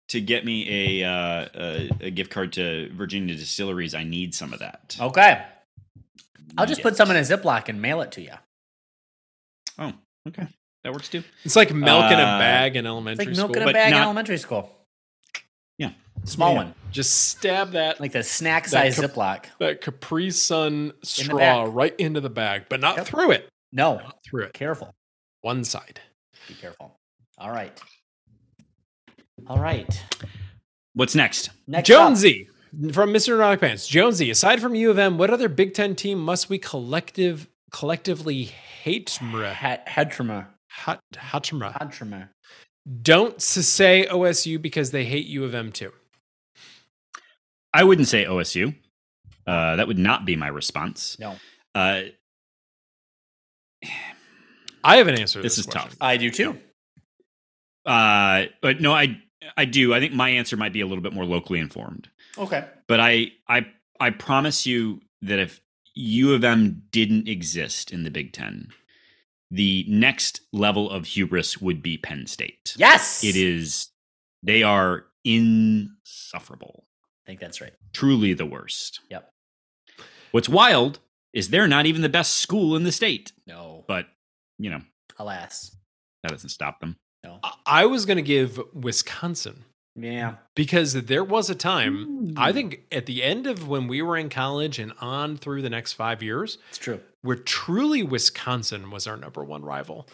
to 0.08 0.20
get 0.20 0.44
me 0.44 1.02
a, 1.02 1.08
uh, 1.08 1.48
a 1.54 1.90
a 2.02 2.10
gift 2.10 2.30
card 2.30 2.52
to 2.54 2.90
Virginia 2.92 3.34
Distilleries. 3.34 3.94
I 3.94 4.04
need 4.04 4.34
some 4.34 4.52
of 4.52 4.60
that. 4.60 4.96
Okay. 5.00 5.44
I'll 6.58 6.66
just 6.66 6.78
Need 6.78 6.82
put 6.84 6.96
some 6.96 7.10
in 7.10 7.16
a 7.16 7.20
Ziploc 7.20 7.68
and 7.68 7.80
mail 7.82 8.00
it 8.00 8.12
to 8.12 8.20
you. 8.22 8.32
Oh, 9.78 9.92
okay, 10.28 10.46
that 10.84 10.92
works 10.92 11.08
too. 11.08 11.22
It's 11.44 11.56
like 11.56 11.72
milk 11.72 12.06
in 12.10 12.18
a 12.18 12.22
Uh, 12.22 12.38
bag 12.38 12.76
in 12.76 12.84
It's 12.84 12.90
elementary 12.90 13.26
like 13.26 13.36
milk 13.36 13.50
school. 13.50 13.56
in 13.56 13.62
a 13.62 13.66
but 13.66 13.74
bag 13.74 13.92
in 13.92 13.98
elementary 13.98 14.38
school. 14.38 14.72
Yeah. 15.78 15.90
Small 16.24 16.52
Yeah. 16.52 16.56
one. 16.58 16.74
Just 16.90 17.28
stab 17.28 17.72
that 17.72 18.00
Like 18.00 18.12
the 18.12 18.22
snack 18.22 18.66
size 18.66 18.98
cap- 18.98 19.10
Ziploc. 19.10 19.44
that 19.58 19.82
Capri 19.82 20.30
Sun 20.30 20.92
straw 21.02 21.66
back. 21.66 21.74
right 21.74 21.94
into 22.00 22.20
the 22.22 22.30
bag, 22.30 22.66
but 22.70 22.80
not 22.80 22.96
Yep. 22.96 23.06
through 23.06 23.30
it. 23.32 23.48
No. 23.72 23.96
Not 23.96 24.18
through 24.24 24.44
it. 24.44 24.54
Careful. 24.54 24.94
One 25.42 25.62
side. 25.64 26.00
Be 26.48 26.54
careful. 26.54 26.98
All 27.36 27.50
right. 27.50 27.78
All 29.46 29.58
right. 29.58 30.02
What's 30.94 31.14
next? 31.14 31.50
Next 31.66 31.90
up. 31.90 32.16
Jonesy 32.78 32.92
from 32.92 33.12
Mr. 33.12 33.28
Neurotic 33.28 33.60
Pants. 33.60 33.86
Jonesy, 33.88 34.30
aside 34.30 34.60
from 34.60 34.74
U 34.74 34.90
of 34.90 34.98
M, 34.98 35.18
what 35.18 35.30
other 35.30 35.48
Big 35.48 35.74
Ten 35.74 35.94
team 35.94 36.18
must 36.18 36.48
we 36.48 36.58
collective 36.58 37.48
collectively 37.72 38.44
hate? 38.44 39.18
Ha- 39.20 39.78
Hedtremer. 39.86 40.46
Hot 40.70 41.00
Don't 43.02 43.40
say 43.40 44.06
OSU 44.10 44.60
because 44.60 44.90
they 44.90 45.04
hate 45.04 45.26
U 45.26 45.44
of 45.44 45.54
M 45.54 45.72
too. 45.72 45.92
I 47.72 47.82
wouldn't 47.84 48.08
say 48.08 48.24
OSU. 48.24 48.74
Uh, 49.46 49.76
that 49.76 49.86
would 49.88 49.98
not 49.98 50.24
be 50.24 50.36
my 50.36 50.48
response. 50.48 51.18
No. 51.18 51.36
Uh, 51.74 52.02
I 54.84 54.96
have 54.98 55.08
an 55.08 55.18
answer. 55.18 55.38
To 55.38 55.42
This 55.42 55.56
this, 55.56 55.66
is 55.66 55.66
question. 55.66 55.90
tough. 55.90 55.96
I 56.00 56.16
do 56.16 56.30
too. 56.30 56.58
uh, 57.86 58.44
but 58.60 58.80
no, 58.80 58.92
I 58.92 59.20
I 59.56 59.64
do. 59.64 59.94
I 59.94 60.00
think 60.00 60.12
my 60.12 60.30
answer 60.30 60.56
might 60.56 60.72
be 60.72 60.80
a 60.80 60.86
little 60.86 61.02
bit 61.02 61.12
more 61.12 61.24
locally 61.24 61.58
informed. 61.58 62.08
Okay. 62.38 62.64
But 62.88 63.00
I 63.00 63.32
I 63.48 63.66
I 64.00 64.10
promise 64.10 64.66
you 64.66 65.00
that 65.22 65.38
if 65.38 65.60
U 65.94 66.34
of 66.34 66.44
M 66.44 66.82
didn't 66.90 67.28
exist 67.28 67.90
in 67.92 68.04
the 68.04 68.10
Big 68.10 68.32
Ten, 68.32 68.68
the 69.50 69.84
next 69.88 70.40
level 70.52 70.90
of 70.90 71.06
hubris 71.06 71.58
would 71.60 71.82
be 71.82 71.96
Penn 71.96 72.26
State. 72.26 72.74
Yes. 72.76 73.24
It 73.24 73.36
is. 73.36 73.88
They 74.42 74.62
are 74.62 75.06
insufferable. 75.24 76.84
I 77.26 77.30
think 77.30 77.40
that's 77.40 77.60
right. 77.60 77.72
Truly 77.92 78.34
the 78.34 78.46
worst. 78.46 79.00
Yep. 79.10 79.28
What's 80.32 80.48
wild 80.48 81.00
is 81.32 81.48
they're 81.48 81.66
not 81.68 81.86
even 81.86 82.02
the 82.02 82.08
best 82.08 82.34
school 82.36 82.76
in 82.76 82.84
the 82.84 82.92
state. 82.92 83.32
No. 83.46 83.84
But 83.88 84.06
you 84.58 84.70
know 84.70 84.80
Alas. 85.18 85.74
that 86.22 86.30
doesn't 86.30 86.50
stop 86.50 86.80
them. 86.80 86.96
No. 87.24 87.38
I- 87.42 87.54
I 87.66 87.86
was 87.86 88.06
going 88.06 88.16
to 88.18 88.22
give 88.22 88.60
Wisconsin 88.74 89.64
Yeah. 89.98 90.34
because 90.54 90.92
there 90.92 91.24
was 91.24 91.48
a 91.50 91.54
time, 91.54 92.34
I 92.36 92.52
think 92.52 92.82
at 92.92 93.06
the 93.06 93.22
end 93.22 93.46
of 93.46 93.66
when 93.66 93.88
we 93.88 94.02
were 94.02 94.16
in 94.16 94.28
college 94.28 94.78
and 94.78 94.92
on 95.00 95.36
through 95.38 95.62
the 95.62 95.70
next 95.70 95.94
five 95.94 96.22
years, 96.22 96.58
It's 96.68 96.78
true. 96.78 97.00
where 97.22 97.36
truly 97.36 98.02
Wisconsin 98.02 98.90
was 98.90 99.06
our 99.06 99.16
number 99.16 99.42
one 99.42 99.64
rival. 99.64 100.06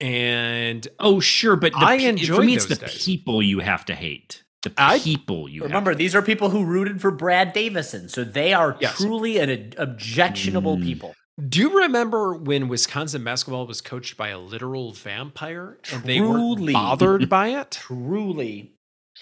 And 0.00 0.86
Oh 0.98 1.20
sure, 1.20 1.56
but 1.56 1.72
the 1.72 1.78
I 1.78 1.98
pe- 1.98 2.04
enjoyed 2.06 2.36
for 2.36 2.42
me 2.44 2.56
it's 2.56 2.66
the 2.66 2.74
days. 2.76 3.04
people 3.04 3.42
you 3.42 3.60
have 3.60 3.84
to 3.86 3.94
hate. 3.94 4.42
The 4.62 4.72
I- 4.76 4.98
people 4.98 5.48
you 5.48 5.62
Remember, 5.62 5.90
have 5.92 5.98
these 5.98 6.14
are 6.14 6.22
people 6.22 6.50
who 6.50 6.64
rooted 6.64 7.00
for 7.00 7.10
Brad 7.10 7.52
Davison, 7.52 8.08
so 8.08 8.24
they 8.24 8.52
are 8.52 8.76
Yes. 8.80 8.96
truly 8.96 9.38
an 9.38 9.72
objectionable 9.78 10.76
Mm. 10.76 10.82
people. 10.84 11.14
do 11.48 11.60
you 11.60 11.80
remember 11.82 12.34
when 12.34 12.68
Wisconsin 12.68 13.24
basketball 13.24 13.66
was 13.66 13.80
coached 13.80 14.16
by 14.18 14.28
a 14.28 14.38
literal 14.38 14.92
vampire 14.92 15.78
and 15.90 16.04
they 16.04 16.20
weren't 16.20 16.72
bothered 16.72 17.28
by 17.28 17.48
it? 17.48 17.70
Truly. 17.70 18.72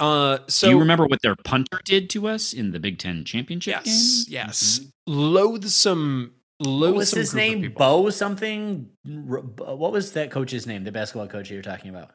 Uh, 0.01 0.39
so 0.48 0.66
Do 0.68 0.72
you 0.74 0.81
remember 0.81 1.06
what 1.06 1.20
their 1.22 1.36
punter 1.36 1.78
did 1.85 2.09
to 2.10 2.27
us 2.27 2.52
in 2.52 2.72
the 2.72 2.81
Big 2.81 2.98
Ten 2.98 3.24
championship 3.24 3.82
Yes, 3.85 4.24
game? 4.24 4.32
yes. 4.35 4.78
Mhm. 4.81 4.90
Loathsome, 5.06 6.32
loathsome. 6.59 6.81
What 6.81 6.94
was 6.94 7.10
his 7.12 7.35
name? 7.35 7.72
Bo 7.77 8.10
something? 8.10 8.89
What 9.05 9.93
was 9.93 10.12
that 10.12 10.31
coach's 10.31 10.66
name? 10.66 10.85
The 10.85 10.93
basketball 10.93 11.28
coach 11.28 11.51
you 11.51 11.56
were 11.56 11.62
talking 11.62 11.90
about? 11.90 12.12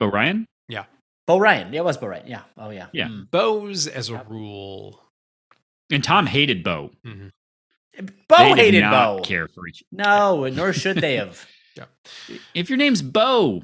Bo 0.00 0.06
Ryan, 0.06 0.46
Yeah. 0.68 0.84
Bo 1.26 1.38
Ryan. 1.38 1.72
Yeah, 1.72 1.80
it 1.80 1.84
was 1.84 1.96
Bo 1.98 2.06
Ryan. 2.06 2.26
Yeah. 2.26 2.42
Oh 2.56 2.70
yeah. 2.70 2.86
Yeah. 2.92 3.08
Mm. 3.08 3.30
Bows 3.30 3.86
as 3.86 4.08
a 4.08 4.12
Yep. 4.14 4.30
rule. 4.30 5.02
and 5.90 6.02
Tom 6.02 6.26
hated 6.26 6.64
Bo. 6.64 6.90
Bo 7.04 8.38
They 8.38 8.48
did 8.54 8.58
hated 8.58 8.80
not 8.80 9.16
Bo. 9.18 9.22
Care 9.22 9.46
for 9.48 9.66
each. 9.68 9.82
No, 9.92 10.46
nor 10.48 10.72
should 10.72 10.96
they 10.98 11.16
have. 11.16 11.46
yeah. 11.76 11.84
If 12.54 12.68
your 12.68 12.76
name's 12.76 13.02
Bo, 13.02 13.62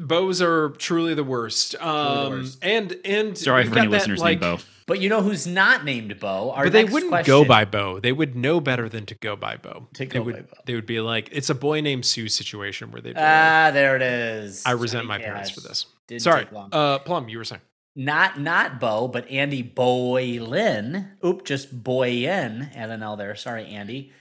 Bows 0.00 0.40
are 0.42 0.70
truly 0.70 1.14
the 1.14 1.24
worst. 1.24 1.74
Um, 1.80 2.30
worst. 2.30 2.58
and 2.62 2.96
and 3.04 3.36
sorry 3.38 3.64
for 3.64 3.78
any 3.78 3.86
that, 3.86 3.90
listeners 3.90 4.18
like, 4.20 4.40
named 4.40 4.58
Bo. 4.58 4.64
But 4.86 5.00
you 5.00 5.08
know 5.08 5.22
who's 5.22 5.46
not 5.46 5.84
named 5.84 6.18
Bo? 6.18 6.50
Our 6.50 6.64
but 6.64 6.72
they 6.72 6.82
next 6.82 6.92
wouldn't 6.92 7.10
question- 7.10 7.30
go 7.32 7.44
by 7.44 7.64
Bo. 7.64 8.00
They 8.00 8.12
would 8.12 8.34
know 8.34 8.60
better 8.60 8.88
than 8.88 9.06
to 9.06 9.14
go 9.14 9.36
by 9.36 9.56
Bo. 9.56 9.88
To 9.94 10.06
they 10.06 10.18
would 10.18 10.34
by 10.34 10.40
Bo. 10.42 10.56
they 10.66 10.74
would 10.74 10.86
be 10.86 11.00
like 11.00 11.28
it's 11.32 11.50
a 11.50 11.54
boy 11.54 11.80
named 11.80 12.04
Sue 12.06 12.28
situation 12.28 12.90
where 12.90 13.00
they. 13.00 13.12
Ah, 13.14 13.70
there 13.72 13.94
it 13.96 14.02
is. 14.02 14.64
I 14.66 14.72
resent 14.72 15.06
Johnny 15.06 15.08
my 15.08 15.18
Cash. 15.18 15.26
parents 15.26 15.50
for 15.50 15.60
this. 15.60 15.86
Didn't 16.08 16.22
Sorry, 16.22 16.46
uh, 16.72 16.98
Plum. 17.00 17.28
You 17.28 17.38
were 17.38 17.44
saying 17.44 17.60
not 17.94 18.40
not 18.40 18.80
Bo, 18.80 19.06
but 19.08 19.30
Andy 19.30 19.62
Boylin. 19.62 21.10
Oop, 21.24 21.44
just 21.44 21.82
Boyin. 21.84 22.70
L 22.74 23.16
there. 23.16 23.36
Sorry, 23.36 23.66
Andy. 23.66 24.12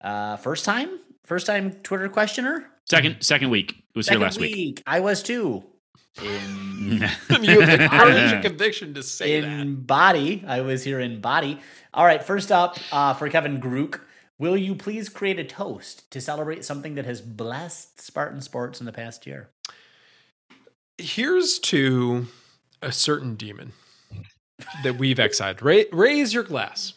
Uh, 0.00 0.36
first 0.36 0.64
time 0.64 0.98
First 1.26 1.46
time 1.46 1.72
Twitter 1.82 2.08
questioner. 2.08 2.66
Second 2.84 3.16
second 3.20 3.50
week. 3.50 3.82
It 3.96 4.00
was 4.00 4.06
Second 4.08 4.20
here 4.20 4.26
last 4.26 4.38
week. 4.38 4.82
I 4.86 5.00
was 5.00 5.22
too. 5.22 5.64
In 6.22 7.00
you 7.40 7.60
have 7.60 7.78
the 7.80 7.88
courage 7.90 8.32
and 8.32 8.44
conviction 8.44 8.92
to 8.92 9.02
say 9.02 9.40
that. 9.40 9.48
in 9.48 9.76
body. 9.84 10.44
I 10.46 10.60
was 10.60 10.84
here 10.84 11.00
in 11.00 11.22
body. 11.22 11.60
All 11.94 12.04
right, 12.04 12.22
first 12.22 12.52
up 12.52 12.76
uh, 12.92 13.14
for 13.14 13.30
Kevin 13.30 13.58
Grook. 13.58 14.00
Will 14.38 14.54
you 14.54 14.74
please 14.74 15.08
create 15.08 15.38
a 15.38 15.44
toast 15.44 16.10
to 16.10 16.20
celebrate 16.20 16.62
something 16.62 16.94
that 16.96 17.06
has 17.06 17.22
blessed 17.22 17.98
Spartan 18.02 18.42
sports 18.42 18.80
in 18.80 18.86
the 18.86 18.92
past 18.92 19.26
year? 19.26 19.48
Here's 20.98 21.58
to 21.60 22.26
a 22.82 22.92
certain 22.92 23.34
demon 23.34 23.72
that 24.82 24.98
we've 24.98 25.18
exiled. 25.18 25.62
Ra- 25.62 25.84
raise 25.90 26.34
your 26.34 26.42
glass 26.42 26.92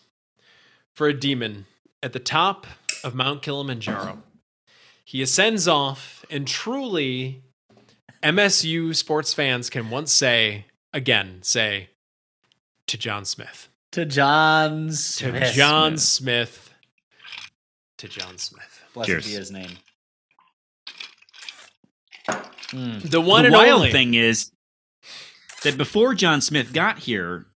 for 0.94 1.08
a 1.08 1.14
demon 1.14 1.66
at 2.04 2.12
the 2.12 2.20
top 2.20 2.68
of 3.06 3.16
Mount 3.16 3.42
Kilimanjaro. 3.42 4.22
He 5.06 5.22
ascends 5.22 5.66
off, 5.66 6.19
and 6.30 6.48
truly, 6.48 7.44
MSU 8.24 8.96
sports 8.96 9.34
fans 9.34 9.70
can 9.70 9.90
once 9.90 10.12
say, 10.12 10.66
again, 10.94 11.40
say, 11.42 11.90
to 12.88 12.98
John 12.98 13.26
Smith. 13.26 13.70
To 13.92 14.06
John 14.06 14.92
Smith. 14.92 15.34
To 15.34 15.40
Smith. 15.40 15.54
John 15.54 15.98
Smith. 15.98 16.74
To 17.98 18.08
John 18.08 18.38
Smith. 18.38 18.84
Blessed 18.94 19.10
Cheers. 19.10 19.26
be 19.26 19.32
his 19.34 19.52
name. 19.52 19.78
Mm. 22.28 23.10
The 23.10 23.22
one 23.22 23.44
the 23.44 23.48
and 23.48 23.56
wild 23.56 23.80
only. 23.80 23.92
thing 23.92 24.14
is 24.14 24.52
that 25.64 25.78
before 25.78 26.14
John 26.14 26.42
Smith 26.42 26.72
got 26.74 27.00
here, 27.00 27.48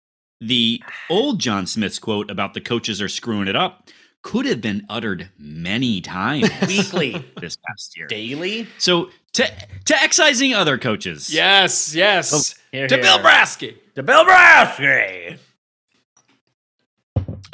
the 0.41 0.83
old 1.11 1.39
John 1.39 1.67
Smith's 1.67 1.99
quote 1.99 2.31
about 2.31 2.55
the 2.55 2.61
coaches 2.61 3.01
are 3.01 3.09
screwing 3.09 3.49
it 3.49 3.57
up 3.57 3.89
could 4.23 4.47
have 4.47 4.61
been 4.61 4.87
uttered 4.89 5.29
many 5.39 6.01
times 6.01 6.49
Weekly, 6.67 7.25
this 7.41 7.57
past 7.57 7.97
year. 7.97 8.07
daily. 8.07 8.67
So 8.79 9.11
to 9.35 9.45
to 9.87 10.03
excising 10.03 10.55
other 10.55 10.79
coaches. 10.79 11.33
Yes, 11.33 11.95
yes. 11.95 12.55
Here, 12.71 12.87
to 12.89 12.97
Bill. 12.99 13.19
Brasky. 13.19 13.77
To 13.97 14.03
Bill 14.03 14.25
Brasky. 14.25 15.39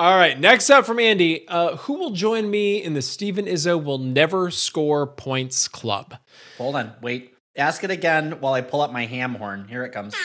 All 0.00 0.16
right, 0.16 0.38
next 0.38 0.70
up 0.70 0.86
from 0.86 1.00
Andy, 1.00 1.48
uh, 1.48 1.74
who 1.76 1.94
will 1.94 2.10
join 2.10 2.48
me 2.48 2.80
in 2.80 2.94
the 2.94 3.02
Steven 3.02 3.46
Izzo 3.46 3.82
will 3.82 3.98
never 3.98 4.48
score 4.52 5.08
points 5.08 5.66
club? 5.66 6.16
Hold 6.56 6.76
on, 6.76 6.92
wait. 7.02 7.34
Ask 7.56 7.82
it 7.82 7.90
again 7.90 8.40
while 8.40 8.54
I 8.54 8.60
pull 8.60 8.80
up 8.80 8.92
my 8.92 9.06
ham 9.06 9.34
horn. 9.34 9.66
Here 9.66 9.84
it 9.84 9.90
comes. 9.90 10.14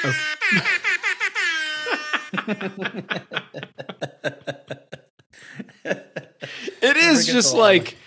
It 6.82 6.98
is 6.98 7.26
just 7.26 7.54
like 7.56 7.98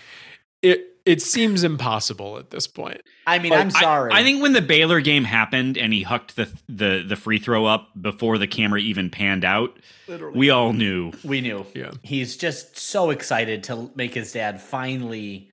it. 0.61 0.85
It 1.05 1.21
seems 1.21 1.63
impossible 1.63 2.37
at 2.37 2.49
this 2.49 2.67
point. 2.67 2.99
I 3.25 3.39
mean, 3.39 3.53
Oh, 3.53 3.55
I'm 3.55 3.71
sorry. 3.71 4.11
I, 4.11 4.23
think 4.23 4.41
when 4.41 4.51
the 4.51 4.61
Baylor 4.61 4.99
game 4.99 5.23
happened 5.23 5.77
and 5.77 5.93
he 5.93 6.03
hucked 6.03 6.35
the 6.35 6.51
the 6.67 7.03
the 7.07 7.15
free 7.15 7.39
throw 7.39 7.65
up 7.65 7.89
before 7.99 8.37
the 8.37 8.45
camera 8.47 8.81
even 8.81 9.09
panned 9.09 9.45
out, 9.45 9.79
we 10.35 10.49
all 10.49 10.73
knew. 10.73 11.13
we 11.23 11.39
knew. 11.39 11.65
Yeah. 11.73 11.91
He's 12.03 12.35
just 12.35 12.77
so 12.77 13.09
excited 13.09 13.63
to 13.65 13.89
make 13.95 14.13
his 14.15 14.33
dad 14.33 14.61
finally, 14.61 15.49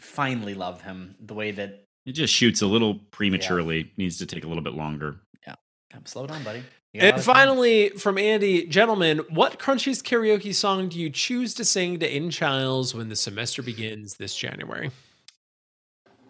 finally 0.00 0.54
love 0.54 0.82
him 0.82 1.14
the 1.20 1.34
way 1.34 1.52
that. 1.52 1.84
It 2.06 2.12
just 2.12 2.34
shoots 2.34 2.60
a 2.60 2.66
little 2.66 2.94
prematurely. 3.12 3.92
Needs 3.96 4.18
to 4.18 4.26
take 4.26 4.44
a 4.44 4.48
little 4.48 4.64
bit 4.64 4.74
longer. 4.74 5.20
Yeah. 5.46 5.54
Come, 5.92 6.04
slow 6.06 6.26
down, 6.26 6.42
buddy. 6.42 6.64
You 6.92 7.00
got 7.00 7.04
a 7.04 7.06
lot 7.06 7.12
And 7.14 7.18
of 7.20 7.24
time. 7.24 7.34
finally, 7.34 7.88
from 7.90 8.18
Andy, 8.18 8.66
gentlemen, 8.66 9.18
what 9.28 9.58
Crunchy's 9.58 10.02
karaoke 10.02 10.54
song 10.54 10.88
do 10.88 10.98
you 10.98 11.08
choose 11.10 11.54
to 11.54 11.64
sing 11.64 11.98
to 12.00 12.16
In 12.16 12.30
Childs 12.30 12.94
when 12.94 13.08
the 13.08 13.16
semester 13.16 13.62
begins 13.62 14.16
this 14.16 14.34
January? 14.34 14.90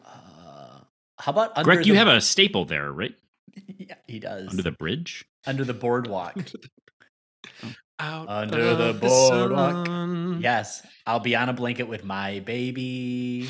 Uh, 0.05 0.81
how 1.19 1.32
about 1.32 1.53
under 1.57 1.65
Greg, 1.65 1.87
you 1.87 1.95
have 1.95 2.09
a 2.09 2.20
staple 2.20 2.65
there, 2.65 2.93
right? 2.93 3.15
Yeah, 3.78 3.95
he 4.07 4.20
does. 4.20 4.49
Under 4.51 4.62
the 4.62 4.70
bridge. 4.73 5.24
under 5.47 5.65
the 5.65 5.74
boardwalk. 5.74 6.37
Out 8.01 8.28
Under 8.28 8.74
the 8.77 8.90
of 8.90 9.01
boardwalk. 9.01 9.86
sun. 9.86 10.40
yes, 10.43 10.82
I'll 11.06 11.20
be 11.20 11.36
on 11.36 11.48
a 11.48 11.52
blanket 11.52 11.85
with 11.89 12.02
my 12.05 12.40
baby, 12.40 13.48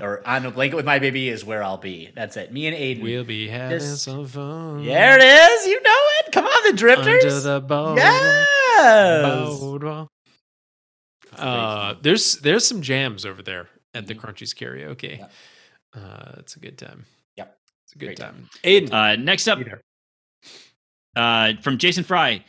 or 0.00 0.26
on 0.26 0.46
a 0.46 0.50
blanket 0.50 0.76
with 0.76 0.84
my 0.86 0.98
baby 1.00 1.28
is 1.28 1.44
where 1.44 1.62
I'll 1.62 1.76
be. 1.78 2.10
That's 2.14 2.36
it. 2.36 2.52
Me 2.52 2.66
and 2.68 2.76
Aiden. 2.76 3.02
We'll 3.02 3.24
be 3.24 3.48
having 3.48 3.78
Just- 3.78 4.04
some 4.04 4.26
fun. 4.26 4.84
there 4.84 5.18
it 5.18 5.22
is. 5.22 5.66
You 5.66 5.82
know 5.82 5.98
it. 6.20 6.32
Come 6.32 6.44
on, 6.46 6.70
the 6.70 6.76
drifters. 6.76 7.24
Under 7.24 7.40
the 7.40 7.60
boat. 7.60 7.96
yes. 7.96 9.58
Boardwalk. 9.60 10.08
Uh, 11.36 11.94
there's 12.02 12.36
there's 12.38 12.66
some 12.66 12.82
jams 12.82 13.24
over 13.26 13.42
there 13.42 13.68
at 13.94 14.06
the 14.06 14.14
Crunchy's 14.14 14.54
karaoke. 14.54 15.18
Yep. 15.18 15.32
Uh, 15.96 16.32
it's 16.38 16.56
a 16.56 16.60
good 16.60 16.78
time. 16.78 17.06
Yep. 17.36 17.56
It's 17.84 17.94
a 17.94 17.98
good 17.98 18.06
Great 18.06 18.18
time. 18.18 18.48
Aiden, 18.64 18.92
Uh, 18.92 19.16
next 19.16 19.48
up, 19.48 19.58
uh, 21.16 21.52
from 21.62 21.78
Jason 21.78 22.04
Fry. 22.04 22.44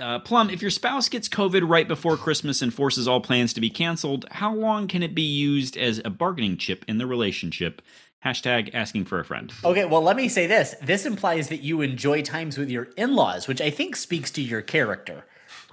Uh, 0.00 0.18
Plum, 0.18 0.48
if 0.48 0.62
your 0.62 0.70
spouse 0.70 1.08
gets 1.08 1.28
COVID 1.28 1.68
right 1.68 1.86
before 1.86 2.16
Christmas 2.16 2.62
and 2.62 2.72
forces 2.72 3.06
all 3.06 3.20
plans 3.20 3.52
to 3.52 3.60
be 3.60 3.68
canceled, 3.68 4.24
how 4.30 4.54
long 4.54 4.88
can 4.88 5.02
it 5.02 5.14
be 5.14 5.22
used 5.22 5.76
as 5.76 6.00
a 6.04 6.10
bargaining 6.10 6.56
chip 6.56 6.84
in 6.88 6.96
the 6.96 7.06
relationship? 7.06 7.82
Hashtag 8.24 8.70
asking 8.72 9.04
for 9.04 9.20
a 9.20 9.24
friend. 9.24 9.52
Okay, 9.64 9.84
well, 9.84 10.00
let 10.00 10.16
me 10.16 10.28
say 10.28 10.46
this. 10.46 10.74
This 10.80 11.04
implies 11.04 11.48
that 11.48 11.62
you 11.62 11.82
enjoy 11.82 12.22
times 12.22 12.56
with 12.56 12.70
your 12.70 12.84
in 12.96 13.14
laws, 13.14 13.48
which 13.48 13.60
I 13.60 13.68
think 13.68 13.96
speaks 13.96 14.30
to 14.32 14.42
your 14.42 14.62
character. 14.62 15.24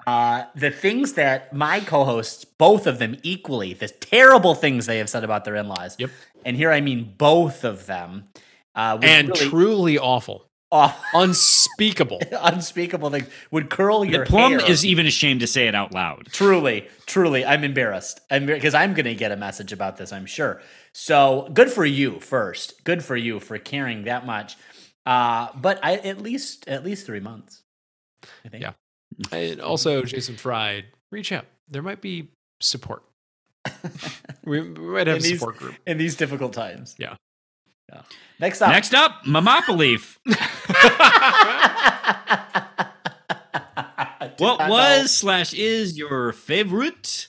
Uh, 0.06 0.46
the 0.56 0.72
things 0.72 1.14
that 1.14 1.54
my 1.54 1.80
co 1.80 2.04
hosts, 2.04 2.44
both 2.44 2.88
of 2.88 3.00
them 3.00 3.18
equally, 3.22 3.74
the 3.74 3.88
terrible 3.88 4.56
things 4.56 4.86
they 4.86 4.98
have 4.98 5.10
said 5.10 5.24
about 5.24 5.46
their 5.46 5.56
in 5.56 5.68
laws. 5.68 5.96
Yep. 6.00 6.10
And 6.44 6.58
here 6.58 6.72
I 6.72 6.82
mean 6.82 7.14
both 7.18 7.64
of 7.64 7.86
them. 7.86 8.26
Uh, 8.76 8.98
and 9.02 9.30
really 9.30 9.50
truly 9.50 10.00
awful, 10.00 10.49
off, 10.72 11.02
unspeakable. 11.14 12.20
unspeakable 12.32 13.10
things 13.10 13.28
would 13.52 13.70
curl 13.70 14.06
your 14.06 14.24
The 14.24 14.30
Plum 14.30 14.52
hair. 14.60 14.70
is 14.70 14.86
even 14.86 15.06
ashamed 15.08 15.40
to 15.42 15.48
say 15.48 15.68
it 15.68 15.76
out 15.76 15.94
loud. 15.94 16.28
Truly, 16.32 16.88
truly, 17.06 17.46
I'm 17.46 17.64
embarrassed. 17.64 18.20
I'm 18.30 18.46
because 18.46 18.74
I'm 18.76 18.94
going 18.94 19.06
to 19.06 19.16
get 19.16 19.32
a 19.32 19.36
message 19.38 19.72
about 19.74 19.98
this. 19.98 20.12
I'm 20.14 20.26
sure. 20.26 20.62
So 20.94 21.50
good 21.54 21.72
for 21.72 21.86
you. 21.86 22.20
First, 22.20 22.84
good 22.84 23.04
for 23.04 23.16
you 23.16 23.40
for 23.40 23.58
caring 23.58 24.04
that 24.04 24.26
much. 24.26 24.58
Uh, 25.06 25.48
but 25.56 25.80
I 25.84 25.96
at 25.96 26.22
least 26.22 26.68
at 26.68 26.84
least 26.86 27.06
three 27.06 27.20
months. 27.20 27.62
I 28.46 28.50
think. 28.50 28.62
Yeah. 28.64 28.74
and 29.32 29.60
also, 29.62 30.04
Jason 30.04 30.36
fried 30.36 30.86
reach 31.12 31.32
out. 31.32 31.46
There 31.68 31.82
might 31.82 32.02
be 32.02 32.30
support. 32.60 33.04
we, 34.46 34.62
we 34.62 34.70
might 34.70 35.08
have 35.08 35.18
In 35.18 35.22
a 35.22 35.24
these- 35.24 35.40
support 35.40 35.58
group. 35.58 35.76
In 35.88 35.98
these 35.98 36.16
difficult 36.16 36.54
times. 36.54 36.96
Yeah. 37.00 37.16
Yeah. 37.92 38.02
Next 38.40 38.62
up. 38.62 38.70
Next 38.70 38.94
up, 38.94 39.24
Mamopoleaf. 39.26 40.18
What 44.38 44.60
not 44.60 44.70
was 44.70 45.12
slash 45.14 45.54
is 45.54 45.98
your 45.98 46.32
favorite 46.32 47.28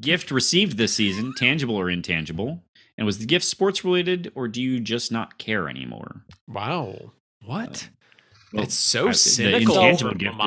gift 0.00 0.30
received 0.30 0.76
this 0.76 0.92
season, 0.94 1.32
tangible 1.36 1.76
or 1.76 1.88
intangible? 1.88 2.62
And 2.98 3.06
was 3.06 3.18
the 3.18 3.26
gift 3.26 3.44
sports 3.46 3.84
related, 3.84 4.32
or 4.34 4.48
do 4.48 4.60
you 4.62 4.80
just 4.80 5.12
not 5.12 5.38
care 5.38 5.68
anymore? 5.68 6.22
wow. 6.48 7.12
What? 7.44 7.88
Uh, 7.88 8.44
well, 8.54 8.62
it's 8.64 8.74
so 8.74 9.06
I- 9.06 9.10
the 9.10 9.14
cynical 9.14 9.74
intangible 9.76 10.10
for 10.12 10.18
gift 10.18 10.34
is- 10.34 10.38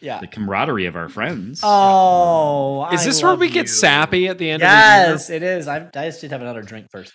Yeah. 0.00 0.20
The 0.20 0.26
camaraderie 0.28 0.86
of 0.86 0.96
our 0.96 1.08
friends. 1.08 1.60
Oh, 1.62 2.88
Is 2.92 3.02
I 3.02 3.04
this 3.06 3.22
where 3.22 3.32
love 3.32 3.40
we 3.40 3.48
get 3.48 3.62
you. 3.62 3.66
sappy 3.68 4.28
at 4.28 4.38
the 4.38 4.50
end 4.50 4.62
of 4.62 4.68
the 4.68 4.74
year? 4.74 5.12
Yes, 5.14 5.30
it 5.30 5.42
is. 5.42 5.66
I, 5.66 5.78
I 5.94 6.06
just 6.06 6.20
did 6.20 6.30
have 6.30 6.42
another 6.42 6.62
drink 6.62 6.90
first. 6.90 7.12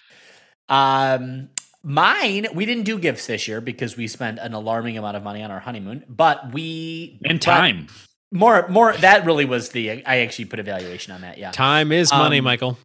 Um, 0.69 1.49
mine, 1.83 2.47
we 2.53 2.65
didn't 2.65 2.83
do 2.83 2.97
gifts 2.99 3.27
this 3.27 3.47
year 3.47 3.59
because 3.61 3.97
we 3.97 4.07
spent 4.07 4.39
an 4.39 4.53
alarming 4.53 4.97
amount 4.97 5.17
of 5.17 5.23
money 5.23 5.41
on 5.43 5.51
our 5.51 5.59
honeymoon, 5.59 6.05
but 6.07 6.53
we 6.53 7.19
and 7.25 7.41
time. 7.41 7.87
more, 8.31 8.67
more. 8.69 8.93
That 8.93 9.25
really 9.25 9.45
was 9.45 9.69
the. 9.69 10.05
I 10.05 10.19
actually 10.19 10.45
put 10.45 10.59
a 10.59 10.63
valuation 10.63 11.13
on 11.13 11.21
that. 11.21 11.37
Yeah. 11.37 11.49
of 11.49 11.55
the 11.55 11.61
year? 11.61 11.67
Time 11.67 11.91
is 11.91 12.11
money, 12.11 12.37
Um, 12.39 12.43
Michael. 12.45 12.77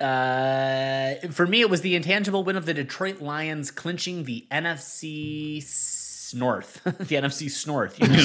Uh, 0.00 1.14
for 1.30 1.46
me, 1.46 1.60
it 1.60 1.68
was 1.68 1.82
the 1.82 1.94
intangible 1.94 2.42
win 2.42 2.56
of 2.56 2.64
the 2.64 2.72
Detroit 2.72 3.20
Lions 3.20 3.70
clinching 3.70 4.24
the 4.24 4.46
NFC 4.50 5.58
s- 5.58 6.32
North, 6.34 6.80
the 6.84 6.92
NFC 7.16 7.48
Snorth, 7.48 7.98
you 7.98 8.08
know? 8.08 8.14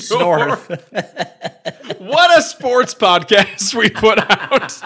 Snorth. 0.00 0.68
what 2.00 2.38
a 2.38 2.42
sports 2.42 2.94
podcast 2.94 3.74
we 3.74 3.90
put 3.90 4.18
out. 4.18 4.80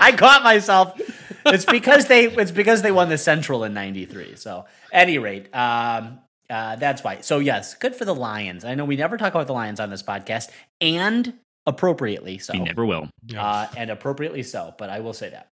I 0.00 0.12
caught 0.12 0.44
myself. 0.44 1.00
It's 1.46 1.64
because 1.64 2.06
they 2.06 2.26
it's 2.26 2.50
because 2.50 2.82
they 2.82 2.92
won 2.92 3.08
the 3.08 3.18
Central 3.18 3.64
in 3.64 3.74
'93. 3.74 4.36
So, 4.36 4.64
at 4.92 5.02
any 5.02 5.18
rate, 5.18 5.54
um, 5.54 6.20
uh, 6.50 6.76
that's 6.76 7.02
why. 7.02 7.20
So, 7.20 7.38
yes, 7.38 7.74
good 7.74 7.94
for 7.96 8.04
the 8.04 8.14
Lions. 8.14 8.64
I 8.64 8.74
know 8.74 8.84
we 8.84 8.96
never 8.96 9.16
talk 9.16 9.34
about 9.34 9.46
the 9.46 9.52
Lions 9.52 9.80
on 9.80 9.90
this 9.90 10.02
podcast, 10.02 10.48
and 10.80 11.34
appropriately 11.66 12.38
so, 12.38 12.52
We 12.54 12.60
never 12.60 12.84
will. 12.84 13.08
uh, 13.36 13.66
and 13.76 13.90
appropriately 13.90 14.42
so. 14.42 14.74
But 14.78 14.90
I 14.90 15.00
will 15.00 15.14
say 15.14 15.30
that. 15.30 15.48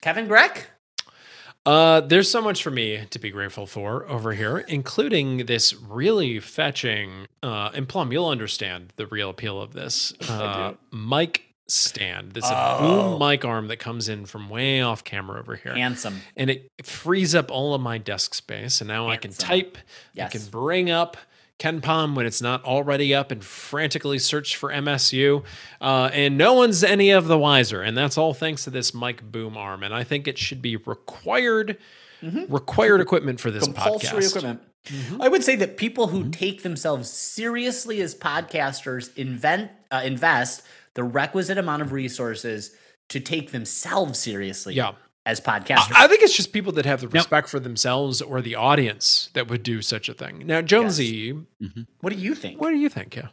Kevin 0.00 0.26
Greck. 0.26 0.66
Uh, 1.64 2.00
there's 2.00 2.28
so 2.28 2.42
much 2.42 2.60
for 2.60 2.72
me 2.72 3.04
to 3.10 3.20
be 3.20 3.30
grateful 3.30 3.66
for 3.66 4.04
over 4.08 4.32
here, 4.32 4.58
including 4.58 5.46
this 5.46 5.72
really 5.74 6.40
fetching, 6.40 7.26
uh, 7.40 7.70
and 7.72 7.88
Plum, 7.88 8.10
you'll 8.10 8.26
understand 8.28 8.92
the 8.96 9.06
real 9.06 9.30
appeal 9.30 9.60
of 9.62 9.72
this. 9.72 10.12
Uh, 10.28 10.72
Mike 10.90 11.51
stand. 11.68 12.32
This 12.32 12.44
Oh. 12.46 13.16
boom 13.18 13.28
mic 13.28 13.44
arm 13.44 13.68
that 13.68 13.78
comes 13.78 14.08
in 14.08 14.26
from 14.26 14.48
way 14.48 14.80
off 14.82 15.04
camera 15.04 15.38
over 15.40 15.56
here. 15.56 15.74
Handsome. 15.74 16.20
and 16.36 16.50
it 16.50 16.70
frees 16.82 17.34
up 17.34 17.50
all 17.50 17.74
of 17.74 17.80
my 17.80 17.98
desk 17.98 18.34
space. 18.34 18.80
And 18.80 18.88
now 18.88 19.08
I 19.08 19.16
can 19.16 19.32
type, 19.32 19.78
Yes. 20.14 20.34
I 20.34 20.38
can 20.38 20.46
bring 20.50 20.90
up 20.90 21.16
KenPom 21.58 22.14
when 22.16 22.26
it's 22.26 22.42
not 22.42 22.64
already 22.64 23.14
up 23.14 23.30
and 23.30 23.44
frantically 23.44 24.18
search 24.18 24.56
for 24.56 24.70
MSU. 24.72 25.44
Uh, 25.80 26.10
and 26.12 26.36
no 26.36 26.54
one's 26.54 26.82
any 26.82 27.10
of 27.10 27.28
the 27.28 27.38
wiser. 27.38 27.80
And 27.82 27.96
that's 27.96 28.18
all 28.18 28.34
thanks 28.34 28.64
to 28.64 28.70
this 28.70 28.92
mic 28.92 29.22
boom 29.22 29.56
arm. 29.56 29.82
And 29.84 29.94
I 29.94 30.02
think 30.02 30.26
it 30.26 30.38
should 30.38 30.60
be 30.60 30.76
required. 30.76 31.78
Required 32.22 33.00
equipment 33.00 33.40
for 33.40 33.50
this 33.50 33.64
Mm-hmm. 33.64 33.72
compulsory 33.74 34.22
podcast. 34.22 34.28
equipment. 34.30 34.60
I 35.20 35.28
would 35.28 35.42
say 35.44 35.54
that 35.56 35.76
people 35.76 36.08
who 36.08 36.28
take 36.30 36.62
themselves 36.62 37.08
seriously 37.10 38.00
as 38.00 38.14
podcasters 38.16 39.16
invent 39.16 39.70
uh, 39.92 40.02
invest 40.04 40.62
the 40.94 41.04
requisite 41.04 41.58
amount 41.58 41.82
of 41.82 41.92
resources 41.92 42.74
to 43.08 43.20
take 43.20 43.50
themselves 43.52 44.18
seriously 44.18 44.74
Yeah. 44.74 44.92
as 45.26 45.40
podcasters. 45.40 45.92
I 45.94 46.06
think 46.08 46.22
it's 46.22 46.36
just 46.36 46.52
people 46.52 46.72
that 46.72 46.86
have 46.86 47.00
the 47.00 47.08
respect 47.08 47.48
for 47.48 47.60
themselves 47.60 48.22
or 48.22 48.40
the 48.40 48.54
audience 48.54 49.30
that 49.34 49.48
would 49.48 49.62
do 49.62 49.82
such 49.82 50.08
a 50.08 50.14
thing. 50.14 50.46
Now, 50.46 50.62
Jonesy, 50.62 51.32
mm-hmm. 51.32 51.82
what 52.00 52.12
do 52.12 52.18
you 52.18 52.34
think? 52.34 52.60
what 52.60 52.70
do 52.70 52.76
you 52.76 52.88
think? 52.88 53.16
Yeah. 53.16 53.28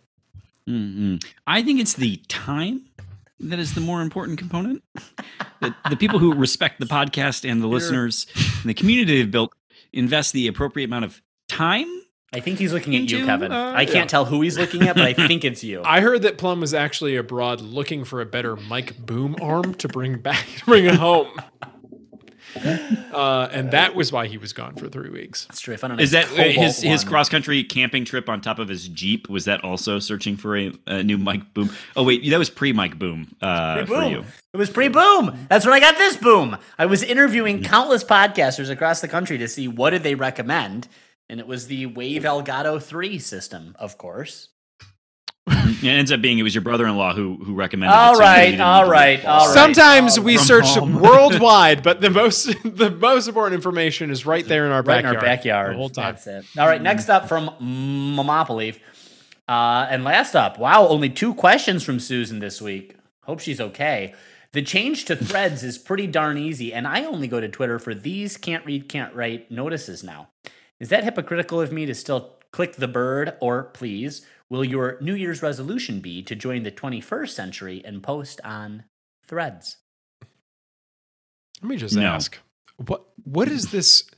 Mm-mm. 0.68 1.24
I 1.48 1.64
think 1.64 1.80
it's 1.80 1.94
the 1.96 2.18
time 2.28 2.86
that 3.40 3.58
is 3.60 3.74
the 3.74 3.82
more 3.82 4.02
important 4.02 4.38
component. 4.38 4.84
the, 5.62 5.74
the 5.90 5.96
people 5.96 6.20
who 6.20 6.34
respect 6.34 6.80
the 6.80 6.86
podcast 6.86 7.50
and 7.50 7.62
the 7.62 7.68
listeners 7.68 8.28
and 8.36 8.70
the 8.70 8.74
community 8.74 9.18
they've 9.18 9.32
built 9.32 9.54
invest 9.94 10.34
the 10.34 10.48
appropriate 10.48 10.86
amount 10.86 11.06
of 11.06 11.22
time. 11.48 11.88
I 12.32 12.40
think 12.42 12.60
he's 12.60 12.72
looking 12.74 12.96
at 12.96 13.10
you, 13.10 13.18
Into, 13.18 13.26
Kevin. 13.28 13.52
uh, 13.52 13.74
I 13.76 13.86
can't 13.86 14.10
tell 14.10 14.26
who 14.26 14.42
he's 14.42 14.58
looking 14.58 14.84
at, 14.88 14.96
but 14.96 15.06
I 15.06 15.14
think 15.14 15.44
it's 15.44 15.64
you. 15.64 15.82
I 15.86 16.02
heard 16.02 16.22
that 16.22 16.38
Plum 16.38 16.60
was 16.62 16.74
actually 16.76 17.16
abroad 17.16 17.60
looking 17.62 18.04
for 18.04 18.22
a 18.22 18.26
better 18.26 18.56
mic 18.56 18.98
boom 19.00 19.36
arm 19.42 19.74
to 19.76 19.88
bring 19.88 20.20
back, 20.20 20.46
to 20.60 20.66
bring 20.66 20.86
it 20.86 20.96
home. 20.96 21.30
Uh, 22.56 23.48
and 23.52 23.72
that 23.72 23.96
was 23.96 24.12
why 24.12 24.26
he 24.28 24.38
was 24.38 24.54
gone 24.54 24.76
for 24.76 24.90
three 24.90 25.10
weeks. 25.10 25.46
That's 25.46 25.62
true. 25.62 25.74
I 25.74 25.78
found 25.78 26.00
a 26.00 26.04
Is 26.04 26.12
that 26.12 26.26
uh, 26.32 26.44
his 26.44 26.78
Cobalt 26.78 26.78
his 26.78 27.04
cross 27.04 27.30
country 27.30 27.64
camping 27.64 28.06
trip 28.06 28.28
on 28.28 28.42
top 28.42 28.60
of 28.60 28.68
his 28.68 28.88
Jeep? 28.88 29.30
Was 29.30 29.46
that 29.46 29.64
also 29.64 30.00
searching 30.00 30.36
for 30.36 30.58
a, 30.58 30.72
a 30.88 31.04
new 31.04 31.18
mic 31.18 31.54
boom? 31.54 31.70
Oh 31.96 32.04
wait, 32.04 32.28
that 32.30 32.40
was 32.40 32.50
pre 32.50 32.74
mic 32.74 32.98
boom 32.98 33.36
uh, 33.42 33.86
for 33.86 34.04
you. 34.04 34.24
It 34.54 34.58
was 34.58 34.70
pre 34.70 34.88
boom. 34.88 35.46
That's 35.48 35.64
when 35.66 35.74
I 35.76 35.80
got 35.80 35.98
this 35.98 36.18
boom. 36.18 36.58
I 36.78 36.88
was 36.88 37.04
interviewing 37.04 37.64
countless 37.64 38.04
podcasters 38.04 38.70
across 38.72 39.00
the 39.02 39.08
country 39.08 39.38
to 39.38 39.48
see 39.48 39.68
what 39.68 39.92
did 39.92 40.02
they 40.04 40.16
recommend, 40.16 40.88
and 41.30 41.40
it 41.40 41.48
was 41.48 41.68
the 41.68 41.86
Wave 41.86 42.24
Elgato 42.24 42.82
3 42.82 43.20
system, 43.20 43.76
of 43.80 43.98
course. 43.98 44.50
It 45.48 45.84
ends 45.88 46.12
up 46.12 46.22
being 46.22 46.38
it 46.38 46.44
was 46.44 46.54
your 46.54 46.62
brother 46.62 46.86
in 46.86 46.96
law 46.98 47.14
who 47.14 47.38
who 47.44 47.56
recommended. 47.56 47.96
All 47.96 48.14
it, 48.14 48.18
so 48.18 48.22
you 48.22 48.28
right, 48.28 48.46
didn't 48.48 48.62
all 48.62 48.82
need 48.82 48.86
to- 48.88 48.92
right, 48.92 49.26
all 49.26 49.46
right. 49.48 49.54
Sometimes 49.54 50.20
we 50.20 50.38
search 50.38 50.66
home. 50.68 51.00
worldwide, 51.00 51.82
but 51.82 52.02
the 52.02 52.10
most 52.10 52.46
the 52.64 52.92
most 52.92 53.28
important 53.28 53.56
information 53.56 54.12
is 54.12 54.26
right 54.26 54.46
there 54.46 54.66
in 54.66 54.72
our 54.72 54.80
right 54.84 55.04
backyard. 55.04 55.16
in 55.16 55.20
our 55.20 55.26
backyard. 55.26 55.74
The 55.74 55.78
whole 55.78 55.90
time. 55.90 56.14
That's 56.16 56.28
it. 56.28 56.46
All 56.60 56.68
right, 56.68 56.82
next 56.82 57.10
up 57.10 57.28
from 57.30 57.50
Mamopoly. 57.62 58.78
Uh, 59.48 59.88
and 59.90 60.04
last 60.04 60.36
up, 60.36 60.60
wow, 60.60 60.88
only 60.88 61.10
two 61.10 61.34
questions 61.34 61.84
from 61.84 62.00
Susan 62.00 62.40
this 62.40 62.62
week. 62.62 62.96
Hope 63.24 63.40
she's 63.40 63.60
okay. 63.62 64.14
The 64.52 64.62
change 64.62 65.06
to 65.06 65.16
threads 65.16 65.64
is 65.64 65.78
pretty 65.80 66.06
darn 66.08 66.38
easy, 66.38 66.74
and 66.74 66.86
I 66.86 67.06
only 67.06 67.28
go 67.28 67.40
to 67.40 67.48
Twitter 67.50 67.80
for 67.80 67.96
these 67.96 68.38
can't 68.38 68.66
read, 68.66 68.90
can't 68.90 69.16
write 69.16 69.50
notices 69.50 70.04
now. 70.04 70.30
Is 70.80 70.90
that 70.90 71.04
hypocritical 71.04 71.60
of 71.62 71.72
me 71.72 71.86
to 71.86 71.94
still 71.94 72.36
click 72.52 72.76
the 72.78 72.88
bird, 72.88 73.34
or 73.42 73.64
please, 73.66 74.26
will 74.50 74.64
your 74.64 74.98
New 75.02 75.14
Year's 75.16 75.42
resolution 75.42 76.00
be 76.00 76.22
to 76.24 76.36
join 76.36 76.64
the 76.64 76.72
21st 76.72 77.30
century 77.30 77.82
and 77.86 78.02
post 78.02 78.40
on 78.44 78.86
threads? 79.26 79.78
Let 81.62 81.70
me 81.70 81.76
just 81.78 81.96
No. 81.96 82.04
ask 82.04 82.38
what 82.78 83.04
what 83.26 83.50
is 83.50 83.72
this 83.72 84.10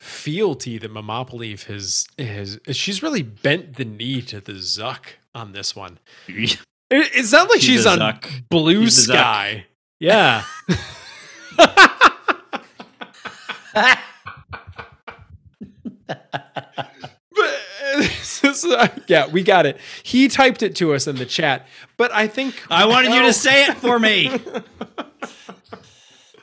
fealty 0.00 0.78
that 0.78 0.92
Mamopoly 0.92 1.60
has 1.64 2.06
has 2.18 2.60
she's 2.70 3.02
really 3.02 3.22
bent 3.22 3.74
the 3.76 3.84
knee 3.84 4.22
to 4.22 4.40
the 4.40 4.52
Zuck 4.52 5.06
on 5.34 5.50
this 5.52 5.74
one. 5.74 5.98
It, 6.28 6.60
it's 6.90 7.32
not 7.32 7.48
like 7.50 7.60
She's 7.60 7.70
she's, 7.80 7.86
on 7.86 7.98
Zuck. 7.98 8.48
blue 8.50 8.80
He's 8.82 9.06
the 9.06 9.12
Zuck. 9.14 9.16
sky. 9.16 9.66
Yeah. 9.98 10.44
But, 13.74 13.96
this 15.66 15.78
is, 15.80 16.04
uh, 16.08 16.14
yeah, 19.08 19.26
we 19.28 19.42
got 19.42 19.66
it. 19.66 19.78
He 20.02 20.28
typed 20.28 20.62
it 20.62 20.76
to 20.76 20.94
us 20.94 21.06
in 21.06 21.16
the 21.16 21.26
chat, 21.26 21.66
but 21.96 22.12
I 22.12 22.26
think 22.26 22.62
I 22.70 22.86
wanted 22.86 23.12
you 23.12 23.22
to 23.22 23.32
say 23.32 23.64
it 23.64 23.76
for 23.76 23.98
me. 23.98 24.30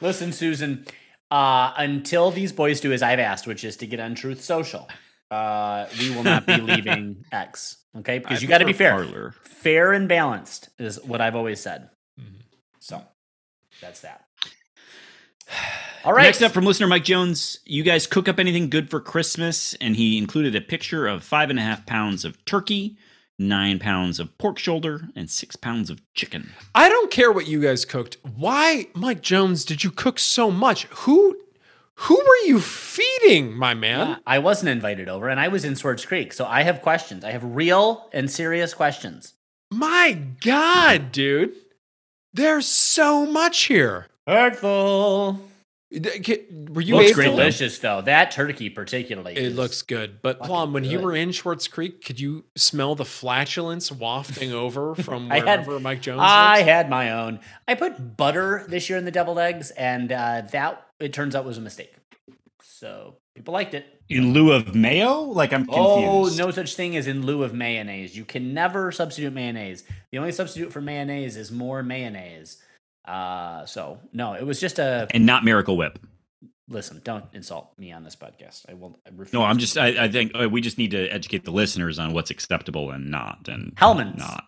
Listen, 0.02 0.32
Susan, 0.32 0.86
uh, 1.30 1.74
until 1.78 2.32
these 2.32 2.52
boys 2.52 2.82
do 2.82 2.92
as 2.92 3.04
I've 3.04 3.20
asked, 3.20 3.48
which 3.48 3.64
is 3.64 3.78
to 3.78 3.88
get 3.88 4.00
on 4.00 4.16
Truth 4.16 4.42
Social, 4.42 4.88
uh, 5.30 5.86
we 6.00 6.14
will 6.14 6.24
not 6.24 6.46
be 6.46 6.58
leaving 6.58 7.24
X. 7.32 7.78
Okay, 7.98 8.20
because 8.20 8.40
I 8.40 8.42
you 8.42 8.48
got 8.48 8.60
to 8.60 8.66
be 8.66 8.74
fair. 8.74 8.94
Parler. 8.94 9.36
Fair 9.44 9.94
and 9.94 10.08
balanced 10.08 10.70
is 10.80 11.00
what 11.04 11.22
I've 11.22 11.36
always 11.36 11.60
said. 11.60 11.90
Mhm. 12.20 12.42
So 12.80 13.04
that's 13.82 14.02
that. 14.02 14.26
All 16.04 16.14
right. 16.14 16.24
Next 16.24 16.42
up 16.42 16.52
from 16.52 16.66
listener 16.66 16.88
Mike 16.88 17.04
Jones, 17.04 17.60
you 17.66 17.84
guys 17.84 18.08
cook 18.08 18.28
up 18.28 18.40
anything 18.40 18.70
good 18.70 18.90
for 18.90 19.00
Christmas? 19.00 19.76
And 19.76 19.96
he 19.96 20.18
included 20.18 20.56
a 20.56 20.62
picture 20.62 21.08
of 21.08 21.24
five 21.24 21.50
and 21.50 21.60
a 21.60 21.62
half 21.62 21.86
pounds 21.86 22.26
of 22.26 22.44
turkey, 22.46 22.98
nine 23.38 23.78
pounds 23.78 24.20
of 24.20 24.36
pork 24.40 24.58
shoulder, 24.58 25.10
and 25.16 25.30
six 25.30 25.56
pounds 25.56 25.90
of 25.90 26.02
chicken. 26.14 26.52
I 26.74 26.90
don't 26.90 27.12
care 27.12 27.32
what 27.32 27.48
you 27.48 27.62
guys 27.62 27.86
cooked. 27.86 28.18
Why, 28.36 28.88
Mike 28.96 29.22
Jones, 29.22 29.64
did 29.64 29.84
you 29.84 29.92
cook 29.92 30.18
so 30.18 30.50
much? 30.50 30.86
Who 30.86 31.38
who 31.96 32.16
were 32.16 32.48
you 32.48 32.60
feeding, 32.60 33.56
my 33.56 33.76
man? 33.76 34.00
Uh, 34.08 34.20
I 34.26 34.40
wasn't 34.40 34.70
invited 34.70 35.08
over, 35.08 35.30
and 35.30 35.40
I 35.40 35.50
was 35.50 35.64
in 35.64 35.76
Swartz 35.76 36.04
Creek, 36.04 36.34
so 36.34 36.46
I 36.46 36.64
have 36.64 36.82
questions. 36.82 37.24
I 37.24 37.30
have 37.30 37.44
real 37.44 38.10
and 38.12 38.32
serious 38.32 38.74
questions. 38.74 39.34
My 39.72 40.20
God, 40.44 41.12
dude. 41.12 41.54
There's 42.34 42.66
so 42.66 43.28
much 43.28 43.64
here. 43.64 44.08
Hurtful. 44.28 45.40
Were 45.94 46.80
you 46.82 46.96
Looks 46.96 47.10
able 47.10 47.16
great, 47.16 47.26
though. 47.26 47.32
delicious 47.32 47.80
though. 47.80 48.02
That 48.02 48.32
turkey, 48.32 48.70
particularly. 48.70 49.36
It 49.36 49.56
looks 49.56 49.82
good. 49.82 50.22
But 50.22 50.40
Plum, 50.42 50.72
when 50.72 50.86
you 50.86 51.00
were 51.02 51.14
in 51.14 51.34
Swartz 51.34 51.68
Creek, 51.68 52.06
could 52.06 52.18
you 52.18 52.46
smell 52.56 52.96
the 52.96 53.04
flatulence 53.04 53.92
wafting 53.92 54.54
over 54.54 54.96
from 55.04 55.30
I 55.30 55.40
had- 55.40 55.66
wherever 55.68 55.80
Mike 55.82 56.02
Jones 56.02 56.22
I 56.24 56.58
lives? 56.60 56.68
had 56.70 56.90
my 56.90 57.12
own. 57.12 57.42
I 57.68 57.76
put 57.76 58.16
butter 58.16 58.64
this 58.70 58.90
year 58.90 58.98
in 58.98 59.04
the 59.04 59.12
deviled 59.12 59.38
eggs, 59.40 59.72
and 59.72 60.12
uh, 60.14 60.44
that 60.54 60.86
it 61.02 61.12
turns 61.12 61.36
out 61.36 61.44
was 61.44 61.58
a 61.58 61.62
mistake. 61.62 61.94
So 62.64 63.18
people 63.36 63.54
liked 63.54 63.74
it. 63.74 63.86
In 64.08 64.32
lieu 64.34 64.54
of 64.54 64.74
mayo? 64.74 65.22
Like 65.24 65.52
I'm 65.52 65.66
confused. 65.66 66.40
Oh, 66.40 66.46
no 66.46 66.52
such 66.52 66.76
thing 66.76 66.96
as 66.96 67.06
in 67.08 67.26
lieu 67.26 67.44
of 67.44 67.54
mayonnaise. 67.54 68.16
You 68.16 68.24
can 68.24 68.54
never 68.54 68.94
substitute 68.94 69.34
mayonnaise. 69.34 69.84
The 70.12 70.20
only 70.20 70.32
substitute 70.32 70.72
for 70.72 70.80
mayonnaise 70.82 71.36
is 71.36 71.52
more 71.52 71.84
mayonnaise. 71.84 72.62
Uh, 73.06 73.66
so 73.66 74.00
no, 74.14 74.34
it 74.34 74.46
was 74.46 74.60
just 74.60 74.80
a 74.80 75.08
And 75.12 75.26
not 75.26 75.44
Miracle 75.44 75.76
Whip. 75.78 76.00
listen. 76.70 77.02
Don't 77.04 77.26
insult 77.34 77.74
me 77.78 77.92
on 77.92 78.04
this 78.04 78.16
podcast. 78.16 78.66
I 78.70 78.74
will. 78.76 79.00
I 79.06 79.12
No, 79.34 79.44
I'm 79.44 79.58
just. 79.58 79.78
I, 79.78 80.06
I 80.06 80.08
think 80.08 80.32
uh, 80.40 80.48
we 80.50 80.62
just 80.62 80.78
need 80.78 80.92
to 80.92 81.08
educate 81.08 81.44
the 81.44 81.52
listeners 81.52 81.98
on 82.00 82.14
what's 82.14 82.30
acceptable 82.30 82.92
and 82.92 83.10
not, 83.12 83.48
and 83.48 83.74
Hellmann's. 83.76 84.20
not. 84.20 84.46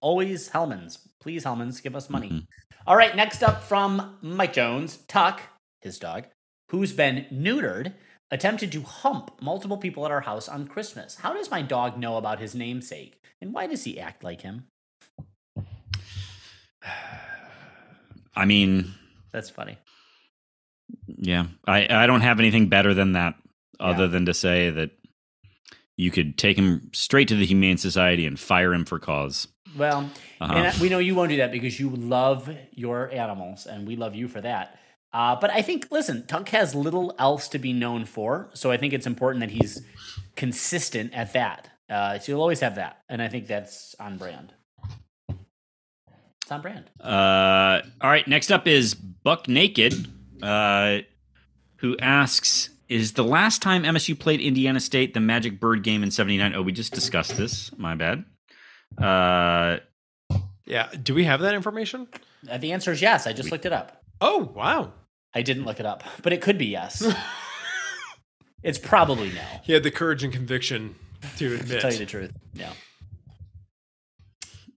always 0.00 0.48
Hellmann's. 0.48 0.98
Please, 1.20 1.44
Hellmann's, 1.44 1.80
give 1.80 1.96
us 1.96 2.10
money. 2.10 2.28
Mhm. 2.28 2.46
All 2.86 2.96
right, 2.96 3.16
next 3.16 3.42
up 3.42 3.62
from 3.62 4.18
Mike 4.20 4.52
Jones, 4.52 4.98
Tuck, 5.08 5.40
his 5.80 5.98
dog, 5.98 6.26
who's 6.70 6.92
been 6.92 7.24
neutered, 7.32 7.94
attempted 8.30 8.70
to 8.72 8.82
hump 8.82 9.40
multiple 9.40 9.78
people 9.78 10.04
at 10.04 10.10
our 10.10 10.20
house 10.20 10.48
on 10.50 10.66
Christmas. 10.66 11.14
How 11.16 11.32
does 11.32 11.50
my 11.50 11.62
dog 11.62 11.96
know 11.98 12.18
about 12.18 12.40
his 12.40 12.54
namesake? 12.54 13.22
And 13.40 13.54
why 13.54 13.66
does 13.66 13.84
he 13.84 13.98
act 13.98 14.22
like 14.22 14.42
him? 14.42 14.66
I 18.36 18.44
mean, 18.44 18.92
That's 19.32 19.50
funny. 19.50 19.78
yeah, 21.06 21.46
I 21.66 21.86
I 21.90 22.06
don't 22.06 22.20
have 22.22 22.38
anything 22.40 22.68
better 22.68 22.94
than 22.94 23.12
that, 23.12 23.34
other 23.80 24.04
Yeah. 24.04 24.10
than 24.10 24.26
to 24.26 24.34
say 24.34 24.70
that 24.70 24.90
you 25.96 26.10
could 26.10 26.36
take 26.36 26.56
him 26.58 26.90
straight 26.92 27.28
to 27.28 27.36
the 27.36 27.46
Humane 27.46 27.78
Society 27.78 28.26
and 28.26 28.38
fire 28.38 28.74
him 28.74 28.84
for 28.84 28.98
cause. 28.98 29.48
Well, 29.76 30.10
Uh-huh. 30.40 30.52
and 30.54 30.80
we 30.80 30.88
know 30.88 30.98
you 30.98 31.14
won't 31.14 31.30
do 31.30 31.36
that 31.38 31.52
because 31.52 31.78
you 31.80 31.90
love 31.90 32.48
your 32.72 33.10
animals, 33.12 33.66
and 33.66 33.86
we 33.86 33.96
love 33.96 34.14
you 34.14 34.28
for 34.28 34.40
that. 34.40 34.78
Uh, 35.12 35.36
but 35.36 35.50
I 35.50 35.62
think, 35.62 35.86
listen, 35.92 36.26
Tuck 36.26 36.48
has 36.48 36.74
little 36.74 37.14
else 37.20 37.48
to 37.50 37.58
be 37.60 37.72
known 37.72 38.04
for, 38.04 38.50
so 38.54 38.72
I 38.72 38.76
think 38.76 38.92
it's 38.92 39.06
important 39.06 39.40
that 39.40 39.50
he's 39.50 39.80
consistent 40.34 41.14
at 41.14 41.32
that. 41.34 41.70
Uh, 41.88 42.18
so 42.18 42.32
you'll 42.32 42.40
always 42.40 42.60
have 42.60 42.74
that, 42.76 43.02
and 43.08 43.22
I 43.22 43.28
think 43.28 43.46
that's 43.46 43.94
on 44.00 44.16
brand. 44.18 44.52
It's 46.44 46.52
on 46.52 46.60
brand. 46.62 46.84
Uh, 47.00 47.80
all 48.00 48.10
right. 48.10 48.28
Next 48.28 48.52
up 48.52 48.66
is 48.68 48.94
Buck 48.94 49.48
Naked, 49.48 49.94
uh, 50.42 50.98
who 51.76 51.96
asks, 51.98 52.68
"Is 52.88 53.12
the 53.14 53.24
last 53.24 53.62
time 53.62 53.82
MSU 53.84 54.14
played 54.18 54.40
Indiana 54.40 54.78
State 54.78 55.14
the 55.14 55.20
Magic 55.20 55.58
Bird 55.58 55.82
game 55.82 56.02
in 56.02 56.10
'79?" 56.10 56.54
Oh, 56.54 56.60
we 56.62 56.70
just 56.72 56.92
discussed 56.92 57.36
this. 57.38 57.70
My 57.78 57.94
bad. 57.94 58.24
Uh, 58.98 59.78
Yeah. 60.66 60.88
Do 61.02 61.14
we 61.14 61.24
have 61.24 61.40
that 61.40 61.54
information? 61.54 62.08
Uh, 62.48 62.58
the 62.58 62.72
answer 62.72 62.92
is 62.92 63.00
yes. 63.02 63.26
I 63.26 63.32
just 63.32 63.50
looked 63.50 63.64
it 63.66 63.72
up. 63.72 64.02
Oh, 64.20 64.50
wow. 64.54 64.92
I 65.34 65.42
didn't 65.42 65.64
look 65.64 65.80
it 65.80 65.86
up, 65.86 66.04
but 66.22 66.32
it 66.32 66.40
could 66.40 66.56
be 66.58 66.66
yes. 66.66 67.02
it's 68.62 68.78
probably 68.78 69.30
no. 69.30 69.42
He 69.62 69.72
had 69.72 69.82
the 69.82 69.90
courage 69.90 70.22
and 70.22 70.32
conviction 70.32 70.94
to 71.38 71.54
admit. 71.54 71.68
To 71.68 71.80
tell 71.80 71.92
you 71.92 71.98
the 71.98 72.06
truth, 72.06 72.32
yeah. 72.52 72.72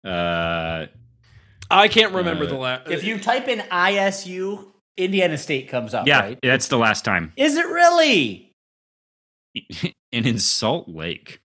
Uh, 0.09 0.87
I 1.69 1.87
can't 1.87 2.13
remember 2.13 2.45
Uh, 2.45 2.47
the 2.49 2.55
last. 2.55 2.89
If 2.89 3.03
you 3.03 3.19
type 3.19 3.47
in 3.47 3.59
ISU, 3.59 4.65
Indiana 4.97 5.37
State 5.37 5.69
comes 5.69 5.93
up, 5.93 6.07
yeah, 6.07 6.19
right? 6.21 6.39
that's 6.41 6.67
the 6.69 6.77
last 6.77 7.03
time. 7.05 7.33
Is 7.35 7.55
it 7.57 7.65
really? 7.67 8.51
and 9.55 9.93
in 10.25 10.39
Salt 10.39 10.87
Lake, 10.87 11.41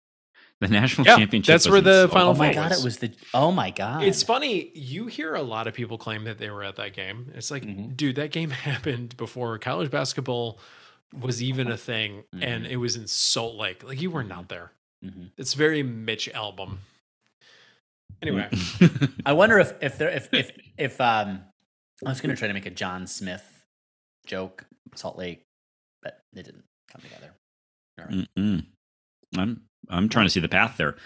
the 0.61 0.69
national 0.69 1.07
Yeah, 1.07 1.17
championship. 1.19 1.47
that's 1.53 1.67
was 1.67 1.73
where 1.73 1.81
the 1.81 2.03
Salt 2.03 2.13
Final 2.13 2.29
Oh 2.31 2.35
my 2.35 2.53
god, 2.55 2.71
was. 2.71 2.81
it 2.81 2.85
was 2.85 2.99
the. 2.99 3.13
Oh 3.35 3.53
my 3.53 3.71
god, 3.71 4.05
It's 4.05 4.23
funny. 4.23 4.71
You 4.75 5.07
hear 5.07 5.35
a 5.35 5.43
lot 5.43 5.67
of 5.67 5.75
people 5.75 5.99
claim 5.99 6.25
that 6.25 6.39
they 6.39 6.51
were 6.51 6.63
at 6.65 6.77
that 6.77 6.95
game. 6.95 7.33
It's 7.35 7.51
like, 7.51 7.65
Mhm. 7.65 7.97
dude, 7.97 8.17
that 8.17 8.31
game 8.33 8.51
happened 8.71 9.17
before 9.17 9.59
college 9.59 9.91
basketball 9.91 10.59
was 11.19 11.43
even 11.43 11.71
a 11.71 11.77
thing, 11.77 12.25
and 12.41 12.67
it 12.67 12.77
was 12.77 12.97
in 12.97 13.07
Salt 13.07 13.57
Lake. 13.57 13.83
Like 13.85 14.01
you 14.01 14.11
were 14.11 14.25
not 14.25 14.49
there. 14.49 14.73
Mhm. 15.05 15.31
It's 15.37 15.53
very 15.55 15.83
Mitch 15.83 16.31
Albom. 16.35 16.79
Anyway, 18.21 18.49
I 19.27 19.33
wonder 19.33 19.59
if 19.59 19.73
if 19.81 19.99
there 19.99 20.11
if 20.11 20.29
if 20.33 20.53
if 20.77 21.01
um 21.01 21.41
I 22.05 22.09
was 22.09 22.21
gonna 22.21 22.37
try 22.37 22.49
to 22.49 22.55
make 22.55 22.67
a 22.67 22.71
John 22.71 23.07
Smith 23.07 23.65
joke, 24.27 24.67
Salt 24.95 25.17
Lake, 25.17 25.45
but 26.03 26.21
it 26.35 26.45
didn't 26.45 26.65
come 26.91 27.01
together. 27.03 27.33
All 27.99 28.07
right. 28.07 28.65
I'm 29.39 29.63
I'm 29.89 30.09
trying 30.09 30.27
to 30.27 30.31
see 30.31 30.41
the 30.41 30.49
path 30.49 30.77
there. 30.77 30.97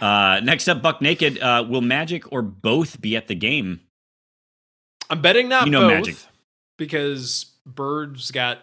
Uh, 0.00 0.40
next 0.42 0.68
up, 0.68 0.82
Buck 0.82 1.00
Naked. 1.00 1.38
Uh, 1.38 1.64
will 1.68 1.80
Magic 1.80 2.32
or 2.32 2.42
both 2.42 3.00
be 3.00 3.16
at 3.16 3.28
the 3.28 3.34
game? 3.34 3.80
I'm 5.08 5.22
betting 5.22 5.48
not 5.48 5.66
You 5.66 5.72
know 5.72 5.82
both 5.82 5.90
Magic. 6.06 6.16
because 6.76 7.46
Bird's 7.64 8.30
got 8.30 8.58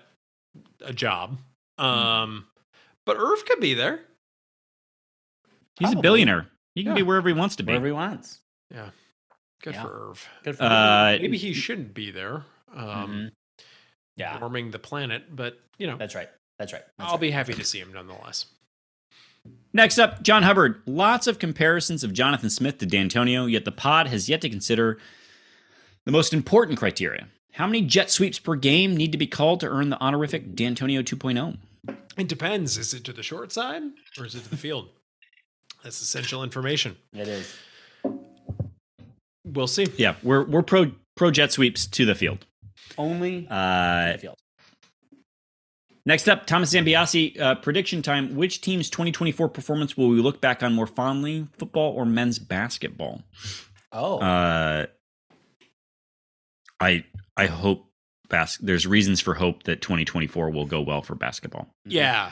a 0.82 0.94
job. 0.94 1.40
Hmm. 1.80 1.86
Um, 1.86 2.48
but 3.06 3.18
Irv 3.18 3.46
could 3.46 3.60
be 3.60 3.74
there. 3.74 4.02
He's 5.80 5.88
Probably. 5.88 6.00
a 6.00 6.02
billionaire. 6.02 6.48
He 6.76 6.84
can 6.84 6.92
Yeah. 6.92 6.96
be 6.98 7.04
wherever 7.04 7.28
he 7.28 7.34
wants 7.34 7.56
to 7.58 7.64
be. 7.64 7.72
Wherever 7.72 7.86
he 7.86 7.92
wants. 7.92 8.40
Yeah, 8.72 8.90
good 9.62 9.74
Yeah. 9.76 9.84
for 9.84 10.10
Irv. 10.10 10.28
Good 10.44 10.58
for 10.58 10.64
Uh, 10.64 11.18
Maybe 11.22 11.38
he 11.38 11.54
shouldn't 11.54 11.94
be 11.94 12.12
there. 12.12 12.46
him. 12.74 12.80
Um, 12.80 13.12
Mhm. 13.14 13.32
Yeah, 14.18 14.40
warming 14.40 14.72
the 14.72 14.80
planet, 14.80 15.36
but 15.36 15.60
you 15.78 15.88
know, 15.88 15.98
that's 15.98 16.16
right. 16.16 16.30
That's 16.60 16.72
right. 16.74 16.84
That's 16.98 17.08
I'll 17.08 17.16
right. 17.16 17.22
be 17.22 17.32
happy 17.32 17.54
to 17.54 17.64
see 17.64 17.80
him 17.80 17.92
nonetheless. 17.94 18.46
Next 19.74 19.98
up, 20.00 20.22
John 20.24 20.44
Hubbard. 20.44 20.82
Lots 20.86 21.28
of 21.28 21.40
comparisons 21.40 22.04
of 22.04 22.14
Jonathan 22.14 22.50
Smith 22.50 22.78
to 22.78 22.86
Dantonio, 22.88 23.52
yet 23.52 23.66
the 23.66 23.72
pod 23.72 24.08
has 24.08 24.30
yet 24.30 24.40
to 24.42 24.50
consider 24.50 25.00
the 26.06 26.12
most 26.12 26.34
important 26.34 26.78
criteria. 26.80 27.28
How 27.54 27.66
many 27.68 27.82
jet 27.82 28.10
sweeps 28.10 28.40
per 28.40 28.56
game 28.56 28.96
need 28.96 29.12
to 29.12 29.18
be 29.18 29.28
called 29.28 29.60
to 29.60 29.68
earn 29.68 29.90
the 29.90 30.00
honorific 30.00 30.56
Dantonio 30.56 31.00
oh? 31.00 31.04
2.0? 31.04 31.58
It 32.18 32.28
depends. 32.28 32.78
Is 32.78 32.94
it 32.94 33.04
to 33.06 33.14
the 33.14 33.24
short 33.24 33.52
side 33.52 33.84
or 34.18 34.26
is 34.26 34.36
it 34.36 34.44
to 34.44 34.50
the 34.50 34.58
field? 34.58 34.90
That's 35.84 36.02
essential 36.02 36.44
information. 36.44 36.96
It 37.14 37.28
is. 37.28 37.54
We'll 39.46 39.68
see. 39.68 39.88
Yeah, 39.98 40.16
we're 40.24 40.44
we're 40.46 40.62
pro 40.64 40.92
pro 41.16 41.30
jet 41.32 41.52
sweeps 41.52 41.86
to 41.88 42.06
the 42.06 42.16
field. 42.16 42.46
Only 42.98 43.48
Uh, 43.50 44.14
the 44.14 44.18
field. 44.20 44.38
next 46.06 46.28
up, 46.30 46.46
Thomas 46.48 46.74
Zambiasi. 46.74 47.40
Uh, 47.40 47.56
prediction 47.56 48.02
time. 48.02 48.36
Which 48.36 48.62
team's 48.62 48.90
2024 48.90 49.50
performance 49.50 49.98
will 49.98 50.10
we 50.10 50.22
look 50.22 50.40
back 50.42 50.64
on 50.64 50.74
more 50.74 50.88
fondly, 50.88 51.48
football 51.58 51.92
or 51.94 52.06
men's 52.06 52.40
basketball? 52.40 53.24
Oh, 53.92 54.20
Uh, 54.20 54.86
I 56.80 57.06
I 57.38 57.46
hope 57.48 57.90
bas- 58.30 58.58
there's 58.58 58.88
reasons 58.88 59.20
for 59.22 59.34
hope 59.36 59.64
that 59.64 59.82
2024 59.82 60.50
will 60.52 60.66
go 60.66 60.82
well 60.82 61.02
for 61.02 61.16
basketball. 61.16 61.70
Yeah. 61.86 62.32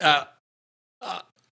Uh, 0.00 0.24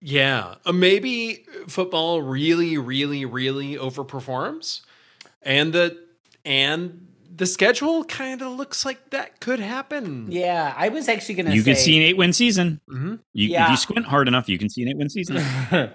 yeah. 0.01 0.55
Uh, 0.65 0.73
maybe 0.73 1.45
football 1.69 2.23
really, 2.23 2.79
really, 2.79 3.25
really 3.25 3.77
overperforms, 3.77 4.81
and 5.43 5.73
the 5.73 5.99
and 6.45 7.07
the 7.35 7.47
schedule 7.47 8.05
kind 8.05 8.43
of 8.43 8.53
looks 8.53 8.85
like 8.85 9.11
that 9.11 9.41
could 9.41 9.61
happen. 9.61 10.27
yeah. 10.31 10.75
I 10.77 10.89
was 10.91 11.09
actually 11.09 11.37
gonna. 11.37 11.55
You 11.55 11.63
say, 11.63 11.71
could 11.73 11.79
see 11.79 11.97
an 11.97 12.03
eight 12.03 12.17
win 12.17 12.33
season. 12.33 12.81
hmm 12.89 13.15
You, 13.33 13.47
If 13.47 13.51
Yeah. 13.53 13.71
you 13.71 13.77
squint 13.77 14.07
hard 14.07 14.29
enough, 14.29 14.49
you 14.49 14.59
can 14.59 14.69
see 14.69 14.83
an 14.83 14.89
eight 14.89 14.97
win 14.99 15.09
season. 15.09 15.37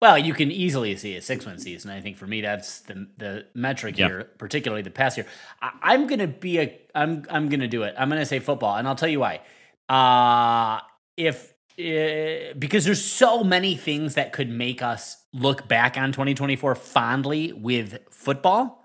well, 0.00 0.16
you 0.18 0.32
can 0.34 0.50
easily 0.50 0.96
see 0.96 1.16
a 1.16 1.22
six-win 1.22 1.58
season. 1.58 1.90
I 1.90 2.00
think 2.00 2.16
for 2.16 2.26
me, 2.26 2.40
that's 2.40 2.80
the 2.80 3.08
the 3.18 3.46
metric 3.54 3.98
Yeah. 3.98 4.06
here, 4.08 4.24
particularly 4.38 4.82
the 4.82 4.90
past 4.90 5.16
year. 5.16 5.26
I, 5.60 5.72
I'm 5.82 6.06
gonna 6.06 6.26
be 6.28 6.58
a. 6.60 6.78
I'm 6.94 7.24
I'm 7.30 7.48
gonna 7.48 7.68
do 7.68 7.82
it. 7.82 7.94
I'm 7.98 8.08
gonna 8.08 8.24
say 8.26 8.38
football, 8.38 8.76
and 8.76 8.86
I'll 8.88 8.96
tell 8.96 9.08
you 9.08 9.20
why. 9.20 9.40
Uh 9.88 10.80
if 11.16 11.54
uh, 11.78 12.54
because 12.58 12.84
there's 12.84 13.04
so 13.04 13.44
many 13.44 13.76
things 13.76 14.14
that 14.14 14.32
could 14.32 14.48
make 14.48 14.82
us 14.82 15.16
look 15.32 15.68
back 15.68 15.98
on 15.98 16.12
2024 16.12 16.74
fondly 16.74 17.52
with 17.52 17.98
football, 18.10 18.82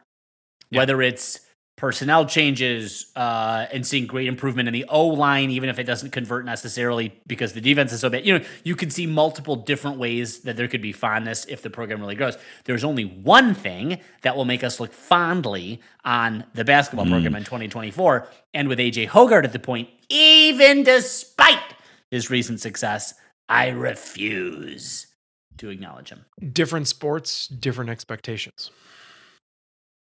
whether 0.69 1.01
it's 1.01 1.39
personnel 1.81 2.27
changes 2.27 3.11
uh, 3.15 3.65
and 3.71 3.87
seeing 3.87 4.05
great 4.05 4.27
improvement 4.27 4.67
in 4.67 4.73
the 4.73 4.85
O 4.87 5.07
line, 5.07 5.49
even 5.49 5.67
if 5.67 5.79
it 5.79 5.85
doesn't 5.85 6.11
convert 6.11 6.45
necessarily 6.45 7.19
because 7.25 7.53
the 7.53 7.59
defense 7.59 7.91
is 7.91 8.01
so 8.01 8.09
bad. 8.09 8.23
You 8.23 8.37
know, 8.37 8.45
you 8.63 8.75
can 8.75 8.91
see 8.91 9.07
multiple 9.07 9.55
different 9.55 9.97
ways 9.97 10.41
that 10.41 10.57
there 10.57 10.67
could 10.67 10.83
be 10.83 10.91
fondness 10.91 11.43
if 11.45 11.63
the 11.63 11.71
program 11.71 11.99
really 11.99 12.13
grows. 12.13 12.37
There's 12.65 12.83
only 12.83 13.05
one 13.05 13.55
thing 13.55 13.99
that 14.21 14.35
will 14.35 14.45
make 14.45 14.63
us 14.63 14.79
look 14.79 14.93
fondly 14.93 15.81
on 16.05 16.43
the 16.53 16.63
basketball 16.63 17.07
program 17.07 17.33
in 17.33 17.43
2024, 17.43 18.27
and 18.53 18.67
with 18.67 18.77
AJ 18.77 19.07
Hoggard 19.07 19.43
at 19.43 19.51
the 19.51 19.59
point, 19.59 19.89
even 20.07 20.83
despite 20.83 21.70
his 22.11 22.29
recent 22.29 22.59
success, 22.59 23.13
I 23.49 23.69
refuse 23.69 25.07
to 25.57 25.69
acknowledge 25.69 26.09
him. 26.09 26.25
Different 26.53 26.87
sports, 26.87 27.47
different 27.47 27.89
expectations. 27.89 28.69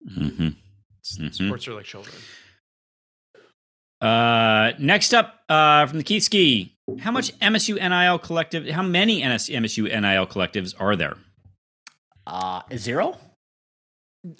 hmm 0.06 0.48
S- 1.04 1.18
Mhm. 1.18 1.34
Sports 1.46 1.66
are 1.68 1.74
like 1.74 1.84
children. 1.84 2.16
Uh, 4.00 4.72
next 4.78 5.14
up 5.14 5.42
uh, 5.48 5.86
from 5.86 5.98
the 5.98 6.04
Keith 6.04 6.24
Ski, 6.24 6.74
how 7.00 7.12
much 7.12 7.32
MSU 7.38 7.76
NIL 7.76 8.18
collective? 8.18 8.66
How 8.68 8.82
many 8.82 9.22
NS, 9.22 9.48
MSU 9.48 9.84
NIL 9.84 10.26
collectives 10.26 10.74
are 10.78 10.96
there? 10.96 11.16
Uh, 12.26 12.62
zero? 12.76 13.16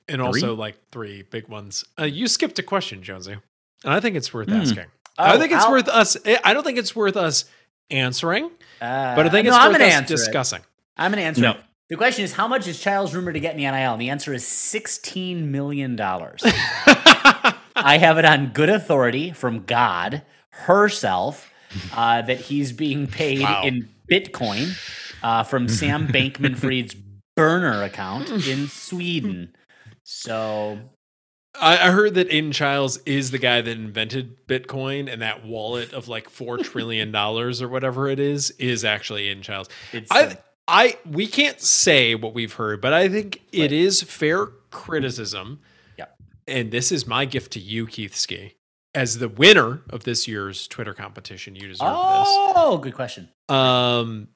And 0.08 0.20
also 0.20 0.54
like 0.54 0.76
three 0.90 1.22
big 1.22 1.48
ones. 1.48 1.84
Uh, 1.98 2.04
you 2.04 2.26
skipped 2.28 2.58
a 2.58 2.62
question, 2.62 3.02
Jonesy. 3.02 3.36
And 3.84 3.92
I 3.92 4.00
think 4.00 4.16
it's 4.16 4.32
worth 4.34 4.48
Hmm. 4.48 4.54
asking. 4.54 4.86
I 5.18 5.34
Oh, 5.34 5.38
think 5.38 5.52
it's 5.52 5.64
I'll- 5.64 5.70
worth 5.70 5.88
us. 5.88 6.16
I 6.44 6.54
don't 6.54 6.64
think 6.64 6.78
it's 6.78 6.96
worth 6.96 7.16
us 7.16 7.44
answering, 7.90 8.44
Uh, 8.80 9.14
but 9.14 9.26
I 9.26 9.28
think 9.28 9.44
no, 9.46 9.50
it's 9.50 9.58
I'm 9.58 9.72
worth 9.72 9.80
us 9.82 9.92
answer 9.92 10.14
it. 10.14 10.16
discussing. 10.16 10.60
I'm 10.96 11.10
going 11.12 11.20
to 11.22 11.26
answer. 11.26 11.42
No. 11.42 11.50
it. 11.52 11.56
The 11.90 11.96
question 11.96 12.24
is, 12.24 12.32
how 12.32 12.48
much 12.48 12.66
is 12.66 12.80
Childs 12.80 13.14
rumored 13.14 13.34
to 13.34 13.40
get 13.40 13.54
in 13.54 13.58
the 13.58 13.70
NIL? 13.70 13.92
And 13.92 14.00
the 14.00 14.08
answer 14.08 14.32
is 14.32 14.44
$16 14.44 15.42
million. 15.50 16.00
I 17.76 17.98
have 17.98 18.16
it 18.18 18.24
on 18.24 18.48
good 18.48 18.70
authority 18.70 19.32
from 19.32 19.64
God 19.64 20.22
herself 20.50 21.50
uh, 21.94 22.22
that 22.22 22.38
he's 22.40 22.72
being 22.72 23.06
paid 23.06 23.40
Wow. 23.40 23.62
in 23.64 23.88
Bitcoin 24.10 24.74
uh, 25.22 25.42
from 25.44 25.68
Sam 25.68 26.08
Bankman 26.12 26.56
Fried's 26.56 26.94
burner 27.36 27.82
account 27.82 28.30
in 28.30 28.68
Sweden. 28.68 29.54
So, 30.04 30.78
I, 31.60 31.88
I 31.88 31.90
heard 31.90 32.14
that 32.14 32.30
Aiden 32.30 32.52
Childs 32.52 32.98
is 33.04 33.30
the 33.30 33.38
guy 33.38 33.60
that 33.60 33.70
invented 33.76 34.46
Bitcoin 34.46 35.12
and 35.12 35.20
that 35.22 35.44
wallet 35.44 35.92
of 35.92 36.08
like 36.08 36.28
four 36.30 36.58
trillion 36.62 37.12
dollars 37.12 37.60
or 37.60 37.68
whatever 37.68 38.08
it 38.08 38.18
is 38.18 38.50
is 38.52 38.84
actually 38.84 39.24
Aiden 39.24 39.42
Childs. 39.42 39.68
it's. 39.92 40.10
I 40.10 40.38
I 40.68 40.96
we 41.04 41.26
can't 41.26 41.60
say 41.60 42.14
what 42.14 42.34
we've 42.34 42.52
heard, 42.54 42.80
but 42.80 42.92
I 42.92 43.08
think 43.08 43.42
it 43.52 43.60
Right. 43.62 43.72
is 43.72 44.02
fair 44.02 44.46
criticism. 44.70 45.60
Yep. 45.98 46.16
And 46.46 46.70
this 46.70 46.90
is 46.92 47.06
my 47.06 47.24
gift 47.26 47.52
to 47.52 47.60
you, 47.60 47.86
Keith 47.86 48.14
Ski. 48.14 48.54
As 48.94 49.18
the 49.18 49.28
winner 49.28 49.82
of 49.90 50.04
this 50.04 50.28
year's 50.28 50.68
Twitter 50.68 50.94
competition, 50.94 51.54
you 51.56 51.62
deserve 51.68 51.88
this. 51.88 52.28
oh, 52.28 52.78
good 52.82 52.94
question. 52.94 53.28
Um 53.48 54.28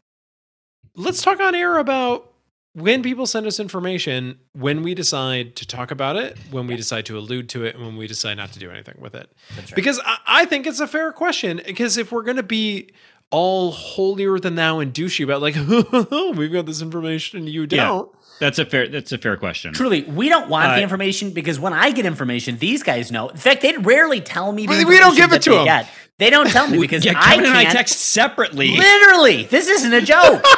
let's 0.94 1.22
talk 1.22 1.40
on 1.40 1.54
air 1.54 1.78
about 1.78 2.32
when 2.76 3.02
people 3.02 3.26
send 3.26 3.46
us 3.46 3.58
information, 3.58 4.38
when 4.52 4.82
we 4.82 4.94
decide 4.94 5.56
to 5.56 5.66
talk 5.66 5.90
about 5.90 6.16
it, 6.16 6.36
when 6.50 6.66
we 6.66 6.76
decide 6.76 7.06
to 7.06 7.16
allude 7.16 7.48
to 7.48 7.64
it, 7.64 7.74
and 7.74 7.82
when 7.86 7.96
we 7.96 8.06
decide 8.06 8.36
not 8.36 8.52
to 8.52 8.58
do 8.58 8.70
anything 8.70 8.96
with 8.98 9.14
it. 9.14 9.32
Right. 9.56 9.72
Because 9.74 9.98
I, 10.04 10.18
I 10.26 10.44
think 10.44 10.66
it's 10.66 10.80
a 10.80 10.86
fair 10.86 11.10
question. 11.12 11.62
Because 11.64 11.96
if 11.96 12.12
we're 12.12 12.22
going 12.22 12.36
to 12.36 12.42
be 12.42 12.90
all 13.30 13.72
holier 13.72 14.38
than 14.38 14.56
thou 14.56 14.78
and 14.80 14.92
douchey 14.92 15.24
about 15.24 15.40
like 15.40 15.54
we've 16.36 16.52
got 16.52 16.66
this 16.66 16.82
information 16.82 17.38
and 17.40 17.48
you 17.48 17.66
don't, 17.66 18.10
That's 18.40 18.58
a 18.58 18.66
fair. 18.66 18.88
That's 18.88 19.10
a 19.10 19.16
fair 19.18 19.38
question. 19.38 19.72
Truly, 19.72 20.02
we 20.02 20.28
don't 20.28 20.50
want 20.50 20.70
Uh, 20.72 20.76
the 20.76 20.82
information 20.82 21.30
because 21.30 21.58
when 21.58 21.72
I 21.72 21.92
get 21.92 22.04
information, 22.04 22.58
these 22.58 22.82
guys 22.82 23.10
know. 23.10 23.28
In 23.30 23.38
fact, 23.38 23.62
they 23.62 23.74
rarely 23.78 24.20
tell 24.20 24.52
me. 24.52 24.66
The 24.66 24.72
We- 24.78 24.84
we 24.84 24.98
don't 24.98 25.16
give 25.16 25.32
it 25.32 25.40
to 25.42 25.50
them. 25.50 25.64
get. 25.64 25.88
They 26.18 26.28
don't 26.30 26.48
tell 26.50 26.68
me 26.68 26.78
because 26.86 27.04
yeah, 27.06 27.14
I 27.16 27.36
Kevin 27.36 27.46
and 27.46 27.56
I 27.58 27.62
can't. 27.64 27.74
text 27.76 27.96
separately. 28.00 28.76
Literally, 28.76 29.44
this 29.44 29.66
isn't 29.68 29.92
a 29.94 30.02
joke. 30.02 30.44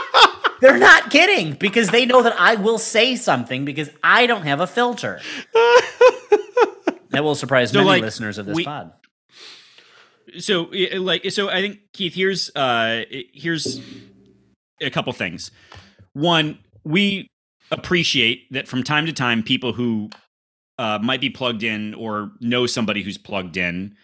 They're 0.61 0.79
not 0.79 1.11
kidding 1.11 1.55
because 1.55 1.89
they 1.91 2.05
know 2.07 2.23
that 2.23 2.35
I 2.39 2.57
will 2.57 2.79
say 2.79 3.15
something 3.17 3.65
because 3.65 3.91
I 4.03 4.27
don't 4.27 4.43
have 4.43 4.61
a 4.61 4.67
filter. 4.67 5.21
that 7.11 7.23
will 7.25 7.35
surprise 7.35 7.71
So, 7.73 7.79
many 7.79 7.89
like, 7.89 8.03
listeners 8.03 8.39
of 8.39 8.47
this 8.47 8.57
we- 8.57 8.65
pod. 8.65 8.93
so 10.39 10.69
i- 10.75 10.97
like 10.99 11.31
so 11.31 11.49
i 11.49 11.61
think 11.63 11.79
keith 11.95 12.15
here's 12.15 12.51
uh 12.55 13.03
here's 13.33 13.81
a 14.83 14.91
couple 14.91 15.13
things 15.15 15.51
one 16.13 16.59
we 16.85 17.29
appreciate 17.71 18.51
that 18.53 18.69
from 18.69 18.83
time 18.83 19.07
to 19.07 19.13
time 19.13 19.43
people 19.43 19.73
who 19.73 20.11
uh 20.79 20.99
might 21.03 21.21
be 21.23 21.31
plugged 21.31 21.63
in 21.63 21.95
or 21.95 22.31
know 22.41 22.67
somebody 22.67 23.03
who's 23.03 23.17
plugged 23.19 23.57
in 23.57 23.97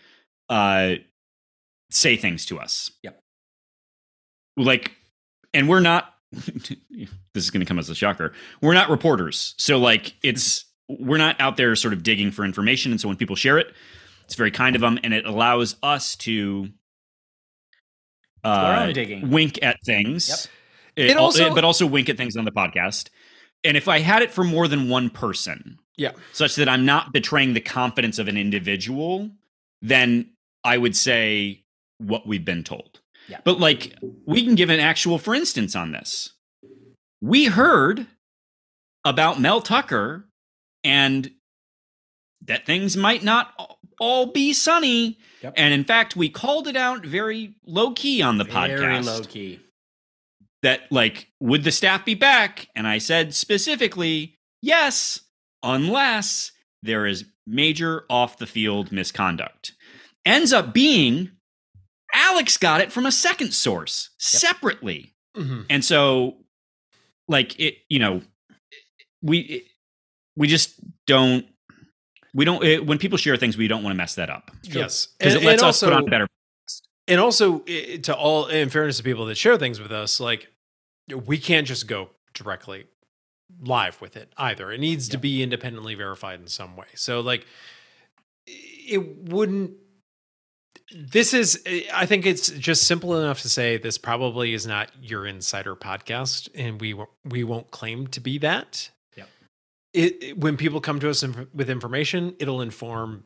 uh 0.49 0.95
say 1.91 2.17
things 2.17 2.47
to 2.47 2.59
us 2.59 2.91
Yep. 3.03 3.21
like 4.57 4.93
and 5.53 5.69
we're 5.69 5.81
not 5.81 6.14
this 6.35 7.45
is 7.45 7.51
going 7.51 7.61
to 7.61 7.67
come 7.67 7.79
as 7.79 7.89
a 7.91 7.95
shocker 7.95 8.33
we're 8.61 8.75
not 8.75 8.89
reporters 8.91 9.55
so 9.59 9.79
like 9.79 10.15
it's 10.23 10.65
we're 10.89 11.19
not 11.19 11.41
out 11.41 11.57
there 11.57 11.75
sort 11.77 11.95
of 11.95 12.03
digging 12.03 12.31
for 12.31 12.45
information 12.45 12.93
and 12.93 13.01
so 13.01 13.09
when 13.09 13.17
people 13.17 13.37
share 13.37 13.59
it 13.59 13.73
it's 14.25 14.35
very 14.35 14.51
kind 14.51 14.75
of 14.77 14.81
them 14.83 14.99
and 15.05 15.13
it 15.15 15.25
allows 15.27 15.77
us 15.83 16.17
to 16.17 16.69
our 18.45 18.75
uh, 18.75 18.87
own 18.87 18.93
digging. 18.93 19.31
wink 19.31 19.59
at 19.63 19.77
things 19.85 20.29
Yep. 20.29 20.39
It 20.97 21.11
It 21.11 21.17
al- 21.17 21.25
also- 21.25 21.55
but 21.55 21.65
also 21.65 21.87
wink 21.87 22.09
at 22.09 22.17
things 22.17 22.37
on 22.37 22.45
the 22.45 22.53
podcast 22.53 23.09
and 23.65 23.77
if 23.77 23.89
i 23.89 23.99
had 24.01 24.23
it 24.23 24.31
for 24.31 24.45
more 24.45 24.69
than 24.69 24.89
one 24.89 25.11
person 25.11 25.79
Yeah. 25.97 26.13
such 26.33 26.57
that 26.57 26.69
i'm 26.69 26.85
not 26.85 27.13
betraying 27.13 27.55
the 27.55 27.61
confidence 27.61 28.19
of 28.19 28.29
an 28.29 28.37
individual 28.37 29.31
then 29.83 30.31
i 30.63 30.77
would 30.79 30.95
say 30.97 31.65
what 31.99 32.27
we've 32.27 32.45
been 32.45 32.65
told 32.65 33.01
Yeah. 33.29 33.41
but 33.45 33.59
like 33.59 33.95
we 34.27 34.45
can 34.45 34.55
give 34.55 34.69
an 34.71 34.81
actual 34.81 35.19
for 35.19 35.35
instance 35.35 35.75
on 35.75 35.93
this 35.93 36.31
we 37.23 37.47
heard 37.47 38.07
about 39.05 39.41
mel 39.41 39.61
tucker 39.63 40.27
and 40.83 41.31
that 42.47 42.67
things 42.67 42.97
might 42.97 43.23
not 43.23 43.55
all 43.99 44.27
be 44.27 44.53
sunny 44.53 45.19
Yep. 45.43 45.55
and 45.57 45.73
in 45.75 45.85
fact 45.85 46.17
we 46.17 46.29
called 46.29 46.69
it 46.69 46.77
out 46.77 47.05
very 47.05 47.55
low 47.67 47.93
key 47.93 48.21
on 48.23 48.39
the 48.39 48.45
podcast. 48.45 48.79
Very 48.79 48.95
podcast 48.97 49.07
low 49.07 49.21
key. 49.23 49.61
that 50.63 50.81
like 50.91 51.29
would 51.41 51.65
the 51.65 51.71
staff 51.73 52.05
be 52.05 52.15
back 52.15 52.69
and 52.75 52.87
i 52.87 52.99
said 52.99 53.35
specifically 53.35 54.37
yes 54.63 55.21
unless 55.63 56.53
there 56.83 57.07
is 57.07 57.25
major 57.47 58.05
off 58.11 58.39
the 58.39 58.47
field 58.47 58.91
misconduct 58.93 59.73
ends 60.27 60.53
up 60.53 60.73
being 60.75 61.31
alex 62.15 62.57
got 62.57 62.81
it 62.81 62.93
from 62.93 63.05
a 63.07 63.13
second 63.13 63.53
source 63.53 64.11
separately. 64.19 65.13
Mhm. 65.37 65.67
and 65.69 65.85
so 65.85 66.37
like 67.29 67.59
it 67.59 67.79
you 67.89 67.99
know 67.99 68.23
we 69.23 69.39
it- 69.41 69.65
we 70.37 70.49
just 70.49 70.75
don't 71.07 71.47
we 72.35 72.45
don't 72.45 72.65
it, 72.65 72.85
when 72.87 72.99
people 72.99 73.19
share 73.19 73.37
things 73.37 73.57
we 73.57 73.69
don't 73.69 73.83
want 73.85 73.93
to 73.95 73.97
mess 73.97 74.15
that 74.17 74.29
up. 74.31 74.51
Yes. 74.65 75.07
because 75.19 75.35
it 75.35 75.39
And- 75.39 75.47
lets 75.47 75.63
and 75.63 75.69
us 75.69 75.81
put 75.81 75.93
on 75.93 75.97
also- 76.03 76.07
a 76.07 76.11
better 76.11 76.27
and 77.09 77.21
also 77.21 77.65
i- 77.69 77.99
to 78.03 78.15
all 78.17 78.47
in 78.47 78.71
fairness 78.71 78.97
to 78.99 79.03
people 79.03 79.27
that 79.27 79.37
share 79.37 79.57
things 79.59 79.79
with 79.81 79.93
us 79.93 80.19
like 80.21 80.49
we 81.27 81.39
can't 81.39 81.67
just 81.67 81.87
go 81.87 82.11
directly 82.33 82.87
live 83.61 84.01
with 84.01 84.17
it 84.17 84.33
either. 84.39 84.73
It 84.73 84.81
needs 84.81 85.09
to 85.11 85.19
be 85.19 85.43
independently 85.43 85.95
verified 85.95 86.41
in 86.41 86.47
some 86.49 86.77
way. 86.77 86.87
So 86.95 87.21
like 87.21 87.47
it 88.47 89.29
wouldn't 89.29 89.73
this 90.93 91.33
is 91.33 91.61
eh, 91.67 91.83
i 91.95 92.05
think 92.07 92.27
it's 92.27 92.51
just 92.51 92.85
simple 92.87 93.19
enough 93.19 93.41
to 93.43 93.49
say 93.49 93.77
this 93.79 93.97
probably 93.99 94.53
is 94.53 94.67
not 94.67 94.91
your 95.01 95.27
insider 95.27 95.75
podcast 95.75 96.49
and 96.55 96.81
we 96.81 96.93
won't- 96.95 97.11
we 97.25 97.43
won't 97.45 97.71
claim 97.71 98.07
to 98.09 98.21
be 98.21 98.39
that. 98.39 98.91
Yep. 99.17 99.29
it, 99.95 100.23
it- 100.23 100.39
when 100.39 100.57
people 100.57 100.81
come 100.81 101.01
to 101.01 101.09
us 101.09 101.23
inf- 101.23 101.47
with 101.55 101.71
information 101.71 102.35
it'll 102.39 102.61
inform 102.61 103.25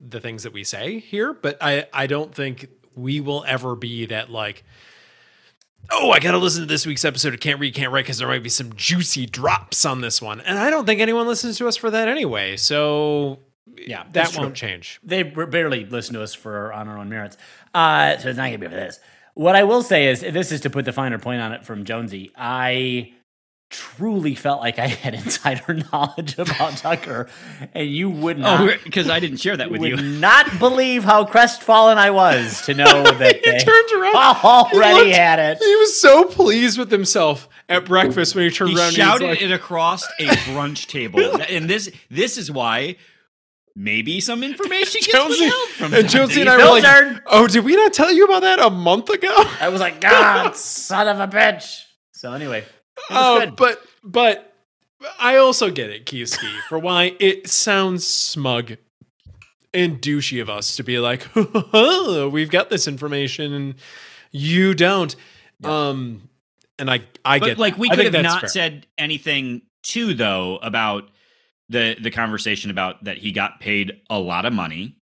the 0.00 0.20
things 0.20 0.42
that 0.42 0.52
we 0.52 0.62
say 0.64 0.98
here 0.98 1.32
but 1.32 1.56
i 1.62 1.86
i 1.92 2.06
don't 2.06 2.34
think 2.34 2.68
we 2.96 3.20
will 3.20 3.44
ever 3.46 3.74
be 3.76 4.06
that 4.06 4.30
like 4.30 4.64
oh 5.90 6.10
i 6.10 6.18
gotta 6.20 6.38
listen 6.38 6.62
to 6.62 6.66
this 6.66 6.84
week's 6.86 7.04
episode. 7.04 7.32
Of 7.34 7.40
can't 7.40 7.58
read 7.60 7.74
can't 7.74 7.92
write 7.92 8.04
because 8.04 8.18
there 8.18 8.28
might 8.28 8.42
be 8.42 8.48
some 8.50 8.72
juicy 8.76 9.24
drops 9.26 9.84
on 9.86 10.00
this 10.02 10.20
one. 10.20 10.40
And 10.42 10.58
i 10.58 10.68
don't 10.70 10.84
think 10.84 11.00
anyone 11.00 11.26
listens 11.26 11.56
to 11.58 11.66
us 11.68 11.76
for 11.76 11.90
that 11.90 12.08
anyway 12.08 12.56
so 12.56 13.38
Yeah, 13.76 14.04
that 14.04 14.12
that's 14.12 14.38
won't 14.38 14.54
change 14.54 15.00
They 15.02 15.22
barely 15.22 15.84
listen 15.84 16.14
to 16.14 16.22
us 16.22 16.34
for 16.34 16.72
on 16.72 16.88
our 16.88 16.98
own 16.98 17.08
merits. 17.08 17.36
Uh, 17.74 18.16
so 18.18 18.28
it's 18.28 18.36
not 18.36 18.44
going 18.48 18.52
to 18.52 18.58
be 18.58 18.66
for 18.66 18.74
this. 18.74 19.00
What 19.34 19.56
I 19.56 19.62
will 19.64 19.82
say 19.82 20.08
is, 20.08 20.20
this 20.20 20.52
is 20.52 20.60
to 20.62 20.70
put 20.70 20.84
the 20.84 20.92
finer 20.92 21.18
point 21.18 21.40
on 21.40 21.52
it 21.52 21.64
from 21.64 21.84
Jonesy. 21.84 22.30
I 22.36 23.12
truly 23.70 24.34
felt 24.34 24.60
like 24.60 24.78
I 24.80 24.88
had 24.88 25.14
insider 25.24 25.74
knowledge 25.92 26.36
about 26.38 26.76
Tucker, 26.76 27.28
and 27.72 27.88
you 27.88 28.10
would 28.10 28.36
not. 28.38 28.60
oh 28.68 28.74
because 28.82 29.08
i 29.08 29.20
didn't 29.20 29.36
share 29.38 29.56
that 29.56 29.70
with 29.70 29.80
would 29.80 29.90
you 29.90 29.96
not 30.18 30.58
believe 30.58 31.04
how 31.04 31.24
crestfallen 31.24 31.96
I 31.96 32.10
was 32.10 32.62
to 32.62 32.74
know 32.74 32.84
that 33.04 33.36
he 33.36 33.40
they 33.50 33.58
turned 33.58 33.92
around 33.92 34.16
already 34.16 34.98
He 34.98 35.04
looked- 35.04 35.16
had 35.16 35.38
it. 35.38 35.58
he 35.58 35.76
was 35.76 36.00
so 36.00 36.24
pleased 36.24 36.78
with 36.78 36.90
himself 36.90 37.48
at 37.68 37.84
breakfast 37.84 38.34
when 38.34 38.44
he 38.44 38.50
turned 38.50 38.70
he 38.72 38.76
around 38.76 38.92
shouted 38.94 39.28
and 39.28 39.38
he's 39.38 39.48
like, 39.48 39.52
it 39.52 39.54
across 39.54 40.04
a 40.18 40.26
brunch 40.50 40.86
table 40.88 41.40
and 41.48 41.70
this 41.70 41.90
this 42.10 42.36
is 42.38 42.50
why 42.50 42.96
maybe 43.76 44.20
some 44.20 44.42
information 44.50 45.00
gets 45.00 45.12
Jonesy, 45.12 45.44
withheld 45.44 45.68
from 45.70 45.84
and 45.94 46.04
that. 46.04 46.10
Jonesy 46.10 46.40
and 46.42 46.50
I 46.50 46.56
were 46.56 46.64
like, 46.70 46.82
filtered. 46.84 47.22
"Oh, 47.26 47.46
did 47.46 47.64
we 47.64 47.76
not 47.76 47.92
tell 47.92 48.12
you 48.12 48.24
about 48.24 48.42
that 48.42 48.58
a 48.60 48.70
month 48.70 49.08
ago?" 49.10 49.32
I 49.60 49.68
was 49.68 49.80
like, 49.80 50.00
God, 50.00 50.54
son 50.56 51.08
of 51.08 51.20
a 51.20 51.26
bitch. 51.28 51.82
So 52.12 52.32
anyway, 52.32 52.58
it 52.60 52.66
was 53.10 53.18
Oh, 53.18 53.40
good. 53.40 53.56
but 53.56 53.80
but 54.02 54.54
I 55.18 55.36
also 55.36 55.70
get 55.70 55.90
it, 55.90 56.04
Kieski, 56.06 56.60
for 56.68 56.78
why 56.78 57.16
it 57.18 57.48
sounds 57.48 58.06
smug 58.06 58.76
and 59.72 60.00
douchey 60.02 60.42
of 60.42 60.50
us 60.50 60.76
to 60.76 60.82
be 60.82 60.98
like, 60.98 61.26
"We've 61.34 62.50
got 62.50 62.70
this 62.70 62.86
information 62.88 63.52
and 63.54 63.74
you 64.32 64.74
don't." 64.74 65.14
Um, 65.64 66.28
and 66.78 66.90
I 66.90 67.02
I 67.24 67.38
but 67.38 67.46
get 67.46 67.58
like 67.58 67.78
we 67.78 67.88
that. 67.88 67.98
I 67.98 68.04
could 68.04 68.14
have 68.14 68.22
not 68.22 68.40
fair. 68.42 68.48
said 68.48 68.86
anything 68.98 69.62
too 69.82 70.14
though 70.14 70.56
about 70.62 71.08
the 71.70 71.96
the 72.02 72.10
conversation 72.10 72.70
about 72.70 73.02
that 73.04 73.16
he 73.16 73.32
got 73.32 73.58
paid 73.60 73.92
a 74.10 74.18
lot 74.18 74.44
of 74.44 74.52
money 74.52 74.96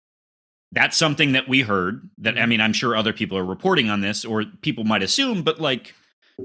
that's 0.72 0.96
something 0.96 1.32
that 1.32 1.48
we 1.48 1.62
heard 1.62 2.10
that 2.18 2.34
Mm-hmm. 2.34 2.42
i 2.42 2.46
mean 2.46 2.60
i'm 2.60 2.72
sure 2.74 2.94
other 2.94 3.12
people 3.14 3.38
are 3.38 3.44
reporting 3.44 3.88
on 3.88 4.00
this 4.02 4.24
or 4.24 4.44
people 4.62 4.84
might 4.84 5.02
assume 5.02 5.42
but 5.42 5.60
like 5.60 5.94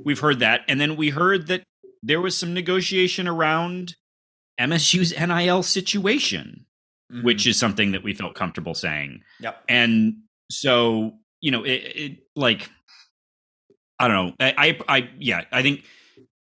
we've 0.05 0.19
heard 0.19 0.39
that 0.39 0.61
and 0.69 0.79
then 0.79 0.95
we 0.95 1.09
heard 1.09 1.47
that 1.47 1.63
there 2.03 2.21
was 2.21 2.37
some 2.37 2.53
negotiation 2.53 3.27
around 3.27 3.95
msu's 4.59 5.11
nil 5.19 5.63
situation 5.63 6.65
Mhm. 7.11 7.23
which 7.25 7.45
is 7.45 7.57
something 7.59 7.91
that 7.91 8.03
we 8.03 8.13
felt 8.13 8.35
comfortable 8.35 8.73
saying 8.73 9.21
Yep. 9.41 9.63
and 9.67 10.15
so 10.49 11.13
you 11.41 11.51
know 11.51 11.63
it, 11.65 11.81
it 12.03 12.17
like 12.37 12.69
i 13.99 14.07
don't 14.07 14.27
know 14.27 14.33
I, 14.39 14.77
I 14.87 14.97
i 14.97 15.09
yeah 15.19 15.41
i 15.51 15.61
think 15.61 15.83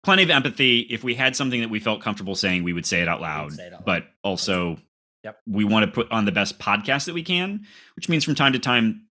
plenty 0.03 0.23
of 0.23 0.29
empathy 0.29 0.81
if 0.89 1.03
we 1.03 1.15
had 1.15 1.35
something 1.35 1.61
that 1.61 1.69
we 1.69 1.79
felt 1.79 2.01
comfortable 2.01 2.35
saying 2.35 2.63
we 2.63 2.73
would 2.73 2.85
say 2.85 3.01
it 3.01 3.07
out 3.07 3.21
loud 3.21 3.53
it 3.53 3.59
out 3.59 3.71
loud. 3.71 3.85
but 3.85 4.05
also 4.23 4.77
Yep. 5.23 5.39
we 5.47 5.63
want 5.63 5.85
to 5.85 5.91
put 5.91 6.11
on 6.11 6.25
the 6.25 6.33
best 6.33 6.59
podcast 6.59 7.05
that 7.05 7.13
we 7.13 7.23
can 7.23 7.61
which 7.95 8.09
means 8.09 8.25
from 8.25 8.35
time 8.35 8.51
to 8.53 8.59
time 8.59 9.07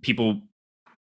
people 0.00 0.40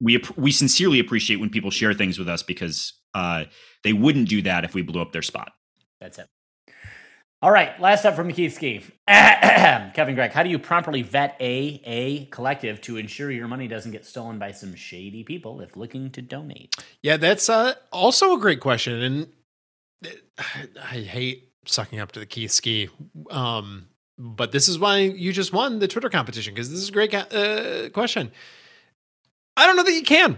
we 0.01 0.21
we 0.35 0.51
sincerely 0.51 0.99
appreciate 0.99 1.37
when 1.37 1.49
people 1.49 1.71
share 1.71 1.93
things 1.93 2.19
with 2.19 2.27
us 2.27 2.43
because 2.43 2.93
uh 3.13 3.45
they 3.85 3.93
wouldn't 3.93 4.27
do 4.27 4.41
that 4.41 4.65
if 4.65 4.73
we 4.73 4.81
blew 4.81 5.01
up 5.01 5.13
their 5.13 5.21
spot 5.21 5.53
That's 6.01 6.19
it. 6.19 6.27
All 7.43 7.51
right, 7.51 7.77
last 7.77 8.05
up 8.05 8.15
from 8.15 8.31
Keith 8.31 8.53
Ski. 8.53 8.81
Kevin 9.05 10.15
Gregg, 10.15 10.31
how 10.31 10.43
do 10.43 10.49
you 10.49 10.57
properly 10.57 11.01
vet 11.01 11.35
a 11.41 11.81
a 11.83 12.23
collective 12.27 12.79
to 12.83 12.95
ensure 12.95 13.29
your 13.31 13.49
money 13.49 13.67
doesn't 13.67 13.91
get 13.91 14.05
stolen 14.05 14.39
by 14.39 14.51
some 14.51 14.73
shady 14.75 15.25
people 15.25 15.59
if 15.59 15.75
looking 15.75 16.09
to 16.11 16.21
donate? 16.21 16.73
Yeah, 17.01 17.17
that's 17.17 17.49
uh, 17.49 17.73
also 17.91 18.33
a 18.33 18.39
great 18.39 18.61
question, 18.61 19.01
and 19.01 19.27
I 20.81 20.99
hate 20.99 21.51
sucking 21.65 21.99
up 21.99 22.13
to 22.13 22.21
the 22.21 22.25
Keith 22.25 22.51
Ski. 22.51 22.87
Um, 23.29 23.89
but 24.17 24.53
this 24.53 24.69
is 24.69 24.79
why 24.79 24.99
you 24.99 25.33
just 25.33 25.51
won 25.51 25.79
the 25.79 25.89
Twitter 25.89 26.07
competition 26.07 26.53
because 26.53 26.71
this 26.71 26.79
is 26.79 26.87
a 26.87 26.93
great 26.93 27.11
ca- 27.11 27.27
uh, 27.29 27.89
question. 27.89 28.31
I 29.57 29.67
don't 29.67 29.75
know 29.75 29.83
that 29.83 29.91
you 29.91 30.03
can 30.03 30.37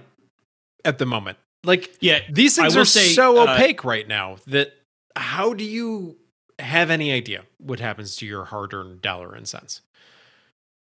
at 0.84 0.98
the 0.98 1.06
moment. 1.06 1.38
Like 1.64 1.98
yeah 2.00 2.22
these 2.32 2.56
things 2.56 2.76
are 2.76 2.84
say, 2.84 3.10
so 3.10 3.38
uh, 3.38 3.54
opaque 3.54 3.84
right 3.84 4.08
now 4.08 4.38
that 4.48 4.74
how 5.16 5.54
do 5.54 5.64
you 5.64 6.18
have 6.60 6.90
any 6.90 7.12
idea 7.12 7.44
what 7.58 7.80
happens 7.80 8.16
to 8.18 8.26
your 8.26 8.46
hard-earned 8.46 9.02
dollar 9.02 9.34
and 9.34 9.48
cents? 9.48 9.82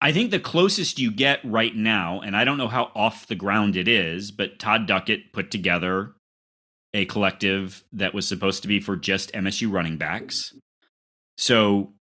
I 0.01 0.13
think 0.13 0.31
the 0.31 0.41
closest 0.41 0.99
you 0.99 1.13
get 1.13 1.39
right 1.45 1.75
now, 1.75 2.21
and 2.21 2.37
I 2.37 2.45
don't 2.45 2.59
know 2.59 2.69
how 2.69 2.91
off 2.95 3.29
the 3.29 3.37
ground 3.37 3.77
it 3.77 3.87
is, 3.87 4.33
but 4.33 4.59
Todd 4.59 4.87
Duckett 4.87 5.33
put 5.33 5.51
together 5.51 6.13
a 6.93 7.05
collective 7.07 7.85
that 7.93 8.13
was 8.13 8.27
supposed 8.27 8.63
to 8.63 8.69
be 8.69 8.81
for 8.81 8.97
just 8.97 9.33
MSU 9.33 9.71
running 9.71 9.97
backs. 9.97 10.55
So 11.39 11.93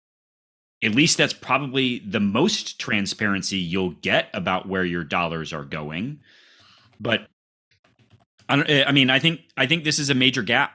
at 0.83 0.95
least 0.95 1.17
that's 1.17 1.33
probably 1.33 1.99
the 1.99 2.19
most 2.19 2.79
transparency 2.79 3.57
you'll 3.57 3.91
get 3.91 4.29
about 4.33 4.67
where 4.67 4.83
your 4.83 5.03
dollars 5.03 5.53
are 5.53 5.63
going. 5.63 6.19
But 6.99 7.27
I, 8.49 8.55
don't, 8.55 8.69
eh, 8.69 8.83
I 8.85 8.91
mean, 8.91 9.09
I 9.09 9.19
think 9.19 9.41
I 9.55 9.67
think 9.67 9.83
this 9.83 9.99
is 9.99 10.09
a 10.09 10.15
major 10.15 10.41
gap. 10.41 10.71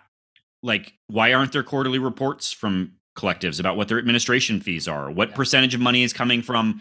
Like, 0.63 0.95
why 1.07 1.33
aren't 1.33 1.53
there 1.53 1.63
quarterly 1.63 1.99
reports 1.99 2.53
from 2.53 2.93
collectives 3.17 3.59
about 3.61 3.77
what 3.77 3.89
their 3.89 3.99
administration 3.99 4.61
fees 4.61 4.87
are? 4.89 5.11
What 5.11 5.31
Yeah. 5.31 5.37
percentage 5.37 5.75
of 5.75 5.81
money 5.81 6.03
is 6.03 6.13
coming 6.13 6.43
from 6.43 6.81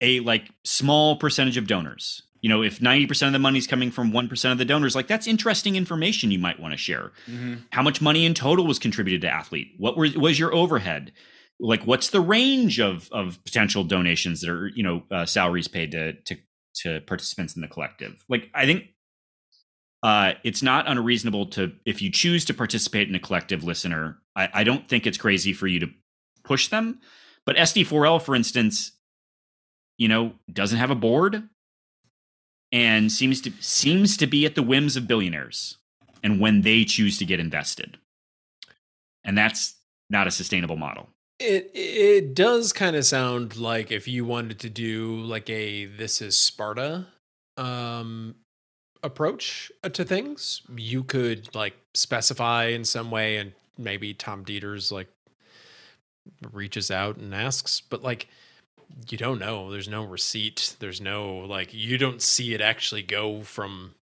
a 0.00 0.20
like 0.20 0.48
small 0.64 1.16
percentage 1.16 1.56
of 1.56 1.66
donors? 1.66 2.22
You 2.40 2.48
know, 2.48 2.62
if 2.62 2.80
ninety 2.80 3.06
percent 3.06 3.28
of 3.28 3.32
the 3.32 3.38
money 3.40 3.58
is 3.58 3.66
coming 3.66 3.90
from 3.90 4.12
one 4.12 4.28
percent 4.28 4.52
of 4.52 4.58
the 4.58 4.64
donors, 4.64 4.94
like 4.94 5.08
that's 5.08 5.26
interesting 5.26 5.74
information 5.74 6.30
you 6.30 6.38
might 6.38 6.60
want 6.60 6.72
to 6.72 6.78
share. 6.78 7.10
How 7.72 7.82
much 7.82 8.00
money 8.00 8.24
in 8.24 8.32
total 8.34 8.64
was 8.66 8.78
contributed 8.78 9.22
to 9.22 9.28
athlete? 9.28 9.72
What 9.76 9.96
was 9.96 10.14
was 10.16 10.38
your 10.38 10.54
overhead? 10.54 11.12
Like, 11.60 11.82
what's 11.84 12.10
the 12.10 12.20
range 12.20 12.78
of 12.78 13.08
of 13.10 13.42
potential 13.44 13.82
donations 13.82 14.40
that 14.42 14.50
are 14.50 14.68
you 14.68 14.84
know 14.84 15.02
uh, 15.10 15.26
salaries 15.26 15.66
paid 15.66 15.90
to 15.92 16.12
to 16.12 16.36
to 16.82 17.00
participants 17.00 17.56
in 17.56 17.62
the 17.62 17.66
collective? 17.68 18.24
Like, 18.28 18.50
I 18.54 18.66
think 18.66 18.84
uh, 20.02 20.34
it's 20.44 20.62
not 20.62 20.88
unreasonable 20.88 21.46
to 21.46 21.72
if 21.84 22.00
you 22.00 22.10
choose 22.10 22.44
to 22.46 22.54
participate 22.54 23.08
in 23.08 23.14
a 23.14 23.20
collective 23.20 23.64
listener. 23.64 24.18
I, 24.36 24.48
I 24.54 24.64
don't 24.64 24.88
think 24.88 25.06
it's 25.06 25.18
crazy 25.18 25.52
for 25.52 25.66
you 25.66 25.80
to 25.80 25.88
push 26.44 26.68
them, 26.68 27.00
but 27.44 27.56
SD4L, 27.56 28.22
for 28.22 28.34
instance, 28.34 28.92
you 29.96 30.08
know, 30.08 30.32
doesn't 30.52 30.78
have 30.78 30.90
a 30.90 30.94
board 30.94 31.48
and 32.70 33.10
seems 33.10 33.40
to 33.42 33.52
seems 33.60 34.16
to 34.18 34.26
be 34.26 34.46
at 34.46 34.54
the 34.54 34.62
whims 34.62 34.96
of 34.96 35.08
billionaires 35.08 35.78
and 36.22 36.40
when 36.40 36.62
they 36.62 36.84
choose 36.84 37.18
to 37.18 37.24
get 37.24 37.40
invested. 37.40 37.98
And 39.24 39.36
that's 39.36 39.76
not 40.10 40.26
a 40.26 40.30
sustainable 40.30 40.76
model. 40.76 41.08
It 41.40 41.70
it 41.74 42.34
does 42.34 42.72
kind 42.72 42.96
of 42.96 43.04
sound 43.04 43.56
like 43.56 43.90
if 43.90 44.06
you 44.06 44.24
wanted 44.24 44.60
to 44.60 44.70
do 44.70 45.16
like 45.16 45.48
a 45.50 45.86
this 45.86 46.20
is 46.20 46.38
Sparta 46.38 47.06
um 47.56 48.36
approach 49.02 49.70
uh, 49.82 49.88
to 49.90 50.04
things, 50.04 50.62
you 50.76 51.04
could 51.04 51.54
like 51.54 51.74
specify 51.94 52.66
in 52.66 52.84
some 52.84 53.10
way 53.10 53.36
and 53.36 53.52
maybe 53.76 54.14
Tom 54.14 54.44
Dieters 54.44 54.90
like 54.92 55.08
reaches 56.52 56.90
out 56.90 57.16
and 57.16 57.34
asks, 57.34 57.80
but 57.80 58.02
like 58.02 58.28
you 59.08 59.18
don't 59.18 59.38
know. 59.38 59.70
There's 59.70 59.88
no 59.88 60.04
receipt. 60.04 60.76
There's 60.78 61.00
no 61.00 61.38
like 61.38 61.72
you 61.72 61.98
don't 61.98 62.22
see 62.22 62.54
it 62.54 62.60
actually 62.60 63.02
go 63.02 63.42
from 63.42 63.94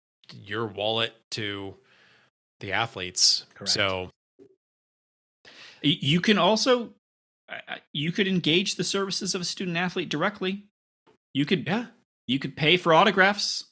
your 0.45 0.67
wallet 0.67 1.15
to 1.33 1.75
the 2.61 2.73
athletes. 2.73 3.47
Correct. 3.55 3.71
So 3.73 4.11
You 5.83 6.21
can 6.21 6.39
also 6.39 6.91
I- 7.49 7.61
I- 7.69 7.81
you 7.93 8.11
could 8.11 8.27
engage 8.27 8.77
the 8.77 8.85
services 8.85 9.35
of 9.35 9.41
a 9.41 9.45
student 9.45 9.77
athlete 9.77 10.09
directly. 10.09 10.65
You 11.35 11.45
could 11.45 11.67
yeah. 11.67 11.87
you 12.27 12.39
could 12.39 12.57
pay 12.57 12.77
for 12.77 12.95
autographs. 12.95 13.67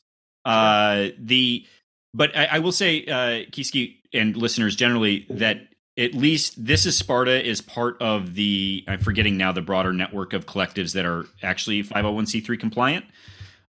Uh, 0.44 1.09
the 1.19 1.66
but 2.14 2.36
I, 2.36 2.44
I 2.52 2.59
will 2.59 2.73
say, 2.73 3.05
uh, 3.06 3.51
Kiski 3.51 3.97
and 4.12 4.36
listeners 4.36 4.77
generally 4.77 5.27
that 5.31 5.69
at 5.98 6.14
least 6.14 6.62
this 6.64 6.86
is 6.86 6.97
Sparta 6.97 7.47
is 7.47 7.60
part 7.60 8.01
of 8.01 8.35
the 8.35 8.85
I'm 8.89 8.98
forgetting 8.98 9.36
now 9.36 9.52
the 9.52 9.62
broader 9.62 9.93
network 9.93 10.32
of 10.32 10.47
collectives 10.47 10.94
that 10.94 11.05
are 11.05 11.24
actually 11.43 11.82
501c3 11.82 12.59
compliant. 12.59 13.05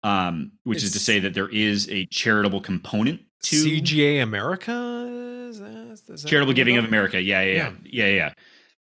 Um, 0.03 0.53
which 0.65 0.83
is 0.83 0.93
to 0.93 0.99
say 0.99 1.19
that 1.19 1.35
there 1.35 1.51
is 1.51 1.87
a 1.91 2.07
charitable 2.07 2.63
component 2.63 3.21
to 3.43 3.57
CGA 3.57 4.23
America 4.23 5.47
is 5.51 5.59
that, 5.59 6.13
is 6.15 6.23
that 6.23 6.29
charitable 6.29 6.55
giving 6.55 6.79
of 6.79 6.85
America. 6.85 7.21
Yeah, 7.21 7.43
yeah, 7.43 7.73
yeah, 7.85 8.07
yeah, 8.07 8.33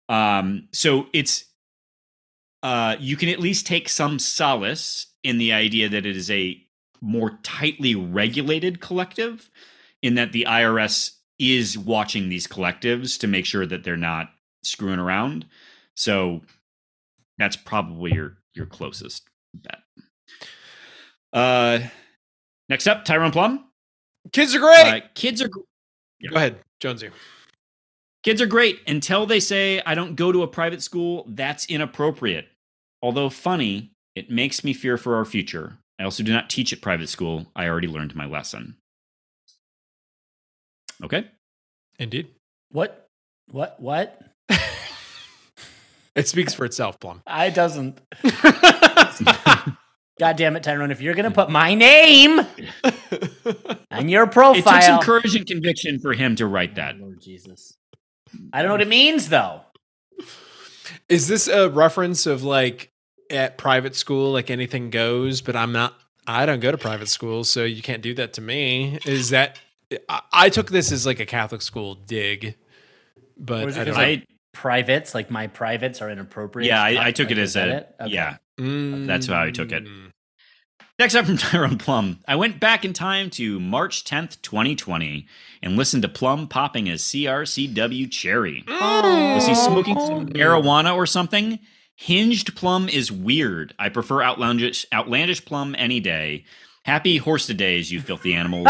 yeah. 0.09 0.39
Um, 0.39 0.69
so 0.73 1.07
it's 1.13 1.45
uh, 2.63 2.97
you 2.99 3.17
can 3.17 3.29
at 3.29 3.41
least 3.41 3.67
take 3.67 3.89
some 3.89 4.19
solace 4.19 5.07
in 5.23 5.39
the 5.39 5.53
idea 5.53 5.89
that 5.89 6.07
it 6.07 6.17
is 6.17 6.31
a 6.31 6.63
more 7.01 7.39
tightly 7.43 7.95
regulated 7.95 8.81
collective, 8.81 9.51
in 10.03 10.15
that 10.15 10.33
the 10.33 10.47
IRS 10.49 11.17
is 11.39 11.79
watching 11.79 12.29
these 12.29 12.47
collectives 12.47 13.19
to 13.21 13.27
make 13.27 13.47
sure 13.47 13.67
that 13.67 13.85
they're 13.85 13.97
not 13.97 14.31
screwing 14.63 14.99
around. 14.99 15.47
So 15.95 16.43
that's 17.39 17.57
probably 17.57 18.13
your 18.13 18.39
your 18.55 18.67
closest 18.67 19.25
bet. 19.55 19.79
Uh, 21.33 21.81
next 22.69 22.87
up, 22.87 23.05
Tyrone 23.05 23.31
Plum. 23.31 23.65
Kids 24.33 24.55
are 24.55 24.61
great. 24.61 25.03
Uh, 25.03 25.07
kids 25.15 25.43
are 25.43 25.49
Go 25.49 26.37
ahead, 26.37 26.59
Jonesy. 26.81 27.11
Kids 28.25 28.43
are 28.43 28.47
great 28.47 28.81
until 28.87 29.27
they 29.27 29.41
say, 29.41 29.81
I 29.87 29.95
don't 29.95 30.17
go 30.17 30.33
to 30.33 30.43
a 30.43 30.49
private 30.49 30.83
school. 30.83 31.25
That's 31.29 31.67
inappropriate. 31.67 32.49
Although 33.01 33.31
funny, 33.31 33.93
it 34.17 34.31
makes 34.31 34.65
me 34.65 34.73
fear 34.73 34.99
for 34.99 35.15
our 35.17 35.25
future. 35.25 35.79
I 35.99 36.05
also 36.05 36.23
do 36.23 36.33
not 36.33 36.49
teach 36.51 36.73
at 36.73 36.81
private 36.81 37.09
school. 37.09 37.47
I 37.57 37.69
already 37.69 37.89
learned 37.89 38.15
my 38.15 38.27
lesson. 38.27 38.77
Okay. 41.03 41.27
Indeed. 41.99 42.29
What? 42.71 43.09
What? 43.51 43.81
What? 43.81 44.21
It 46.19 46.27
speaks 46.27 46.53
for 46.53 46.65
itself, 46.65 46.99
Plum. 46.99 47.23
I 47.29 47.51
doesn't. 47.51 48.01
God 50.19 50.37
damn 50.37 50.57
it, 50.57 50.65
Tyrone! 50.65 50.91
If 50.91 51.01
you're 51.01 51.15
gonna 51.15 51.31
put 51.31 51.49
my 51.49 51.75
name 51.77 52.41
on 53.93 54.09
your 54.09 54.27
profile, 54.27 54.59
It 54.59 54.65
took 54.65 54.83
some 54.83 55.01
courage 55.01 55.37
and 55.37 55.47
conviction 55.47 56.01
for 56.01 56.13
him 56.13 56.35
to 56.37 56.47
write 56.47 56.75
that. 56.75 56.97
Oh, 56.99 57.05
Lord 57.05 57.21
Jesus. 57.21 57.77
I 58.53 58.63
don't 58.63 58.69
know 58.69 58.75
what 58.75 58.81
it 58.81 58.89
means 58.89 59.29
though. 59.29 59.61
Is 61.09 61.29
this 61.29 61.47
a 61.47 61.71
reference 61.71 62.27
of 62.27 62.43
like 62.43 62.91
at 63.31 63.59
private 63.59 63.95
school, 63.97 64.33
like 64.33 64.51
anything 64.51 64.91
goes, 64.91 65.41
but 65.41 65.57
I'm 65.57 65.73
not, 65.73 65.95
I 66.27 66.47
don't 66.47 66.61
go 66.61 66.71
to 66.71 66.79
private 66.79 67.09
school, 67.09 67.45
so 67.45 67.65
you 67.65 67.83
can't 67.83 68.03
do 68.03 68.15
that 68.15 68.35
to 68.35 68.41
me? 68.41 68.99
Is 69.05 69.31
that, 69.31 69.59
I, 70.09 70.21
I 70.33 70.49
took 70.49 70.71
this 70.71 70.93
as 70.93 71.07
like 71.07 71.21
a 71.21 71.27
Catholic 71.27 71.63
school 71.63 71.95
dig, 71.95 72.55
but 73.37 73.67
Was 73.67 73.77
I 73.79 73.85
don't 73.85 73.95
'cause, 73.95 73.97
know. 74.03 74.09
I, 74.09 74.23
Privates, 74.55 75.15
like 75.15 75.31
my 75.31 75.47
privates, 75.47 76.03
are 76.03 76.11
inappropriate. 76.11 76.67
yeah, 76.69 76.83
I, 76.83 77.09
I 77.09 77.13
took 77.13 77.31
it 77.31 77.37
like, 77.37 77.43
as 77.45 77.55
a, 77.55 77.77
it? 77.77 77.95
Okay. 78.01 78.13
yeah. 78.13 78.37
That's 78.59 79.29
how 79.29 79.41
I 79.41 79.53
took 79.53 79.71
it. 79.71 79.85
Mm. 79.85 80.11
Next 80.99 81.15
up 81.15 81.27
from 81.27 81.37
Tyrone 81.39 81.79
Plum, 81.79 82.19
I 82.27 82.35
went 82.35 82.59
back 82.59 82.85
in 82.85 82.93
time 82.93 83.31
to 83.31 83.61
March 83.61 84.03
10th, 84.05 84.43
2020, 84.43 85.29
and 85.63 85.77
listened 85.77 86.03
to 86.03 86.09
Plum 86.09 86.49
popping 86.49 86.89
as 86.89 87.03
CRCW 87.03 88.11
Cherry. 88.11 88.65
Was 88.67 89.47
he 89.47 89.55
smoking 89.55 90.01
some 90.01 90.27
marijuana 90.31 90.93
or 90.97 91.07
something? 91.07 91.61
Hinged 92.01 92.55
Plum 92.55 92.89
is 92.89 93.11
weird. 93.11 93.75
I 93.77 93.89
prefer 93.89 94.23
outlandish, 94.23 94.87
outlandish 94.95 95.45
Plum 95.45 95.75
any 95.77 95.99
day. 95.99 96.45
Happy 96.85 97.17
horse 97.17 97.47
to 97.49 97.55
days, 97.55 97.91
you 97.91 98.01
filthy 98.01 98.35
animals. 98.35 98.69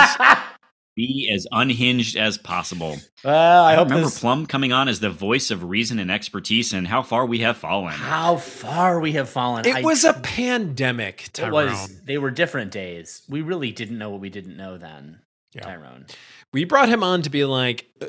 Be 0.97 1.31
as 1.33 1.47
unhinged 1.53 2.17
as 2.17 2.39
possible. 2.39 2.97
Well, 3.23 3.65
I 3.65 3.75
I 3.75 3.77
hope 3.77 3.89
remember 3.89 4.07
this, 4.07 4.19
Plum 4.19 4.47
coming 4.47 4.73
on 4.73 4.89
as 4.89 5.01
the 5.01 5.11
voice 5.11 5.51
of 5.51 5.63
reason 5.65 5.99
and 5.99 6.11
expertise, 6.11 6.73
and 6.73 6.89
how 6.89 7.03
far 7.03 7.27
we 7.27 7.41
have 7.41 7.59
fallen. 7.59 7.93
how 7.93 8.39
far 8.39 8.99
we 8.99 9.13
have 9.13 9.29
fallen. 9.29 9.67
It 9.67 9.77
I 9.77 9.83
was 9.83 10.05
a 10.05 10.15
tr- 10.15 10.21
pandemic, 10.21 11.29
It 11.39 11.53
was. 11.53 12.01
They 12.01 12.17
were 12.17 12.31
different 12.31 12.71
days. 12.73 13.23
We 13.29 13.43
really 13.43 13.73
didn't 13.73 13.99
know 13.99 14.09
what 14.09 14.21
we 14.23 14.31
didn't 14.31 14.57
know 14.57 14.79
then, 14.79 15.21
Yeah. 15.55 15.65
Tyrone. 15.65 16.07
we 16.55 16.65
brought 16.65 16.89
him 16.89 17.03
on 17.05 17.21
to 17.23 17.31
be 17.31 17.45
like, 17.45 17.89
uh, 18.01 18.07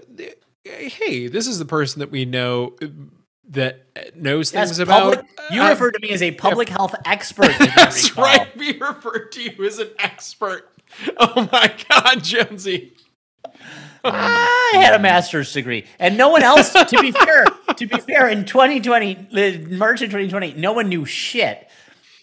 hey, 0.63 1.27
this 1.27 1.45
is 1.45 1.59
the 1.59 1.65
person 1.65 1.99
that 1.99 2.09
we 2.09 2.23
know 2.23 2.75
uh, 2.81 2.87
that 3.49 3.85
knows 4.15 4.53
Yes, 4.53 4.69
things 4.69 4.79
about. 4.79 5.25
you 5.51 5.61
uh, 5.61 5.69
refer 5.69 5.91
to 5.91 5.99
me 6.01 6.09
as 6.11 6.21
a 6.21 6.31
public 6.31 6.69
health 6.69 6.95
expert. 7.05 7.51
That's 7.75 8.15
right. 8.17 8.55
We 8.55 8.77
refer 8.79 9.25
to 9.25 9.41
you 9.43 9.65
as 9.65 9.79
an 9.79 9.89
expert. 9.99 10.69
Oh 11.17 11.47
my 11.51 11.73
God, 11.89 12.23
Jonesy. 12.23 12.93
I 14.03 14.71
had 14.75 14.93
a 14.93 14.99
master's 14.99 15.51
degree, 15.51 15.85
and 15.99 16.17
no 16.17 16.29
one 16.29 16.41
else. 16.43 16.71
to 16.71 17.01
be 17.01 17.11
fair, 17.25 17.45
to 17.75 17.85
be 17.85 17.97
fair, 17.97 18.29
in 18.29 18.45
2020, 18.45 19.15
uh, 19.17 19.75
March 19.75 20.01
of 20.01 20.09
2020, 20.09 20.53
no 20.53 20.71
one 20.73 20.87
knew 20.89 21.05
shit 21.05 21.67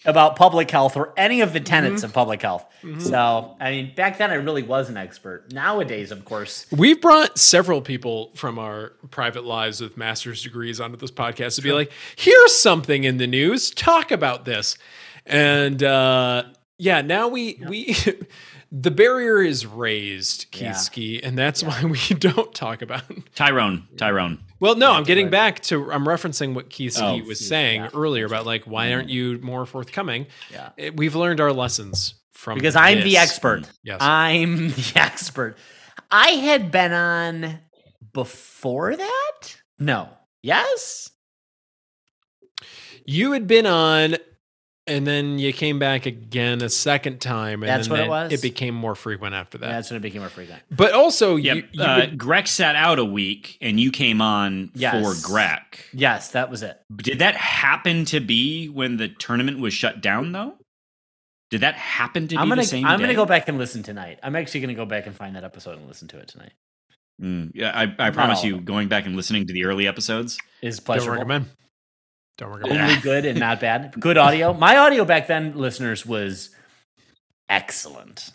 about 0.07 0.37
public 0.37 0.71
health 0.71 0.97
or 0.97 1.13
any 1.17 1.41
of 1.41 1.53
the 1.53 1.61
tenets 1.61 1.97
Mm-hmm. 1.97 2.05
of 2.07 2.13
public 2.15 2.43
health. 2.43 2.65
So, 3.01 3.57
I 3.61 3.71
mean, 3.73 3.95
back 3.97 4.19
then 4.19 4.31
I 4.31 4.35
really 4.35 4.63
was 4.63 4.89
an 4.89 4.97
expert. 4.97 5.53
Nowadays, 5.53 6.11
of 6.13 6.25
course, 6.25 6.67
We've 6.71 7.01
brought 7.01 7.37
several 7.39 7.81
people 7.83 8.31
from 8.35 8.59
our 8.59 8.93
private 9.11 9.45
lives 9.45 9.81
with 9.81 9.97
master's 9.97 10.43
degrees 10.43 10.81
onto 10.81 10.97
this 10.97 11.11
podcast 11.11 11.57
to 11.57 11.63
be 11.63 11.73
like, 11.73 11.91
here's 12.17 12.55
something 12.55 13.05
in 13.05 13.17
the 13.19 13.27
news. 13.27 13.71
Talk 13.73 14.11
about 14.13 14.45
this. 14.45 14.79
And 15.27 15.83
uh, 15.83 16.45
yeah, 16.79 17.01
now 17.03 17.27
we 17.29 17.61
we 17.69 17.97
the 18.73 18.91
barrier 18.93 19.43
is 19.43 19.67
raised, 19.67 20.47
Yeah. 20.57 20.71
Kieski, 20.73 21.21
and 21.23 21.37
that's 21.37 21.63
why 21.65 21.83
we 21.85 21.99
don't 22.19 22.55
talk 22.55 22.83
about. 22.83 23.03
Tyrone, 23.35 23.89
Tyrone. 23.97 24.39
Well, 24.61 24.75
no, 24.77 24.93
I'm 24.93 25.05
getting 25.05 25.29
back 25.31 25.61
to 25.65 25.91
I'm 25.93 26.07
referencing 26.07 26.55
what 26.55 26.71
Kieski 26.71 27.23
Oh, 27.23 27.27
was 27.27 27.47
saying 27.47 27.83
yeah. 27.83 27.89
earlier 27.95 28.25
about 28.27 28.47
like 28.47 28.65
why 28.65 28.93
aren't 28.93 29.09
you 29.11 29.39
more 29.43 29.67
forthcoming? 29.67 30.27
yeah. 30.53 30.71
Eh, 30.79 30.91
We've 30.95 31.15
learned 31.15 31.41
our 31.41 31.53
lessons 31.53 32.15
from 32.33 32.57
Because 32.59 32.77
I'm 32.77 33.01
the 33.03 33.17
expert. 33.19 33.65
Yes. 33.83 33.99
I'm 34.01 34.69
the 34.71 34.93
expert. 34.97 35.57
I 36.11 36.29
had 36.31 36.71
been 36.71 36.93
on 36.93 37.59
before 38.13 38.97
that? 38.97 39.57
No. 39.79 40.09
Yes? 40.43 41.11
You 43.05 43.33
had 43.33 43.47
been 43.47 43.67
on 43.67 44.17
and 44.87 45.07
then 45.07 45.39
you 45.39 45.53
came 45.53 45.79
back 45.79 46.07
again 46.07 46.63
a 46.63 46.69
second 46.69 47.21
time, 47.21 47.63
and 47.63 47.69
That's 47.71 47.89
then 47.89 47.99
what 47.99 48.01
it 48.05 48.09
was? 48.09 48.33
It 48.33 48.43
became 48.43 48.75
more 48.75 48.95
frequent 48.95 49.35
after 49.35 49.59
that. 49.59 49.69
That's 49.69 49.91
when 49.91 49.97
it 49.99 50.01
became 50.03 50.21
more 50.23 50.29
frequent. 50.29 50.63
but 50.71 50.93
also, 50.93 51.37
Yep. 51.37 51.57
you, 51.57 51.65
you 51.73 51.83
uh, 51.83 51.97
would- 52.01 52.19
Greg 52.19 52.47
sat 52.47 52.77
out 52.77 52.99
a 52.99 53.05
week, 53.05 53.59
and 53.61 53.79
you 53.81 53.91
came 53.91 54.21
on 54.23 54.71
Yes. 54.75 54.95
for 55.23 55.27
Greg. 55.29 55.61
Yes, 55.93 56.31
that 56.31 56.51
was 56.51 56.63
it. 56.63 56.81
Did 56.97 57.19
that 57.19 57.35
happen 57.37 58.05
to 58.07 58.21
be 58.21 58.69
when 58.69 58.97
the 58.97 59.09
tournament 59.09 59.59
was 59.61 59.75
shut 59.75 60.01
down, 60.01 60.33
though? 60.33 60.55
Did 61.51 61.61
that 61.61 61.75
happen 61.77 62.25
to 62.29 62.35
be 62.35 62.39
I'm 62.39 62.49
gonna 62.49 62.63
the 62.63 62.67
same 62.69 62.85
I'm 62.85 62.99
gonna 62.99 63.15
go 63.15 63.25
back 63.27 63.49
and 63.49 63.57
listen 63.57 63.83
tonight. 63.85 64.19
I'm 64.23 64.35
actually 64.35 64.61
gonna 64.61 64.75
go 64.75 64.85
back 64.85 65.07
and 65.07 65.15
find 65.15 65.37
that 65.37 65.45
episode 65.45 65.79
and 65.79 65.87
listen 65.87 66.09
to 66.09 66.19
it 66.19 66.27
tonight. 66.29 66.53
Mm, 67.23 67.53
yeah, 67.55 67.71
I, 67.73 67.95
I 68.09 68.11
promise 68.11 68.43
you, 68.45 68.61
going 68.61 68.89
back 68.89 69.07
and 69.07 69.15
listening 69.17 69.47
to 69.47 69.53
the 69.55 69.65
early 69.65 69.87
episodes. 69.87 70.39
Is 70.61 70.79
don't 70.79 70.85
pleasurable. 70.87 71.15
recommend. 71.19 71.47
Don't 72.39 72.51
recommend. 72.51 72.81
Only 72.81 73.01
good 73.01 73.25
and 73.25 73.41
not 73.41 73.61
bad. 73.61 73.95
Good 74.01 74.19
audio. 74.19 74.53
My 74.53 74.77
audio 74.77 75.05
back 75.07 75.27
then, 75.27 75.57
listeners, 75.57 76.05
was 76.05 76.51
excellent. 77.49 78.31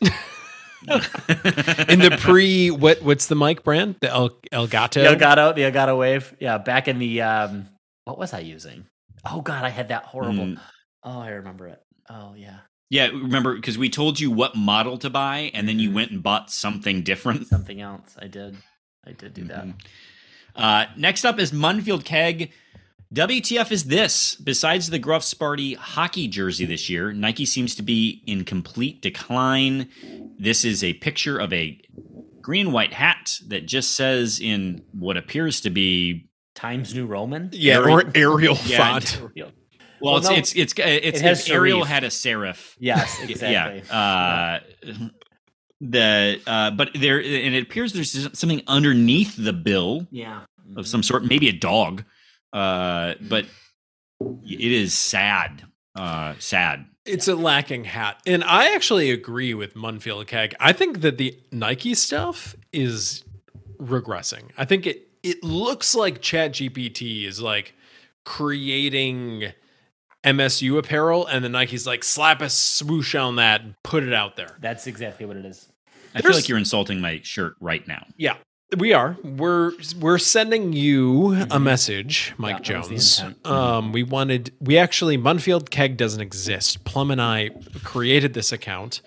In 0.88 2.00
the 2.00 2.18
pre, 2.20 2.72
what 2.72 3.02
what's 3.04 3.28
the 3.28 3.36
mic 3.36 3.64
brand? 3.64 3.96
The 4.02 4.10
El 4.10 4.30
Elgato. 4.52 4.94
The 4.96 5.16
Elgato, 5.16 5.54
the 5.54 5.62
Elgato 5.62 5.98
Wave. 5.98 6.36
Yeah, 6.40 6.58
back 6.58 6.88
in 6.88 6.98
the 6.98 7.22
um, 7.22 7.68
what 8.06 8.18
was 8.18 8.34
I 8.34 8.40
using? 8.40 8.86
Oh 9.30 9.42
God, 9.42 9.64
I 9.64 9.70
had 9.70 9.90
that 9.90 10.06
horrible. 10.06 10.46
Mm. 10.46 10.60
Oh, 11.04 11.20
I 11.20 11.30
remember 11.30 11.68
it. 11.68 11.80
Oh 12.10 12.34
yeah, 12.36 12.58
Yeah, 12.90 13.08
remember 13.08 13.56
because 13.56 13.78
we 13.78 13.90
told 13.90 14.20
you 14.20 14.32
what 14.32 14.56
model 14.56 14.98
to 15.00 15.10
buy, 15.12 15.52
and 15.54 15.68
then 15.68 15.76
Mm-hmm. 15.76 15.82
you 15.84 15.92
went 15.94 16.12
and 16.12 16.24
bought 16.24 16.50
something 16.50 17.04
different. 17.04 17.46
something 17.48 17.80
else. 17.80 18.16
I 18.20 18.26
did. 18.28 18.58
I 19.06 19.12
did 19.12 19.36
do 19.36 19.44
that. 19.46 19.66
Mhm. 19.66 19.74
Uh, 20.56 20.86
next 20.98 21.24
up 21.26 21.40
is 21.40 21.52
Munfield 21.52 22.04
Keg. 22.04 22.52
WTF 23.14 23.72
is 23.72 23.86
this? 23.86 24.36
Besides 24.36 24.90
the 24.90 25.00
Gruff 25.00 25.24
Sparty 25.24 25.76
hockey 25.76 26.28
jersey 26.30 26.66
this 26.66 26.90
year, 26.90 27.12
Nike 27.12 27.46
seems 27.46 27.76
to 27.76 27.82
be 27.82 28.24
in 28.26 28.46
complete 28.46 29.02
decline. 29.02 29.90
This 30.40 30.64
is 30.64 30.82
a 30.84 30.94
picture 30.94 31.38
of 31.38 31.52
a 31.52 31.78
green 32.42 32.68
and 32.68 32.74
white 32.74 32.94
hat 32.94 33.38
that 33.48 33.66
just 33.66 33.96
says 33.96 34.40
in 34.40 34.84
what 34.94 35.18
appears 35.18 35.60
to 35.62 35.70
be 35.70 36.30
Times 36.56 36.96
New 36.96 37.06
Roman. 37.06 37.50
Yeah, 37.52 37.80
Arial- 37.80 37.98
or 38.00 38.12
Arial 38.16 38.58
Yeah, 38.66 38.78
font. 38.78 39.22
Real. 39.36 39.52
well, 40.00 40.14
Well, 40.14 40.18
it's, 40.18 40.30
no, 40.30 40.36
it's 40.36 40.56
it's 40.56 40.74
it's 40.78 41.22
it 41.48 41.52
Arial 41.52 41.82
serif. 41.82 41.86
had 41.88 42.04
a 42.06 42.08
serif. 42.08 42.76
Yes, 42.80 43.22
exactly. 43.28 43.84
Yeah. 43.90 44.60
Uh, 44.84 45.00
the 45.82 46.40
uh, 46.48 46.72
but 46.72 46.92
there 46.94 47.18
and 47.20 47.56
it 47.56 47.64
appears 47.64 47.92
there's 47.94 48.12
something 48.40 48.62
underneath 48.68 49.36
the 49.36 49.54
bill 49.54 50.08
Yeah. 50.12 50.42
of 50.78 50.88
some 50.88 51.04
sort, 51.04 51.26
maybe 51.26 51.50
a 51.50 51.54
dog. 51.54 52.06
Uh, 52.54 53.16
but 53.22 53.46
it 54.20 54.72
is 54.72 54.94
sad. 54.94 55.64
Uh, 55.96 56.36
sad. 56.40 56.86
It's 57.06 57.28
a 57.28 57.36
lacking 57.36 57.86
hat. 57.86 58.22
And 58.26 58.44
I 58.44 58.74
actually 58.74 59.12
agree 59.12 59.54
with 59.54 59.74
Munfield 59.74 60.28
Keg. 60.28 60.54
I 60.60 60.72
think 60.74 61.02
that 61.02 61.18
the 61.18 61.38
Nike 61.52 61.96
stuff 61.96 62.56
is 62.72 63.24
regressing. 63.80 64.52
I 64.58 64.66
think 64.66 64.86
it 64.86 65.08
it 65.24 65.44
looks 65.44 65.94
like 65.94 66.22
ChatGPT 66.22 67.26
is 67.26 67.42
like 67.42 67.76
creating 68.26 69.54
MSU 70.24 70.78
apparel 70.78 71.26
and 71.26 71.44
then 71.44 71.52
Nike's 71.52 71.88
like 71.88 72.04
slap 72.04 72.42
a 72.42 72.50
swoosh 72.50 73.16
on 73.16 73.36
that 73.38 73.62
and 73.62 73.76
put 73.84 74.04
it 74.04 74.14
out 74.14 74.36
there. 74.36 74.58
That's 74.60 74.88
exactly 74.88 75.26
what 75.26 75.38
it 75.38 75.46
is. 75.46 75.68
I 76.14 76.22
feel 76.22 76.34
like 76.34 76.48
you're 76.50 76.58
insulting 76.58 77.02
my 77.02 77.22
shirt 77.24 77.56
right 77.60 77.88
now. 77.88 78.06
Yeah. 78.18 78.36
We 78.78 78.94
are. 78.94 79.18
We're 79.24 79.74
we're 80.00 80.18
sending 80.18 80.72
you 80.72 81.34
a 81.52 81.60
message, 81.60 82.34
Mike 82.38 82.66
Yeah, 82.70 82.80
that 82.82 82.90
was 82.90 82.90
the 82.90 82.94
Jones. 82.96 83.20
intent. 83.20 83.48
Um, 83.48 83.92
we 83.92 84.04
wanted 84.04 84.54
we 84.62 84.78
actually 84.78 85.18
Munfield 85.18 85.70
Keg 85.70 85.98
doesn't 85.98 86.22
exist. 86.22 86.86
Plum 86.86 87.12
and 87.12 87.22
I 87.22 87.50
created 87.84 88.34
this 88.34 88.54
account 88.54 89.02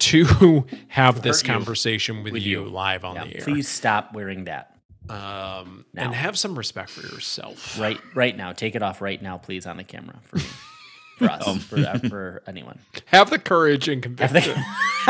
to 0.00 0.66
have 0.88 1.22
this 1.22 1.42
you. 1.42 1.48
conversation 1.48 2.24
with, 2.24 2.34
you, 2.36 2.64
live 2.64 3.04
on 3.04 3.14
the 3.14 3.36
air. 3.36 3.42
please 3.44 3.68
stop 3.68 4.14
wearing 4.14 4.44
that 4.44 4.74
Um, 5.08 5.84
and 5.96 6.12
have 6.12 6.36
some 6.36 6.58
respect 6.58 6.90
for 6.90 7.02
yourself. 7.06 7.78
right 7.78 7.98
right 8.16 8.36
now. 8.36 8.52
Take 8.52 8.74
it 8.74 8.82
off 8.82 9.00
right 9.00 9.22
now, 9.22 9.38
please, 9.38 9.64
on 9.64 9.76
the 9.76 9.84
camera 9.84 10.16
for 10.24 10.36
me, 10.38 10.44
for 11.18 11.30
us, 11.30 11.46
Um. 11.46 11.60
for, 11.60 11.78
uh, 11.78 11.98
for 12.08 12.42
anyone. 12.48 12.80
Have 13.06 13.30
the 13.30 13.38
courage 13.38 13.88
and 13.88 14.02
conviction. 14.02 14.56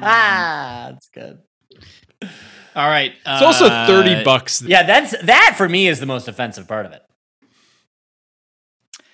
That's 0.00 1.08
good. 1.10 1.40
All 2.74 2.88
right. 2.88 3.12
It's 3.26 3.42
also 3.42 3.66
uh, 3.66 3.86
thirty 3.86 4.24
bucks. 4.24 4.62
Yeah, 4.62 4.82
that's 4.82 5.14
that 5.22 5.54
for 5.56 5.68
me 5.68 5.86
is 5.88 6.00
the 6.00 6.06
most 6.06 6.26
offensive 6.28 6.66
part 6.66 6.86
of 6.86 6.92
it. 6.92 7.02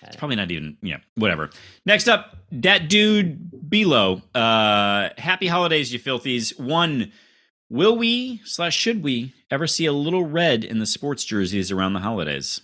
It's 0.03 0.17
probably 0.17 0.37
not 0.37 0.51
even. 0.51 0.77
Yeah. 0.83 0.99
Whatever. 1.15 1.51
Next 1.87 2.09
up, 2.09 2.37
that 2.53 2.89
dude 2.89 3.69
below. 3.71 4.23
Uh, 4.35 5.11
happy 5.19 5.47
holidays, 5.47 5.93
you 5.93 5.99
filthies. 6.01 6.59
One. 6.59 7.13
Will 7.73 7.97
we 7.97 8.41
slash 8.45 8.75
should 8.77 9.01
we 9.01 9.33
ever 9.49 9.69
see 9.69 9.87
a 9.87 9.93
little 9.93 10.25
red 10.25 10.65
in 10.65 10.81
the 10.81 10.87
sports 10.87 11.25
jerseys 11.25 11.71
around 11.71 11.93
the 11.93 12.01
holidays? 12.01 12.61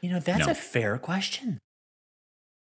You 0.00 0.10
know, 0.10 0.20
that's 0.20 0.46
No. 0.46 0.52
a 0.52 0.54
fair 0.54 0.98
question. 0.98 1.58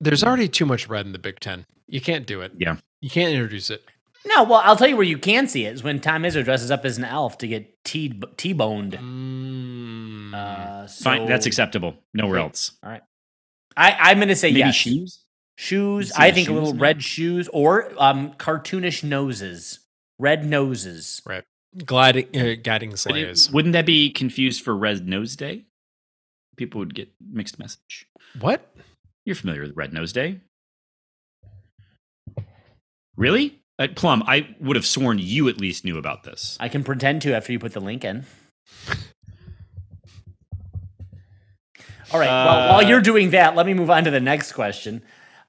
There's 0.01 0.21
already 0.21 0.49
too 0.49 0.65
much 0.65 0.89
red 0.89 1.05
in 1.05 1.13
the 1.13 1.19
Big 1.19 1.39
Ten. 1.39 1.65
You 1.87 2.01
can't 2.01 2.27
do 2.27 2.41
it. 2.41 2.51
Yeah. 2.57 2.75
You 2.99 3.09
can't 3.09 3.31
introduce 3.33 3.69
it. 3.69 3.85
No, 4.25 4.43
well, 4.43 4.61
I'll 4.63 4.75
tell 4.77 4.87
you 4.87 4.95
where 4.95 5.05
you 5.05 5.17
can 5.17 5.47
see 5.47 5.65
it 5.65 5.73
is 5.73 5.83
when 5.83 5.99
Tom 5.99 6.23
Izzo 6.23 6.43
dresses 6.43 6.71
up 6.71 6.85
as 6.85 6.97
an 6.97 7.03
elf 7.03 7.37
to 7.39 7.47
get 7.47 7.83
T 7.83 8.21
T-boned. 8.37 8.93
Mm. 8.93 10.33
Uh, 10.33 10.87
so 10.87 11.03
Fine. 11.03 11.25
That's 11.25 11.45
acceptable. 11.45 11.95
Nowhere 12.13 12.39
else. 12.39 12.71
I, 12.83 13.01
I'm 13.77 14.17
going 14.17 14.29
to 14.29 14.35
say 14.35 14.49
Maybe 14.49 14.59
yes. 14.59 14.75
shoes. 14.75 15.19
Shoes. 15.57 16.11
I 16.17 16.29
the 16.31 16.35
think 16.35 16.47
a 16.47 16.51
shoes 16.51 16.55
little 16.55 16.73
now? 16.73 16.81
red 16.81 17.03
shoes 17.03 17.49
or 17.51 17.91
um, 17.97 18.33
cartoonish 18.33 19.03
noses, 19.03 19.79
red 20.19 20.45
noses. 20.45 21.21
right. 21.25 21.43
Gliding, 21.85 22.27
uh, 22.35 22.55
guiding 22.63 22.91
But 22.91 22.93
it- 23.17 23.35
sleighs. 23.37 23.51
wouldn't 23.51 23.73
that 23.73 23.85
be 23.87 24.11
confused 24.11 24.63
for 24.63 24.75
Red 24.75 25.07
Nose 25.07 25.35
Day? 25.35 25.65
People 26.55 26.77
would 26.79 26.93
get 26.93 27.09
mixed 27.31 27.57
message. 27.57 28.05
What? 28.39 28.75
You're 29.25 29.35
familiar 29.35 29.63
with 29.63 29.75
Red 29.75 29.91
Nose 29.91 30.13
Day? 30.13 30.39
Really? 33.15 33.59
Uh, 33.79 33.87
Plum, 33.95 34.23
I 34.27 34.55
would 34.59 34.75
have 34.75 34.85
sworn 34.85 35.17
you 35.19 35.49
at 35.49 35.59
least 35.59 35.83
knew 35.83 35.97
about 35.97 36.23
this. 36.23 36.57
I 36.59 36.69
can 36.69 36.83
pretend 36.83 37.21
to 37.23 37.35
after 37.35 37.51
you 37.51 37.59
put 37.59 37.73
the 37.73 37.79
link 37.79 38.03
in. 38.05 38.25
All 42.11 42.19
right. 42.19 42.27
well, 42.27 42.69
Uh, 42.69 42.73
while 42.73 42.83
you're 42.83 43.01
doing 43.01 43.31
that, 43.31 43.55
let 43.55 43.65
me 43.65 43.73
move 43.73 43.89
on 43.89 44.03
to 44.03 44.11
the 44.11 44.19
next 44.19 44.51
question. 44.51 45.01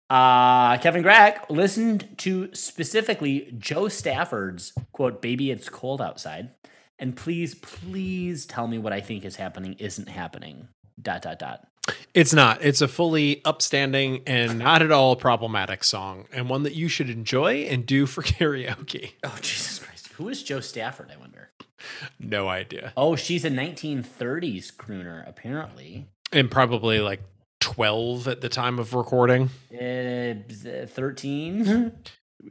Uh, 0.08 0.78
Kevin 0.78 1.02
Grack 1.02 1.48
listened 1.50 2.08
to 2.18 2.48
specifically 2.54 3.52
Jo 3.58 3.88
Stafford's 3.88 4.72
quote, 4.92 5.20
"Baby, 5.20 5.50
it's 5.50 5.68
cold 5.68 6.00
outside," 6.00 6.50
and 6.98 7.16
please, 7.16 7.54
please 7.54 8.46
tell 8.46 8.66
me 8.66 8.78
what 8.78 8.92
I 8.92 9.00
think 9.00 9.24
is 9.24 9.36
happening 9.36 9.74
isn't 9.78 10.08
happening. 10.08 10.68
Dot 11.00 11.22
dot 11.22 11.38
dot. 11.38 11.66
It's 12.14 12.32
not. 12.32 12.62
It's 12.64 12.80
a 12.80 12.88
fully 12.88 13.42
upstanding 13.44 14.22
and 14.26 14.58
not 14.58 14.82
at 14.82 14.92
all 14.92 15.16
problematic 15.16 15.82
song, 15.84 16.26
and 16.32 16.48
one 16.48 16.62
that 16.62 16.74
you 16.74 16.88
should 16.88 17.10
enjoy 17.10 17.62
and 17.64 17.84
do 17.84 18.06
for 18.06 18.22
karaoke. 18.22 19.12
Oh 19.24 19.36
Jesus 19.42 19.80
Christ! 19.80 20.08
Who 20.14 20.28
is 20.28 20.42
Jo 20.42 20.60
Stafford? 20.60 21.10
I 21.12 21.18
wonder. 21.18 21.50
No 22.18 22.48
idea. 22.48 22.92
Oh, 22.96 23.16
she's 23.16 23.44
a 23.44 23.50
1930s 23.50 24.74
crooner, 24.74 25.28
apparently. 25.28 26.06
And 26.32 26.50
probably 26.50 27.00
like 27.00 27.20
12 27.60 28.28
at 28.28 28.40
the 28.40 28.48
time 28.48 28.78
of 28.78 28.94
recording. 28.94 29.50
Uh, 29.72 30.34
13. 30.86 31.92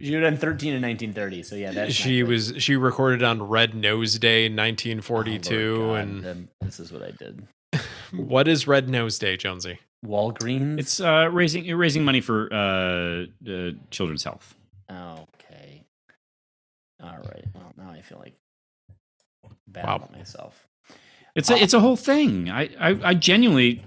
She 0.01 0.11
would 0.15 0.23
have 0.23 0.34
done 0.34 0.39
13 0.39 0.73
in 0.73 0.81
1930. 0.81 1.43
So 1.43 1.55
yeah, 1.55 1.72
that's 1.72 1.93
she 1.93 2.23
was 2.23 2.53
she 2.57 2.76
recorded 2.76 3.22
on 3.22 3.43
Red 3.43 3.76
Nose 3.76 4.18
Day 4.18 4.47
in 4.47 4.53
Oh, 4.53 4.64
1942 4.64 5.77
Lord 5.77 5.99
and 6.01 6.47
this 6.61 6.80
is 6.80 6.91
what 6.91 7.03
I 7.03 7.11
did. 7.11 7.45
What 8.15 8.48
is 8.48 8.68
Red 8.68 8.90
Nose 8.90 9.18
Day, 9.19 9.38
Jonesy? 9.38 9.80
Walgreens. 10.06 10.80
It's 10.80 10.99
uh, 10.99 11.30
raising 11.31 11.65
you're 11.65 11.77
raising 11.77 12.03
money 12.03 12.22
for 12.22 12.52
uh, 12.53 13.26
uh, 13.49 13.72
children's 13.90 14.23
health. 14.23 14.56
okay. 14.91 15.84
All 17.02 17.18
right. 17.18 17.45
Well, 17.53 17.73
now 17.77 17.90
I 17.91 18.02
feel 18.02 18.19
like 18.19 18.34
bad 19.68 19.85
Wow. 19.85 19.95
about 19.98 20.11
myself. 20.14 20.68
It's 21.35 21.49
a 21.49 21.56
it's 21.61 21.73
a 21.73 21.80
whole 21.80 21.95
thing. 21.95 22.49
I 22.49 22.69
I, 22.80 22.99
I 23.03 23.14
genuinely 23.14 23.84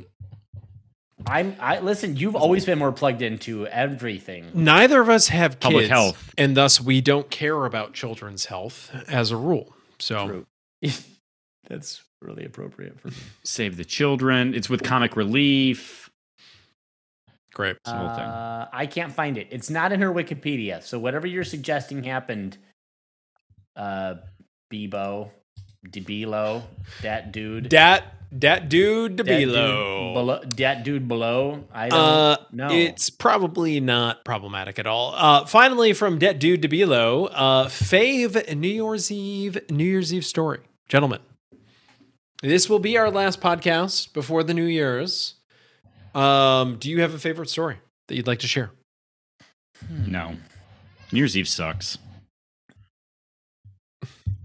I'm. 1.27 1.57
I 1.61 1.81
listen. 1.81 2.17
You've 2.17 2.37
always 2.37 2.65
been 2.65 2.79
more 2.79 2.93
plugged 2.93 3.21
into 3.23 3.67
everything. 3.69 4.51
Neither 4.55 5.01
of 5.01 5.09
us 5.09 5.29
have 5.29 5.59
Public 5.61 5.83
kids, 5.85 5.91
health. 5.91 6.35
and 6.39 6.57
thus 6.57 6.81
we 6.81 7.01
don't 7.01 7.31
care 7.31 7.65
about 7.65 7.93
children's 7.95 8.47
health 8.47 8.91
as 9.09 9.31
a 9.33 9.37
rule. 9.37 9.75
So 9.99 10.27
True. 10.29 10.47
That's 11.69 12.03
really 12.23 12.45
appropriate 12.45 13.01
for 13.01 13.09
me. 13.09 13.15
save 13.45 13.77
the 13.77 13.85
children. 13.85 14.55
It's 14.55 14.69
with 14.69 14.83
comic 14.83 15.17
relief. 15.17 16.11
great. 17.53 17.77
the 17.85 17.91
whole 17.93 18.09
thing. 18.11 18.25
Uh, 18.25 18.69
I 18.73 18.87
can't 18.87 19.13
find 19.13 19.39
it. 19.39 19.49
It's 19.51 19.71
not 19.71 19.93
in 19.93 20.01
her 20.03 20.13
Wikipedia. 20.13 20.83
So 20.83 20.99
whatever 20.99 21.27
you're 21.27 21.45
suggesting 21.45 22.03
happened, 22.05 22.59
uh, 23.77 24.15
Bebo, 24.73 25.31
DeBelo, 25.89 26.63
that 27.03 27.33
dude. 27.33 27.69
Dat 27.69 28.05
Dat 28.37 28.69
dude 28.69 29.17
that 29.19 29.25
dude 29.27 29.49
DeBilo. 29.49 30.13
below, 30.15 30.41
that 30.57 30.83
dude 30.85 31.07
below. 31.07 31.65
I 31.73 31.89
don't 31.89 31.99
Uh, 32.01 32.37
know. 32.53 32.69
It's 32.71 33.09
probably 33.09 33.79
not 33.81 34.25
problematic 34.25 34.79
at 34.81 34.87
all. 34.87 35.15
Uh, 35.17 35.45
finally, 35.47 35.93
from 35.93 36.19
Det 36.19 36.39
Dude 36.41 36.61
DeBilo, 36.61 37.31
uh, 37.33 37.67
fave 37.67 38.55
New 38.57 38.69
Year's 38.69 39.11
Eve, 39.13 39.59
New 39.71 39.85
Year's 39.85 40.13
Eve 40.13 40.25
story. 40.25 40.59
Gentlemen, 40.89 41.21
this 42.43 42.69
will 42.69 42.79
be 42.79 42.97
our 42.97 43.11
last 43.11 43.41
podcast 43.41 44.13
before 44.13 44.43
the 44.43 44.55
New 44.55 44.65
Year's. 44.65 45.35
Um, 46.15 46.77
do 46.79 46.91
you 46.91 47.01
have 47.01 47.15
a 47.15 47.19
favorite 47.19 47.51
story 47.51 47.79
that 48.09 48.17
you'd 48.17 48.27
like 48.27 48.39
to 48.41 48.47
share? 48.47 48.71
No. 49.91 50.37
New 51.13 51.19
Year's 51.19 51.37
Eve 51.37 51.49
sucks. 51.49 51.99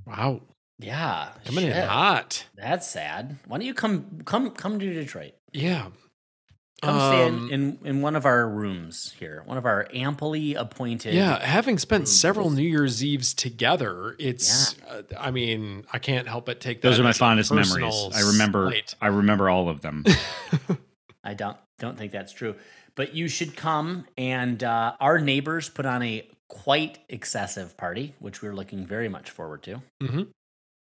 Wow, 0.06 0.42
yeah, 0.80 1.30
coming 1.46 1.68
in 1.68 1.74
hot. 1.74 2.46
That's 2.56 2.90
sad. 2.90 3.38
Why 3.48 3.58
don't 3.58 3.66
you 3.66 3.74
come 3.74 4.22
come 4.26 4.50
come 4.52 4.80
to 4.80 4.94
Detroit? 4.94 5.34
Yeah. 5.54 5.88
Come 6.82 6.96
stay 7.00 7.28
Um, 7.28 7.52
in, 7.52 7.78
in 7.82 7.88
in 7.88 8.02
one 8.02 8.16
of 8.16 8.26
our 8.26 8.48
rooms 8.50 9.14
here, 9.20 9.44
one 9.46 9.58
of 9.58 9.66
our 9.66 9.88
amply 9.94 10.56
appointed. 10.56 11.14
Yeah, 11.14 11.44
having 11.46 11.78
spent 11.78 12.08
several. 12.08 12.50
New 12.50 12.64
Year's 12.68 13.04
Eves 13.04 13.34
together, 13.36 14.16
it's. 14.18 14.76
Uh, 14.90 15.04
I 15.20 15.30
mean, 15.30 15.86
I 15.94 16.00
can't 16.00 16.28
help 16.28 16.48
but 16.48 16.60
take 16.60 16.82
Those 16.82 16.98
that 16.98 17.02
are 17.02 17.06
my 17.06 17.14
fondest 17.14 17.52
memories. 17.52 17.70
personal 17.72 18.12
I 18.16 18.22
remember 18.32 18.70
slight. 18.72 18.96
I 19.00 19.08
remember 19.08 19.50
all 19.50 19.70
of 19.70 19.82
them. 19.82 20.04
I 21.24 21.36
don't 21.36 21.58
don't 21.78 21.98
think 22.00 22.12
that's 22.12 22.34
true. 22.34 22.56
But 22.96 23.14
you 23.14 23.28
should 23.28 23.56
come 23.56 24.06
and 24.18 24.64
uh, 24.64 24.94
our 25.00 25.20
neighbors 25.20 25.70
put 25.70 25.86
on 25.86 26.02
a 26.02 26.28
quite 26.50 26.98
excessive 27.10 27.78
party, 27.78 28.16
which 28.20 28.42
we're 28.42 28.56
looking 28.56 28.86
very 28.88 29.08
much 29.08 29.30
forward 29.30 29.62
to. 29.64 29.82
Mhm. 30.02 30.28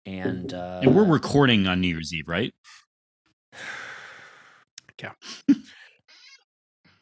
And 0.05 0.53
uh, 0.53 0.81
and 0.83 0.95
we're 0.95 1.03
recording 1.05 1.65
on 1.67 1.81
New 1.81 1.87
Year's 1.87 2.13
Eve, 2.13 2.27
right? 2.27 2.53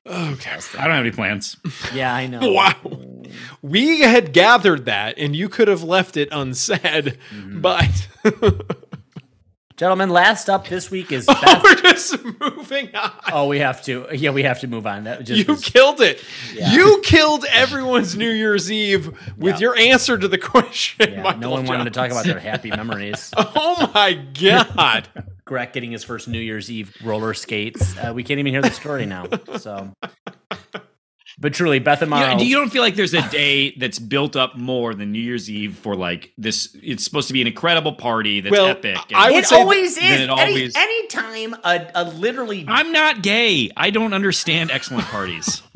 Okay. 0.07 0.51
I 0.51 0.83
don't 0.83 0.91
have 0.91 1.05
any 1.05 1.11
plans. 1.11 1.57
yeah, 1.93 2.13
I 2.13 2.27
know. 2.27 2.39
Wow. 2.51 2.75
We 3.61 4.01
had 4.01 4.31
gathered 4.33 4.85
that, 4.85 5.17
and 5.17 5.35
you 5.35 5.49
could 5.49 5.67
have 5.67 5.81
left 5.83 6.15
it 6.15 6.29
unsaid, 6.31 7.17
Mhm. 7.33 7.61
but 7.61 8.07
Gentlemen, 9.77 10.09
last 10.09 10.49
up 10.49 10.69
this 10.69 10.89
week 10.89 11.11
is 11.11 11.25
Beth. 11.27 11.61
we're 11.61 11.75
just 11.75 12.23
moving 12.39 12.95
on. 12.95 13.11
oh, 13.33 13.47
we 13.47 13.59
have 13.59 13.83
to. 13.85 14.07
Yeah, 14.13 14.29
we 14.29 14.43
have 14.43 14.61
to 14.61 14.67
move 14.67 14.87
on. 14.87 15.03
That 15.03 15.25
just 15.25 15.45
you 15.45 15.53
was- 15.53 15.65
killed 15.65 15.99
it. 15.99 16.23
Yeah. 16.53 16.71
You 16.71 17.01
killed 17.03 17.43
everyone's 17.51 18.15
New 18.15 18.29
Year's 18.29 18.71
Eve 18.71 19.07
with 19.37 19.55
Yeah. 19.55 19.59
your 19.59 19.77
answer 19.77 20.17
to 20.17 20.29
the 20.29 20.37
question. 20.37 21.11
yeah, 21.15 21.31
no 21.37 21.49
one 21.49 21.65
wanted 21.65 21.85
to 21.85 21.89
talk 21.89 22.09
about 22.11 22.23
their 22.25 22.39
happy 22.39 22.69
memories. 22.69 23.33
Oh 23.35 23.91
my 23.93 24.13
god! 24.13 25.09
Greg 25.45 25.73
getting 25.73 25.91
his 25.91 26.03
first 26.03 26.27
New 26.27 26.39
Year's 26.39 26.71
Eve 26.71 26.93
roller 27.03 27.33
skates. 27.33 27.95
Uh, 27.97 28.11
we 28.13 28.23
can't 28.23 28.39
even 28.39 28.51
hear 28.51 28.61
the 28.63 28.71
story 28.71 29.05
now. 29.05 29.25
So, 29.59 29.91
but 31.37 31.53
truly, 31.53 31.77
Beth 31.79 32.01
and 32.01 32.09
Morrow. 32.09 32.29
Yeah, 32.31 32.37
you 32.39 32.55
don't 32.55 32.69
feel 32.71 32.81
like 32.81 32.95
there's 32.95 33.13
a 33.13 33.27
day 33.29 33.75
that's 33.77 33.99
built 33.99 34.35
up 34.35 34.55
more 34.57 34.93
than 34.95 35.11
New 35.11 35.19
Year's 35.19 35.49
Eve 35.49 35.77
for 35.77 35.95
like 35.95 36.31
this? 36.37 36.75
It's 36.81 37.03
supposed 37.03 37.27
to 37.27 37.33
be 37.33 37.41
an 37.41 37.47
incredible 37.47 37.93
party 37.93 38.41
that's 38.41 38.51
Well, 38.51 38.67
epic. 38.67 38.97
I 39.13 39.31
would 39.31 39.43
it 39.43 39.47
say 39.47 39.57
always 39.59 39.95
then 39.97 40.13
is. 40.13 40.19
it 40.21 40.29
Any, 40.29 40.51
always- 40.51 40.75
anytime 40.75 41.53
a, 41.63 41.91
a 41.93 42.03
literally 42.05 42.65
I'm 42.67 42.91
not 42.91 43.21
gay. 43.21 43.69
I 43.77 43.91
don't 43.91 44.13
understand 44.13 44.71
excellent 44.71 45.05
parties. 45.05 45.61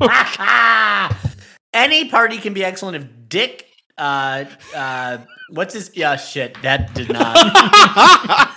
any 1.72 2.08
party 2.08 2.38
can 2.38 2.54
be 2.54 2.64
excellent 2.64 2.96
if 2.96 3.06
Dick. 3.28 3.66
Uh, 3.98 4.46
uh, 4.74 5.18
what's 5.50 5.74
his? 5.74 5.90
Yeah, 5.94 6.16
shit. 6.16 6.60
That 6.62 6.94
did 6.94 7.12
not. 7.12 7.36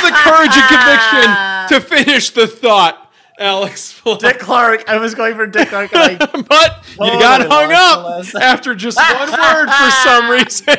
Have 0.00 0.12
the 0.12 0.16
courage 0.30 0.56
and 0.56 0.68
conviction 0.68 1.28
to 1.68 1.80
finish 2.04 2.30
the 2.30 2.46
thought, 2.46 3.12
Alex. 3.38 4.00
Dick 4.18 4.38
Clark. 4.38 4.88
I 4.88 4.96
was 4.98 5.14
going 5.14 5.34
for 5.34 5.46
Dick 5.46 5.68
Clark. 5.68 5.92
and 5.94 6.18
I, 6.20 6.26
but 6.48 6.84
you 6.90 6.96
Oh, 7.00 7.18
got 7.20 7.40
hung 7.48 7.72
up 7.72 8.34
after 8.42 8.74
just 8.74 8.96
one 8.98 9.30
word 9.30 9.68
for 9.70 9.90
some 9.90 10.30
reason. 10.30 10.76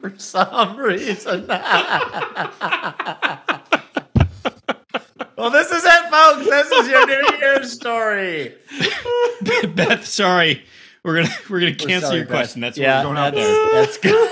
for 0.00 0.12
some 0.18 0.76
reason. 0.76 1.46
well, 5.36 5.50
this 5.50 5.70
is 5.70 5.82
it, 5.84 6.10
folks. 6.10 6.44
This 6.48 6.70
is 6.72 6.88
your 6.88 7.06
New 7.06 7.38
Year's 7.38 7.72
story. 7.72 8.54
Beth, 9.74 10.04
sorry. 10.06 10.64
We're 11.02 11.22
gonna 11.22 11.34
we're 11.48 11.60
gonna 11.60 11.74
cancel 11.74 12.08
sorry, 12.10 12.16
your 12.18 12.26
Beth. 12.26 12.36
question. 12.36 12.60
That's 12.60 12.76
yeah, 12.76 13.02
what 13.04 13.08
we're 13.08 13.14
going 13.14 13.26
out 13.26 13.34
there. 13.34 13.72
That's 13.72 13.96
good. 13.96 14.28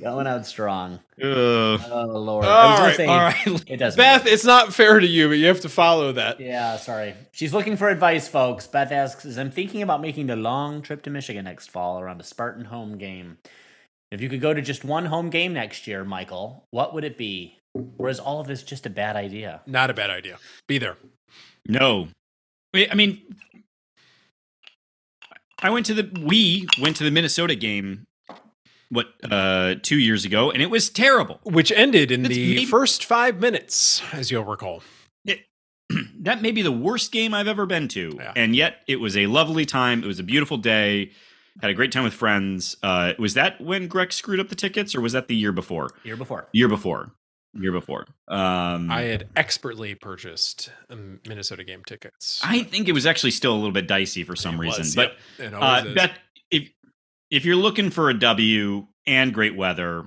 Going 0.00 0.26
out 0.26 0.46
strong. 0.46 1.00
Ugh. 1.22 1.80
Oh 1.90 2.06
Lord! 2.14 2.44
All 2.44 2.50
I 2.50 2.70
was 2.70 2.80
right, 2.80 2.96
say 2.96 3.06
all 3.06 3.18
right. 3.18 3.64
it 3.70 3.76
does. 3.76 3.96
Beth, 3.96 4.26
it's 4.26 4.44
not 4.44 4.72
fair 4.72 5.00
to 5.00 5.06
you, 5.06 5.28
but 5.28 5.34
you 5.34 5.46
have 5.46 5.60
to 5.60 5.68
follow 5.68 6.12
that. 6.12 6.40
Yeah, 6.40 6.76
sorry. 6.76 7.14
She's 7.32 7.52
looking 7.52 7.76
for 7.76 7.88
advice, 7.88 8.28
folks. 8.28 8.66
Beth 8.66 8.92
asks, 8.92 9.24
"As 9.24 9.38
I'm 9.38 9.50
thinking 9.50 9.82
about 9.82 10.00
making 10.00 10.26
the 10.26 10.36
long 10.36 10.82
trip 10.82 11.02
to 11.02 11.10
Michigan 11.10 11.44
next 11.44 11.70
fall 11.70 12.00
around 12.00 12.20
a 12.20 12.24
Spartan 12.24 12.66
home 12.66 12.96
game. 12.96 13.38
If 14.10 14.20
you 14.20 14.28
could 14.28 14.40
go 14.40 14.52
to 14.52 14.60
just 14.60 14.84
one 14.84 15.06
home 15.06 15.30
game 15.30 15.54
next 15.54 15.86
year, 15.86 16.04
Michael, 16.04 16.66
what 16.70 16.94
would 16.94 17.04
it 17.04 17.16
be? 17.16 17.58
Or 17.98 18.08
is 18.08 18.20
all 18.20 18.40
of 18.40 18.46
this 18.46 18.62
just 18.62 18.84
a 18.86 18.90
bad 18.90 19.16
idea? 19.16 19.62
Not 19.66 19.90
a 19.90 19.94
bad 19.94 20.10
idea. 20.10 20.38
Be 20.68 20.78
there. 20.78 20.96
No. 21.66 22.08
I 22.74 22.94
mean, 22.94 23.22
I 25.62 25.70
went 25.70 25.86
to 25.86 25.94
the 25.94 26.10
we 26.20 26.66
went 26.80 26.96
to 26.96 27.04
the 27.04 27.10
Minnesota 27.10 27.54
game. 27.54 28.04
What 28.92 29.06
uh 29.30 29.76
two 29.82 29.98
years 29.98 30.24
ago, 30.26 30.50
and 30.50 30.60
it 30.62 30.68
was 30.70 30.90
terrible. 30.90 31.40
Which 31.44 31.72
ended 31.72 32.10
in 32.10 32.26
It's 32.26 32.34
the 32.34 32.54
maybe- 32.54 32.64
first 32.66 33.04
five 33.04 33.40
minutes, 33.40 34.02
as 34.12 34.30
you'll 34.30 34.44
recall. 34.44 34.82
that 36.20 36.40
may 36.40 36.52
be 36.52 36.62
the 36.62 36.72
worst 36.72 37.12
game 37.12 37.34
I've 37.34 37.48
ever 37.48 37.66
been 37.66 37.88
to, 37.88 38.14
Yeah. 38.16 38.32
and 38.36 38.56
yet 38.56 38.78
it 38.88 38.96
was 38.96 39.16
a 39.16 39.26
lovely 39.26 39.66
time. 39.66 40.02
It 40.02 40.06
was 40.06 40.18
a 40.18 40.22
beautiful 40.22 40.56
day. 40.56 41.10
Had 41.60 41.70
a 41.70 41.74
great 41.74 41.92
time 41.92 42.04
with 42.04 42.14
friends. 42.14 42.76
Uh, 42.82 43.12
was 43.18 43.34
that 43.34 43.60
when 43.60 43.88
Greg 43.88 44.10
screwed 44.12 44.40
up 44.40 44.48
the 44.48 44.54
tickets, 44.54 44.94
or 44.94 45.02
was 45.02 45.12
that 45.12 45.28
the 45.28 45.36
year 45.36 45.52
before? 45.52 45.90
Year 46.02 46.16
before. 46.16 46.48
Year 46.52 46.68
before. 46.68 47.12
Year 47.54 47.72
before. 47.72 48.06
Um, 48.28 48.90
I 48.90 49.02
had 49.02 49.28
expertly 49.36 49.94
purchased 49.94 50.70
um, 50.88 51.20
Minnesota 51.28 51.62
game 51.64 51.82
tickets. 51.84 52.40
I 52.42 52.62
think 52.62 52.88
it 52.88 52.92
was 52.92 53.04
actually 53.04 53.32
still 53.32 53.52
a 53.52 53.56
little 53.58 53.72
bit 53.72 53.86
dicey 53.86 54.24
for 54.24 54.34
some 54.34 54.54
It 54.54 54.58
reason. 54.60 54.86
But 54.96 55.16
yep, 55.38 55.52
it 55.52 55.54
uh. 55.54 55.92
Beth, 55.94 56.18
if 57.32 57.38
if 57.38 57.46
you're 57.46 57.56
looking 57.56 57.90
for 57.90 58.10
a 58.10 58.14
W 58.14 58.86
and 59.06 59.34
great 59.34 59.56
weather, 59.56 60.04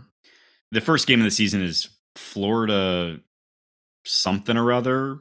the 0.71 0.79
first 0.79 1.07
game 1.07 1.19
of 1.19 1.25
the 1.25 1.31
season 1.31 1.61
is 1.61 1.89
Florida 2.15 3.19
something 4.05 4.55
or 4.55 4.71
other. 4.71 5.19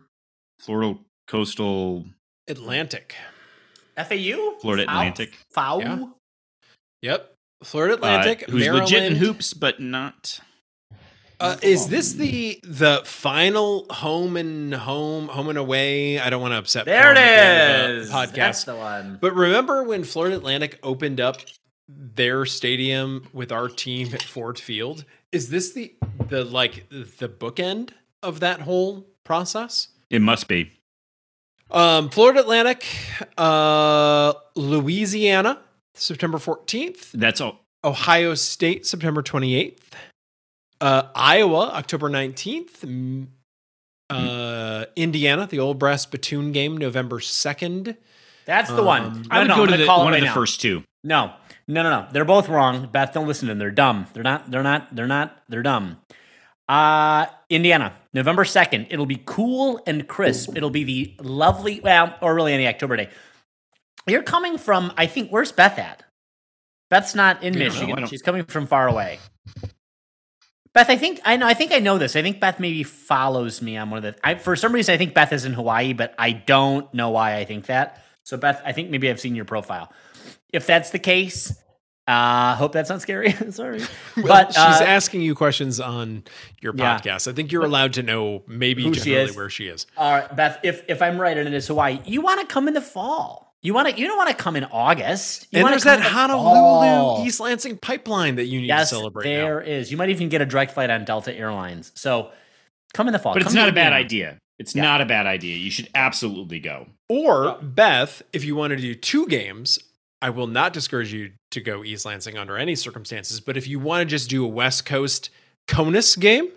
Florida 0.60 0.98
Coastal 1.26 2.04
Atlantic. 2.46 3.16
FAU? 3.96 4.54
Florida 4.60 4.84
Foul? 4.84 5.00
Atlantic. 5.00 5.34
FAU? 5.50 5.78
Yeah. 5.80 6.04
Yep. 7.02 7.34
Florida 7.64 7.94
uh, 7.94 7.96
Atlantic. 7.96 8.50
who's 8.50 8.68
legit 8.68 9.02
in 9.02 9.16
hoops, 9.16 9.54
but 9.54 9.80
not. 9.80 10.40
Uh, 11.40 11.56
is 11.62 11.88
this 11.88 12.12
the 12.12 12.60
the 12.62 13.02
final 13.04 13.86
home 13.90 14.36
and 14.36 14.74
home 14.74 15.28
home 15.28 15.48
and 15.48 15.58
away? 15.58 16.18
I 16.18 16.30
don't 16.30 16.40
want 16.40 16.52
to 16.52 16.58
upset. 16.58 16.84
There 16.84 17.10
it 17.10 17.14
Plum 17.14 17.24
at 17.24 17.36
the 17.36 17.42
end 17.42 17.92
of 17.92 17.98
is. 17.98 18.08
the 18.08 18.14
Podcast. 18.14 18.34
That's 18.34 18.64
the 18.64 18.76
one. 18.76 19.18
But 19.20 19.34
remember 19.34 19.82
when 19.82 20.04
Florida 20.04 20.36
Atlantic 20.36 20.78
opened 20.82 21.20
up 21.20 21.38
their 21.88 22.46
stadium 22.46 23.28
with 23.32 23.52
our 23.52 23.68
team 23.68 24.14
at 24.14 24.22
Ford 24.22 24.58
Field? 24.58 25.04
Is 25.32 25.50
this 25.50 25.72
the 25.72 25.94
the 26.28 26.44
like 26.44 26.88
the 26.90 27.28
bookend 27.28 27.90
of 28.22 28.40
that 28.40 28.60
whole 28.62 29.06
process? 29.24 29.88
It 30.10 30.22
must 30.22 30.48
be. 30.48 30.70
Um, 31.70 32.08
Florida 32.10 32.40
Atlantic, 32.40 32.86
uh, 33.36 34.32
Louisiana, 34.54 35.58
September 35.94 36.38
fourteenth. 36.38 37.10
That's 37.12 37.40
all. 37.40 37.60
Ohio 37.82 38.34
State, 38.34 38.86
September 38.86 39.22
28th. 39.22 39.78
Uh, 40.80 41.02
Iowa, 41.14 41.70
October 41.74 42.08
19th. 42.08 42.80
Mm, 42.80 43.26
Uh, 44.10 44.84
Indiana, 44.96 45.46
the 45.46 45.58
old 45.58 45.78
brass 45.78 46.02
spittoon 46.02 46.52
game, 46.52 46.76
November 46.78 47.18
2nd. 47.20 47.96
That's 48.46 48.70
the 48.70 48.82
one. 48.82 49.02
Um, 49.02 49.22
No, 49.22 49.28
I 49.30 49.38
would 49.40 49.48
no, 49.48 49.56
go 49.56 49.62
I'm 49.62 49.66
to 49.66 49.72
gonna 49.72 49.76
the, 49.82 49.86
call 49.86 50.00
it 50.00 50.04
one 50.04 50.12
right 50.12 50.18
of 50.22 50.22
the 50.22 50.26
now. 50.28 50.34
first 50.34 50.60
two. 50.60 50.82
No, 51.02 51.32
no, 51.66 51.82
no, 51.82 51.90
no. 51.90 52.06
They're 52.12 52.24
both 52.24 52.48
wrong. 52.48 52.88
Beth, 52.92 53.12
don't 53.12 53.26
listen 53.26 53.48
to 53.48 53.52
them. 53.52 53.58
They're 53.58 53.70
dumb. 53.70 54.06
They're 54.12 54.22
not. 54.22 54.50
They're 54.50 54.62
not. 54.62 54.94
They're 54.94 55.06
not. 55.06 55.42
They're 55.48 55.62
dumb. 55.62 55.98
Uh 56.68 57.26
Indiana, 57.50 57.94
November 58.14 58.44
second. 58.44 58.86
It'll 58.90 59.06
be 59.06 59.22
cool 59.26 59.82
and 59.86 60.08
crisp. 60.08 60.56
It'll 60.56 60.70
be 60.70 60.84
the 60.84 61.22
lovely, 61.22 61.80
well, 61.80 62.16
or 62.22 62.34
really 62.34 62.54
any 62.54 62.66
October 62.66 62.96
day. 62.96 63.10
You're 64.06 64.22
coming 64.22 64.58
from. 64.58 64.92
I 64.96 65.06
think. 65.06 65.30
Where's 65.30 65.52
Beth 65.52 65.78
at? 65.78 66.02
Beth's 66.90 67.14
not 67.14 67.42
in. 67.42 67.58
Michigan. 67.58 68.06
She's 68.06 68.22
coming 68.22 68.44
from 68.44 68.66
far 68.66 68.88
away. 68.88 69.18
Beth, 70.74 70.90
I 70.90 70.96
think 70.96 71.20
I 71.24 71.36
know. 71.36 71.46
I 71.46 71.54
think 71.54 71.72
I 71.72 71.78
know 71.78 71.98
this. 71.98 72.16
I 72.16 72.22
think 72.22 72.40
Beth 72.40 72.58
maybe 72.58 72.82
follows 72.82 73.62
me 73.62 73.76
on 73.76 73.90
one 73.90 74.04
of 74.04 74.14
the. 74.14 74.26
I, 74.26 74.34
for 74.34 74.56
some 74.56 74.72
reason, 74.72 74.92
I 74.92 74.98
think 74.98 75.14
Beth 75.14 75.32
is 75.32 75.44
in 75.44 75.52
Hawaii, 75.52 75.92
but 75.92 76.14
I 76.18 76.32
don't 76.32 76.92
know 76.92 77.10
why 77.10 77.36
I 77.36 77.44
think 77.44 77.66
that. 77.66 78.03
So, 78.24 78.36
Beth, 78.36 78.60
I 78.64 78.72
think 78.72 78.90
maybe 78.90 79.08
I've 79.10 79.20
seen 79.20 79.34
your 79.34 79.44
profile. 79.44 79.92
If 80.52 80.66
that's 80.66 80.90
the 80.90 80.98
case, 80.98 81.52
Uh, 82.06 82.54
hope 82.56 82.72
that's 82.72 82.90
not 82.90 83.00
scary. 83.00 83.32
Sorry, 83.50 83.80
Well, 84.16 84.26
but 84.26 84.48
she's 84.48 84.58
uh, 84.58 84.84
asking 84.86 85.22
you 85.22 85.34
questions 85.34 85.80
on 85.80 86.24
your 86.60 86.74
Yeah. 86.76 86.98
podcast. 86.98 87.26
I 87.28 87.32
think 87.32 87.50
you're 87.50 87.64
allowed 87.64 87.94
to 87.94 88.02
know 88.02 88.42
maybe 88.46 88.82
Who 88.82 88.92
she 88.92 89.00
generally 89.10 89.30
is. 89.30 89.36
where 89.36 89.48
she 89.48 89.68
is. 89.68 89.86
all 89.96 90.12
right, 90.12 90.36
Beth. 90.36 90.58
If 90.62 90.82
if 90.88 91.00
I'm 91.00 91.18
right 91.18 91.36
and 91.38 91.48
it 91.48 91.54
is 91.54 91.66
Hawaii, 91.66 92.00
you 92.04 92.20
want 92.20 92.40
to 92.40 92.46
come 92.46 92.68
in 92.68 92.74
the 92.74 92.82
fall. 92.82 93.54
You 93.62 93.72
want 93.72 93.88
to. 93.88 93.98
You 93.98 94.06
don't 94.06 94.18
want 94.18 94.28
to 94.28 94.36
come 94.36 94.54
in 94.56 94.64
August. 94.64 95.46
You 95.50 95.60
and 95.60 95.68
there's 95.68 95.84
that 95.84 95.96
in 95.96 96.04
the 96.04 96.10
Honolulu. 96.10 97.24
East 97.26 97.40
Lansing 97.40 97.78
pipeline 97.78 98.34
that 98.36 98.44
you 98.44 98.60
need 98.60 98.66
Yes, 98.66 98.90
to 98.90 98.96
celebrate. 98.96 99.24
there 99.24 99.60
now. 99.60 99.66
is. 99.66 99.90
You 99.90 99.96
might 99.96 100.10
even 100.10 100.28
get 100.28 100.42
a 100.42 100.46
direct 100.46 100.72
flight 100.72 100.90
on 100.90 101.06
Delta 101.06 101.34
Airlines. 101.34 101.90
So 101.94 102.30
come 102.92 103.08
in 103.08 103.14
the 103.14 103.18
fall. 103.18 103.32
But 103.32 103.40
it's 103.42 103.46
Come 103.48 103.54
to 103.54 103.60
not 103.60 103.68
a 103.70 103.72
bad 103.72 103.94
Indiana. 103.94 104.04
idea. 104.04 104.38
It's 104.58 104.74
Yeah. 104.74 104.82
not 104.82 105.00
a 105.00 105.06
bad 105.06 105.26
idea. 105.26 105.56
You 105.56 105.70
should 105.70 105.88
absolutely 105.94 106.60
go. 106.60 106.88
Or 107.08 107.58
Beth, 107.60 108.22
if 108.32 108.44
you 108.44 108.54
want 108.56 108.70
to 108.72 108.76
do 108.76 108.94
two 108.94 109.26
games, 109.26 109.78
I 110.22 110.30
will 110.30 110.46
not 110.46 110.72
discourage 110.72 111.12
you 111.12 111.32
to 111.50 111.60
go 111.60 111.84
East 111.84 112.04
Lansing 112.06 112.38
under 112.38 112.56
any 112.56 112.74
circumstances. 112.76 113.40
But 113.40 113.56
if 113.56 113.66
you 113.66 113.78
want 113.78 114.02
to 114.02 114.10
just 114.10 114.30
do 114.30 114.44
a 114.44 114.48
West 114.48 114.86
Coast 114.86 115.30
Conus 115.68 116.18
game, 116.18 116.50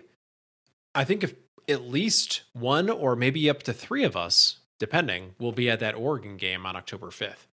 I 0.94 1.04
think 1.04 1.22
if 1.22 1.34
at 1.68 1.82
least 1.82 2.42
one 2.54 2.88
or 2.88 3.14
maybe 3.16 3.50
up 3.50 3.62
to 3.64 3.72
three 3.74 4.04
of 4.04 4.16
us, 4.16 4.58
depending, 4.78 5.34
will 5.38 5.52
be 5.52 5.68
at 5.68 5.80
that 5.80 5.94
Oregon 5.96 6.36
game 6.36 6.64
on 6.64 6.76
October 6.76 7.08
5th. 7.08 7.46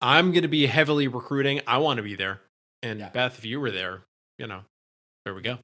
I'm 0.00 0.32
going 0.32 0.42
to 0.42 0.48
be 0.48 0.66
heavily 0.66 1.06
recruiting. 1.08 1.60
I 1.66 1.78
want 1.78 1.98
to 1.98 2.02
be 2.02 2.14
there. 2.16 2.40
And 2.82 2.98
Yeah. 3.00 3.10
Beth, 3.10 3.38
if 3.38 3.44
you 3.44 3.60
were 3.60 3.70
there, 3.70 4.02
you 4.38 4.46
know, 4.46 4.64
there 5.24 5.34
we 5.34 5.42
go. 5.42 5.58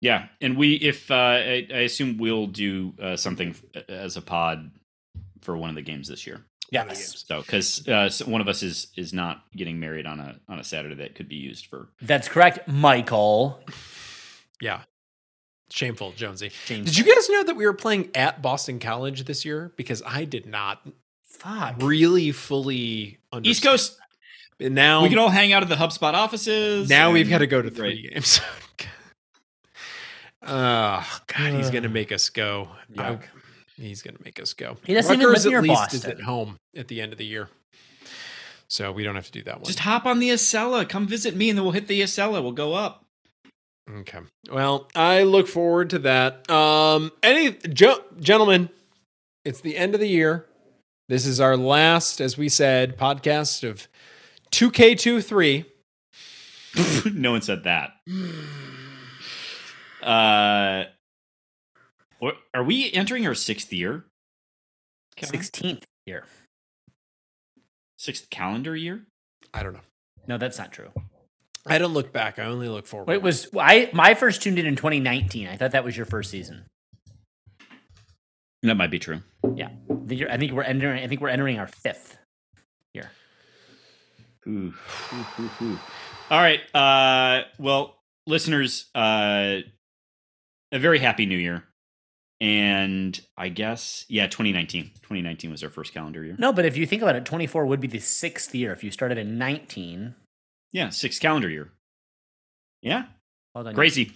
Yeah, 0.00 0.26
and 0.40 0.56
we 0.56 0.74
if 0.74 1.10
uh, 1.10 1.14
I, 1.14 1.66
I 1.72 1.78
assume 1.80 2.16
we'll 2.18 2.46
do 2.46 2.94
uh, 3.02 3.16
something 3.16 3.54
as 3.88 4.16
a 4.16 4.22
pod 4.22 4.70
for 5.42 5.56
one 5.56 5.68
of 5.68 5.74
the 5.76 5.82
games 5.82 6.08
this 6.08 6.26
year. 6.26 6.36
One 6.72 6.82
of 6.82 6.88
the 6.88 6.94
Yes. 6.94 7.24
So 7.26 7.40
because 7.42 7.86
uh, 7.88 8.08
so 8.08 8.26
one 8.26 8.40
of 8.40 8.48
us 8.48 8.62
is 8.62 8.88
is 8.96 9.12
not 9.12 9.42
getting 9.56 9.78
married 9.80 10.06
on 10.06 10.20
a 10.20 10.38
on 10.48 10.58
a 10.58 10.64
Saturday 10.64 10.94
that 10.96 11.14
could 11.16 11.28
be 11.28 11.36
used 11.36 11.66
for. 11.66 11.88
That's 12.00 12.28
correct, 12.28 12.66
Michael. 12.68 13.62
Yeah. 14.62 14.82
Shameful, 15.70 16.12
Jonesy. 16.16 16.50
James. 16.66 16.84
Did 16.94 16.98
you 16.98 17.14
guys 17.14 17.30
know 17.30 17.44
that 17.44 17.56
we 17.56 17.64
were 17.64 17.72
playing 17.72 18.10
at 18.14 18.42
Boston 18.42 18.78
College 18.78 19.24
this 19.24 19.42
year? 19.44 19.72
Because 19.76 20.02
I 20.04 20.26
did 20.26 20.44
not 20.44 20.86
Fuck. 21.24 21.76
really 21.80 22.30
fully 22.32 23.16
understand. 23.32 23.46
East 23.50 23.62
Coast, 23.64 23.96
And 24.58 24.74
now, 24.74 25.02
we 25.02 25.08
can 25.08 25.16
all 25.18 25.30
hang 25.30 25.54
out 25.54 25.62
at 25.62 25.70
the 25.70 25.76
HubSpot 25.76 26.12
offices. 26.12 26.90
now 26.90 27.10
we've 27.10 27.30
got 27.30 27.38
to 27.38 27.46
go 27.46 27.62
to 27.62 27.70
three 27.70 28.02
Right. 28.04 28.12
games. 28.14 28.40
Oh 30.42 31.20
God, 31.26 31.54
he's 31.54 31.70
gonna 31.70 31.88
make 31.88 32.12
us 32.12 32.30
go. 32.30 32.68
Yuck. 32.94 33.22
he's 33.76 34.02
gonna 34.02 34.18
make 34.24 34.40
us 34.40 34.54
go. 34.54 34.78
He 34.84 34.94
doesn't 34.94 35.12
even 35.12 35.26
Rutgers 35.26 35.44
live 35.44 35.50
near 35.50 35.58
at 35.58 35.64
least 35.64 35.94
is 35.94 36.04
at 36.06 36.20
home 36.20 36.56
at 36.74 36.88
the 36.88 37.00
end 37.00 37.12
of 37.12 37.18
the 37.18 37.26
year, 37.26 37.48
so 38.68 38.90
we 38.90 39.04
don't 39.04 39.16
have 39.16 39.26
to 39.26 39.32
do 39.32 39.42
that 39.44 39.56
one. 39.56 39.64
Just 39.64 39.80
hop 39.80 40.06
on 40.06 40.18
the 40.18 40.30
Acela. 40.30 40.88
Come 40.88 41.06
visit 41.06 41.36
me, 41.36 41.50
and 41.50 41.58
then 41.58 41.64
we'll 41.64 41.72
hit 41.72 41.88
the 41.88 42.00
Acela. 42.00 42.42
We'll 42.42 42.52
go 42.52 42.72
up. 42.72 43.04
Okay. 43.90 44.20
Well, 44.50 44.88
I 44.94 45.24
look 45.24 45.46
forward 45.46 45.90
to 45.90 45.98
that. 46.00 46.48
Um, 46.48 47.12
any 47.22 47.52
jo- 47.52 48.04
gentlemen, 48.18 48.70
it's 49.44 49.60
the 49.60 49.76
end 49.76 49.94
of 49.94 50.00
the 50.00 50.08
year. 50.08 50.46
This 51.08 51.26
is 51.26 51.40
our 51.40 51.56
last, 51.56 52.20
as 52.20 52.38
we 52.38 52.48
said, 52.48 52.96
podcast 52.96 53.68
of 53.68 53.88
2K23. 54.52 55.64
no 57.14 57.32
one 57.32 57.42
said 57.42 57.64
that. 57.64 57.90
Uh, 60.02 60.84
are 62.54 62.64
we 62.64 62.92
entering 62.92 63.26
our 63.26 63.34
sixth 63.34 63.72
year? 63.72 64.04
Sixteenth 65.22 65.84
year. 66.06 66.24
Sixth 67.98 68.30
calendar 68.30 68.74
year? 68.76 69.02
I 69.52 69.62
don't 69.62 69.74
know. 69.74 69.80
No, 70.26 70.38
that's 70.38 70.58
not 70.58 70.72
true. 70.72 70.90
I 71.66 71.78
don't 71.78 71.92
look 71.92 72.12
back. 72.12 72.38
I 72.38 72.44
only 72.44 72.68
look 72.68 72.86
forward. 72.86 73.08
Wait, 73.08 73.20
was 73.22 73.48
I 73.58 73.90
my 73.92 74.14
first 74.14 74.42
tuned 74.42 74.58
in 74.58 74.66
in 74.66 74.76
2019? 74.76 75.46
I 75.48 75.56
thought 75.56 75.72
that 75.72 75.84
was 75.84 75.96
your 75.96 76.06
first 76.06 76.30
season. 76.30 76.64
That 78.62 78.76
might 78.76 78.90
be 78.90 78.98
true. 78.98 79.20
Yeah, 79.54 79.70
The 79.88 80.16
year- 80.16 80.28
I 80.30 80.36
think 80.36 80.52
we're 80.52 80.62
entering. 80.62 81.02
I 81.02 81.06
think 81.08 81.20
we're 81.20 81.28
entering 81.28 81.58
our 81.58 81.66
fifth 81.66 82.18
year. 82.94 83.10
Ooh, 84.46 84.72
ooh, 85.12 85.26
ooh, 85.38 85.50
ooh. 85.62 85.78
All 86.30 86.38
right. 86.40 86.60
Uh, 86.74 87.44
well, 87.58 87.96
listeners, 88.26 88.86
uh, 88.94 89.58
a 90.72 90.78
very 90.78 90.98
happy 90.98 91.26
new 91.26 91.36
year. 91.38 91.64
And 92.42 93.20
I 93.36 93.50
guess, 93.50 94.06
yeah, 94.08 94.26
2019. 94.26 94.84
2019 95.02 95.50
was 95.50 95.62
our 95.62 95.68
first 95.68 95.92
calendar 95.92 96.24
year. 96.24 96.36
No, 96.38 96.52
but 96.54 96.64
if 96.64 96.76
you 96.76 96.86
think 96.86 97.02
about 97.02 97.14
it, 97.16 97.26
24 97.26 97.66
would 97.66 97.80
be 97.80 97.88
the 97.88 97.98
sixth 97.98 98.54
year. 98.54 98.72
If 98.72 98.82
you 98.82 98.90
started 98.90 99.18
in 99.18 99.36
19, 99.36 100.14
Yeah, 100.72 100.88
sixth 100.88 101.20
calendar 101.20 101.50
year. 101.50 101.70
Yeah, 102.80 103.04
well 103.54 103.64
done. 103.64 103.74
crazy. 103.74 104.12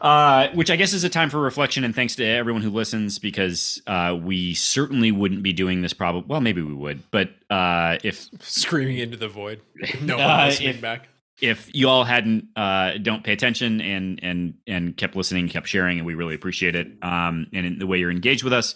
Uh, 0.00 0.48
which 0.54 0.70
I 0.70 0.76
guess 0.76 0.92
is 0.92 1.04
a 1.04 1.08
time 1.08 1.30
for 1.30 1.40
reflection 1.40 1.84
and 1.84 1.94
thanks 1.94 2.16
to 2.16 2.24
everyone 2.26 2.60
who 2.62 2.68
listens 2.70 3.18
because 3.20 3.80
uh, 3.86 4.18
we 4.20 4.52
certainly 4.54 5.12
wouldn't 5.12 5.42
be 5.44 5.52
doing 5.52 5.80
this 5.82 5.92
probably. 5.94 6.24
Well, 6.26 6.40
maybe 6.40 6.60
we 6.62 6.74
would, 6.74 7.08
but 7.12 7.30
uh, 7.48 7.98
if 8.02 8.26
screaming 8.40 8.98
into 8.98 9.16
the 9.16 9.28
void. 9.28 9.60
No 10.02 10.16
Uh, 10.16 10.26
one 10.26 10.46
listening 10.48 10.68
if- 10.70 10.80
back. 10.80 11.08
If 11.40 11.68
you 11.74 11.88
all 11.88 12.04
hadn't 12.04 12.48
uh, 12.56 12.98
don't 13.02 13.24
pay 13.24 13.32
attention 13.32 13.80
and 13.80 14.20
and 14.22 14.54
and 14.66 14.96
kept 14.96 15.16
listening, 15.16 15.48
kept 15.48 15.66
sharing, 15.68 15.98
and 15.98 16.06
we 16.06 16.14
really 16.14 16.34
appreciate 16.34 16.74
it. 16.76 16.88
Um, 17.02 17.46
and 17.52 17.66
in 17.66 17.78
the 17.78 17.86
way 17.86 17.98
you're 17.98 18.10
engaged 18.10 18.44
with 18.44 18.52
us. 18.52 18.74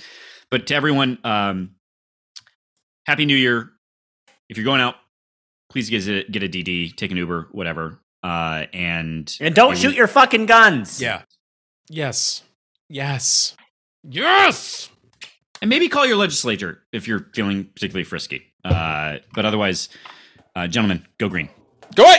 But 0.50 0.66
to 0.68 0.74
everyone, 0.74 1.18
um, 1.24 1.72
happy 3.06 3.24
New 3.26 3.36
Year! 3.36 3.70
If 4.48 4.56
you're 4.56 4.64
going 4.64 4.80
out, 4.80 4.94
please 5.70 5.90
get 5.90 6.06
a, 6.08 6.24
get 6.24 6.42
a 6.42 6.48
DD, 6.48 6.96
take 6.96 7.10
an 7.10 7.16
Uber, 7.16 7.48
whatever. 7.52 7.98
Uh, 8.24 8.64
and 8.72 9.32
And 9.40 9.54
don't 9.54 9.72
and 9.72 9.78
shoot 9.80 9.90
we- 9.90 9.96
your 9.96 10.06
fucking 10.08 10.46
guns. 10.46 11.00
Yeah. 11.00 11.22
Yes. 11.88 12.42
Yes. 12.88 13.56
Yes. 14.02 14.88
and 15.60 15.68
maybe 15.68 15.88
call 15.88 16.06
your 16.06 16.16
legislature 16.16 16.82
if 16.92 17.06
you're 17.06 17.26
feeling 17.34 17.64
particularly 17.64 18.04
frisky. 18.04 18.42
Uh, 18.64 19.18
but 19.34 19.44
otherwise, 19.44 19.88
uh, 20.56 20.66
gentlemen, 20.66 21.06
go 21.18 21.28
green. 21.28 21.48
Go 21.94 22.04
away. 22.04 22.18